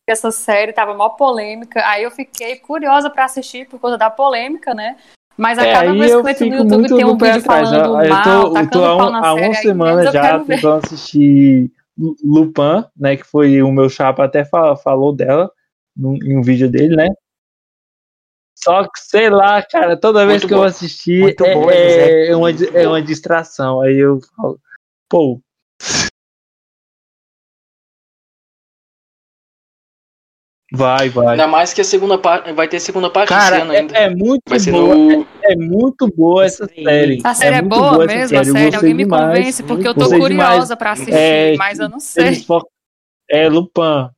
essa 0.08 0.30
série 0.30 0.72
tava 0.72 0.94
mó 0.94 1.10
polêmica. 1.10 1.86
Aí 1.86 2.02
eu 2.04 2.10
fiquei 2.10 2.56
curiosa 2.56 3.10
pra 3.10 3.24
assistir 3.26 3.68
por 3.68 3.78
conta 3.78 3.98
da 3.98 4.08
polêmica, 4.08 4.72
né? 4.74 4.96
Mas 5.36 5.58
a 5.58 5.66
É, 5.66 5.72
cada 5.74 5.92
vez 5.92 6.06
que 6.06 6.12
eu 6.12 6.20
eu 6.20 6.28
entro 6.28 6.46
no 6.46 6.52
fico 6.52 6.62
YouTube 6.62 6.78
muito 6.80 6.96
tem 6.96 7.04
um 7.04 7.16
vídeo 7.18 7.40
atrás. 7.40 7.68
falando 7.70 8.02
Eu 8.02 8.08
mal, 8.08 8.22
tô, 8.24 8.30
eu 8.46 8.52
tacando 8.54 8.70
tô 8.70 8.84
há, 8.84 8.96
pau 8.96 9.08
um- 9.08 9.10
na 9.12 9.18
há 9.20 9.34
série. 9.34 9.46
uma 9.46 9.54
semana 9.54 10.04
eu 10.04 10.12
já 10.12 10.38
tentando 10.40 10.72
assistir 10.74 11.70
Lu- 11.98 12.16
Lupin, 12.24 12.84
né? 12.96 13.16
Que 13.16 13.24
foi 13.24 13.62
o 13.62 13.70
meu 13.70 13.88
chapa 13.90 14.24
até 14.24 14.44
fa- 14.44 14.76
falou 14.76 15.14
dela 15.14 15.50
num- 15.94 16.16
em 16.22 16.38
um 16.38 16.42
vídeo 16.42 16.70
dele, 16.70 16.96
né? 16.96 17.08
Só 18.58 18.84
que, 18.84 18.98
sei 19.00 19.28
lá, 19.28 19.62
cara, 19.62 19.98
toda 19.98 20.26
vez 20.26 20.42
Muito 20.42 20.48
que 20.48 20.54
eu 20.54 20.58
boa. 20.58 20.68
assistir 20.68 21.20
Muito 21.20 21.44
é, 21.44 21.54
boa, 21.54 21.74
é, 21.74 22.28
é 22.28 22.36
uma, 22.36 22.50
é 22.50 22.88
uma 22.88 23.02
distração. 23.02 23.82
Aí 23.82 23.96
eu 23.96 24.18
falo, 24.34 24.58
pô. 25.10 25.40
Vai, 30.76 31.08
vai. 31.08 31.28
Ainda 31.28 31.46
mais 31.46 31.72
que 31.72 31.80
a 31.80 31.84
segunda 31.84 32.18
parte. 32.18 32.52
Vai 32.52 32.68
ter 32.68 32.78
segunda 32.80 33.08
parte 33.10 33.32
esse 33.32 33.40
Cara, 33.40 33.62
ano 33.62 33.72
ainda. 33.72 33.96
é, 33.96 34.04
é 34.04 34.10
muito 34.14 34.42
boa. 34.70 34.94
no. 34.94 35.26
É 35.42 35.56
muito 35.56 36.06
boa 36.14 36.44
essa 36.44 36.64
aí. 36.70 36.84
série. 36.84 37.20
A 37.24 37.34
série 37.34 37.56
é, 37.56 37.62
muito 37.62 37.74
boa 37.78 38.04
essa 38.04 38.14
mesmo, 38.14 38.38
a 38.38 38.44
série. 38.44 38.76
Alguém 38.76 38.94
me 38.94 39.04
demais. 39.04 39.38
convence, 39.38 39.62
porque 39.62 39.88
eu 39.88 39.94
tô 39.94 40.08
curiosa 40.08 40.28
demais. 40.28 40.74
pra 40.74 40.92
assistir, 40.92 41.14
É, 41.14 41.56
mas 41.56 41.78
eu 41.78 41.88
não 41.88 41.98
sei. 42.00 42.44
É 43.30 43.48
Lupin. 43.48 44.10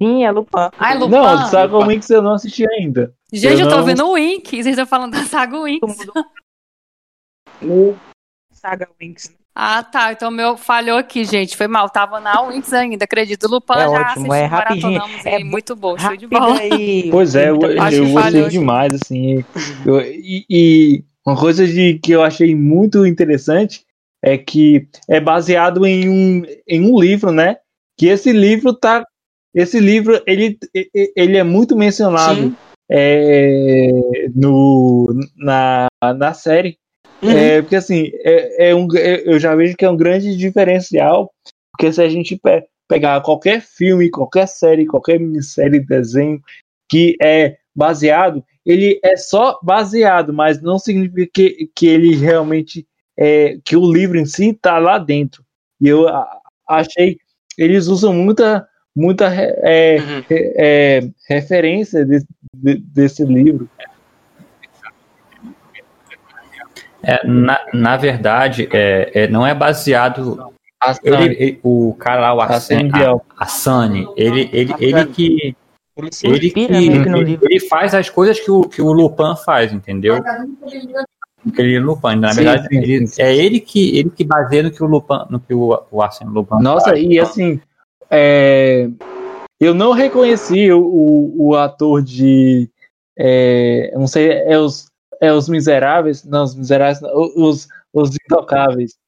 Sim, 0.00 0.24
é 0.24 0.30
Lupin. 0.30 0.70
Ai, 0.78 0.96
Lupin. 0.96 1.10
Não, 1.12 1.46
Saga 1.48 1.78
Winx 1.86 2.08
eu 2.10 2.22
não 2.22 2.34
assisti 2.34 2.64
ainda. 2.72 3.12
Gente, 3.32 3.60
eu 3.60 3.66
eu 3.66 3.68
tô 3.68 3.76
não- 3.78 3.84
vendo 3.84 4.06
o 4.06 4.12
Wink. 4.12 4.48
Vocês 4.50 4.66
estão 4.68 4.86
falando 4.86 5.12
da 5.12 5.24
Saga 5.24 5.60
Winx. 5.60 5.80
Saga 8.52 8.88
Winx. 9.00 9.34
Ah, 9.60 9.82
tá. 9.82 10.12
Então 10.12 10.30
meu 10.30 10.56
falhou 10.56 10.96
aqui, 10.96 11.24
gente. 11.24 11.56
Foi 11.56 11.66
mal. 11.66 11.90
Tava 11.90 12.20
na 12.20 12.40
Winx 12.46 12.72
ainda, 12.72 13.04
acredito. 13.04 13.42
O 13.46 13.50
Lupin 13.50 13.72
É 13.72 13.80
já 13.80 13.88
ótimo, 13.90 14.04
assistiu, 14.32 14.32
é 14.34 14.44
rapidinho. 14.44 15.02
É 15.24 15.38
muito 15.42 15.74
bom, 15.74 15.98
show 15.98 16.16
de 16.16 16.28
bola. 16.28 16.64
e- 16.64 17.08
Pois 17.10 17.34
é, 17.34 17.50
eu, 17.50 17.60
eu 17.60 17.88
que 18.06 18.12
gostei 18.12 18.48
demais, 18.50 18.94
assim. 18.94 19.44
Eu- 19.84 20.00
e, 20.00 20.44
e 20.48 21.04
uma 21.26 21.36
coisa 21.36 21.66
de, 21.66 21.98
que 21.98 22.12
eu 22.12 22.22
achei 22.22 22.54
muito 22.54 23.04
interessante 23.04 23.84
é 24.22 24.38
que 24.38 24.86
é 25.08 25.18
baseado 25.18 25.84
em 25.84 26.08
um, 26.08 26.42
em 26.68 26.80
um 26.80 27.00
livro, 27.00 27.32
né? 27.32 27.56
Que 27.98 28.06
esse 28.06 28.30
livro 28.30 28.72
tá. 28.72 29.04
Esse 29.52 29.80
livro, 29.80 30.22
ele, 30.24 30.56
ele 31.16 31.36
é 31.36 31.42
muito 31.42 31.74
mencionado 31.76 32.56
é, 32.88 33.88
no, 34.36 35.08
na, 35.36 35.88
na 36.14 36.32
série. 36.32 36.78
Uhum. 37.22 37.30
É, 37.30 37.60
porque 37.62 37.76
assim, 37.76 38.10
é, 38.24 38.70
é 38.70 38.74
um, 38.74 38.86
é- 38.96 39.22
eu 39.26 39.38
já 39.38 39.54
vejo 39.54 39.76
que 39.76 39.84
é 39.84 39.90
um 39.90 39.96
grande 39.96 40.36
diferencial, 40.36 41.32
porque 41.72 41.92
se 41.92 42.00
a 42.02 42.08
gente 42.08 42.36
pe- 42.36 42.64
pegar 42.88 43.20
qualquer 43.22 43.60
filme, 43.60 44.10
qualquer 44.10 44.46
série, 44.46 44.86
qualquer 44.86 45.18
minissérie, 45.18 45.80
desenho 45.84 46.40
que 46.88 47.16
é 47.22 47.56
baseado, 47.74 48.42
ele 48.64 48.98
é 49.04 49.16
só 49.16 49.58
baseado, 49.62 50.32
mas 50.32 50.60
não 50.60 50.78
significa 50.78 51.30
que, 51.34 51.70
que 51.74 51.86
ele 51.86 52.16
realmente 52.16 52.86
é, 53.16 53.58
que 53.64 53.76
o 53.76 53.92
livro 53.92 54.16
em 54.18 54.24
si 54.24 54.50
está 54.50 54.78
lá 54.78 54.98
dentro. 54.98 55.42
E 55.80 55.88
eu 55.88 56.06
achei 56.68 57.18
eles 57.56 57.88
usam 57.88 58.12
muita 58.14 58.66
muita 58.94 59.26
é, 59.34 59.98
Uhum. 60.00 60.24
é, 60.30 61.00
referência 61.28 62.04
de- 62.04 62.24
de- 62.54 62.78
desse 62.78 63.24
livro. 63.24 63.68
É, 67.02 67.26
na, 67.26 67.60
na 67.72 67.96
verdade, 67.96 68.68
é, 68.72 69.10
é, 69.14 69.28
não 69.28 69.46
é 69.46 69.54
baseado. 69.54 70.52
Ele, 71.02 71.24
ele- 71.24 71.60
o 71.62 71.94
cara 71.98 72.20
lá, 72.20 72.34
o 72.34 72.40
a 72.40 72.44
Arsene, 72.44 72.90
Biel. 72.90 73.22
a, 73.36 73.44
a 73.44 73.46
Sunny, 73.46 74.06
ele, 74.16 74.48
ele, 74.52 74.74
ele 74.78 75.06
que. 75.06 75.56
Ele 76.22 76.38
Ele, 76.38 76.50
que 76.50 76.68
livro. 77.24 77.48
ele 77.50 77.60
faz 77.60 77.92
as 77.94 78.08
coisas 78.08 78.38
que 78.38 78.48
o, 78.50 78.62
que 78.62 78.80
o 78.80 78.92
Lupin 78.92 79.34
faz, 79.44 79.72
entendeu? 79.72 80.22
Aquele 81.46 81.80
Lupin, 81.80 82.16
na 82.16 82.28
Sim, 82.28 82.44
verdade, 82.44 82.68
sim, 82.68 82.76
ele- 82.78 82.98
sim, 82.98 83.06
sim. 83.08 83.22
é 83.22 83.36
ele 83.36 83.58
que, 83.58 83.98
ele 83.98 84.10
que 84.10 84.24
baseia 84.24 84.62
no 84.62 84.70
que 84.70 84.82
o 84.82 84.86
Lupin, 84.86 85.24
no 85.30 85.40
que 85.40 85.52
o, 85.54 85.82
o 85.90 86.02
Arsene 86.02 86.30
Lupin 86.30 86.60
Nossa, 86.62 86.90
faz. 86.90 87.00
e 87.02 87.18
assim, 87.18 87.60
é, 88.10 88.88
eu 89.60 89.74
não 89.74 89.92
reconheci 89.92 90.70
o, 90.70 90.80
o, 90.80 91.48
o 91.48 91.56
ator 91.56 92.00
de. 92.02 92.68
é, 93.18 93.90
não 93.94 94.06
sei, 94.06 94.30
é 94.30 94.56
os, 94.58 94.87
é 95.20 95.32
os 95.32 95.48
Miseráveis? 95.48 96.24
Não, 96.24 96.44
os 96.44 96.54
Miseráveis, 96.54 97.00
não, 97.00 97.10
os, 97.36 97.68
os 97.92 98.14
Intocáveis. 98.14 98.98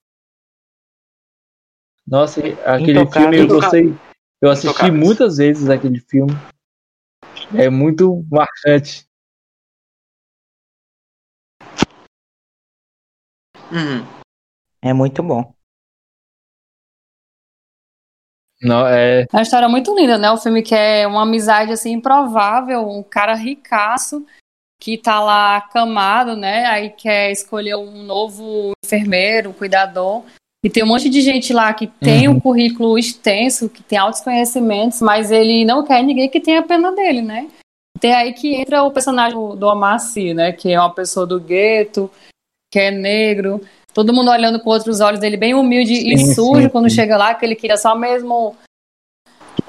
Nossa, 2.07 2.41
aquele 2.65 3.01
Intocáveis. 3.01 3.13
filme 3.13 3.39
eu 3.39 3.47
gostei. 3.47 3.95
Eu 4.41 4.51
assisti 4.51 4.69
Intocáveis. 4.71 5.05
muitas 5.05 5.37
vezes 5.37 5.69
aquele 5.69 6.01
filme. 6.01 6.33
É 7.57 7.69
muito 7.69 8.25
marcante. 8.31 9.07
Uhum. 13.71 14.05
É 14.83 14.93
muito 14.93 15.23
bom. 15.23 15.55
Não, 18.63 18.87
é, 18.87 19.23
É 19.23 19.27
uma 19.33 19.43
história 19.43 19.69
muito 19.69 19.95
linda, 19.95 20.19
né? 20.19 20.31
O 20.31 20.37
filme 20.37 20.63
que 20.63 20.75
é 20.75 21.07
uma 21.07 21.23
amizade 21.23 21.73
assim 21.73 21.93
improvável, 21.93 22.87
um 22.87 23.03
cara 23.03 23.35
ricaço 23.35 24.27
que 24.81 24.97
tá 24.97 25.21
lá 25.21 25.59
acamado, 25.59 26.35
né? 26.35 26.65
Aí 26.67 26.89
quer 26.91 27.31
escolher 27.31 27.77
um 27.77 28.03
novo 28.03 28.73
enfermeiro, 28.85 29.51
um 29.51 29.53
cuidador. 29.53 30.23
E 30.65 30.71
tem 30.71 30.83
um 30.83 30.87
monte 30.87 31.09
de 31.09 31.21
gente 31.21 31.53
lá 31.53 31.73
que 31.73 31.87
tem 31.87 32.27
Uhum. 32.29 32.35
um 32.35 32.41
currículo 32.41 32.99
extenso, 32.99 33.69
que 33.69 33.83
tem 33.83 33.99
altos 33.99 34.21
conhecimentos, 34.23 35.01
mas 35.01 35.31
ele 35.31 35.65
não 35.65 35.85
quer 35.85 36.03
ninguém 36.03 36.29
que 36.29 36.41
tenha 36.41 36.63
pena 36.63 36.93
dele, 36.93 37.23
né? 37.23 37.49
Tem 37.99 38.15
aí 38.15 38.33
que 38.33 38.55
entra 38.55 38.83
o 38.83 38.91
personagem 38.91 39.37
do 39.37 39.99
Sy, 39.99 40.33
né? 40.33 40.53
Que 40.53 40.73
é 40.73 40.81
uma 40.81 40.93
pessoa 40.95 41.27
do 41.27 41.39
gueto, 41.39 42.11
que 42.73 42.79
é 42.79 42.91
negro. 42.91 43.61
Todo 43.93 44.13
mundo 44.15 44.31
olhando 44.31 44.61
com 44.61 44.71
outros 44.71 45.01
olhos 45.01 45.21
dele, 45.21 45.37
bem 45.37 45.55
humilde 45.55 45.93
e 45.93 46.17
Sim, 46.17 46.35
sujo 46.35 46.63
sim, 46.63 46.69
quando 46.69 46.89
sim. 46.89 46.97
chega 46.97 47.17
lá, 47.17 47.35
que 47.35 47.45
ele 47.45 47.57
queria 47.57 47.77
só 47.77 47.95
mesmo 47.95 48.57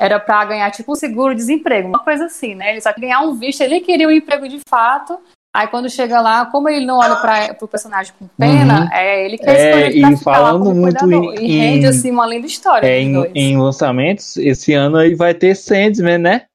era 0.02 0.20
pra 0.20 0.44
ganhar 0.46 0.72
tipo 0.72 0.92
um 0.92 0.96
seguro-desemprego, 0.96 1.88
uma 1.88 2.00
coisa 2.04 2.26
assim, 2.26 2.56
né? 2.56 2.72
Ele 2.72 2.82
só 2.82 2.92
queria 2.92 3.10
ganhar 3.10 3.22
um 3.22 3.36
visto, 3.36 3.62
ele 3.62 3.80
queria 3.82 4.08
um 4.08 4.12
emprego 4.12 4.48
de 4.48 4.60
fato. 4.68 5.20
Aí 5.56 5.68
quando 5.68 5.90
chega 5.92 6.20
lá, 6.20 6.46
como 6.48 6.68
ele 6.70 6.86
não 6.88 6.98
olha 6.98 7.16
para 7.18 7.54
pro 7.54 7.68
personagem 7.68 8.12
com 8.18 8.28
pena, 8.28 8.86
Uhum. 8.86 8.90
é 8.92 9.26
ele 9.26 9.38
que 9.38 9.46
É, 9.48 9.82
é 9.84 9.92
e 9.92 10.18
ficar 10.18 10.32
lá 10.32 10.46
falando 10.48 10.64
como 10.64 10.80
muito 10.82 10.98
cuidador. 10.98 11.36
em- 11.36 11.46
E 11.46 11.58
rende 11.60 11.86
assim 11.86 12.10
uma 12.10 12.26
linda 12.26 12.48
história 12.48 12.88
é, 12.88 13.00
em, 13.00 13.14
em 13.36 13.58
lançamentos, 13.62 14.38
esse 14.38 14.74
ano 14.74 14.98
aí 14.98 15.14
vai 15.14 15.36
ter 15.36 15.54
Sandman, 15.56 16.18
né? 16.18 16.46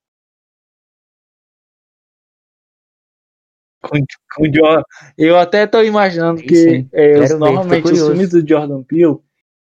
Com, 3.82 3.98
com 4.34 4.42
o 4.48 4.52
Jordan. 4.52 4.82
Eu 5.16 5.38
até 5.38 5.66
tô 5.68 5.82
imaginando 5.82 6.42
que 6.42 6.84
é, 6.92 7.18
os- 7.20 7.28
ver, 7.28 7.38
normalmente 7.38 7.92
os 7.92 8.06
filmes 8.06 8.30
do 8.30 8.48
Jordan 8.48 8.82
Peele 8.82 9.18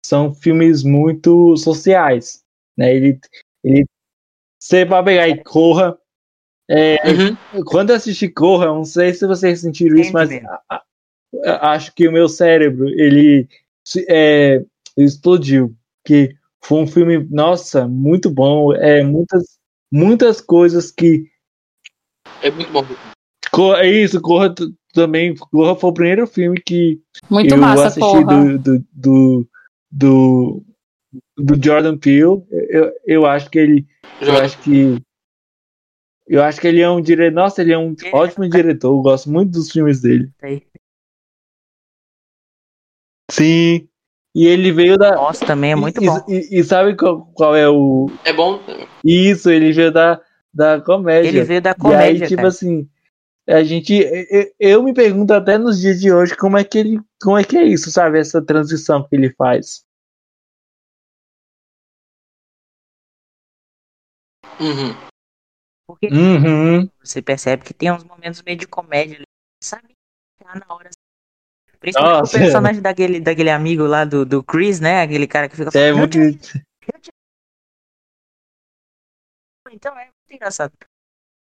são 0.05 0.33
filmes 0.33 0.83
muito 0.83 1.57
sociais, 1.57 2.41
né? 2.77 2.95
Ele, 2.95 3.19
ele 3.65 3.85
você 4.59 4.85
vai 4.85 5.03
pegar 5.03 5.27
e 5.27 5.43
corra. 5.43 5.97
É, 6.69 6.95
Uhum. 7.11 7.63
quando 7.65 7.91
eu 7.91 7.95
assisti 7.95 8.27
Corra, 8.27 8.65
eu 8.65 8.73
não 8.75 8.85
sei 8.85 9.13
se 9.13 9.27
vocês 9.27 9.61
sentiram 9.61 9.97
isso, 9.97 10.11
mas 10.11 10.31
a- 10.31 10.81
a- 11.45 11.71
acho 11.73 11.93
que 11.93 12.07
o 12.07 12.11
meu 12.11 12.27
cérebro 12.27 12.89
ele 12.89 13.47
se- 13.85 14.05
é, 14.09 14.65
explodiu. 14.97 15.75
Que 16.03 16.35
foi 16.63 16.79
um 16.79 16.87
filme, 16.87 17.19
nossa, 17.29 17.87
muito 17.87 18.31
bom. 18.31 18.73
É 18.73 19.03
muitas, 19.03 19.43
muitas 19.91 20.41
coisas 20.41 20.91
que 20.91 21.25
É 22.41 22.49
muito 22.49 22.71
bom. 22.71 22.87
Co- 23.51 23.75
é 23.75 23.87
isso, 23.87 24.19
Corra 24.21 24.53
também. 24.93 25.35
Corra 25.35 25.75
foi 25.75 25.89
o 25.89 25.93
primeiro 25.93 26.25
filme 26.25 26.59
que 26.59 26.99
Muito 27.29 27.53
eu 27.53 27.57
massa, 27.59 27.87
assisti 27.87 28.23
do, 28.23 28.57
do, 28.59 28.85
do, 28.91 29.47
do, 29.91 30.63
do 31.37 31.61
Jordan 31.61 31.97
Peele. 31.97 32.43
Eu, 32.51 32.93
eu 33.05 33.25
acho 33.25 33.49
que 33.49 33.59
ele. 33.59 33.87
Eu 34.21 34.37
acho 34.37 34.57
que. 34.59 35.01
Eu 36.27 36.43
acho 36.43 36.59
que 36.59 36.67
ele 36.67 36.81
é 36.81 36.89
um 36.89 37.01
diretor. 37.01 37.35
Nossa, 37.35 37.61
ele 37.61 37.73
é 37.73 37.77
um 37.77 37.95
é 38.03 38.15
ótimo 38.15 38.49
diretor. 38.49 38.89
Eu 38.89 39.01
gosto 39.01 39.29
muito 39.29 39.51
dos 39.51 39.71
filmes 39.71 40.01
dele. 40.01 40.31
Aí. 40.41 40.63
Sim. 43.29 43.87
E 44.33 44.47
ele 44.47 44.71
veio 44.71 44.97
da. 44.97 45.15
Nossa, 45.15 45.45
também 45.45 45.71
é 45.71 45.75
muito 45.75 46.03
e, 46.03 46.05
bom. 46.05 46.25
E, 46.27 46.59
e 46.59 46.63
sabe 46.63 46.95
qual, 46.95 47.25
qual 47.33 47.55
é 47.55 47.69
o. 47.69 48.09
É 48.25 48.33
bom. 48.33 48.59
Isso, 49.03 49.49
ele 49.49 49.71
veio 49.71 49.91
da, 49.91 50.21
da 50.53 50.81
comédia. 50.81 51.29
Ele 51.29 51.43
veio 51.43 51.61
da 51.61 51.69
E 51.69 51.73
aí, 51.73 51.79
comédia, 51.79 52.27
tipo 52.27 52.37
cara. 52.37 52.47
assim, 52.49 52.89
a 53.47 53.63
gente. 53.63 53.93
Eu, 53.93 54.51
eu 54.59 54.83
me 54.83 54.93
pergunto 54.93 55.33
até 55.33 55.57
nos 55.57 55.79
dias 55.79 56.01
de 56.01 56.11
hoje 56.11 56.35
como 56.35 56.57
é 56.57 56.63
que 56.65 56.77
ele. 56.77 56.99
Como 57.21 57.37
é 57.37 57.43
que 57.45 57.57
é 57.57 57.63
isso, 57.63 57.89
sabe? 57.91 58.19
Essa 58.19 58.41
transição 58.41 59.07
que 59.07 59.15
ele 59.15 59.31
faz. 59.31 59.84
Uhum. 64.59 64.93
Porque 65.87 66.07
Uhum. 66.07 66.89
você 67.03 67.21
percebe 67.21 67.63
que 67.63 67.73
tem 67.73 67.91
uns 67.91 68.03
momentos 68.03 68.41
meio 68.41 68.57
de 68.57 68.67
comédia 68.67 69.17
ali, 69.17 69.25
sabe? 69.63 69.93
Tá 70.39 70.55
na 70.55 70.73
hora. 70.73 70.89
Principalmente 71.79 72.19
Nossa. 72.19 72.35
o 72.35 72.39
personagem 72.39 72.81
daquele, 72.81 73.19
daquele 73.19 73.51
amigo 73.51 73.85
lá 73.85 74.05
do, 74.05 74.25
do 74.25 74.43
Chris, 74.43 74.79
né? 74.79 75.01
Aquele 75.01 75.27
cara 75.27 75.47
que 75.47 75.55
fica 75.55 75.77
É 75.77 75.93
muito. 75.93 76.17
Então 79.71 79.97
é 79.97 80.05
muito 80.05 80.31
engraçado. 80.31 80.73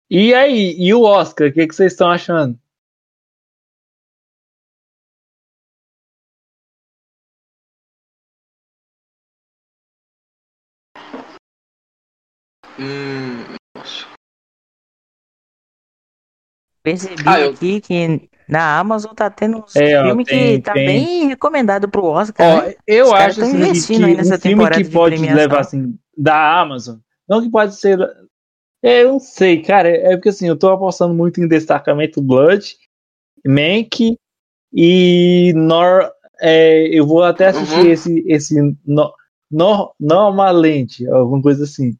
E 0.10 0.34
aí, 0.34 0.76
e 0.78 0.94
o 0.94 1.02
Oscar? 1.04 1.50
O 1.50 1.54
que, 1.54 1.68
que 1.68 1.76
vocês 1.76 1.92
estão 1.92 2.10
achando? 2.10 2.60
Hum, 12.80 13.56
nossa. 13.76 14.08
Percebi 16.84 17.24
Ah, 17.30 17.40
eu- 17.40 17.52
aqui 17.52 17.80
que 17.80 18.30
na 18.48 18.78
Amazon 18.78 19.14
tá 19.14 19.30
tendo 19.30 19.58
uns 19.64 19.74
É, 19.76 20.00
ó, 20.02 20.04
filme 20.08 20.26
tem- 20.26 20.58
que 20.58 20.62
tá 20.64 20.74
tem. 20.74 20.86
bem 20.86 21.28
recomendado 21.30 21.88
pro 21.88 22.04
Oscar, 22.04 22.46
Ó, 22.58 22.62
né? 22.64 22.76
eu 22.86 23.06
Os 23.06 23.14
acho 23.14 23.42
assim, 23.42 23.58
investindo 23.58 24.06
que 24.06 24.10
aí 24.12 24.18
nessa 24.18 24.36
um 24.36 24.40
filme 24.40 24.58
temporada 24.58 24.84
que 24.84 24.90
de 24.90 24.94
pode 24.94 25.16
levar 25.18 25.60
assim 25.62 25.98
da 26.18 26.60
Amazon, 26.60 26.98
não 27.28 27.42
que 27.42 27.50
pode 27.50 27.76
ser. 27.76 27.98
É, 28.84 29.04
eu 29.04 29.14
não 29.14 29.20
sei, 29.20 29.62
cara. 29.62 29.88
É 29.90 30.16
porque 30.18 30.30
assim, 30.30 30.48
eu 30.48 30.58
tô 30.60 30.70
apostando 30.70 31.14
muito 31.14 31.40
em 31.40 31.48
Destacamento 31.48 32.22
Blood, 32.22 32.76
Mank 33.46 34.18
e 34.74 35.54
Nor. 35.56 36.12
é, 36.42 36.88
eu 36.88 37.08
vou 37.08 37.24
até 37.24 37.48
assistir 37.48 37.78
Uhum. 37.80 37.92
esse 37.92 38.24
esse 38.28 38.62
no, 38.86 39.14
no, 39.50 39.96
Normalmente, 39.98 41.08
alguma 41.08 41.42
coisa 41.42 41.64
assim. 41.64 41.96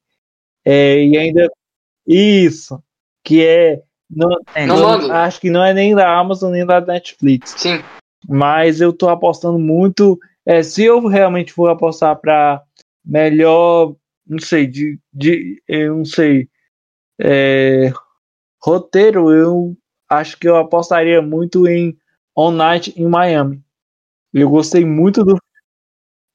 É, 0.66 1.04
e 1.04 1.18
ainda 1.18 1.50
isso, 2.08 2.82
que 3.24 3.46
é 3.46 3.82
não, 4.10 4.30
Não 4.68 5.12
acho 5.12 5.42
que 5.42 5.50
não 5.50 5.64
é 5.64 5.74
nem 5.74 5.96
da 5.96 6.20
Amazon 6.20 6.52
nem 6.52 6.66
da 6.66 6.80
Netflix 6.80 7.56
Sim. 7.58 7.80
mas 8.28 8.80
eu 8.80 8.94
tô 8.94 9.10
apostando 9.10 9.58
muito 9.58 10.20
é, 10.46 10.62
se 10.62 10.84
eu 10.84 11.06
realmente 11.08 11.54
for 11.54 11.70
apostar 11.70 12.16
para 12.18 12.62
melhor, 13.04 13.96
não 14.28 14.40
sei, 14.40 14.68
de, 14.68 15.00
de 15.14 15.62
eu 15.68 15.98
não 15.98 16.06
sei, 16.06 16.50
é, 17.20 17.92
roteiro, 18.62 19.32
eu 19.32 19.76
acho 20.10 20.38
que 20.38 20.48
eu 20.48 20.58
apostaria 20.58 21.22
muito 21.22 21.68
em 21.68 21.98
On 22.36 22.52
Night 22.52 22.94
in 23.00 23.08
Miami. 23.08 23.62
Eu 24.34 24.50
gostei 24.50 24.84
muito 24.84 25.24
do 25.24 25.38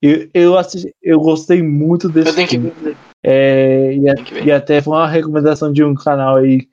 eu, 0.01 0.31
eu, 0.33 0.57
assisti, 0.57 0.95
eu 1.03 1.19
gostei 1.19 1.61
muito 1.61 2.09
desse 2.09 2.29
Eu 2.29 2.35
tenho 2.35 2.49
que 2.49 2.55
filme. 2.55 2.71
ver. 2.71 2.97
É, 3.31 3.93
e, 3.95 4.09
a- 4.09 4.15
e 4.47 4.51
até 4.51 4.81
foi 4.81 4.95
uma 4.97 5.07
recomendação 5.09 5.71
de 5.73 5.85
um 5.85 5.95
canal 5.95 6.37
aí 6.37 6.67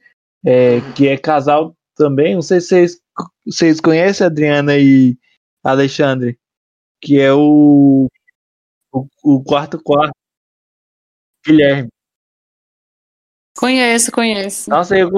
é, 0.45 0.79
que 0.95 1.07
é 1.07 1.17
casal 1.17 1.75
também. 1.95 2.35
Não 2.35 2.41
sei 2.41 2.61
se 2.61 2.67
vocês, 2.67 3.01
vocês 3.45 3.81
conhecem 3.81 4.23
a 4.23 4.29
Adriana 4.29 4.77
e 4.77 5.17
Alexandre, 5.63 6.37
que 7.01 7.19
é 7.19 7.33
o, 7.33 8.07
o, 8.93 9.07
o 9.23 9.43
quarto 9.43 9.81
quarto. 9.83 10.13
Guilherme. 11.45 11.89
Conheço, 13.57 14.11
conheço. 14.11 14.69
Nossa, 14.69 14.97
eu 14.97 15.09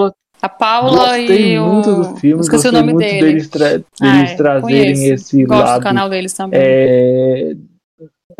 A 0.41 0.49
Paula 0.49 1.17
gostei 1.17 1.53
e 1.53 1.59
o. 1.59 1.65
muito 1.73 1.95
do 1.95 2.15
filme, 2.17 2.41
Esqueci 2.41 2.63
gostei 2.63 2.69
o 2.69 2.73
nome 2.73 2.93
muito 2.93 3.05
dele. 3.05 3.21
deles, 3.27 3.47
tra- 3.49 3.69
deles 3.77 3.85
Ah, 4.01 4.23
é, 4.23 4.35
trazerem 4.35 4.93
conheço. 4.95 5.13
esse 5.13 5.45
Gosto 5.45 5.63
lado 5.65 5.79
do 5.79 5.83
canal 5.83 6.09
deles 6.09 6.33
também. 6.33 6.59
é, 6.61 7.53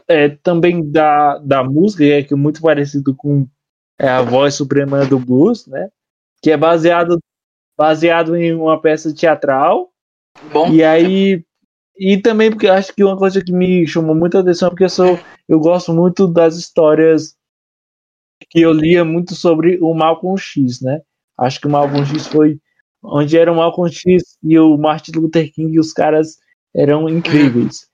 é, 0.08 0.30
também 0.30 0.90
da, 0.90 1.38
da 1.40 1.64
música, 1.64 2.04
é 2.04 2.24
que 2.24 2.34
é 2.34 2.38
muito 2.38 2.62
parecido 2.62 3.16
com 3.16 3.48
é, 4.00 4.08
a 4.08 4.22
voz 4.22 4.56
suprema 4.56 5.06
do 5.06 5.20
blues, 5.20 5.66
né? 5.68 5.90
Que 6.42 6.52
é 6.52 6.58
baseado, 6.58 7.20
baseado 7.78 8.36
em 8.36 8.54
uma 8.54 8.80
peça 8.82 9.14
teatral. 9.14 9.90
Bom, 10.52 10.72
E 10.72 10.84
aí. 10.84 11.44
E 12.00 12.16
também 12.18 12.52
porque 12.52 12.68
eu 12.68 12.74
acho 12.74 12.94
que 12.94 13.04
uma 13.04 13.18
coisa 13.18 13.44
que 13.44 13.52
me 13.52 13.88
chamou 13.88 14.16
muita 14.16 14.40
atenção, 14.40 14.70
porque 14.70 14.84
eu 14.84 14.90
sou. 14.90 15.20
Eu 15.50 15.60
gosto 15.60 15.92
muito 15.94 16.28
das 16.28 16.56
histórias 16.56 17.36
que 18.52 18.62
eu 18.62 18.72
lia 18.72 19.04
muito 19.04 19.34
sobre 19.34 19.80
o 19.82 19.94
Malcolm 19.96 20.38
X, 20.38 20.80
né? 20.80 21.02
Acho 21.38 21.60
que 21.60 21.68
o 21.68 21.72
Malcolm 21.72 22.06
X 22.06 22.28
foi 22.28 22.60
onde 23.04 23.38
era 23.38 23.52
o 23.52 23.56
Malcolm 23.56 23.92
X 23.92 24.38
e 24.44 24.60
o 24.60 24.78
Martin 24.78 25.12
Luther 25.16 25.52
King 25.52 25.74
e 25.74 25.80
os 25.80 25.92
caras 25.92 26.38
eram 26.76 27.10
incríveis. 27.10 27.88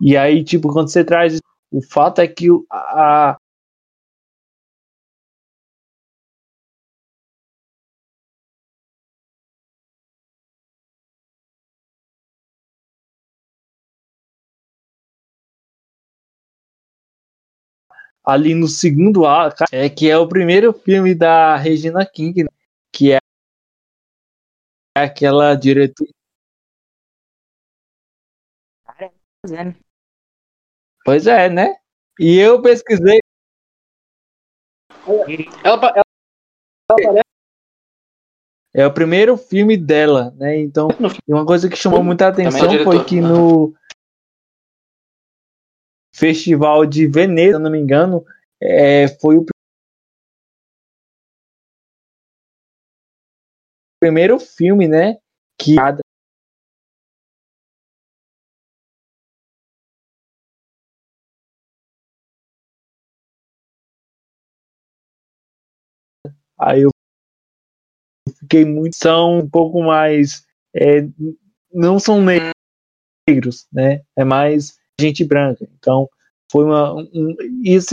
E 0.00 0.16
aí, 0.16 0.42
tipo, 0.44 0.72
quando 0.72 0.88
você 0.90 1.04
traz. 1.04 1.40
O 1.72 1.80
fato 1.80 2.20
é 2.20 2.26
que 2.26 2.48
a, 2.70 3.36
ali 18.24 18.54
no 18.54 18.68
segundo 18.68 19.26
ato, 19.26 19.64
é 19.72 19.88
que 19.88 20.08
é 20.08 20.16
o 20.16 20.28
primeiro 20.28 20.72
filme 20.72 21.14
da 21.14 21.56
Regina 21.56 22.04
King, 22.06 22.44
né? 22.44 22.50
que 22.92 23.12
é 23.12 23.18
aquela 24.94 25.54
diretora. 25.56 26.10
Pois 31.04 31.26
é, 31.26 31.48
né? 31.48 31.76
E 32.18 32.38
eu 32.38 32.60
pesquisei. 32.60 33.20
ela, 35.64 35.80
pa- 35.80 35.94
ela 35.94 37.20
É 38.74 38.86
o 38.86 38.92
primeiro 38.92 39.36
filme 39.36 39.76
dela, 39.76 40.30
né? 40.32 40.58
Então, 40.58 40.88
uma 41.26 41.46
coisa 41.46 41.68
que 41.68 41.76
chamou 41.76 42.02
muita 42.04 42.28
atenção 42.28 42.58
é 42.58 42.84
foi 42.84 42.96
diretor, 42.96 43.06
que 43.06 43.20
né? 43.20 43.28
no 43.28 43.74
Festival 46.14 46.84
de 46.84 47.06
Veneza, 47.06 47.56
se 47.56 47.62
não 47.62 47.70
me 47.70 47.78
engano, 47.78 48.24
é, 48.60 49.08
foi 49.20 49.38
o 49.38 49.46
primeiro 54.00 54.38
filme, 54.38 54.86
né? 54.86 55.18
Que 55.58 55.76
aí 66.60 66.82
eu 66.82 66.90
fiquei 68.38 68.64
muito 68.64 68.96
são 68.96 69.38
um 69.38 69.48
pouco 69.48 69.82
mais 69.82 70.44
é, 70.74 71.02
não 71.72 71.98
são 71.98 72.20
negros, 72.22 73.66
né? 73.72 74.02
É 74.16 74.24
mais 74.24 74.78
gente 75.00 75.24
branca. 75.24 75.66
Então 75.78 76.08
foi 76.50 76.64
uma 76.64 76.94
um, 76.94 77.36
isso 77.64 77.90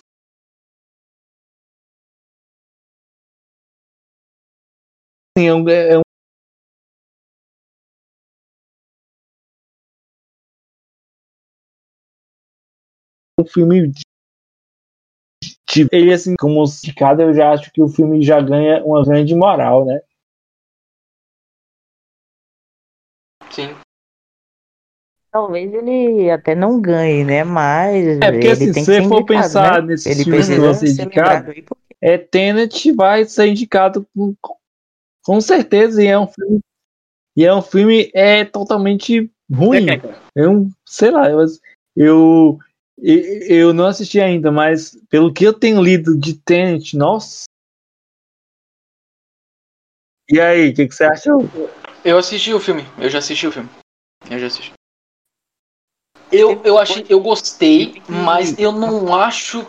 é 5.38 5.54
um, 5.54 5.70
é 5.70 5.98
um 5.98 6.02
um 13.40 13.46
filme 13.46 13.92
ele 15.92 16.14
assim 16.14 16.36
como 16.40 16.64
cada 16.96 17.24
eu 17.24 17.34
já 17.34 17.52
acho 17.52 17.72
que 17.72 17.82
o 17.82 17.88
filme 17.88 18.22
já 18.22 18.40
ganha 18.40 18.84
uma 18.84 19.04
grande 19.04 19.36
moral, 19.36 19.86
né? 19.86 20.00
sim. 23.52 23.76
Talvez 25.32 25.74
ele 25.74 26.30
até 26.32 26.56
não 26.56 26.80
ganhe, 26.80 27.24
né? 27.24 27.44
Mas 27.44 28.20
É, 28.20 28.32
porque 28.32 28.48
ele 28.48 28.52
assim, 28.52 28.72
tem 28.72 28.86
se 28.86 28.86
você 28.86 29.02
for 29.04 29.20
indicado, 29.20 29.26
pensar 29.26 29.82
né? 29.82 29.88
nesses 29.88 30.06
ele 30.06 30.24
filmes 30.24 30.48
que 30.48 30.56
precisa 30.56 30.62
vão 30.62 30.74
ser 30.74 30.90
indicados, 30.90 31.56
é 32.02 32.18
Tenet 32.18 32.92
vai 32.94 33.26
ser 33.26 33.48
indicado 33.48 34.08
com, 34.16 34.36
com 35.24 35.42
certeza 35.42 36.02
e 36.02 36.08
é 36.08 36.18
um 36.18 36.28
filme 36.28 36.60
e 37.36 37.46
é 37.46 37.54
um 37.54 37.62
filme 37.62 38.10
é 38.14 38.46
totalmente 38.46 39.32
ruim 39.52 39.88
é 40.36 40.48
um 40.48 40.70
sei 40.86 41.12
lá 41.12 41.30
eu 41.30 41.40
eu, 42.00 42.60
eu, 43.00 43.74
não 43.74 43.86
assisti 43.86 44.20
ainda 44.20 44.52
mas 44.52 44.98
pelo 45.10 45.32
que 45.34 45.44
eu 45.44 45.54
tenho 45.54 45.82
lido 45.82 46.18
de 46.18 46.34
Tenet 46.36 46.96
nossa 46.98 47.44
e 50.30 50.40
aí 50.42 50.70
o 50.70 50.74
que, 50.74 50.88
que 50.88 50.94
você 50.96 51.06
achou 51.06 51.48
Eu 52.04 52.18
assisti 52.18 52.54
o 52.54 52.60
filme, 52.60 52.84
eu 52.98 53.10
já 53.10 53.20
assisti 53.20 53.48
o 53.48 53.52
filme. 53.52 53.70
Eu 54.30 54.40
já 54.40 54.48
assisti. 54.48 54.74
Eu, 56.32 56.62
eu 56.64 56.78
achei, 56.78 57.06
eu 57.08 57.22
gostei, 57.22 58.02
mas 58.10 58.58
eu 58.60 58.72
não 58.74 59.16
acho 59.16 59.66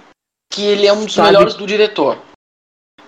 que 0.52 0.62
ele 0.64 0.86
é 0.86 0.92
um 0.92 1.04
dos 1.04 1.14
Sabe- 1.14 1.28
melhores 1.28 1.54
do 1.54 1.66
diretor. 1.66 2.20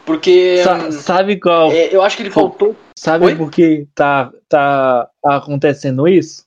Porque 0.07 0.63
Sa- 0.63 0.87
hum, 0.87 0.93
sabe 0.93 1.39
qual 1.41 1.71
é, 1.73 1.95
eu 1.95 2.03
acho 2.03 2.17
que 2.17 2.23
ele 2.23 2.31
faltou. 2.31 2.77
sabe 2.97 3.27
Oi? 3.27 3.37
por 3.37 3.51
que 3.51 3.87
tá 3.95 4.33
tá 4.49 5.11
acontecendo 5.25 6.07
isso 6.09 6.45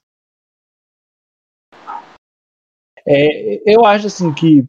É, 3.06 3.62
eu 3.70 3.84
acho 3.84 4.06
assim 4.06 4.32
que 4.32 4.64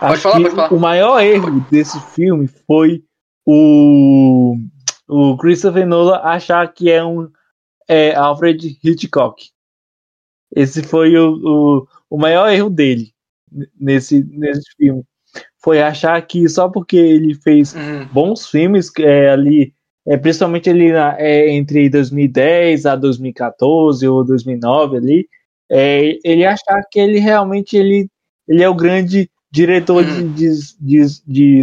acho 0.00 0.22
falar, 0.22 0.36
que 0.36 0.42
pode 0.42 0.54
falar. 0.56 0.72
o 0.72 0.80
maior 0.80 1.20
erro 1.22 1.60
desse 1.70 2.00
filme 2.14 2.46
foi 2.46 3.04
o, 3.46 4.56
o 5.08 5.36
Christopher 5.36 5.86
Nolan 5.86 6.16
achar 6.22 6.66
que 6.72 6.90
é 6.90 7.04
um 7.04 7.28
é, 7.88 8.14
Alfred 8.14 8.78
Hitchcock. 8.82 9.50
Esse 10.54 10.82
foi 10.82 11.16
o, 11.16 11.34
o, 11.80 11.88
o 12.10 12.18
maior 12.18 12.48
erro 12.50 12.70
dele 12.70 13.12
nesse, 13.78 14.22
nesse 14.24 14.70
filme. 14.76 15.02
Foi 15.62 15.82
achar 15.82 16.20
que 16.22 16.48
só 16.48 16.68
porque 16.68 16.96
ele 16.96 17.34
fez 17.34 17.74
Hum, 17.74 18.06
bons 18.12 18.46
filmes 18.46 18.90
é, 18.98 19.30
ali, 19.30 19.74
é, 20.06 20.16
principalmente 20.16 20.70
ali 20.70 20.92
na- 20.92 21.16
é, 21.18 21.50
entre 21.50 21.88
2010 21.88 22.86
a 22.86 22.94
2014 22.94 24.06
ou 24.06 24.24
2009 24.24 24.96
ali, 24.96 25.28
é, 25.70 26.18
ele 26.24 26.44
achar 26.44 26.82
que 26.90 26.98
ele 26.98 27.18
realmente 27.18 27.76
ele, 27.76 28.08
ele 28.46 28.62
é 28.62 28.68
o 28.68 28.74
grande 28.74 29.30
diretor 29.50 30.04
de, 30.04 30.28
de, 30.34 30.50
de, 30.80 31.22
de 31.26 31.62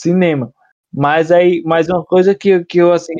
cinema. 0.00 0.52
Mas 0.92 1.30
aí, 1.30 1.62
mais 1.64 1.88
uma 1.88 2.04
coisa 2.04 2.34
que, 2.34 2.64
que 2.64 2.78
eu 2.78 2.92
assim, 2.92 3.12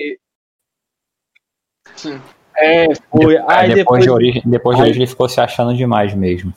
sim. 1.95 2.19
é, 2.57 2.87
foi, 3.11 3.37
aí 3.49 3.69
depois, 3.69 3.75
depois, 3.75 4.05
de 4.05 4.11
origem, 4.11 4.43
depois 4.47 4.77
de 4.77 4.83
aí- 4.83 4.89
origem 4.89 5.03
ele 5.03 5.11
ficou 5.11 5.29
se 5.29 5.41
achando 5.41 5.77
demais 5.77 6.15
mesmo. 6.15 6.53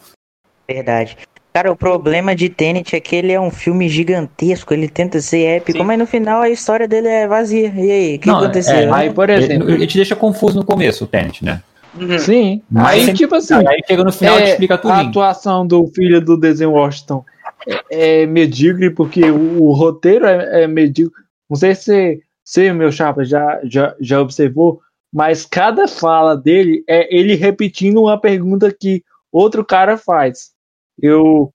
Verdade. 0.68 1.18
Cara, 1.52 1.72
o 1.72 1.76
problema 1.76 2.36
de 2.36 2.48
Tenet 2.48 2.96
é 2.96 3.00
que 3.00 3.16
ele 3.16 3.32
é 3.32 3.42
um 3.42 3.50
filme 3.50 3.90
gigantesco, 3.90 4.72
ele 4.72 4.88
tenta 4.88 5.20
ser 5.20 5.46
épico, 5.46 5.80
Sim. 5.80 5.84
mas 5.84 5.98
no 5.98 6.06
final 6.06 6.42
a 6.42 6.50
história 6.50 6.88
dele 6.88 7.08
é 7.08 7.28
vazia. 7.28 7.74
E 7.76 7.92
aí, 7.92 8.16
o 8.16 8.20
que 8.20 8.28
Não, 8.28 8.38
aconteceu? 8.38 8.76
é, 8.76 8.92
aí 8.94 9.12
por 9.12 9.30
Ele, 9.30 9.44
exemplo, 9.44 9.70
ele 9.72 9.88
te 9.88 9.96
deixa 9.98 10.16
confuso 10.16 10.60
no 10.60 10.66
começo, 10.66 11.04
o 11.04 11.08
Tenet, 11.08 11.44
né? 11.44 11.62
Uhum. 11.96 12.20
sim, 12.20 12.62
Mas 12.70 13.10
aí 13.10 13.14
tipo 13.16 13.34
assim, 13.36 13.56
Aí 13.68 13.82
chega 13.88 14.04
no 14.04 14.12
final 14.12 14.40
e 14.40 14.44
É, 14.44 14.50
explica 14.52 14.78
tudo. 14.78 14.92
a 14.92 15.02
atuação 15.02 15.66
do 15.66 15.88
filho 15.88 16.24
do 16.24 16.38
Denzel 16.38 16.72
Washington 16.72 17.26
é, 17.90 18.22
é 18.24 18.26
medíocre, 18.26 18.90
porque 18.90 19.30
o, 19.30 19.64
o 19.64 19.74
roteiro 19.74 20.26
é, 20.26 20.64
é, 20.64 20.68
medíocre. 20.68 21.24
Não 21.50 21.58
sei 21.58 21.74
se 21.76 22.22
você, 22.44 22.72
meu 22.74 22.92
chapa, 22.92 23.24
já, 23.24 23.60
já, 23.64 23.96
já 24.00 24.22
observou, 24.22 24.82
mas 25.14 25.46
cada 25.46 25.88
fala 25.88 26.36
dele 26.36 26.84
é 26.88 27.16
ele 27.16 27.36
repetindo 27.36 28.02
uma 28.02 28.20
pergunta 28.20 28.72
que 28.72 29.04
outro 29.32 29.66
cara 29.66 29.98
faz. 29.98 30.52
Eu 31.02 31.52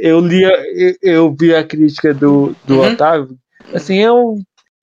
eu 0.00 0.20
li 0.20 0.42
eu, 0.42 0.94
eu 1.02 1.36
vi 1.38 1.54
a 1.54 1.64
crítica 1.64 2.14
do, 2.14 2.54
do 2.64 2.76
uhum. 2.78 2.92
Otávio. 2.92 3.36
Assim, 3.74 3.98
eu 3.98 4.38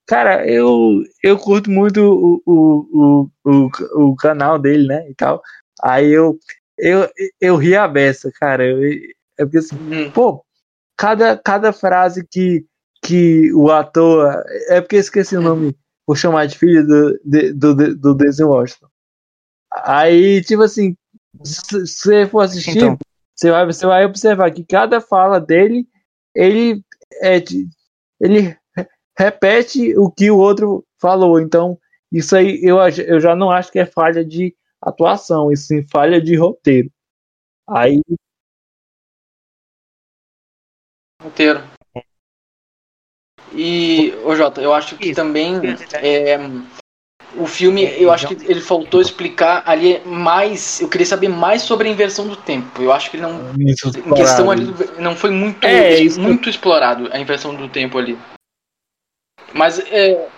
cara, 0.08 0.48
eu 0.48 1.02
eu 1.22 1.38
curto 1.38 1.70
muito 1.70 2.00
o, 2.00 2.42
o, 2.46 3.30
o, 3.44 3.70
o, 3.94 4.10
o 4.10 4.16
canal 4.16 4.58
dele, 4.58 4.88
né, 4.88 5.08
e 5.10 5.14
tal. 5.14 5.42
Aí 5.82 6.10
eu 6.10 6.38
eu, 6.78 7.08
eu 7.40 7.56
ri 7.56 7.76
a 7.76 7.86
beça, 7.86 8.30
cara. 8.40 8.64
Eu, 8.64 8.80
é 9.38 9.44
porque 9.44 9.58
assim, 9.58 9.76
uhum. 9.76 10.10
pô, 10.10 10.44
cada, 10.96 11.36
cada 11.36 11.72
frase 11.72 12.26
que, 12.26 12.64
que 13.04 13.52
o 13.52 13.70
ator. 13.70 14.42
É 14.68 14.80
porque 14.80 14.96
esqueci 14.96 15.36
o 15.36 15.42
nome, 15.42 15.76
vou 16.06 16.16
chamar 16.16 16.46
de 16.46 16.58
filho 16.58 16.86
do, 16.86 17.20
do, 17.24 17.74
do, 17.74 17.96
do 17.96 18.14
Denzel 18.14 18.48
Washington. 18.48 18.88
Aí, 19.84 20.42
tipo 20.42 20.62
assim, 20.62 20.96
se 21.44 21.80
você 21.80 22.26
for 22.26 22.40
assistir, 22.40 22.78
então. 22.78 22.98
você, 23.34 23.50
vai, 23.50 23.66
você 23.66 23.86
vai 23.86 24.04
observar 24.04 24.50
que 24.50 24.64
cada 24.64 25.00
fala 25.00 25.40
dele, 25.40 25.86
ele 26.34 26.82
é 27.22 27.36
ele 28.20 28.56
repete 29.18 29.98
o 29.98 30.10
que 30.10 30.30
o 30.30 30.38
outro 30.38 30.86
falou. 31.00 31.40
Então, 31.40 31.78
isso 32.12 32.36
aí 32.36 32.60
eu, 32.62 32.78
eu 32.78 33.20
já 33.20 33.34
não 33.34 33.50
acho 33.50 33.72
que 33.72 33.78
é 33.78 33.84
falha 33.84 34.24
de 34.24 34.54
atuação, 34.80 35.50
e 35.50 35.56
sim 35.56 35.82
falha 35.88 36.20
de 36.20 36.36
roteiro. 36.36 36.90
Aí. 37.68 38.00
Roteiro. 41.20 41.62
E, 43.52 44.14
ô 44.24 44.36
Jota, 44.36 44.60
eu 44.60 44.72
acho 44.72 44.96
que 44.96 45.06
Isso. 45.06 45.16
também 45.16 45.54
é, 45.94 46.38
o 47.34 47.46
filme, 47.46 47.82
eu 48.00 48.12
acho 48.12 48.28
que 48.28 48.34
ele 48.50 48.60
faltou 48.60 49.00
explicar 49.00 49.62
ali 49.66 50.00
mais. 50.04 50.80
Eu 50.80 50.88
queria 50.88 51.06
saber 51.06 51.28
mais 51.28 51.62
sobre 51.62 51.88
a 51.88 51.90
inversão 51.90 52.28
do 52.28 52.36
tempo. 52.36 52.80
Eu 52.80 52.92
acho 52.92 53.10
que 53.10 53.16
ele 53.16 53.22
não. 53.24 53.52
Isso, 53.58 53.88
em 53.88 54.14
questão 54.14 54.50
ali, 54.50 54.66
não 54.98 55.16
foi 55.16 55.30
muito, 55.30 55.64
é, 55.66 56.02
muito 56.18 56.48
explorado 56.48 57.08
a 57.12 57.18
inversão 57.18 57.54
do 57.54 57.68
tempo 57.68 57.98
ali. 57.98 58.16
Mas 59.54 59.78
é, 59.78 60.28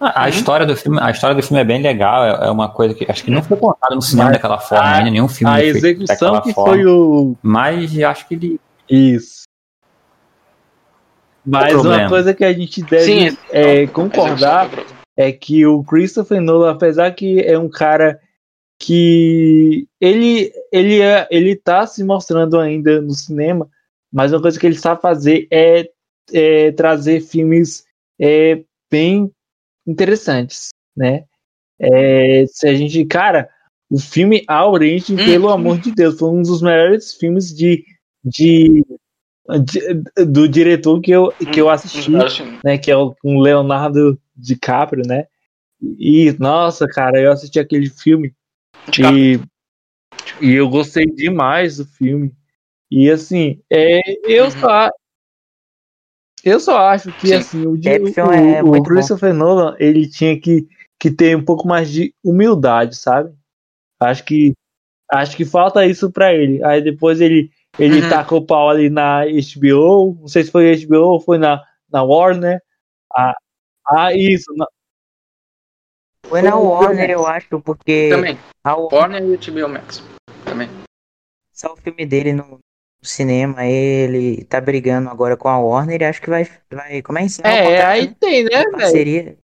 a, 0.00 0.22
uhum. 0.22 0.28
história 0.28 0.64
do 0.64 0.74
filme, 0.74 0.98
a 0.98 1.10
história 1.10 1.36
do 1.36 1.42
filme 1.42 1.60
é 1.60 1.64
bem 1.64 1.82
legal, 1.82 2.24
é, 2.24 2.46
é 2.46 2.50
uma 2.50 2.70
coisa 2.70 2.94
que 2.94 3.04
acho 3.10 3.22
que 3.22 3.30
não 3.30 3.42
foi 3.42 3.58
contada 3.58 3.94
no 3.94 4.00
cinema 4.00 4.30
Mas 4.30 4.38
daquela 4.38 4.58
forma, 4.58 4.84
a, 4.84 4.96
ainda 4.96 5.10
nenhum 5.10 5.28
filme 5.28 5.52
a 5.52 5.62
execução 5.62 6.40
que 6.40 6.54
forma, 6.54 6.72
foi 6.72 6.86
o 6.86 7.36
Mas 7.42 7.98
acho 7.98 8.26
que 8.26 8.34
ele 8.34 8.60
Isso. 8.88 9.42
Mas 11.44 11.74
uma 11.74 12.08
coisa 12.08 12.32
que 12.32 12.44
a 12.44 12.52
gente 12.52 12.82
deve 12.82 13.04
Sim, 13.04 13.38
é, 13.50 13.86
concordar 13.88 14.70
é 15.16 15.32
que 15.32 15.66
o 15.66 15.84
Christopher 15.84 16.40
Nolan, 16.40 16.70
apesar 16.70 17.10
que 17.10 17.40
é 17.40 17.58
um 17.58 17.68
cara 17.68 18.18
que 18.78 19.86
ele 20.00 20.50
ele 20.72 21.02
é, 21.02 21.28
ele 21.30 21.54
tá 21.54 21.86
se 21.86 22.02
mostrando 22.02 22.58
ainda 22.58 23.02
no 23.02 23.12
cinema, 23.12 23.68
mas 24.10 24.32
uma 24.32 24.40
coisa 24.40 24.58
que 24.58 24.66
ele 24.66 24.78
sabe 24.78 25.02
fazer 25.02 25.46
é, 25.50 25.90
é 26.32 26.72
trazer 26.72 27.20
filmes 27.20 27.84
é, 28.20 28.62
bem 28.90 29.30
interessantes, 29.86 30.68
né? 30.96 31.24
É, 31.80 32.44
se 32.46 32.68
a 32.68 32.74
gente, 32.74 33.04
cara, 33.06 33.48
o 33.90 33.98
filme 33.98 34.44
A 34.46 34.68
Origem, 34.68 35.16
hum, 35.16 35.24
pelo 35.24 35.48
amor 35.48 35.78
de 35.78 35.92
Deus, 35.92 36.18
foi 36.18 36.28
um 36.28 36.42
dos 36.42 36.60
melhores 36.60 37.14
filmes 37.14 37.54
de, 37.54 37.84
de, 38.22 38.84
de 39.64 40.24
do 40.26 40.46
diretor 40.46 41.00
que 41.00 41.10
eu, 41.10 41.32
que 41.52 41.60
eu 41.60 41.66
hum, 41.66 41.70
assisti, 41.70 42.10
né? 42.62 42.76
Que 42.76 42.90
é 42.90 42.96
o, 42.96 43.14
com 43.14 43.40
Leonardo 43.40 44.20
DiCaprio, 44.36 45.04
né? 45.06 45.26
E 45.98 46.32
nossa, 46.38 46.86
cara, 46.86 47.18
eu 47.18 47.32
assisti 47.32 47.58
aquele 47.58 47.88
filme 47.88 48.34
e, 48.98 49.40
e 50.40 50.52
eu 50.52 50.68
gostei 50.68 51.06
demais 51.06 51.78
do 51.78 51.86
filme. 51.86 52.32
E 52.90 53.10
assim, 53.10 53.60
é, 53.70 54.00
eu 54.24 54.44
uhum. 54.44 54.50
só 54.50 54.90
eu 56.44 56.60
só 56.60 56.78
acho 56.78 57.12
que 57.12 57.28
Sim. 57.28 57.34
assim, 57.34 57.66
o, 57.66 57.72
o, 57.72 58.32
é 58.32 58.62
o, 58.62 58.72
o 58.72 58.82
Christopher 58.82 59.34
Nolan 59.34 59.76
ele 59.78 60.08
tinha 60.08 60.38
que, 60.40 60.66
que 60.98 61.10
ter 61.10 61.36
um 61.36 61.44
pouco 61.44 61.66
mais 61.66 61.90
de 61.90 62.14
humildade, 62.24 62.96
sabe? 62.96 63.32
Acho 64.00 64.24
que 64.24 64.54
acho 65.10 65.36
que 65.36 65.44
falta 65.44 65.84
isso 65.84 66.10
para 66.10 66.32
ele. 66.32 66.62
Aí 66.64 66.82
depois 66.82 67.20
ele 67.20 67.50
ele 67.78 68.02
uhum. 68.02 68.08
tacou 68.08 68.38
o 68.40 68.46
pau 68.46 68.68
ali 68.68 68.90
na 68.90 69.22
HBO, 69.24 70.16
não 70.20 70.28
sei 70.28 70.44
se 70.44 70.50
foi 70.50 70.76
HBO 70.84 71.12
ou 71.12 71.20
foi 71.20 71.38
na, 71.38 71.62
na 71.90 72.02
Warner. 72.02 72.60
Ah, 73.14 73.34
ah 73.88 74.14
isso. 74.14 74.52
Na... 74.56 74.66
Foi 76.26 76.42
na 76.42 76.56
Warner, 76.56 77.10
eu 77.10 77.26
acho, 77.26 77.60
porque. 77.60 78.08
Também. 78.10 78.38
A 78.64 78.74
Warner 78.76 79.22
e 79.22 79.36
HBO 79.36 79.68
Max. 79.68 80.02
Também. 80.44 80.68
Só 81.52 81.72
o 81.72 81.76
filme 81.76 82.06
dele 82.06 82.32
no, 83.02 83.08
cinema, 83.08 83.64
ele 83.64 84.44
tá 84.44 84.60
brigando 84.60 85.08
agora 85.08 85.36
com 85.36 85.48
a 85.48 85.58
Warner 85.58 86.00
e 86.00 86.04
acho 86.04 86.20
que 86.20 86.30
vai. 86.30 86.46
vai 86.72 87.02
como 87.02 87.18
é 87.18 87.24
isso? 87.24 87.40
É, 87.44 87.82
aí 87.82 88.08
tem, 88.14 88.44
né, 88.44 88.64
velho? 88.76 89.36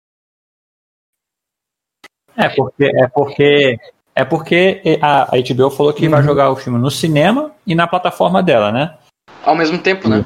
É 2.37 2.49
porque, 2.51 2.85
é 2.85 3.09
porque. 3.09 3.79
É 4.19 4.25
porque 4.25 4.99
a, 5.03 5.25
a 5.25 5.39
HBO 5.39 5.71
falou 5.71 5.93
que 5.93 6.07
uhum. 6.07 6.11
vai 6.11 6.23
jogar 6.23 6.51
o 6.51 6.57
filme 6.57 6.79
no 6.79 6.91
cinema 6.91 7.53
e 7.67 7.75
na 7.75 7.87
plataforma 7.87 8.43
dela, 8.43 8.73
né? 8.73 8.97
Ao 9.45 9.55
mesmo 9.55 9.79
tempo, 9.79 10.09
né? 10.09 10.25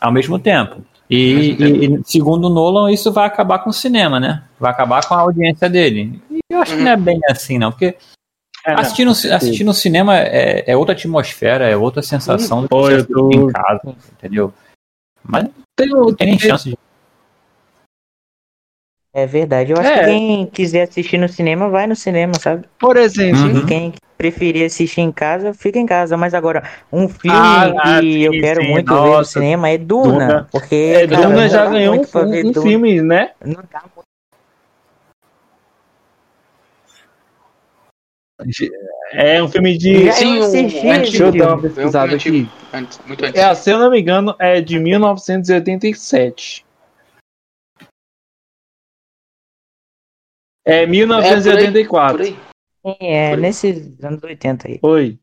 Ao 0.00 0.10
mesmo 0.10 0.40
tempo. 0.40 0.84
E, 1.08 1.52
e, 1.52 1.86
e, 1.86 2.00
segundo 2.04 2.46
o 2.46 2.50
Nolan, 2.50 2.90
isso 2.92 3.12
vai 3.12 3.26
acabar 3.26 3.60
com 3.60 3.70
o 3.70 3.72
cinema, 3.72 4.18
né? 4.18 4.42
Vai 4.58 4.72
acabar 4.72 5.06
com 5.06 5.14
a 5.14 5.20
audiência 5.20 5.70
dele. 5.70 6.20
E 6.28 6.40
eu 6.50 6.60
acho 6.60 6.72
uhum. 6.72 6.78
que 6.78 6.84
não 6.84 6.92
é 6.92 6.96
bem 6.96 7.20
assim, 7.30 7.58
não, 7.58 7.70
porque 7.70 7.96
é, 8.68 8.80
assistir, 8.80 9.04
no, 9.04 9.12
assistir 9.12 9.64
no 9.64 9.72
cinema 9.72 10.18
é, 10.18 10.64
é, 10.66 10.76
outra 10.76 10.94
atmosfera, 10.94 11.66
é 11.66 11.76
outra 11.76 12.02
sensação 12.02 12.62
do 12.62 12.68
que 12.68 13.02
tô... 13.04 13.30
em 13.32 13.50
casa, 13.50 13.96
entendeu? 14.12 14.52
Mas 15.24 15.48
tem, 15.74 15.88
não 15.88 16.14
tem 16.14 16.28
nem 16.28 16.38
chance 16.38 16.68
de. 16.68 16.78
É 19.14 19.26
verdade. 19.26 19.72
Eu 19.72 19.78
acho 19.78 19.88
é. 19.88 19.98
que 20.00 20.04
quem 20.04 20.46
quiser 20.46 20.82
assistir 20.82 21.16
no 21.16 21.28
cinema, 21.28 21.68
vai 21.70 21.86
no 21.86 21.96
cinema, 21.96 22.34
sabe? 22.38 22.66
Por 22.78 22.96
exemplo. 22.96 23.60
Uhum. 23.60 23.66
Quem 23.66 23.94
preferir 24.18 24.66
assistir 24.66 25.00
em 25.00 25.10
casa, 25.10 25.54
fica 25.54 25.78
em 25.78 25.86
casa. 25.86 26.16
Mas 26.16 26.34
agora, 26.34 26.62
um 26.92 27.08
filme 27.08 27.36
ah, 27.36 28.00
que 28.00 28.22
eu 28.24 28.32
quero 28.32 28.60
sim, 28.62 28.68
muito 28.68 28.92
nossa. 28.92 29.08
ver 29.08 29.16
no 29.16 29.24
cinema 29.24 29.68
é 29.70 29.78
Duna. 29.78 30.12
Duna. 30.12 30.48
Porque, 30.52 30.74
é, 30.74 31.08
cara, 31.08 31.26
Duna 31.26 31.48
já 31.48 31.66
ganhou 31.66 31.94
um, 31.94 32.00
um 32.00 32.54
filme, 32.62 33.00
né? 33.00 33.30
Não 33.42 33.62
dá 33.72 33.82
É 39.12 39.42
um 39.42 39.48
filme 39.48 39.76
de. 39.76 40.12
Sim, 40.12 40.40
um, 40.40 40.50
deixa 40.50 41.24
eu 41.24 41.32
dar 41.32 41.54
uma 41.54 41.62
pesquisada 41.62 42.14
aqui. 42.14 42.48
Antes, 42.72 43.00
muito 43.06 43.24
antes. 43.24 43.40
É, 43.40 43.54
se 43.54 43.70
eu 43.70 43.78
não 43.78 43.90
me 43.90 44.00
engano, 44.00 44.36
é 44.38 44.60
de 44.60 44.78
1987. 44.78 46.64
É 50.64 50.86
1984. 50.86 52.22
É, 52.22 52.30
por 52.30 52.38
aí, 52.84 52.96
é 53.00 53.36
nesses 53.36 54.04
anos 54.04 54.22
80 54.22 54.68
aí. 54.68 54.78
Oi. 54.82 55.18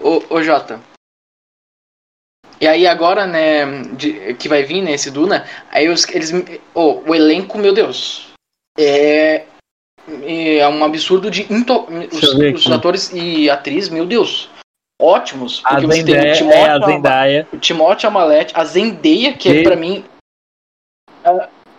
Ô, 0.00 0.34
ô 0.34 0.42
Jota. 0.42 0.80
E 2.58 2.66
aí 2.66 2.86
agora, 2.86 3.26
né, 3.26 3.82
de, 3.94 4.34
que 4.34 4.48
vai 4.48 4.62
vir, 4.62 4.82
né, 4.82 4.92
esse 4.92 5.10
Duna, 5.10 5.44
aí 5.70 5.88
os, 5.88 6.08
eles. 6.08 6.32
Oh, 6.74 7.02
o 7.06 7.14
elenco, 7.14 7.58
meu 7.58 7.72
Deus. 7.72 8.32
É 8.78 9.46
é 10.24 10.68
um 10.68 10.84
absurdo 10.84 11.30
de 11.30 11.42
into... 11.52 11.86
os, 12.12 12.66
os, 12.66 12.72
atores 12.72 13.12
e 13.12 13.50
atrizes, 13.50 13.88
meu 13.88 14.06
Deus, 14.06 14.48
ótimos. 15.00 15.60
Porque 15.60 15.74
a 15.74 15.80
você 15.80 16.02
Zendaya, 16.02 16.22
tem 16.22 16.30
o 16.30 16.34
Timóteo, 16.36 16.58
é 16.58 16.70
a 16.70 16.86
Zendaya. 16.86 17.48
o 17.52 17.58
Timóteo 17.58 18.08
Amalete, 18.08 18.52
a 18.56 18.64
Zendaya, 18.64 19.32
que 19.36 19.50
de... 19.50 19.58
é 19.58 19.62
pra 19.62 19.76
mim. 19.76 20.04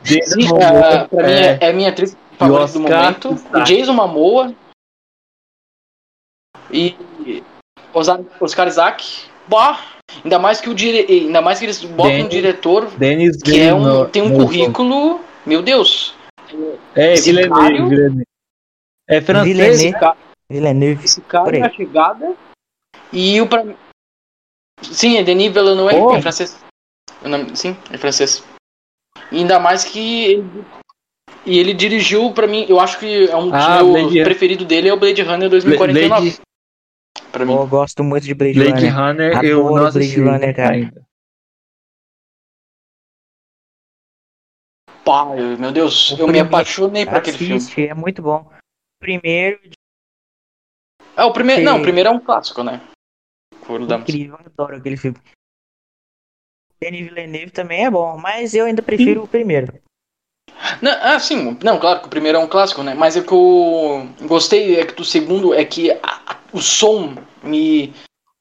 Sim, 0.04 0.50
pra 1.10 1.24
é... 1.24 1.28
mim 1.28 1.32
é, 1.32 1.58
é 1.62 1.70
a 1.70 1.74
minha 1.74 1.90
atriz 1.90 2.16
favorita 2.38 2.74
do 2.74 2.80
momento. 2.82 3.30
O 3.54 3.64
Jason 3.64 3.94
Momoa. 3.94 4.54
E 6.72 6.96
Oscar, 7.94 8.20
Oscar 8.40 8.68
Isaac. 8.68 9.06
Bah, 9.48 9.80
ainda 10.24 10.38
mais 10.38 10.60
que 10.60 10.70
o 10.70 10.76
dire... 10.76 11.06
ainda 11.10 11.42
mais 11.42 11.60
que 11.60 11.66
eles 11.66 11.82
botam 11.82 12.20
um 12.20 12.28
diretor 12.28 12.88
Dennis 12.98 13.42
que 13.42 13.62
é 13.62 13.74
um, 13.74 14.06
tem 14.06 14.22
um 14.22 14.38
currículo, 14.38 15.22
meu 15.46 15.62
Deus. 15.62 16.17
É, 16.96 17.16
Villeneuve, 17.16 17.90
Villeneuve. 17.90 18.24
É 19.08 19.22
francês. 19.22 19.82
Villeneuve. 19.82 20.18
Villeneuve. 20.50 21.06
Esse 21.06 21.22
cara 21.22 21.58
é 21.58 21.62
a 21.62 21.70
chegada. 21.70 22.36
E 23.12 23.40
o 23.42 23.48
pra... 23.48 23.66
Sim, 24.82 25.18
é 25.18 25.24
Denis 25.24 25.52
Villeneuve, 25.52 25.96
oh. 25.96 26.16
é 26.16 26.22
francês. 26.22 26.58
Sim, 27.56 27.76
é 27.92 27.98
francês. 27.98 28.44
E 29.32 29.38
ainda 29.38 29.60
mais 29.60 29.84
que 29.84 30.26
ele... 30.26 30.66
E 31.46 31.58
ele 31.58 31.74
dirigiu 31.74 32.34
pra 32.34 32.46
mim, 32.46 32.66
eu 32.68 32.78
acho 32.78 33.00
que 33.00 33.30
é 33.30 33.36
um 33.38 33.54
ah, 33.54 33.82
meus 33.82 34.12
preferidos 34.12 34.68
dele 34.68 34.90
é 34.90 34.94
o 34.94 35.00
Blade 35.00 35.22
Runner 35.22 35.50
2049. 35.50 36.08
Blade... 36.10 36.42
Pra 37.32 37.46
mim. 37.46 37.54
Eu 37.54 37.68
gosto 37.68 38.04
muito 38.04 38.26
de 38.26 38.34
Blade 38.34 38.60
Blade 38.60 38.88
Runner. 38.88 39.34
Runner 39.34 39.46
eu 39.46 39.64
não 39.64 39.86
assisti 39.86 40.20
Runner, 40.20 40.60
ainda. 40.60 41.07
Pá, 45.08 45.24
eu- 45.38 45.58
meu 45.58 45.72
Deus, 45.72 46.12
O 46.12 46.20
eu 46.20 46.28
me 46.28 46.38
apaixonei 46.38 47.06
por 47.06 47.16
aquele 47.16 47.38
filme. 47.38 47.62
É 47.90 47.94
muito 47.94 48.22
bom. 48.22 48.52
Primeiro, 49.00 49.58
É, 51.16 51.24
o 51.24 51.32
primeiro. 51.32 51.62
Sim. 51.62 51.66
Não, 51.66 51.80
o 51.80 51.82
primeiro 51.82 52.10
é 52.10 52.12
um 52.12 52.20
clássico, 52.20 52.62
né? 52.62 52.82
Incrível, 54.02 54.38
eu 54.38 54.46
adoro 54.54 54.76
aquele 54.76 54.98
filme. 54.98 55.18
Denis 56.82 57.06
Villeneuve 57.08 57.52
também 57.52 57.86
é 57.86 57.90
bom, 57.90 58.18
mas 58.18 58.54
eu 58.54 58.66
ainda 58.66 58.84
prefiro 58.84 59.24
o 59.24 59.28
primeiro. 59.28 59.82
Não, 60.82 60.92
ah, 60.92 61.18
sim, 61.20 61.58
não, 61.64 61.80
claro 61.80 62.02
que 62.02 62.08
o 62.08 62.10
primeiro 62.10 62.38
é 62.38 62.42
um 62.42 62.48
clássico, 62.48 62.84
né? 62.84 62.94
Mas 62.94 63.16
é 63.16 63.24
que 63.24 63.32
eu 63.32 64.08
gostei 64.28 64.78
é 64.78 64.86
que 64.86 64.94
do 64.94 65.06
segundo 65.06 65.54
é 65.54 65.64
que 65.64 65.90
a- 65.92 66.00
a- 66.04 66.40
o 66.52 66.62
som 66.62 67.16
me, 67.42 67.94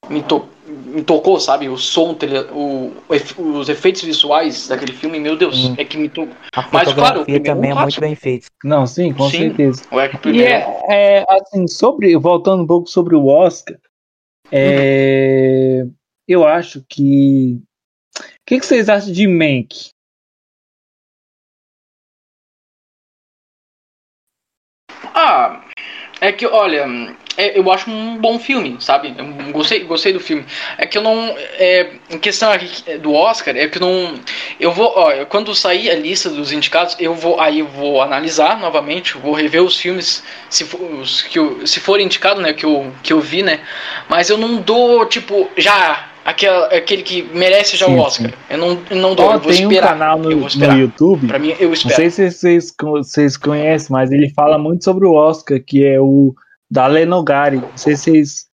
me, 0.09 0.23
to- 0.23 0.49
me 0.67 1.03
tocou, 1.03 1.39
sabe? 1.41 1.69
O 1.69 1.77
som, 1.77 2.15
tele- 2.15 2.49
o, 2.53 2.93
os 3.39 3.69
efeitos 3.69 4.03
visuais 4.03 4.69
daquele 4.69 4.93
filme, 4.93 5.19
meu 5.19 5.37
Deus, 5.37 5.57
Sim. 5.57 5.75
é 5.79 5.85
que 5.85 5.97
me 5.97 6.09
tocou. 6.09 6.35
A 6.55 6.69
Mas, 6.73 6.93
claro, 6.93 7.23
o 7.23 7.41
também 7.41 7.71
é 7.71 7.75
muito 7.75 8.01
bem 8.01 8.15
feita. 8.15 8.47
Não, 8.65 8.87
sim, 8.87 9.13
com 9.13 9.29
Sim. 9.31 9.39
certeza. 9.39 9.83
O 9.91 10.01
E 10.01 10.19
primeiro. 10.19 10.55
é, 10.89 11.19
é, 11.21 11.27
assim, 11.29 11.67
sobre, 11.67 12.17
voltando 12.17 12.63
um 12.63 12.67
pouco 12.67 12.89
sobre 12.89 13.15
o 13.15 13.27
Oscar, 13.27 13.77
é, 14.51 15.85
eu 16.27 16.47
acho 16.47 16.85
que. 16.89 17.61
O 18.19 18.23
que, 18.47 18.61
que 18.61 18.67
vocês 18.67 18.89
acham 18.89 19.13
de 19.13 19.27
Mank? 19.27 19.91
Ah, 25.15 25.66
é 26.21 26.33
que, 26.33 26.47
olha, 26.47 26.87
é- 27.37 27.59
eu 27.59 27.71
acho 27.71 27.91
um 27.91 28.17
bom 28.17 28.39
filme, 28.39 28.77
sabe? 28.81 29.15
Eu 29.17 29.53
gostei, 29.53 29.81
gostei 29.81 30.13
do 30.13 30.21
filme. 30.21 30.45
É 30.79 30.87
que 30.87 30.97
eu 30.97 31.03
não. 31.03 31.37
É, 31.59 31.91
em 32.11 32.19
questão 32.19 32.51
do 33.01 33.13
Oscar, 33.13 33.55
é 33.57 33.69
que 33.69 33.79
eu 33.79 33.83
não. 33.83 34.15
Eu 34.59 34.73
vou, 34.73 34.93
ó, 34.97 35.25
quando 35.27 35.55
sair 35.55 35.91
a 35.91 35.95
lista 35.95 36.31
dos 36.31 36.53
indicados, 36.53 36.97
eu 36.99 37.15
vou. 37.15 37.39
Aí 37.41 37.61
eu 37.61 37.67
vou 37.67 38.01
analisar 38.01 38.59
novamente, 38.59 39.19
vou 39.19 39.35
rever 39.35 39.63
os 39.63 39.79
filmes, 39.79 40.23
se, 40.49 40.65
for, 40.65 40.81
os 40.81 41.23
que 41.23 41.39
eu, 41.39 41.67
se 41.67 41.81
for 41.81 42.01
indicado, 42.01 42.41
né, 42.41 42.53
que 42.55 42.65
eu, 42.65 42.93
que 43.03 43.13
eu 43.13 43.21
vi, 43.21 43.43
né? 43.43 43.61
Mas 44.09 44.31
eu 44.31 44.39
não 44.39 44.57
dou, 44.57 45.05
tipo, 45.07 45.51
já. 45.57 46.11
Aquela, 46.27 46.67
aquele 46.67 47.05
que 47.05 47.23
merece 47.33 47.77
já 47.77 47.87
Sim, 47.87 47.95
o 47.95 47.99
Oscar. 48.01 48.33
Eu 48.51 48.59
não, 48.59 48.83
eu 48.91 48.97
não 48.97 49.15
dou, 49.15 49.27
Ó, 49.27 49.35
eu 49.35 49.39
vou 49.41 49.53
tem 49.53 49.65
um 49.65 49.71
esperar. 49.71 49.89
canal 49.91 50.19
no, 50.19 50.25
eu 50.25 50.31
vou 50.33 50.41
no 50.41 50.47
esperar. 50.49 50.77
YouTube. 50.77 51.29
Pra 51.29 51.39
mim, 51.39 51.55
eu 51.61 51.69
Não 51.69 51.73
espero. 51.73 51.95
sei 51.95 52.11
se 52.11 52.31
vocês, 52.33 52.75
vocês 52.83 53.37
conhecem, 53.37 53.93
mas 53.93 54.11
ele 54.11 54.29
fala 54.31 54.59
muito 54.59 54.83
sobre 54.83 55.07
o 55.07 55.13
Oscar, 55.13 55.61
que 55.65 55.85
é 55.87 56.01
o 56.01 56.35
da 56.69 56.89
Lenogari. 56.89 57.59
Não 57.59 57.77
sei 57.77 57.95
se 57.95 58.11
vocês. 58.11 58.47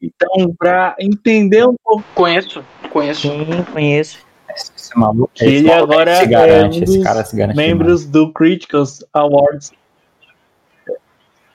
Então, 0.00 0.54
para 0.56 0.94
entender 1.00 1.66
um 1.66 1.74
pouco 1.84 2.04
Conheço, 2.14 2.64
conheço. 2.92 3.22
Sim, 3.22 3.64
conheço. 3.72 4.18
Esse 4.56 4.96
maluco, 4.96 5.30
que 5.34 5.44
esse 5.44 5.54
ele 5.56 5.68
maluco 5.68 5.92
agora 5.92 6.16
se 6.16 6.22
é 6.22 6.26
garante, 6.26 6.80
um 6.80 6.82
esse 6.84 6.94
dos 6.96 7.04
cara 7.04 7.24
se 7.24 7.36
garante 7.36 7.56
membros 7.56 8.06
do 8.06 8.32
Critics 8.32 9.04
Awards. 9.12 9.72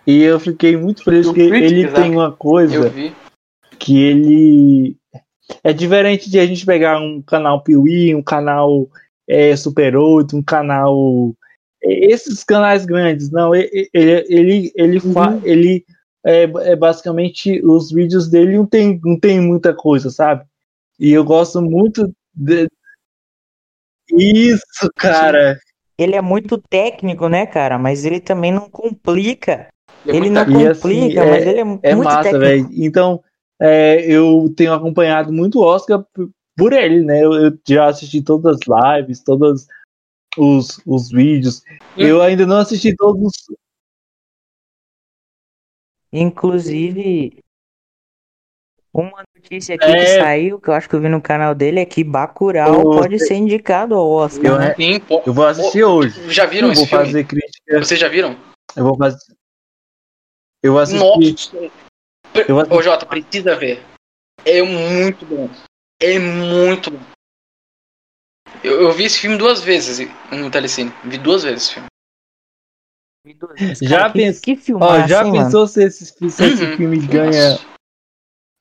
E 0.05 0.21
eu 0.21 0.39
fiquei 0.39 0.77
muito 0.77 1.03
feliz 1.03 1.25
Do 1.25 1.33
porque 1.33 1.47
Critics, 1.49 1.71
ele 1.71 1.83
é. 1.87 1.91
tem 1.91 2.11
uma 2.11 2.31
coisa 2.31 2.75
Eu 2.75 2.89
vi. 2.89 3.15
Que 3.79 4.01
ele 4.03 4.97
é 5.63 5.71
diferente 5.73 6.29
de 6.29 6.39
a 6.39 6.45
gente 6.45 6.65
pegar 6.65 6.99
um 6.99 7.21
canal 7.21 7.61
Piuí, 7.63 8.15
um 8.15 8.23
canal 8.23 8.87
é, 9.27 9.55
Super 9.55 9.95
8, 9.95 10.35
um 10.35 10.43
canal 10.43 11.33
esses 11.87 12.43
canais 12.43 12.83
grandes, 12.85 13.29
não, 13.29 13.53
ele 13.53 13.89
ele 13.93 14.71
ele, 14.75 14.99
fa- 14.99 15.39
ele 15.43 15.85
é, 16.25 16.43
é 16.43 16.75
basicamente 16.75 17.63
os 17.63 17.91
vídeos 17.91 18.27
dele 18.27 18.57
não 18.57 18.65
tem 18.65 18.99
não 19.03 19.19
tem 19.19 19.39
muita 19.39 19.71
coisa, 19.73 20.09
sabe? 20.09 20.43
E 20.99 21.11
eu 21.11 21.23
gosto 21.23 21.61
muito 21.61 22.11
de... 22.33 22.67
isso, 24.11 24.89
cara. 24.95 25.59
Ele 25.97 26.15
é 26.15 26.21
muito 26.21 26.57
técnico, 26.57 27.29
né, 27.29 27.45
cara? 27.45 27.77
Mas 27.77 28.03
ele 28.03 28.19
também 28.19 28.51
não 28.51 28.69
complica. 28.69 29.67
É 30.07 30.15
Ele 30.15 30.29
não 30.29 30.41
assim, 30.41 30.53
complica, 30.53 31.23
é- 31.23 31.29
mas 31.29 31.45
ele 31.45 31.59
é, 31.59 31.79
É 31.83 31.95
muito 31.95 32.03
massa, 32.03 32.23
técnico. 32.23 32.39
velho. 32.39 32.69
Então, 32.73 33.23
é, 33.61 34.01
eu 34.05 34.53
tenho 34.55 34.73
acompanhado 34.73 35.31
muito 35.31 35.59
o 35.59 35.63
Oscar 35.63 36.05
por 36.57 36.73
ele, 36.73 37.01
né? 37.03 37.23
Eu, 37.23 37.33
eu 37.33 37.59
já 37.67 37.87
assisti 37.87 38.21
todas 38.21 38.57
as 38.67 38.97
lives, 38.97 39.23
todos 39.23 39.67
os, 40.37 40.79
os 40.85 41.09
vídeos. 41.09 41.61
Eu 41.97 42.21
ainda 42.21 42.45
não 42.45 42.57
assisti 42.57 42.95
todos. 42.95 43.31
Inclusive, 46.11 47.39
uma 48.93 49.23
notícia 49.35 49.75
aqui 49.75 49.85
É. 49.85 49.95
que 49.99 50.05
saiu, 50.21 50.59
que 50.59 50.69
eu 50.69 50.73
acho 50.73 50.87
que 50.87 50.95
eu 50.95 51.01
vi 51.01 51.09
no 51.09 51.21
canal 51.21 51.53
dele, 51.53 51.81
é 51.81 51.85
que 51.85 52.03
Bacurau 52.03 52.79
Ô, 52.79 52.91
pode 52.91 53.19
ser 53.19 53.35
indicado 53.35 53.95
ao 53.95 54.09
Oscar. 54.09 54.45
Eu, 54.45 54.57
né? 54.59 54.73
Sim, 54.75 54.99
pô. 55.01 55.21
eu 55.25 55.33
vou 55.33 55.45
assistir 55.45 55.83
hoje. 55.83 56.31
Já 56.31 56.45
viram 56.45 56.69
Eu 56.69 56.73
vou 56.73 56.83
esse 56.83 56.89
filme? 56.89 57.05
fazer 57.05 57.23
crítica. 57.25 57.83
Vocês 57.83 57.99
já 57.99 58.07
viram? 58.07 58.37
Eu 58.77 58.85
vou 58.85 58.97
fazer. 58.97 59.17
Eu 60.63 60.71
vou 60.71 60.81
assistir. 60.81 60.99
Nossa. 61.61 61.84
Eu 62.47 62.55
vou- 62.55 62.77
Ô, 62.77 62.81
Jota, 62.81 63.05
precisa 63.05 63.55
ver. 63.55 63.83
É 64.45 64.61
muito 64.61 65.25
bom. 65.25 65.49
É 66.01 66.19
muito 66.19 66.91
bom. 66.91 66.99
Eu, 68.63 68.81
eu 68.81 68.91
vi 68.91 69.05
esse 69.05 69.19
filme 69.19 69.37
duas 69.37 69.61
vezes 69.61 70.07
no 70.31 70.49
Telecine. 70.51 70.91
Vi 71.03 71.17
duas 71.17 71.43
vezes 71.43 71.63
esse 71.65 71.73
filme. 71.75 71.87
Já 73.81 73.97
Cara, 73.99 74.11
que, 74.11 74.19
pens- 74.19 74.39
que 74.39 74.51
Ó, 74.53 74.55
filmaço, 74.57 75.07
já 75.07 75.23
mano? 75.23 75.43
pensou 75.45 75.65
se 75.67 75.83
esse, 75.83 76.05
se 76.05 76.25
esse 76.25 76.43
Uhum. 76.63 76.77
filme 76.77 77.07
ganha. 77.07 77.57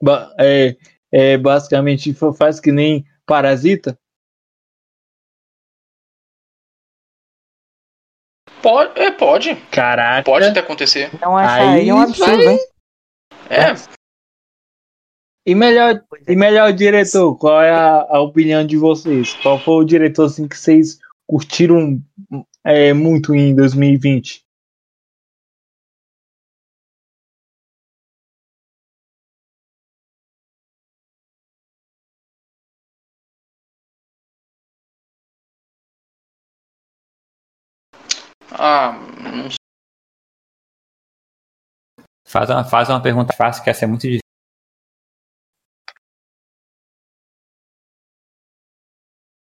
Ba- 0.03 0.35
É, 0.39 0.77
é, 1.13 1.37
basicamente 1.39 2.15
fa- 2.15 2.33
faz 2.33 2.61
que 2.61 2.73
nem 2.73 3.05
Parasita? 3.27 3.99
Pode, 8.63 8.99
é, 8.99 9.11
pode. 9.11 9.55
Caraca. 9.71 10.23
Pode 10.25 10.47
até 10.47 10.61
acontecer. 10.61 11.11
Não 11.21 11.37
acharia 11.37 11.95
um 11.95 11.99
Aí 11.99 12.05
absurdo, 12.05 12.45
vai- 12.45 12.55
hein? 12.55 12.61
É, 13.51 13.75
E 15.47 15.55
melhor, 15.55 16.03
é. 16.27 16.33
e 16.33 16.37
melhor 16.37 16.73
diretor, 16.73 17.37
qual 17.37 17.61
é 17.63 17.71
a, 17.71 18.01
a 18.09 18.21
opinião 18.21 18.67
de 18.67 18.77
vocês? 18.77 19.35
Qual 19.35 19.59
foi 19.59 19.75
o 19.75 19.85
diretor 19.85 20.25
assim, 20.27 20.49
que 20.49 20.57
vocês 20.57 20.99
curtiram 21.27 22.01
é, 22.65 22.93
muito 22.93 23.35
em 23.35 23.55
2020? 23.55 24.45
ah, 38.53 39.04
Faz 42.35 42.51
uma, 42.51 42.65
faz 42.65 42.89
uma 42.89 43.01
pergunta 43.01 43.33
fácil, 43.33 43.63
que 43.63 43.71
essa 43.71 43.85
é 43.85 43.87
muito 43.87 44.03
difícil. 44.03 44.19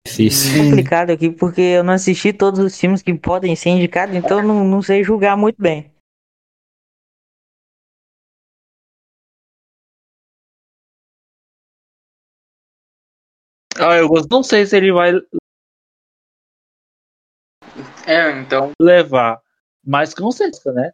Difícil. 0.07 0.63
complicado 0.63 1.11
aqui 1.11 1.29
porque 1.29 1.61
eu 1.61 1.83
não 1.83 1.93
assisti 1.93 2.33
todos 2.33 2.61
os 2.61 2.79
filmes 2.79 3.03
que 3.03 3.13
podem 3.13 3.57
ser 3.57 3.71
indicados, 3.71 4.15
então 4.15 4.39
eu 4.39 4.47
não, 4.47 4.65
não 4.65 4.81
sei 4.81 5.03
julgar 5.03 5.37
muito 5.37 5.61
bem. 5.61 5.93
Ah, 13.77 13.97
eu 13.97 14.09
não 14.31 14.45
sei 14.45 14.65
se 14.67 14.77
ele 14.77 14.93
vai 14.93 15.15
É, 18.07 18.31
então. 18.39 18.71
levar, 18.81 19.43
mas 19.85 20.15
com 20.15 20.31
certeza, 20.31 20.73
né? 20.73 20.93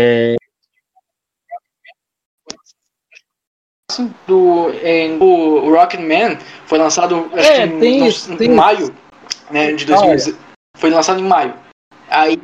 É, 0.00 0.36
do, 4.28 4.70
em, 4.82 5.18
o 5.20 5.74
Rocketman 5.74 6.38
foi 6.66 6.78
lançado 6.78 7.28
é, 7.32 7.40
acho 7.40 7.50
é, 7.50 7.68
que 7.68 7.78
tem, 7.78 8.00
em, 8.00 8.06
isso, 8.06 8.42
em 8.42 8.48
maio 8.48 8.94
né, 9.50 9.72
de 9.72 9.84
2000, 9.86 10.36
foi 10.76 10.90
lançado 10.90 11.18
em 11.18 11.24
maio. 11.24 11.54
Aí 12.08 12.40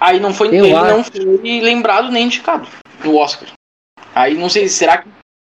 aí 0.00 0.18
não 0.18 0.34
foi 0.34 0.48
ele 0.48 0.72
não 0.72 1.04
foi 1.04 1.40
lembrado 1.62 2.10
nem 2.10 2.26
indicado 2.26 2.68
no 3.04 3.16
Oscar. 3.16 3.48
Aí 4.12 4.36
não 4.36 4.48
sei 4.48 4.68
será 4.68 4.98
que 4.98 5.08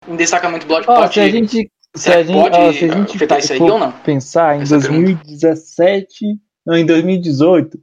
em 0.07 0.15
destacamento 0.15 0.67
Blood 0.67 0.85
oh, 0.87 0.93
pode, 0.93 1.13
se 1.13 1.19
a 1.21 1.29
gente 1.29 1.71
se 1.95 2.11
a 2.11 2.21
gente, 2.21 2.39
pode 2.39 2.55
ó, 2.55 2.71
se 2.71 2.85
a 2.85 2.93
gente 2.93 3.15
afetar 3.15 3.39
isso 3.39 3.53
aí 3.53 3.61
ou 3.61 3.79
não? 3.79 3.91
pensar 3.91 4.57
em 4.57 4.61
Essa 4.61 4.75
é 4.75 4.79
2017 4.79 6.19
pergunta. 6.19 6.43
não 6.65 6.77
em 6.77 6.85
2018 6.85 7.79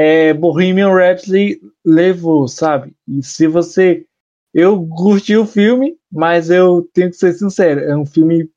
é, 0.00 0.32
Bohemian 0.32 0.94
Rhapsody 0.94 1.60
levou, 1.84 2.46
sabe? 2.46 2.94
E 3.08 3.20
se 3.20 3.48
você. 3.48 4.06
Eu 4.54 4.86
curti 4.86 5.36
o 5.36 5.44
filme, 5.44 5.98
mas 6.10 6.50
eu 6.50 6.88
tenho 6.94 7.10
que 7.10 7.16
ser 7.16 7.32
sincero, 7.32 7.80
é 7.80 7.96
um 7.96 8.06
filme 8.06 8.48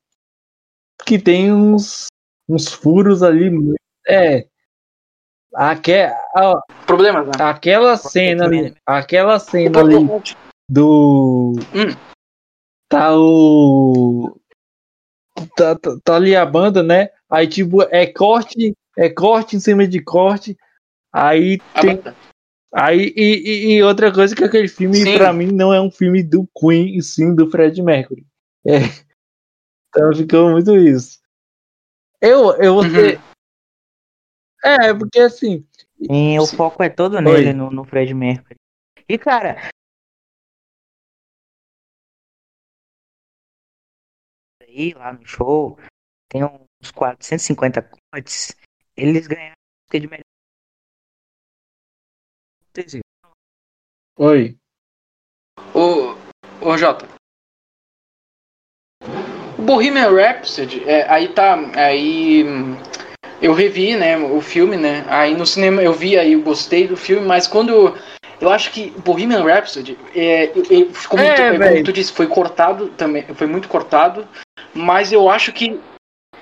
que 1.04 1.18
tem 1.18 1.52
uns, 1.52 2.06
uns 2.48 2.68
furos 2.68 3.24
ali. 3.24 3.50
É. 4.06 4.46
Aque, 5.54 5.92
a- 6.34 6.60
Problemas, 6.86 7.26
né? 7.26 7.32
aquela 7.40 7.96
cena 7.96 8.44
ali, 8.44 8.74
aquela 8.86 9.38
cena 9.40 9.80
ali 9.80 9.96
do. 10.68 11.54
Hum. 11.74 11.94
Tá 12.88 13.16
o. 13.18 14.38
Tá, 15.56 15.74
tá, 15.74 15.96
tá 16.04 16.14
ali 16.14 16.36
a 16.36 16.46
banda, 16.46 16.84
né? 16.84 17.08
Aí, 17.28 17.48
tipo, 17.48 17.82
é 17.90 18.06
corte, 18.06 18.76
é 18.96 19.10
corte 19.10 19.56
em 19.56 19.60
cima 19.60 19.88
de 19.88 20.00
corte. 20.00 20.56
Aí 21.12 21.58
tem. 21.80 22.02
Aí, 22.74 23.12
e, 23.14 23.22
e- 23.22 23.72
e 23.74 23.82
outra 23.82 24.10
coisa 24.12 24.34
que 24.34 24.42
aquele 24.44 24.66
filme, 24.66 24.96
Sim. 25.04 25.12
pra 25.12 25.32
mim, 25.32 25.46
não 25.52 25.74
é 25.74 25.80
um 25.80 25.90
filme 25.90 26.22
do 26.22 26.48
Queen, 26.58 26.96
e 26.96 27.02
sim 27.02 27.34
do 27.34 27.50
Fred 27.50 27.82
Mercury. 27.82 28.26
É. 28.66 28.78
Então 29.88 30.14
ficou 30.14 30.50
muito 30.50 30.74
isso. 30.74 31.20
Eu, 32.20 32.52
eu 32.56 32.74
vou 32.74 32.84
Uhum. 32.84 32.94
ter. 32.94 33.20
É, 34.64 34.94
porque 34.94 35.18
assim. 35.18 35.66
E 36.00 36.38
o 36.38 36.46
Sim. 36.46 36.56
foco 36.56 36.82
é 36.82 36.88
todo 36.88 37.16
Oi. 37.16 37.22
nele, 37.22 37.52
no, 37.52 37.70
no 37.70 37.84
Fred 37.84 38.14
Mercury. 38.14 38.56
E, 39.08 39.18
cara. 39.18 39.68
Aí, 44.62 44.94
lá 44.94 45.12
no 45.12 45.26
show, 45.26 45.78
tem 46.30 46.42
uns 46.44 46.90
450 46.90 47.82
cortes. 47.82 48.56
Eles 48.96 49.26
ganharam 49.26 49.54
de 49.92 50.06
melhor. 50.08 50.21
Oi. 54.16 54.56
Ô, 55.74 56.16
ô 56.60 56.78
Jota. 56.78 57.06
O 59.58 59.62
Bohemian 59.62 60.10
Rhapsody, 60.10 60.82
é, 60.86 61.08
aí 61.08 61.28
tá. 61.28 61.58
Aí. 61.74 62.44
Eu 63.40 63.52
revi, 63.52 63.96
né, 63.96 64.16
o 64.16 64.40
filme, 64.40 64.76
né? 64.76 65.04
Aí 65.08 65.36
no 65.36 65.44
cinema 65.44 65.82
eu 65.82 65.92
vi 65.92 66.16
aí, 66.16 66.32
eu 66.32 66.42
gostei 66.42 66.86
do 66.86 66.96
filme, 66.96 67.26
mas 67.26 67.46
quando. 67.46 67.96
Eu, 68.40 68.50
acho 68.50 68.72
que 68.72 68.90
Bohemian 69.04 69.44
Rhapsody 69.44 69.98
é, 70.14 70.44
é, 70.44 70.50
ficou 70.92 71.18
É, 71.18 71.50
muito. 71.50 71.62
é, 71.62 71.72
como 71.72 71.84
tu 71.84 71.92
disse, 71.92 72.12
foi 72.12 72.26
cortado 72.26 72.88
também. 72.90 73.22
Foi 73.34 73.46
muito 73.46 73.68
cortado. 73.68 74.26
Mas 74.74 75.12
eu 75.12 75.28
acho 75.28 75.52
que. 75.52 75.78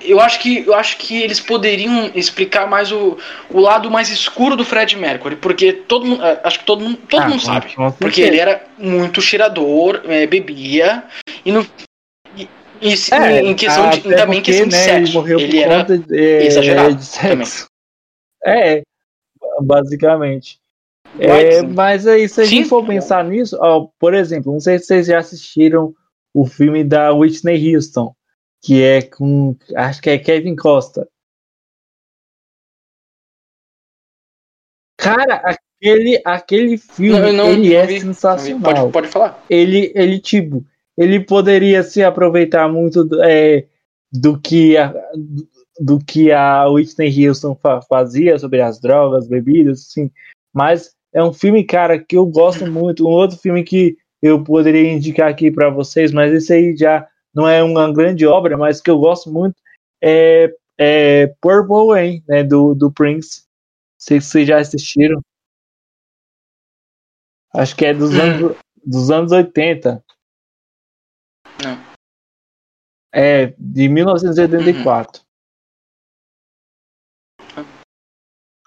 Eu 0.03 0.21
acho 0.21 0.41
que 0.41 0.67
eu 0.67 0.75
acho 0.75 0.97
que 0.97 1.21
eles 1.23 1.41
poderiam 1.41 2.11
explicar 2.15 2.67
mais 2.69 2.91
o, 2.91 3.19
o 3.51 3.61
lado 3.61 3.91
mais 3.91 4.11
escuro 4.11 4.57
do 4.57 4.65
Fred 4.65 4.97
Mercury, 4.97 5.37
porque 5.37 5.73
todo 5.73 6.07
mundo, 6.07 6.23
acho 6.43 6.61
que 6.61 6.65
todo 6.65 6.83
mundo, 6.83 6.99
todo 7.09 7.23
Ah, 7.23 7.29
mundo 7.29 7.43
sabe. 7.43 7.75
Porque 7.99 8.23
ele 8.23 8.39
era 8.39 8.65
muito 8.79 9.21
cheirador, 9.21 10.03
é, 10.07 10.27
bebia, 10.27 11.05
e, 11.45 11.53
no, 11.53 11.67
e, 12.37 12.49
e 12.81 12.95
É, 13.13 13.41
em 13.43 13.55
questão 13.55 13.91
de, 13.91 14.01
também 14.01 14.39
em 14.39 14.43
questão 14.43 14.67
de 14.67 14.75
né, 14.75 14.83
sexo. 14.83 15.03
Ele 15.03 15.13
morreu 15.13 15.41
ele 15.41 15.59
era 15.59 15.83
de, 15.83 16.17
é, 16.17 16.47
exagerado 16.47 16.95
de 16.95 17.05
sexo. 17.05 17.67
É, 18.45 18.83
basicamente. 19.61 20.59
É, 21.19 21.63
mas 21.63 22.07
aí, 22.07 22.29
se 22.29 22.41
a 22.41 22.45
gente 22.45 22.65
Sim. 22.65 22.69
for 22.69 22.87
pensar 22.87 23.25
nisso, 23.25 23.59
ó, 23.61 23.89
por 23.99 24.15
exemplo, 24.15 24.53
não 24.53 24.61
sei 24.61 24.79
se 24.79 24.87
vocês 24.87 25.07
já 25.07 25.19
assistiram 25.19 25.93
o 26.33 26.47
filme 26.47 26.85
da 26.85 27.13
Whitney 27.13 27.75
Houston, 27.75 28.15
que 28.63 28.83
é 28.83 29.03
com, 29.03 29.57
acho 29.75 30.03
que 30.03 30.11
é 30.11 30.19
Kevin 30.19 30.55
Costa. 30.57 31.09
Cara, 34.99 35.37
aquele, 35.37 36.21
aquele 36.25 36.77
filme, 36.77 37.33
Não, 37.33 37.33
não- 37.33 37.53
ele 37.53 37.75
é 37.75 37.87
vi, 37.87 38.01
sensacional 38.01 38.61
Pode, 38.75 38.93
pode 38.93 39.09
falar. 39.09 39.45
ele, 39.49 39.91
ele 39.95 40.21
tipo, 40.21 40.65
ele 40.97 41.21
poderia 41.21 41.83
se 41.83 42.03
aproveitar 42.03 42.69
muito 42.69 43.03
do, 43.05 43.23
é, 43.23 43.67
do 44.13 44.39
que 44.39 44.77
a, 44.77 44.93
do 45.81 45.99
que 45.99 46.31
a 46.31 46.67
Whitney 46.69 47.27
Houston 47.29 47.55
fa- 47.55 47.81
fazia 47.81 48.39
sobre 48.39 48.61
as 48.61 48.79
drogas, 48.79 49.27
bebidas, 49.27 49.87
assim. 49.89 50.11
Mas 50.53 50.95
é 51.15 51.23
um 51.25 51.33
filme, 51.33 51.65
cara, 51.65 51.99
que 51.99 52.17
eu 52.17 52.27
gosto 52.27 52.67
muito. 52.67 53.07
Um 53.07 53.11
outro 53.11 53.39
filme 53.39 53.65
que 53.65 53.97
eu 54.21 54.45
poderia 54.45 54.93
indicar 54.93 55.31
aqui 55.31 55.51
para 55.51 55.71
vocês, 55.71 56.13
mas 56.13 56.31
esse 56.35 56.53
aí 56.53 56.77
já 56.77 57.09
não 57.35 57.47
é 57.49 57.63
uma 57.63 57.93
grande 57.93 58.27
obra, 58.27 58.57
mas 58.57 58.81
que 58.81 58.91
eu 58.91 58.99
gosto 58.99 59.31
muito 59.31 59.61
é, 60.03 60.55
é 60.79 61.27
Purple 61.41 61.89
Rain, 61.93 62.25
né, 62.27 62.43
do, 62.43 62.75
do 62.75 62.91
Prince. 62.93 63.43
Não 63.43 64.01
sei 64.01 64.21
se 64.21 64.29
vocês 64.31 64.49
já 64.49 64.59
assistiram. 64.59 65.21
Acho 67.55 67.77
que 67.77 67.85
é 67.85 67.93
dos 67.95 68.13
Hum. 68.13 68.21
anos 68.21 68.57
dos 68.85 69.11
anos 69.11 69.33
80. 69.33 70.03
Não. 71.63 71.91
É, 73.13 73.49
de 73.59 73.89
1984. 73.89 75.23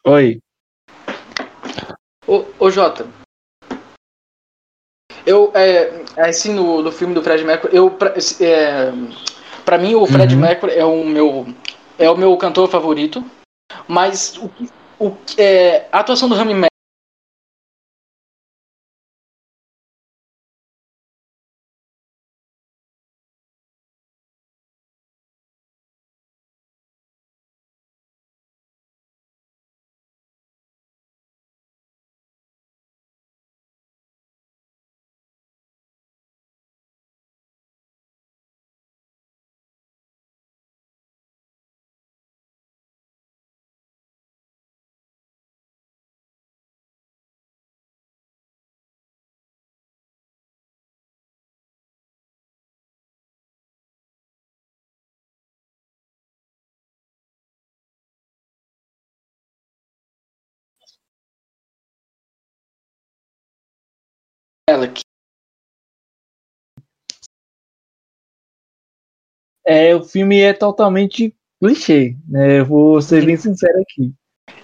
Oi. 0.05 0.39
Ô, 2.27 2.45
ô 2.59 2.69
Jota. 2.69 3.22
Eu, 5.25 5.51
é, 5.53 6.01
assim, 6.17 6.53
no, 6.53 6.81
no 6.81 6.91
filme 6.91 7.13
do 7.13 7.23
Fred 7.23 7.43
Mercury, 7.43 7.75
eu, 7.75 7.89
pra, 7.89 8.13
é, 8.41 8.91
pra 9.63 9.77
mim 9.77 9.95
o 9.95 10.05
Fred 10.05 10.35
Uhum. 10.35 10.41
Mercury 10.41 10.73
é 10.73 10.85
o 10.85 11.03
meu, 11.03 11.47
é 11.97 12.09
o 12.09 12.17
meu 12.17 12.35
cantor 12.37 12.69
favorito, 12.69 13.23
mas 13.87 14.37
o, 14.37 14.51
o, 14.99 15.17
é, 15.37 15.85
a 15.91 15.99
atuação 15.99 16.27
do 16.27 16.35
Rami 16.35 16.53
Malek 64.73 65.01
É, 69.65 69.95
o 69.95 70.03
filme 70.03 70.41
é 70.41 70.51
totalmente 70.53 71.33
clichê, 71.61 72.15
né? 72.27 72.59
Eu 72.59 72.65
vou 72.65 73.01
ser 73.01 73.25
bem 73.25 73.37
sincero 73.37 73.79
aqui. 73.81 74.11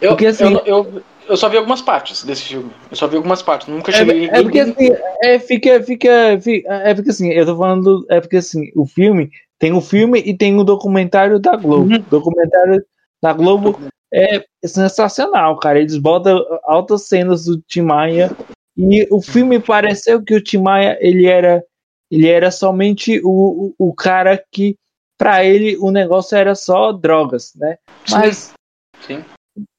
Eu, 0.02 0.10
Porque, 0.10 0.26
assim- 0.26 0.44
eu, 0.44 0.66
eu, 0.66 1.04
eu 1.30 1.38
só 1.38 1.48
vi 1.48 1.56
algumas 1.58 1.82
partes 1.82 2.24
desse 2.26 2.44
filme. 2.44 2.72
Eu 2.90 2.98
só 2.98 3.08
vi 3.08 3.16
algumas 3.16 3.42
partes. 3.42 3.68
Nunca 3.68 3.92
É, 3.92 3.96
cheguei. 3.96 4.30
é 4.30 4.42
porque 4.42 4.60
assim, 4.60 4.90
é, 5.24 5.40
fica, 5.40 5.82
fica, 5.84 6.40
fica- 6.42 6.74
é 6.74 6.94
porque 6.94 7.12
assim, 7.12 7.32
eu 7.32 7.46
tô 7.46 7.56
falando, 7.56 8.06
é 8.10 8.20
porque 8.20 8.38
assim, 8.38 8.72
o 8.76 8.86
filme 8.86 9.32
tem 9.58 9.72
o 9.72 9.80
filme 9.82 10.20
e 10.20 10.36
tem 10.36 10.58
o 10.58 10.64
documentário 10.66 11.40
da 11.40 11.56
Globo. 11.56 11.94
Uhum. 11.94 12.04
Documentário 12.10 12.84
da 13.22 13.32
Globo 13.32 13.80
é 14.14 14.44
sensacional, 14.66 15.58
cara. 15.60 15.80
Eles 15.80 15.98
botam 15.98 16.44
altas 16.64 17.04
cenas 17.04 17.46
do 17.46 17.62
Tim 17.62 17.82
Maia 17.84 18.30
e 18.78 19.08
o 19.12 19.22
filme 19.22 19.60
pareceu 19.60 20.24
que 20.24 20.34
o 20.34 20.44
Tim 20.44 20.60
Maia 20.60 20.98
ele 21.02 21.26
era 21.26 21.64
ele 22.12 22.28
era 22.28 22.50
somente 22.50 23.22
o, 23.24 23.74
o, 23.78 23.90
o 23.90 23.94
cara 23.94 24.42
que 24.52 24.76
pra 25.18 25.44
ele 25.44 25.78
o 25.78 25.92
negócio 25.92 26.38
era 26.38 26.56
só 26.56 26.92
drogas, 26.92 27.52
né? 27.56 27.78
Mas 28.10 28.54
Sim. 29.02 29.24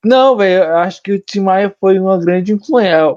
não, 0.04 0.36
velho, 0.36 0.64
eu 0.64 0.76
acho 0.76 1.02
que 1.02 1.12
o 1.12 1.20
Tim 1.20 1.40
Maia 1.40 1.74
foi 1.80 1.98
uma 1.98 2.18
grande 2.18 2.52
influência. 2.52 3.16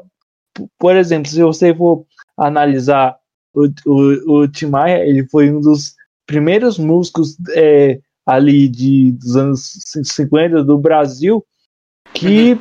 Por 0.80 0.96
exemplo, 0.96 1.30
se 1.30 1.42
você 1.42 1.76
for 1.76 2.06
analisar 2.38 3.18
o, 3.54 3.68
o, 3.86 4.42
o 4.42 4.48
Tim 4.48 4.68
Maia, 4.68 5.06
ele 5.06 5.28
foi 5.28 5.52
um 5.52 5.60
dos 5.60 5.96
primeiros 6.26 6.80
músicos 6.80 7.36
é, 7.52 8.00
ali 8.26 8.68
de, 8.68 9.12
dos 9.12 9.36
anos 9.36 9.72
50 10.04 10.64
do 10.64 10.78
Brasil 10.78 11.46
que, 12.14 12.54
uhum. 12.54 12.60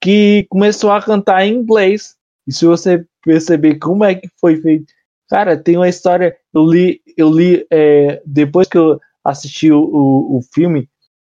que 0.00 0.46
começou 0.48 0.92
a 0.92 1.02
cantar 1.02 1.44
em 1.44 1.54
inglês. 1.54 2.14
E 2.46 2.52
se 2.52 2.64
você 2.64 3.04
perceber 3.24 3.76
como 3.76 4.04
é 4.04 4.14
que 4.14 4.28
foi 4.40 4.56
feito, 4.56 4.92
cara, 5.28 5.56
tem 5.56 5.76
uma 5.76 5.88
história. 5.88 6.36
Eu 6.52 6.66
li, 6.66 7.00
eu 7.16 7.30
li 7.30 7.66
é, 7.70 8.22
depois 8.26 8.68
que 8.68 8.78
eu 8.78 9.00
assisti 9.24 9.70
o, 9.70 9.80
o, 9.80 10.38
o, 10.38 10.42
filme, 10.42 10.88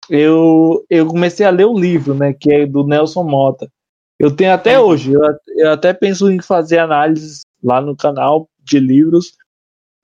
eu, 0.09 0.85
eu 0.89 1.07
comecei 1.07 1.45
a 1.47 1.51
ler 1.51 1.67
o 1.67 1.79
livro, 1.79 2.15
né, 2.15 2.33
que 2.33 2.53
é 2.53 2.67
do 2.67 2.87
Nelson 2.87 3.23
Mota. 3.23 3.71
Eu 4.19 4.35
tenho 4.35 4.53
até 4.53 4.79
hoje, 4.79 5.13
eu, 5.13 5.21
eu 5.57 5.73
até 5.73 5.93
penso 5.93 6.31
em 6.31 6.41
fazer 6.41 6.79
análises 6.79 7.43
lá 7.63 7.81
no 7.81 7.97
canal 7.97 8.49
de 8.63 8.79
livros. 8.79 9.37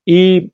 E, 0.05 0.51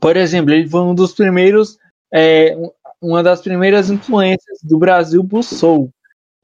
por 0.00 0.16
exemplo, 0.16 0.52
ele 0.52 0.68
foi 0.68 0.80
um 0.80 0.94
dos 0.94 1.12
primeiros, 1.14 1.78
é, 2.12 2.56
uma 3.00 3.22
das 3.22 3.40
primeiras 3.40 3.90
influências 3.90 4.58
do 4.62 4.78
Brasil 4.78 5.24
pro 5.24 5.42
Soul. 5.42 5.92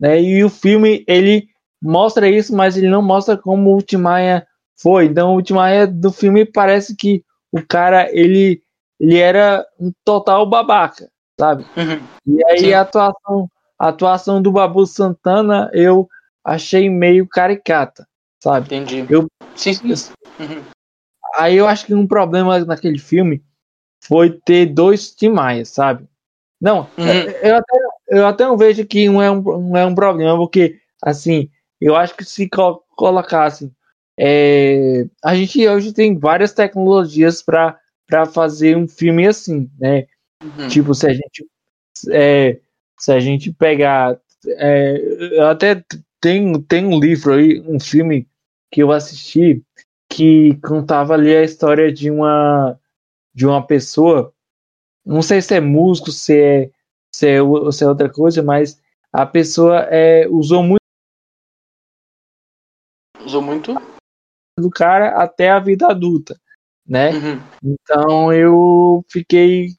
Né? 0.00 0.22
E 0.22 0.44
o 0.44 0.48
filme, 0.48 1.04
ele 1.06 1.48
mostra 1.82 2.28
isso, 2.28 2.54
mas 2.54 2.76
ele 2.76 2.88
não 2.88 3.02
mostra 3.02 3.36
como 3.36 3.76
o 3.76 3.82
Timaya 3.82 4.46
foi. 4.80 5.06
Então, 5.06 5.34
o 5.34 5.42
Timaya 5.42 5.86
do 5.86 6.12
filme 6.12 6.44
parece 6.44 6.94
que 6.96 7.24
o 7.52 7.62
cara, 7.62 8.08
ele, 8.12 8.62
ele 9.00 9.18
era 9.18 9.66
um 9.78 9.92
total 10.04 10.46
babaca, 10.46 11.10
sabe? 11.38 11.64
Uhum. 11.76 12.00
E 12.26 12.44
aí 12.44 12.74
a 12.74 12.82
atuação, 12.82 13.50
a 13.78 13.88
atuação 13.88 14.42
do 14.42 14.52
Babu 14.52 14.86
Santana, 14.86 15.70
eu 15.72 16.08
achei 16.44 16.88
meio 16.88 17.26
caricata, 17.26 18.06
sabe? 18.42 18.66
Entendi. 18.66 19.06
Eu, 19.08 19.26
sim, 19.54 19.72
sim. 19.74 20.12
Uhum. 20.38 20.62
Aí 21.36 21.56
eu 21.56 21.66
acho 21.66 21.86
que 21.86 21.94
um 21.94 22.06
problema 22.06 22.58
naquele 22.64 22.98
filme 22.98 23.42
foi 24.02 24.30
ter 24.30 24.66
dois 24.66 25.14
Tim 25.14 25.30
Maia, 25.30 25.64
sabe? 25.64 26.08
Não, 26.60 26.88
uhum. 26.98 27.06
eu, 27.42 27.56
até, 27.56 27.78
eu 28.08 28.26
até 28.26 28.44
não 28.44 28.56
vejo 28.56 28.84
que 28.84 29.08
um 29.08 29.22
é 29.22 29.30
um, 29.30 29.70
um 29.70 29.76
é 29.76 29.86
um 29.86 29.94
problema, 29.94 30.36
porque, 30.36 30.80
assim, 31.02 31.48
eu 31.80 31.96
acho 31.96 32.16
que 32.16 32.24
se 32.24 32.48
co 32.48 32.82
colocasse. 32.96 33.72
É, 34.18 35.06
a 35.22 35.34
gente 35.34 35.66
hoje 35.66 35.92
tem 35.92 36.18
várias 36.18 36.52
tecnologias 36.52 37.40
para 37.40 37.78
fazer 38.32 38.76
um 38.76 38.88
filme 38.88 39.26
assim, 39.26 39.70
né? 39.78 40.06
Uhum. 40.42 40.68
Tipo, 40.68 40.94
se 40.94 41.06
a 41.06 41.12
gente. 41.12 41.46
É, 42.10 42.58
se 42.98 43.12
a 43.12 43.20
gente 43.20 43.52
pegar. 43.52 44.18
É, 44.46 45.00
eu 45.32 45.46
até 45.46 45.82
tem, 46.20 46.60
tem 46.62 46.86
um 46.86 46.98
livro 46.98 47.34
aí, 47.34 47.60
um 47.60 47.78
filme 47.78 48.26
que 48.70 48.82
eu 48.82 48.92
assisti 48.92 49.62
que 50.10 50.58
contava 50.66 51.14
ali 51.14 51.34
a 51.36 51.42
história 51.42 51.92
de 51.92 52.10
uma 52.10 52.78
de 53.34 53.46
uma 53.46 53.64
pessoa, 53.64 54.32
não 55.06 55.22
sei 55.22 55.40
se 55.40 55.54
é 55.54 55.60
músico, 55.60 56.10
se 56.10 56.36
é 56.36 56.70
se 57.14 57.28
é, 57.28 57.38
se 57.72 57.84
é 57.84 57.88
outra 57.88 58.08
coisa, 58.08 58.42
mas 58.42 58.80
a 59.12 59.24
pessoa 59.24 59.86
é, 59.90 60.26
usou 60.28 60.62
muito 60.62 60.78
usou 63.28 63.42
muito 63.42 63.74
do 64.58 64.70
cara 64.70 65.22
até 65.22 65.50
a 65.50 65.60
vida 65.60 65.86
adulta, 65.86 66.38
né? 66.86 67.10
Uhum. 67.10 67.40
Então 67.62 68.32
eu 68.32 69.04
fiquei 69.08 69.76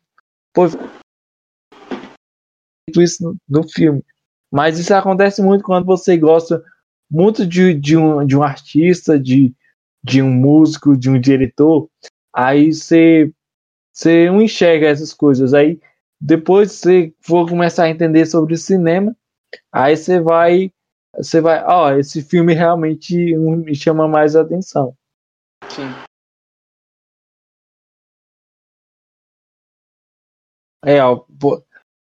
pô, 0.53 0.67
isso 2.97 3.23
no, 3.23 3.37
no 3.47 3.69
filme. 3.69 4.03
Mas 4.51 4.79
isso 4.79 4.93
acontece 4.93 5.41
muito 5.41 5.63
quando 5.63 5.85
você 5.85 6.17
gosta 6.17 6.63
muito 7.09 7.45
de, 7.45 7.73
de, 7.73 7.97
um, 7.97 8.25
de 8.25 8.37
um 8.37 8.43
artista, 8.43 9.19
de, 9.19 9.53
de 10.03 10.21
um 10.21 10.31
músico, 10.31 10.97
de 10.97 11.09
um 11.09 11.19
diretor. 11.19 11.89
Aí 12.33 12.71
você, 12.71 13.31
você 13.91 14.27
não 14.27 14.41
enxerga 14.41 14.87
essas 14.87 15.13
coisas. 15.13 15.53
Aí 15.53 15.79
depois 16.21 16.71
você 16.71 17.13
for 17.21 17.47
começar 17.47 17.83
a 17.83 17.89
entender 17.89 18.25
sobre 18.25 18.57
cinema, 18.57 19.15
aí 19.71 19.95
você 19.95 20.19
vai, 20.19 20.71
você 21.15 21.41
vai, 21.41 21.63
ó, 21.63 21.87
oh, 21.87 21.97
esse 21.97 22.21
filme 22.21 22.53
realmente 22.53 23.15
me 23.35 23.75
chama 23.75 24.07
mais 24.07 24.35
atenção. 24.35 24.95
Sim. 25.69 25.89
É, 30.85 31.03
ó, 31.03 31.25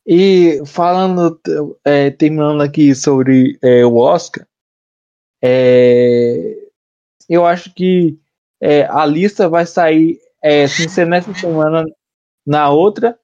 e 0.07 0.61
falando, 0.67 1.41
é, 1.85 2.11
terminando 2.11 2.63
aqui 2.63 2.95
sobre 2.95 3.59
é, 3.63 3.85
o 3.87 3.97
Oscar, 3.97 4.47
é, 5.43 6.57
eu 7.29 7.47
acho 7.47 7.73
que 7.73 8.19
é, 8.61 8.85
a 8.85 9.07
lista 9.07 9.49
vai 9.49 9.65
sair, 9.65 10.19
é, 10.43 10.67
sem 10.67 10.89
ser 10.89 11.07
nessa 11.07 11.33
semana, 11.33 11.85
na 12.47 12.71
outra, 12.71 13.19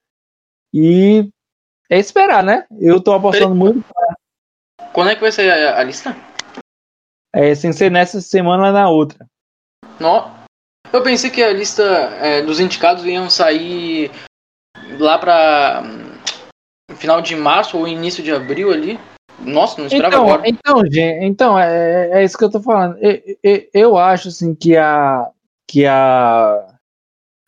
e 0.73 1.31
é 1.91 1.99
esperar, 1.99 2.43
né? 2.43 2.67
Eu 2.79 3.01
tô 3.03 3.13
apostando 3.13 3.55
muito. 3.55 3.83
Pra... 3.83 4.16
Quando 4.97 5.11
é 5.11 5.15
que 5.15 5.21
vai 5.21 5.31
sair 5.31 5.51
a, 5.51 5.79
a, 5.79 5.85
lista? 5.85 6.17
É, 7.35 7.55
sem 7.55 7.71
ser 7.71 7.91
nessa 7.91 8.19
semana, 8.23 8.73
na 8.73 8.89
outra. 8.89 9.29
Não. 10.01 10.35
Eu 10.91 11.03
pensei 11.03 11.29
que 11.29 11.43
a 11.43 11.53
lista 11.53 11.83
é, 12.23 12.41
dos 12.41 12.61
indicados 12.61 13.05
iam 13.05 13.29
sair 13.29 14.11
lá 14.99 15.19
pra 15.19 15.83
final 16.97 17.21
de 17.21 17.37
março 17.37 17.77
ou 17.77 17.87
início 17.87 18.25
de 18.25 18.33
abril 18.33 18.73
ali. 18.73 18.99
Nossa, 19.39 19.79
não 19.79 19.87
esperava 19.87 20.15
então, 20.15 20.25
agora. 20.25 20.49
Então, 20.49 20.87
gente, 20.87 21.25
então 21.27 21.59
é, 21.59 22.13
é 22.13 22.25
isso 22.25 22.39
que 22.39 22.45
eu 22.45 22.51
tô 22.51 22.63
falando. 22.63 22.97
Eu, 22.99 23.21
eu, 23.43 23.69
eu 23.75 23.97
acho 23.99 24.29
assim 24.29 24.55
que 24.55 24.79
a 24.79 25.31
que 25.69 25.85
a 25.85 26.75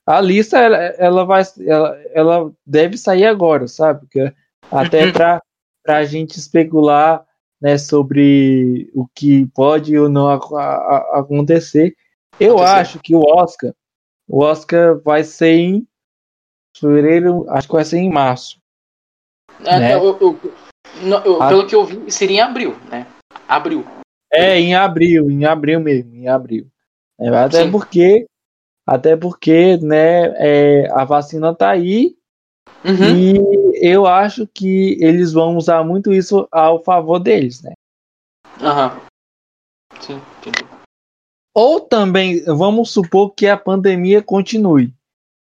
a 0.07 0.21
lista 0.21 0.59
ela, 0.59 0.77
ela 0.77 1.25
vai 1.25 1.43
ela, 1.67 1.99
ela 2.13 2.53
deve 2.67 2.99
sair 2.99 3.25
agora, 3.25 3.67
sabe? 3.67 4.01
Porque 4.01 4.35
até 4.71 5.07
uhum. 5.07 5.13
para 5.13 5.41
a 5.87 6.05
gente 6.05 6.39
especular 6.39 7.27
né, 7.61 7.77
sobre 7.79 8.91
o 8.95 9.07
que 9.15 9.47
pode 9.55 9.97
ou 9.99 10.09
não 10.09 10.29
a, 10.29 10.37
a, 10.37 11.19
acontecer. 11.21 11.97
Eu 12.39 12.57
acontecer. 12.57 12.79
acho 12.79 12.99
que 13.01 13.15
o 13.15 13.21
Oscar 13.21 13.75
o 14.29 14.43
Oscar 14.43 15.01
vai 15.01 15.25
ser 15.25 15.55
em 15.55 15.89
fevereiro, 16.77 17.49
acho 17.49 17.67
que 17.67 17.75
vai 17.75 17.85
ser 17.85 17.97
em 17.97 18.13
março. 18.13 18.61
É, 19.65 19.79
né? 19.79 19.95
eu, 19.95 20.19
eu, 20.21 20.39
eu, 21.25 21.39
pelo 21.49 21.67
que 21.67 21.75
eu 21.75 21.85
vi, 21.85 22.11
seria 22.11 22.37
em 22.37 22.41
abril, 22.41 22.77
né? 22.91 23.07
Abril. 23.49 23.85
É, 24.31 24.59
em 24.61 24.75
abril, 24.75 25.31
em 25.31 25.47
abril 25.47 25.81
mesmo, 25.81 26.15
em 26.15 26.29
abril. 26.29 26.71
É, 27.19 27.29
até 27.31 27.65
Sim. 27.65 27.71
porque, 27.71 28.27
até 28.87 29.17
porque, 29.17 29.79
né, 29.79 30.35
é, 30.37 30.89
a 30.93 31.05
vacina 31.05 31.55
tá 31.55 31.71
aí 31.71 32.18
uhum. 32.85 33.17
e 33.17 33.87
eu 33.93 34.07
acho 34.07 34.47
que 34.47 34.97
eles 35.01 35.33
vão 35.33 35.57
usar 35.57 35.85
muito 35.85 36.13
isso 36.13 36.49
ao 36.51 36.83
favor 36.83 37.19
deles, 37.19 37.63
né? 37.63 37.73
Aham. 38.61 39.01
Sim, 40.01 40.21
entendi. 40.39 40.65
Ou 41.55 41.81
também, 41.81 42.45
vamos 42.45 42.91
supor 42.91 43.35
que 43.35 43.47
a 43.47 43.57
pandemia 43.57 44.23
continue. 44.23 44.95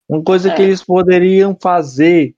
Uma 0.08 0.24
coisa 0.24 0.52
é. 0.52 0.56
que 0.56 0.62
eles 0.62 0.84
poderiam 0.84 1.58
fazer 1.60 2.36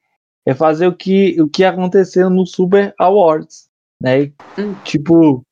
é 0.47 0.53
fazer 0.53 0.87
o 0.87 0.95
que, 0.95 1.39
o 1.41 1.49
que 1.49 1.65
aconteceu 1.65 2.29
no 2.29 2.45
Super 2.45 2.95
Awards, 2.97 3.67
né? 4.01 4.31
Hum. 4.57 4.73
Tipo, 4.85 5.45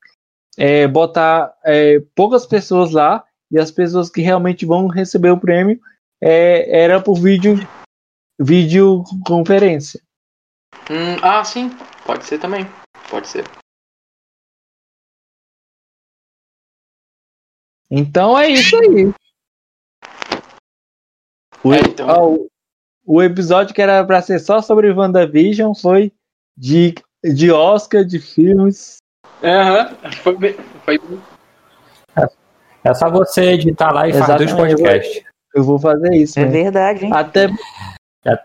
é, 0.56 0.88
botar 0.88 1.54
é, 1.64 2.02
poucas 2.14 2.46
pessoas 2.46 2.92
lá 2.92 3.22
e 3.50 3.58
as 3.58 3.70
pessoas 3.70 4.08
que 4.08 4.22
realmente 4.22 4.64
vão 4.64 4.86
receber 4.86 5.30
o 5.30 5.38
prêmio 5.38 5.78
é, 6.18 6.80
era 6.80 7.00
por 7.00 7.14
vídeo 7.14 7.58
videoconferência. 8.38 10.00
Hum, 10.90 11.16
ah, 11.22 11.44
sim, 11.44 11.70
pode 12.04 12.24
ser 12.24 12.38
também, 12.38 12.66
pode 13.10 13.28
ser. 13.28 13.44
Então 17.90 18.38
é 18.38 18.48
isso 18.48 18.76
aí. 18.76 19.12
O, 21.62 21.72
é, 21.72 21.80
então 21.80 22.48
o 23.04 23.22
episódio 23.22 23.74
que 23.74 23.80
era 23.80 24.04
para 24.04 24.20
ser 24.20 24.40
só 24.40 24.60
sobre 24.60 24.92
WandaVision 24.92 25.72
foi 25.74 26.12
de, 26.56 26.94
de 27.22 27.50
Oscar, 27.50 28.04
de 28.04 28.18
filmes. 28.18 28.96
Aham, 29.42 29.96
uhum. 30.02 30.12
foi, 30.12 30.36
bem, 30.36 30.56
foi 30.84 31.00
É 32.84 32.94
só 32.94 33.08
você 33.10 33.52
editar 33.52 33.92
lá 33.92 34.06
e 34.06 34.10
Exatamente, 34.10 34.50
fazer 34.50 34.74
os 34.74 34.80
podcasts. 34.80 35.24
Eu 35.54 35.64
vou, 35.64 35.78
fazer 35.78 36.14
isso. 36.14 36.38
É 36.38 36.44
né? 36.44 36.50
verdade, 36.50 37.06
hein? 37.06 37.12
Até. 37.14 37.48
Já, 38.26 38.44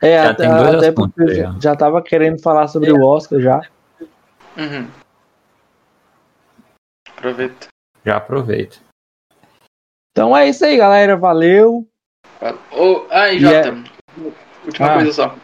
é, 0.00 0.22
já 0.22 0.30
até, 0.30 0.44
tem 0.44 0.56
dois 0.56 0.74
até 0.74 0.92
porque 0.92 1.22
eu 1.22 1.34
já, 1.34 1.56
já 1.60 1.76
tava 1.76 2.00
querendo 2.02 2.40
falar 2.40 2.68
sobre 2.68 2.90
é. 2.90 2.92
o 2.92 3.02
Oscar 3.02 3.40
já. 3.40 3.60
Uhum. 4.56 4.88
Aproveita. 7.16 7.66
Já 8.04 8.16
aproveita. 8.18 8.76
Então 10.12 10.36
é 10.36 10.48
isso 10.48 10.64
aí, 10.64 10.76
galera. 10.76 11.16
Valeu. 11.16 11.86
Oh, 12.72 13.06
ah, 13.10 13.32
e 13.32 13.40
Jota, 13.40 13.68
yeah. 13.68 13.84
última 14.64 14.86
ah. 14.86 14.94
coisa 14.94 15.12
só. 15.12 15.36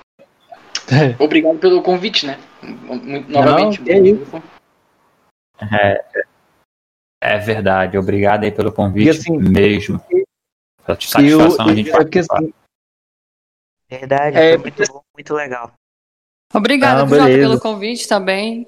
Obrigado 1.18 1.58
pelo 1.58 1.82
convite, 1.82 2.26
né? 2.26 2.38
Novamente. 3.28 3.80
Não, 3.80 3.92
é, 3.92 3.98
isso. 3.98 4.42
É, 5.60 6.04
é 7.20 7.38
verdade. 7.38 7.98
Obrigado 7.98 8.44
aí 8.44 8.52
pelo 8.52 8.72
convite 8.72 9.10
assim, 9.10 9.36
mesmo. 9.36 10.00
Satisfação 10.86 11.66
a 11.66 11.74
gente 11.74 11.88
eu, 11.88 11.96
é 11.96 11.98
porque, 11.98 12.20
participar. 12.20 12.38
assim, 12.38 12.52
Verdade, 13.98 14.38
É, 14.38 14.54
foi 14.54 14.58
muito 14.58 14.82
bom, 14.90 15.02
muito 15.14 15.34
legal. 15.34 15.72
Obrigada, 16.54 17.02
Ah, 17.02 17.06
Jota, 17.06 17.38
pelo 17.38 17.60
convite 17.60 18.08
também. 18.08 18.66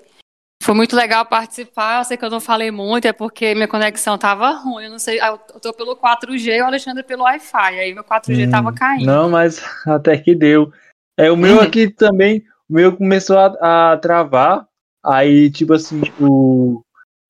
Foi 0.63 0.75
muito 0.75 0.95
legal 0.95 1.25
participar. 1.25 2.01
Eu 2.01 2.05
sei 2.05 2.17
que 2.17 2.25
eu 2.25 2.31
não 2.31 2.41
falei 2.41 2.71
muito, 2.71 3.07
é 3.07 3.13
porque 3.13 3.55
minha 3.55 3.69
conexão 3.69 4.19
tava 4.19 4.51
ruim. 4.51 4.85
Eu 4.85 4.91
não 4.91 4.99
sei, 4.99 5.19
eu 5.21 5.39
tô 5.61 5.73
pelo 5.73 5.97
4G 5.97 6.57
e 6.59 6.63
o 6.63 6.67
Alexandre 6.67 7.03
pelo 7.03 7.23
Wi-Fi. 7.25 7.81
Aí 7.81 7.95
meu 7.95 8.05
4G 8.05 8.51
tava 8.51 8.71
Hum, 8.71 8.75
caindo. 8.75 9.07
Não, 9.07 9.31
mas 9.31 9.61
até 9.87 10.17
que 10.19 10.35
deu. 10.35 10.71
É, 11.19 11.31
o 11.31 11.37
meu 11.37 11.57
Uhum. 11.57 11.61
aqui 11.63 11.89
também, 11.89 12.45
o 12.69 12.75
meu 12.75 12.95
começou 12.97 13.39
a, 13.39 13.93
a 13.93 13.97
travar. 13.97 14.67
Aí, 15.03 15.51
tipo 15.51 15.73
assim, 15.73 16.03
o. 16.21 16.83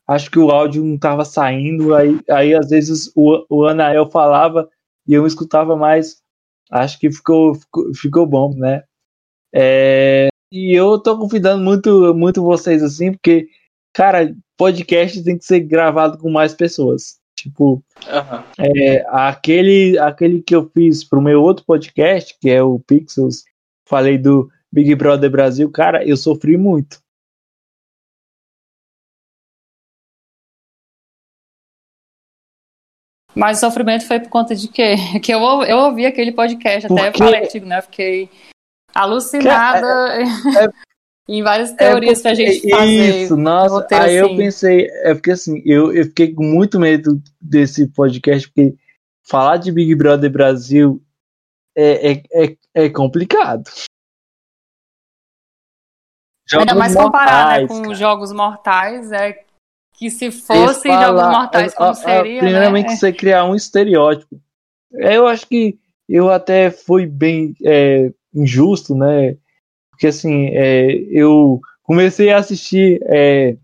Acho 0.07 0.31
que 0.31 0.39
o 0.39 0.51
áudio 0.51 0.85
não 0.85 0.99
tava 0.99 1.25
saindo. 1.25 1.95
Aí, 1.95 2.19
aí 2.29 2.55
às 2.55 2.71
vezes, 2.71 3.11
o, 3.17 3.45
o 3.49 3.67
Anael 3.67 4.11
falava 4.11 4.69
e 5.07 5.15
eu 5.15 5.27
escutava 5.27 5.77
mais. 5.77 6.24
Acho 6.75 6.99
que 6.99 7.09
ficou, 7.09 7.55
ficou, 7.55 7.95
ficou 7.95 8.27
bom, 8.27 8.53
né? 8.57 8.83
É, 9.55 10.27
e 10.51 10.77
eu 10.77 10.99
tô 10.99 11.17
convidando 11.17 11.63
muito, 11.63 12.13
muito 12.13 12.43
vocês 12.43 12.83
assim, 12.83 13.13
porque, 13.13 13.47
cara, 13.93 14.35
podcast 14.57 15.23
tem 15.23 15.39
que 15.39 15.45
ser 15.45 15.61
gravado 15.61 16.19
com 16.19 16.29
mais 16.29 16.53
pessoas. 16.53 17.21
Tipo, 17.37 17.81
Aham. 18.09 18.43
é, 18.59 19.05
aquele, 19.09 19.97
aquele 19.99 20.43
que 20.43 20.55
eu 20.55 20.69
fiz 20.75 21.05
pro 21.05 21.23
meu 21.23 21.41
outro 21.41 21.65
podcast, 21.65 22.37
que 22.41 22.51
é 22.51 22.61
o 22.61 22.81
Pixels, 22.81 23.45
falei 23.87 24.19
do 24.19 24.51
Big 24.73 24.93
Brother 24.97 25.31
Brasil, 25.31 25.71
cara, 25.71 26.05
eu 26.05 26.17
sofri 26.17 26.57
muito. 26.57 26.99
Mas 33.35 33.59
o 33.59 33.61
sofrimento 33.61 34.07
foi 34.07 34.21
por 34.21 34.29
conta 34.29 34.55
de 34.55 34.69
quê? 34.69 34.95
Que 35.23 35.33
eu, 35.33 35.41
eu 35.65 35.79
ouvi 35.79 36.07
aquele 36.07 36.33
podcast, 36.33 36.87
até 36.87 37.11
Porque- 37.11 37.19
falei 37.19 37.41
contigo, 37.41 37.67
né? 37.67 37.79
Eu 37.79 37.83
Fiquei 37.83 38.31
alucinada 38.95 40.19
em 41.29 41.43
várias 41.43 41.73
teorias 41.73 42.23
pra 42.23 42.35
gente 42.35 42.71
fazer. 42.71 43.25
Isso, 43.25 43.37
nossa, 43.37 43.87
aí 43.91 44.15
eu 44.17 44.27
assim. 44.27 44.37
pensei, 44.37 44.87
é 45.03 45.15
porque 45.15 45.33
assim, 45.33 45.63
eu, 45.65 45.93
eu 45.93 46.05
fiquei 46.05 46.33
com 46.33 46.45
muito 46.45 46.79
medo 46.79 47.21
desse 47.41 47.89
podcast, 47.89 48.49
porque 48.49 48.75
falar 49.27 49.57
de 49.57 49.73
Big 49.73 49.95
Brother 49.95 50.31
Brasil 50.31 51.03
é, 51.77 52.13
é, 52.13 52.23
é, 52.33 52.57
é 52.75 52.89
complicado. 52.91 53.65
Ainda 56.53 56.67
Jogos 56.67 56.79
mais 56.79 56.95
comparar 56.95 57.27
né, 57.27 57.61
mortais, 57.61 57.69
com 57.69 57.77
cara. 57.79 57.91
os 57.91 57.99
Jogos 57.99 58.33
Mortais, 58.33 59.13
é 59.13 59.44
que 59.97 60.11
se 60.11 60.31
fossem 60.31 60.93
Jogos 60.93 61.21
falar- 61.21 61.31
Mortais, 61.31 61.73
a- 61.73 61.77
como 61.77 61.91
a- 61.91 61.95
seria, 61.95 62.41
Primeiramente, 62.41 62.91
né? 62.91 62.97
você 62.97 63.13
criar 63.13 63.45
um 63.45 63.55
estereótipo. 63.55 64.41
Eu 64.93 65.27
acho 65.27 65.47
que 65.47 65.79
eu 66.09 66.31
até 66.31 66.71
fui 66.71 67.07
bem 67.07 67.55
é, 67.65 68.13
injusto, 68.35 68.95
né? 68.95 69.37
Porque 69.91 70.09
assim, 70.09 70.49
é, 70.53 70.87
eu 71.11 71.61
comecei 71.83 72.31
a 72.31 72.39
assistir. 72.39 73.01
é, 73.07 73.57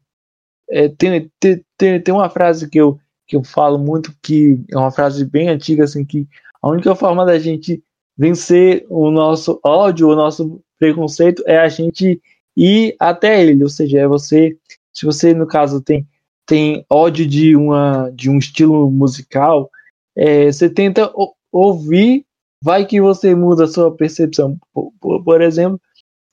é, 0.70 0.88
tem, 0.88 1.30
tem, 1.40 1.64
tem, 1.76 2.00
tem 2.00 2.14
uma 2.14 2.30
frase 2.30 2.68
que 2.68 2.78
eu, 2.80 2.98
que 3.26 3.34
eu 3.36 3.42
falo 3.42 3.76
muito, 3.78 4.14
que 4.22 4.60
é 4.70 4.76
uma 4.78 4.92
frase 4.92 5.24
bem 5.24 5.48
antiga, 5.48 5.82
assim, 5.84 6.04
que 6.04 6.28
a 6.62 6.68
única 6.70 6.94
forma 6.94 7.24
da 7.26 7.38
gente 7.40 7.82
vencer 8.16 8.86
o 8.88 9.10
nosso 9.10 9.58
ódio, 9.64 10.08
o 10.08 10.14
nosso 10.14 10.60
preconceito, 10.78 11.42
é 11.46 11.58
a 11.58 11.68
gente 11.68 12.20
ir 12.56 12.94
até 13.00 13.42
ele. 13.42 13.62
Ou 13.64 13.68
seja, 13.68 13.98
é 14.00 14.06
você. 14.06 14.56
Se 14.92 15.04
você, 15.06 15.32
no 15.34 15.46
caso, 15.46 15.80
tem 15.80 16.06
tem 16.50 16.84
ódio 16.90 17.24
de, 17.28 17.54
uma, 17.54 18.10
de 18.10 18.28
um 18.28 18.36
estilo 18.36 18.90
musical, 18.90 19.70
é, 20.16 20.46
você 20.50 20.68
tenta 20.68 21.08
ouvir, 21.52 22.26
vai 22.60 22.84
que 22.84 23.00
você 23.00 23.36
muda 23.36 23.64
a 23.64 23.68
sua 23.68 23.94
percepção. 23.94 24.58
Por, 24.74 25.22
por- 25.22 25.42
exemplo, 25.42 25.80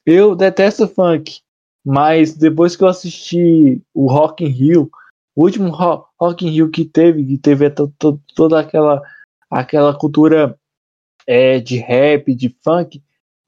eu 0.07 0.35
detesto 0.35 0.88
funk, 0.88 1.41
mas 1.85 2.34
depois 2.34 2.76
que 2.76 2.84
eu 2.84 2.88
assisti 2.88 3.80
o 3.94 4.11
Rock 4.11 4.44
in 4.44 4.48
Rio, 4.48 4.89
o 5.35 5.44
último 5.44 5.69
Ro- 5.69 6.07
Rock 6.19 6.48
in 6.48 6.49
Rio 6.49 6.72
que 6.72 6.84
teve, 6.84 7.23
que 7.23 7.38
teve 7.38 7.69
to- 7.69 7.94
to- 7.99 8.19
toda 8.35 8.60
aquela, 8.60 9.03
aquela 9.52 9.94
cultura 9.95 10.57
é, 11.27 11.60
de 11.60 11.77
rap, 11.77 12.34
de 12.34 12.49
funk, 12.64 13.03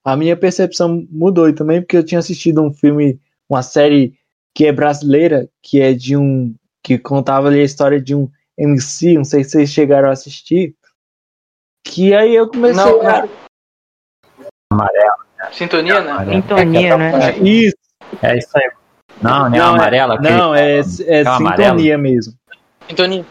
a 0.06 0.16
minha 0.16 0.38
percepção 0.38 1.04
mudou 1.10 1.50
e 1.50 1.54
também 1.54 1.82
porque 1.82 1.98
eu 1.98 2.06
tinha 2.06 2.20
assistido 2.20 2.62
um 2.62 2.72
filme, 2.72 3.20
uma 3.50 3.64
série 3.64 4.14
que 4.56 4.66
é 4.66 4.72
brasileira, 4.72 5.50
que 5.62 5.82
é 5.82 5.94
de 5.94 6.16
um 6.18 6.56
que 6.84 6.98
contava 6.98 7.48
ali 7.48 7.60
a 7.60 7.64
história 7.64 8.02
de 8.02 8.16
um 8.16 8.30
MC, 8.58 9.14
não 9.16 9.24
sei 9.24 9.44
se 9.44 9.52
vocês 9.52 9.70
chegaram 9.70 10.10
a 10.10 10.14
assistir, 10.14 10.76
que 11.86 12.14
aí 12.14 12.36
eu 12.36 12.48
comecei 12.50 12.84
Não, 12.84 13.02
a 13.02 13.28
Sintonia, 15.52 16.02
né? 16.02 16.12
Amarelo. 16.12 16.42
Sintonia, 16.42 16.98
né? 16.98 17.38
isso, 17.40 17.76
É 18.22 18.38
isso 18.38 18.50
aí. 18.58 18.72
Não, 19.22 19.50
não 19.50 19.56
é 19.56 19.60
Não, 19.60 19.66
é- 19.66 19.70
amarela. 19.80 20.22
não, 20.22 20.56
é, 20.56 20.80
é 20.80 21.22
amarela. 21.22 21.56
sintonia 21.64 21.98
mesmo. 21.98 22.34
Sintonia. 22.88 23.26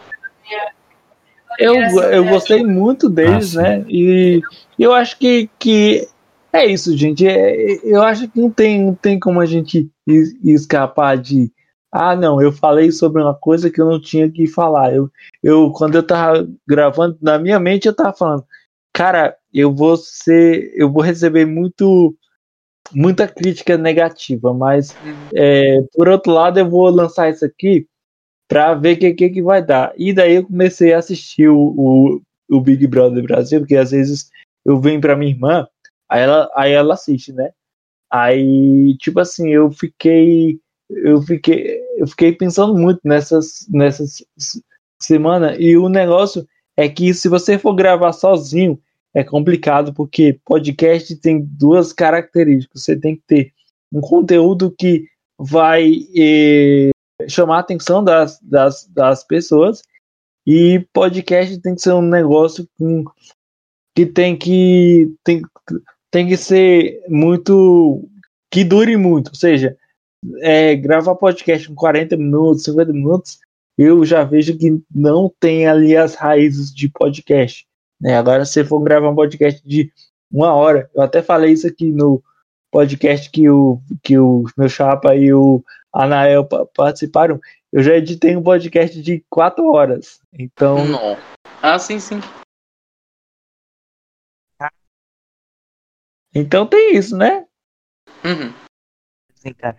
Eu, 1.57 1.75
eu 1.75 2.25
gostei 2.25 2.63
muito 2.63 3.09
deles, 3.09 3.57
Ah, 3.57 3.61
sim. 3.61 3.69
né? 3.79 3.85
E 3.89 4.41
eu 4.77 4.93
acho 4.93 5.17
que, 5.17 5.49
que 5.59 6.07
é 6.53 6.65
isso, 6.65 6.95
gente. 6.95 7.27
É- 7.27 7.79
eu 7.83 8.01
acho 8.01 8.27
que 8.29 8.39
não 8.39 8.49
tem, 8.49 8.81
não 8.85 8.95
tem 8.95 9.19
como 9.19 9.39
a 9.41 9.45
gente 9.45 9.89
es- 10.11 10.33
escapar 10.43 11.17
de. 11.17 11.51
Ah, 11.91 12.15
não, 12.15 12.41
eu 12.41 12.51
falei 12.51 12.91
sobre 12.91 13.21
uma 13.21 13.33
coisa 13.35 13.69
que 13.71 13.81
eu 13.81 13.85
não 13.89 13.99
tinha 14.01 14.29
que 14.31 14.47
falar. 14.47 14.93
Eu, 14.95 15.09
eu 15.43 15.71
quando 15.71 15.95
eu 15.95 16.03
tava 16.05 16.47
gravando, 16.67 17.17
na 17.21 17.39
minha 17.39 17.59
mente 17.59 17.87
eu 17.87 17.95
tava 17.95 18.13
falando, 18.13 18.45
cara, 18.93 19.35
eu 19.53 19.73
vou 19.73 19.97
ser, 19.97 20.71
eu 20.75 20.91
vou 20.91 21.01
receber 21.03 21.45
muito, 21.45 22.15
muita 22.93 23.27
crítica 23.27 23.77
negativa, 23.77 24.53
mas 24.53 24.97
é, 25.35 25.81
por 25.93 26.07
outro 26.09 26.31
lado 26.31 26.59
eu 26.59 26.69
vou 26.69 26.89
lançar 26.89 27.29
isso 27.29 27.45
aqui 27.45 27.87
para 28.47 28.73
ver 28.75 28.97
o 28.97 28.99
que, 28.99 29.13
que, 29.13 29.29
que 29.29 29.41
vai 29.43 29.63
dar. 29.65 29.93
E 29.97 30.13
daí 30.13 30.35
eu 30.35 30.45
comecei 30.47 30.93
a 30.93 30.99
assistir 30.99 31.49
o, 31.49 31.57
o, 31.57 32.21
o 32.49 32.61
Big 32.61 32.85
Brother 32.87 33.23
Brasil, 33.23 33.59
porque 33.61 33.75
às 33.75 33.91
vezes 33.91 34.29
eu 34.65 34.79
venho 34.79 35.01
para 35.01 35.15
minha 35.15 35.31
irmã, 35.31 35.67
aí 36.09 36.21
ela, 36.21 36.51
aí 36.55 36.71
ela 36.73 36.93
assiste, 36.95 37.33
né? 37.33 37.51
Aí, 38.11 38.97
tipo 38.97 39.19
assim, 39.19 39.49
eu 39.49 39.71
fiquei 39.71 40.59
eu 40.89 41.21
fiquei 41.21 41.79
eu 41.97 42.07
fiquei 42.07 42.33
pensando 42.33 42.75
muito 42.75 42.99
nessas 43.03 43.67
nessas 43.69 44.25
semana 45.01 45.55
e 45.57 45.77
o 45.77 45.87
negócio 45.87 46.47
é 46.75 46.89
que 46.89 47.13
se 47.13 47.27
você 47.29 47.57
for 47.59 47.75
gravar 47.75 48.13
sozinho 48.13 48.81
é 49.13 49.23
complicado 49.23 49.93
porque 49.93 50.39
podcast 50.45 51.15
tem 51.17 51.41
duas 51.41 51.91
características. 51.91 52.83
Você 52.83 52.95
tem 52.99 53.15
que 53.15 53.23
ter 53.27 53.53
um 53.91 54.01
conteúdo 54.01 54.73
que 54.77 55.05
vai 55.37 56.05
eh, 56.15 56.91
chamar 57.27 57.57
a 57.57 57.59
atenção 57.59 58.03
das, 58.03 58.39
das, 58.41 58.87
das 58.87 59.23
pessoas 59.23 59.81
e 60.45 60.85
podcast 60.93 61.59
tem 61.59 61.75
que 61.75 61.81
ser 61.81 61.93
um 61.93 62.01
negócio 62.01 62.67
com, 62.77 63.03
que 63.95 64.05
tem 64.05 64.37
que 64.37 65.13
tem, 65.23 65.41
tem 66.11 66.27
que 66.27 66.37
ser 66.37 67.03
muito 67.07 68.07
que 68.51 68.63
dure 68.63 68.97
muito, 68.97 69.29
ou 69.29 69.35
seja, 69.35 69.77
é, 70.41 70.75
gravar 70.75 71.15
podcast 71.15 71.67
com 71.67 71.75
40 71.75 72.17
minutos, 72.17 72.63
50 72.63 72.91
minutos, 72.91 73.39
eu 73.77 74.03
já 74.03 74.23
vejo 74.23 74.57
que 74.57 74.81
não 74.93 75.31
tem 75.39 75.67
ali 75.67 75.95
as 75.95 76.15
raízes 76.15 76.73
de 76.73 76.89
podcast. 76.89 77.65
Né? 78.01 78.17
Agora, 78.17 78.45
se 78.45 78.63
for 78.65 78.79
gravar 78.81 79.09
um 79.09 79.15
podcast 79.15 79.61
de 79.65 79.91
uma 80.31 80.53
hora, 80.53 80.89
eu 80.93 81.01
até 81.01 81.21
falei 81.21 81.53
isso 81.53 81.67
aqui 81.67 81.91
no 81.91 82.21
podcast 82.71 83.29
que 83.29 83.49
o, 83.49 83.79
que 84.03 84.17
o 84.17 84.45
meu 84.57 84.67
chapa 84.67 85.15
e 85.15 85.33
o 85.33 85.63
Anael 85.93 86.43
pa- 86.45 86.65
participaram, 86.75 87.39
eu 87.71 87.81
já 87.83 87.95
editei 87.95 88.35
um 88.35 88.43
podcast 88.43 89.01
de 89.01 89.23
quatro 89.29 89.71
horas. 89.71 90.19
Então, 90.33 90.85
Não. 90.85 91.17
Ah, 91.61 91.77
sim, 91.79 91.99
sim. 91.99 92.19
Então 96.33 96.65
tem 96.65 96.95
isso, 96.95 97.15
né? 97.17 97.45
Uhum. 98.23 98.53
Sim, 99.35 99.53
cara. 99.53 99.77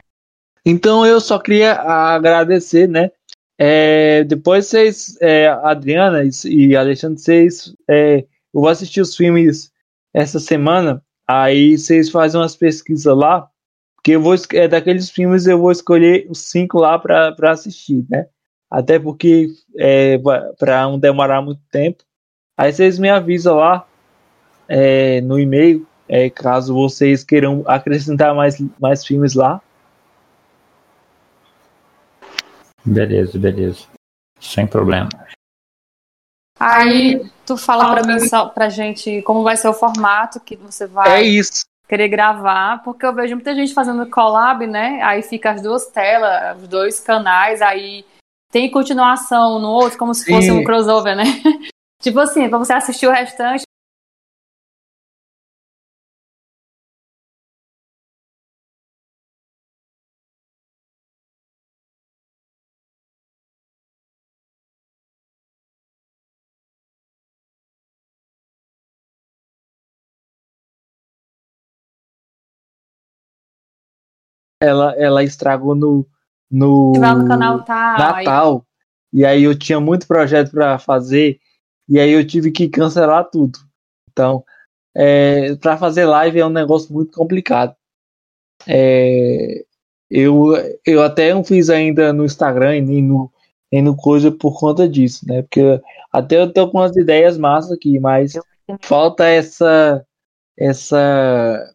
Então 0.65 1.07
eu 1.07 1.21
só 1.21 1.39
queria 1.39 1.75
agradecer, 1.75 2.89
né? 2.89 3.11
É, 3.59 4.25
depois 4.25 4.67
vocês, 4.67 5.17
é, 5.21 5.49
Adriana 5.49 6.23
e- 6.47 6.75
Alexandre, 6.75 7.21
vocês, 7.21 7.75
é, 7.89 8.21
eu 8.55 8.61
vou 8.61 8.69
assistir 8.69 9.01
os 9.01 9.15
filmes 9.15 9.71
essa 10.15 10.41
semana, 10.41 11.05
aí 11.27 11.77
vocês 11.77 12.11
fazem 12.11 12.41
umas 12.41 12.57
pesquisas 12.57 13.15
lá, 13.15 13.49
porque 13.95 14.13
eu 14.13 14.23
vou, 14.23 14.35
é, 14.55 14.67
daqueles 14.67 15.11
filmes 15.11 15.47
eu 15.47 15.59
vou 15.59 15.71
escolher 15.71 16.27
os 16.31 16.39
cinco 16.39 16.79
lá 16.79 16.99
para 16.99 17.51
assistir, 17.51 18.07
né? 18.09 18.27
Até 18.71 18.99
porque 18.99 19.49
é, 19.77 20.19
para 20.59 20.83
não 20.85 20.99
demorar 20.99 21.43
muito 21.43 21.61
tempo. 21.71 22.03
Aí 22.57 22.73
vocês 22.73 22.99
me 22.99 23.11
avisam 23.11 23.57
lá 23.57 23.87
é, 24.69 25.21
no 25.21 25.39
e-mail, 25.39 25.87
é, 26.13 26.29
caso 26.29 26.75
vocês 26.75 27.23
queiram 27.23 27.63
acrescentar 27.67 28.35
mais, 28.35 28.61
mais 28.81 29.07
filmes 29.07 29.35
lá. 29.35 29.61
Beleza, 32.85 33.39
beleza. 33.39 33.87
Sem 34.41 34.67
problema. 34.67 35.09
Aí 36.59 37.25
tu 37.47 37.57
fala 37.57 37.95
pra 37.95 38.03
mim, 38.03 38.19
só, 38.29 38.47
pra 38.47 38.69
gente, 38.69 39.23
como 39.23 39.45
vai 39.45 39.57
ser 39.57 39.69
o 39.69 39.73
formato 39.73 40.41
que 40.41 40.57
você 40.57 40.85
É 40.85 40.87
vai 40.89 41.23
isso. 41.23 41.63
querer 41.89 42.09
gravar, 42.09 42.83
porque 42.83 43.07
eu 43.07 43.15
vejo 43.15 43.37
muita 43.37 43.55
gente 43.55 43.73
fazendo 43.73 44.11
collab, 44.11 44.67
né? 44.67 45.01
Aí 45.03 45.23
fica 45.23 45.53
as 45.53 45.63
duas 45.63 45.87
telas, 45.87 46.61
os 46.61 46.67
dois 46.67 46.99
canais, 46.99 47.63
aí 47.63 48.05
tem 48.51 48.69
continuação 48.69 49.61
no 49.61 49.69
outro, 49.69 49.97
como 49.97 50.13
se 50.13 50.29
fosse 50.29 50.49
Sim. 50.49 50.59
um 50.59 50.65
crossover, 50.65 51.15
né? 51.15 51.23
tipo 52.03 52.19
assim, 52.19 52.49
pra 52.49 52.59
você 52.59 52.73
assistir 52.73 53.07
o 53.07 53.13
restante. 53.13 53.63
Ela, 74.61 74.95
ela 74.97 75.25
estragou 75.25 75.75
no, 75.75 76.07
no 76.51 76.93
no 76.93 77.27
canal 77.27 77.65
tal. 77.65 78.15
aí- 78.15 78.25
Natal. 78.25 78.67
E 79.13 79.25
aí 79.25 79.43
eu 79.43 79.59
tinha 79.59 79.81
muito 79.81 80.07
projeto 80.07 80.51
para 80.51 80.79
fazer. 80.79 81.41
E 81.89 81.99
aí 81.99 82.11
eu 82.13 82.25
tive 82.27 82.51
que 82.51 82.69
cancelar 82.69 83.29
tudo. 83.31 83.59
Então, 84.13 84.45
é, 84.95 85.55
para 85.57 85.77
fazer 85.77 86.05
live 86.05 86.39
é 86.39 86.47
um 86.47 86.51
negócio 86.51 86.93
muito 86.93 87.13
complicado. 87.13 87.75
É, 88.69 89.65
eu, 90.11 90.53
eu 90.87 91.03
até 91.03 91.33
não 91.33 91.43
fiz 91.43 91.71
ainda 91.71 92.13
no 92.13 92.25
Instagram 92.25 92.77
e 92.77 92.81
nem 92.83 93.03
no, 93.03 93.33
nem 93.73 93.83
no 93.83 93.97
coisa 93.97 94.31
por 94.31 94.59
conta 94.59 94.89
disso, 94.89 95.27
né? 95.27 95.43
Porque 95.43 95.81
até 96.13 96.41
eu 96.41 96.53
tô 96.53 96.71
com 96.71 96.79
umas 96.79 96.95
ideias 96.97 97.39
massas 97.39 97.73
aqui, 97.73 97.99
mas 97.99 98.35
falta 98.83 99.25
essa 99.25 100.05
essa 100.59 101.73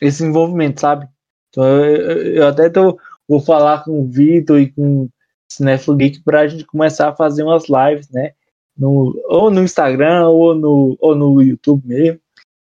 esse 0.00 0.24
envolvimento, 0.24 0.80
sabe? 0.80 1.08
Então 1.50 1.64
eu, 1.84 2.34
eu- 2.36 2.46
até 2.48 2.70
tô, 2.70 2.98
vou 3.28 3.40
falar 3.40 3.84
com 3.84 4.00
o 4.00 4.06
Vitor 4.08 4.58
e 4.60 4.72
com 4.72 5.04
o 5.04 5.10
Cinefilo 5.50 5.96
Geek 5.96 6.22
pra 6.22 6.46
gente 6.46 6.64
começar 6.64 7.08
a 7.10 7.16
fazer 7.16 7.42
umas 7.42 7.64
lives, 7.68 8.08
né? 8.10 8.34
No, 8.76 9.20
ou 9.26 9.50
no 9.50 9.62
Instagram 9.62 10.28
ou 10.28 10.54
no, 10.54 10.96
ou 11.00 11.14
no 11.14 11.42
YouTube 11.42 11.86
mesmo, 11.86 12.20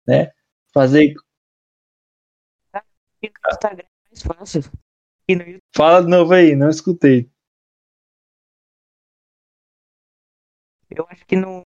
né? 0.07 0.31
Fazer. 0.73 1.15
E 3.21 3.27
no 3.27 3.33
Instagram 3.51 3.85
é 3.85 4.09
mais 4.09 4.21
fácil. 4.21 4.61
E 5.27 5.35
no 5.35 5.41
YouTube 5.41 5.61
Fala 5.75 6.01
de 6.01 6.09
novo 6.09 6.33
aí, 6.33 6.55
não 6.55 6.69
escutei. 6.69 7.29
eu 10.91 11.05
acho 11.09 11.25
que 11.25 11.35
no. 11.35 11.63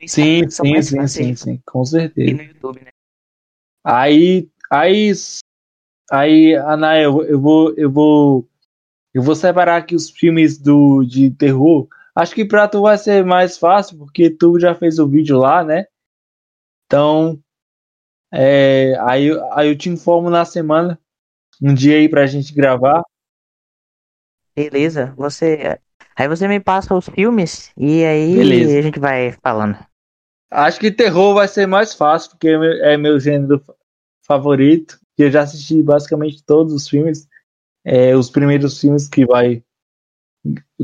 no 0.00 0.08
Sim, 0.08 0.50
sim, 0.50 0.82
sim, 0.82 1.06
sim, 1.06 1.36
sim, 1.36 1.62
com 1.64 1.84
certeza. 1.84 2.36
no 2.36 2.42
YouTube, 2.42 2.80
né? 2.80 2.90
Aí, 3.84 4.50
aí, 4.70 5.12
aí, 6.12 6.54
Ana, 6.54 6.98
eu, 7.00 7.24
eu 7.24 7.40
vou, 7.40 7.74
eu 7.76 7.90
vou, 7.90 8.48
eu 9.14 9.22
vou 9.22 9.34
separar 9.36 9.78
aqui 9.78 9.94
os 9.94 10.10
filmes 10.10 10.58
do 10.58 11.04
de 11.04 11.30
terror. 11.32 11.88
Acho 12.14 12.34
que 12.34 12.44
pra 12.44 12.68
tu 12.68 12.82
vai 12.82 12.98
ser 12.98 13.24
mais 13.24 13.58
fácil 13.58 13.98
porque 13.98 14.30
tu 14.30 14.60
já 14.60 14.74
fez 14.74 14.98
o 14.98 15.08
vídeo 15.08 15.38
lá, 15.38 15.64
né? 15.64 15.86
Então, 16.86 17.40
é, 18.32 18.96
aí, 19.00 19.30
aí 19.52 19.68
eu 19.68 19.76
te 19.78 19.88
informo 19.88 20.30
na 20.30 20.44
semana, 20.44 20.98
um 21.62 21.74
dia 21.74 21.96
aí 21.96 22.08
pra 22.08 22.26
gente 22.26 22.54
gravar. 22.54 23.02
Beleza, 24.54 25.14
você. 25.16 25.78
Aí 26.16 26.28
você 26.28 26.46
me 26.46 26.60
passa 26.60 26.94
os 26.94 27.08
filmes 27.08 27.72
e 27.76 28.04
aí 28.04 28.34
Beleza. 28.36 28.78
a 28.78 28.82
gente 28.82 29.00
vai 29.00 29.32
falando. 29.42 29.78
Acho 30.50 30.78
que 30.78 30.90
terror 30.90 31.34
vai 31.34 31.48
ser 31.48 31.66
mais 31.66 31.94
fácil 31.94 32.30
porque 32.30 32.48
é 32.48 32.96
meu, 32.96 33.16
é 33.16 33.20
gênero 33.20 33.58
fa- 33.60 33.74
favorito. 35.12 35.18
Eu 35.18 35.30
já 35.30 35.42
assisti 35.42 35.82
basicamente 35.82 36.44
todos 36.44 36.72
os 36.72 36.88
filmes, 36.88 37.28
é, 37.84 38.16
os 38.16 38.30
primeiros 38.30 38.80
filmes 38.80 39.08
que 39.08 39.26
vai 39.26 39.62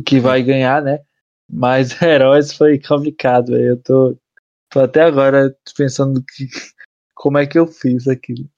que 0.06 0.20
vai 0.20 0.42
ganhar, 0.42 0.82
né? 0.82 1.00
Mas 1.50 1.90
Heróis 2.02 2.52
foi 2.52 2.78
complicado, 2.80 3.52
velho. 3.52 3.68
Eu 3.68 3.82
tô, 3.82 4.18
tô 4.70 4.80
até 4.80 5.02
agora 5.02 5.56
pensando 5.76 6.22
que 6.22 6.46
como 7.14 7.38
é 7.38 7.46
que 7.46 7.58
eu 7.58 7.66
fiz 7.66 8.06
aquilo. 8.06 8.48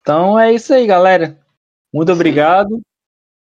Então 0.00 0.38
é 0.38 0.52
isso 0.52 0.72
aí, 0.72 0.86
galera. 0.86 1.36
Muito 1.92 2.12
obrigado. 2.12 2.80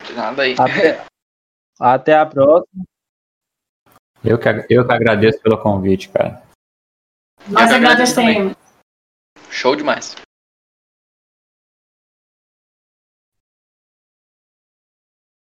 De 0.07 0.13
nada 0.13 0.43
aí. 0.43 0.55
Até, 0.59 1.07
até 1.81 2.15
a 2.15 2.27
próxima. 2.27 2.85
Eu 4.25 4.39
que, 4.39 4.49
eu 4.71 4.87
que 4.87 4.93
agradeço 4.93 5.41
pelo 5.41 5.59
convite, 5.59 6.09
cara. 6.09 6.43
Nós 7.49 7.73
agradecemos. 7.73 8.55
Show 9.51 9.75
demais. 9.75 10.15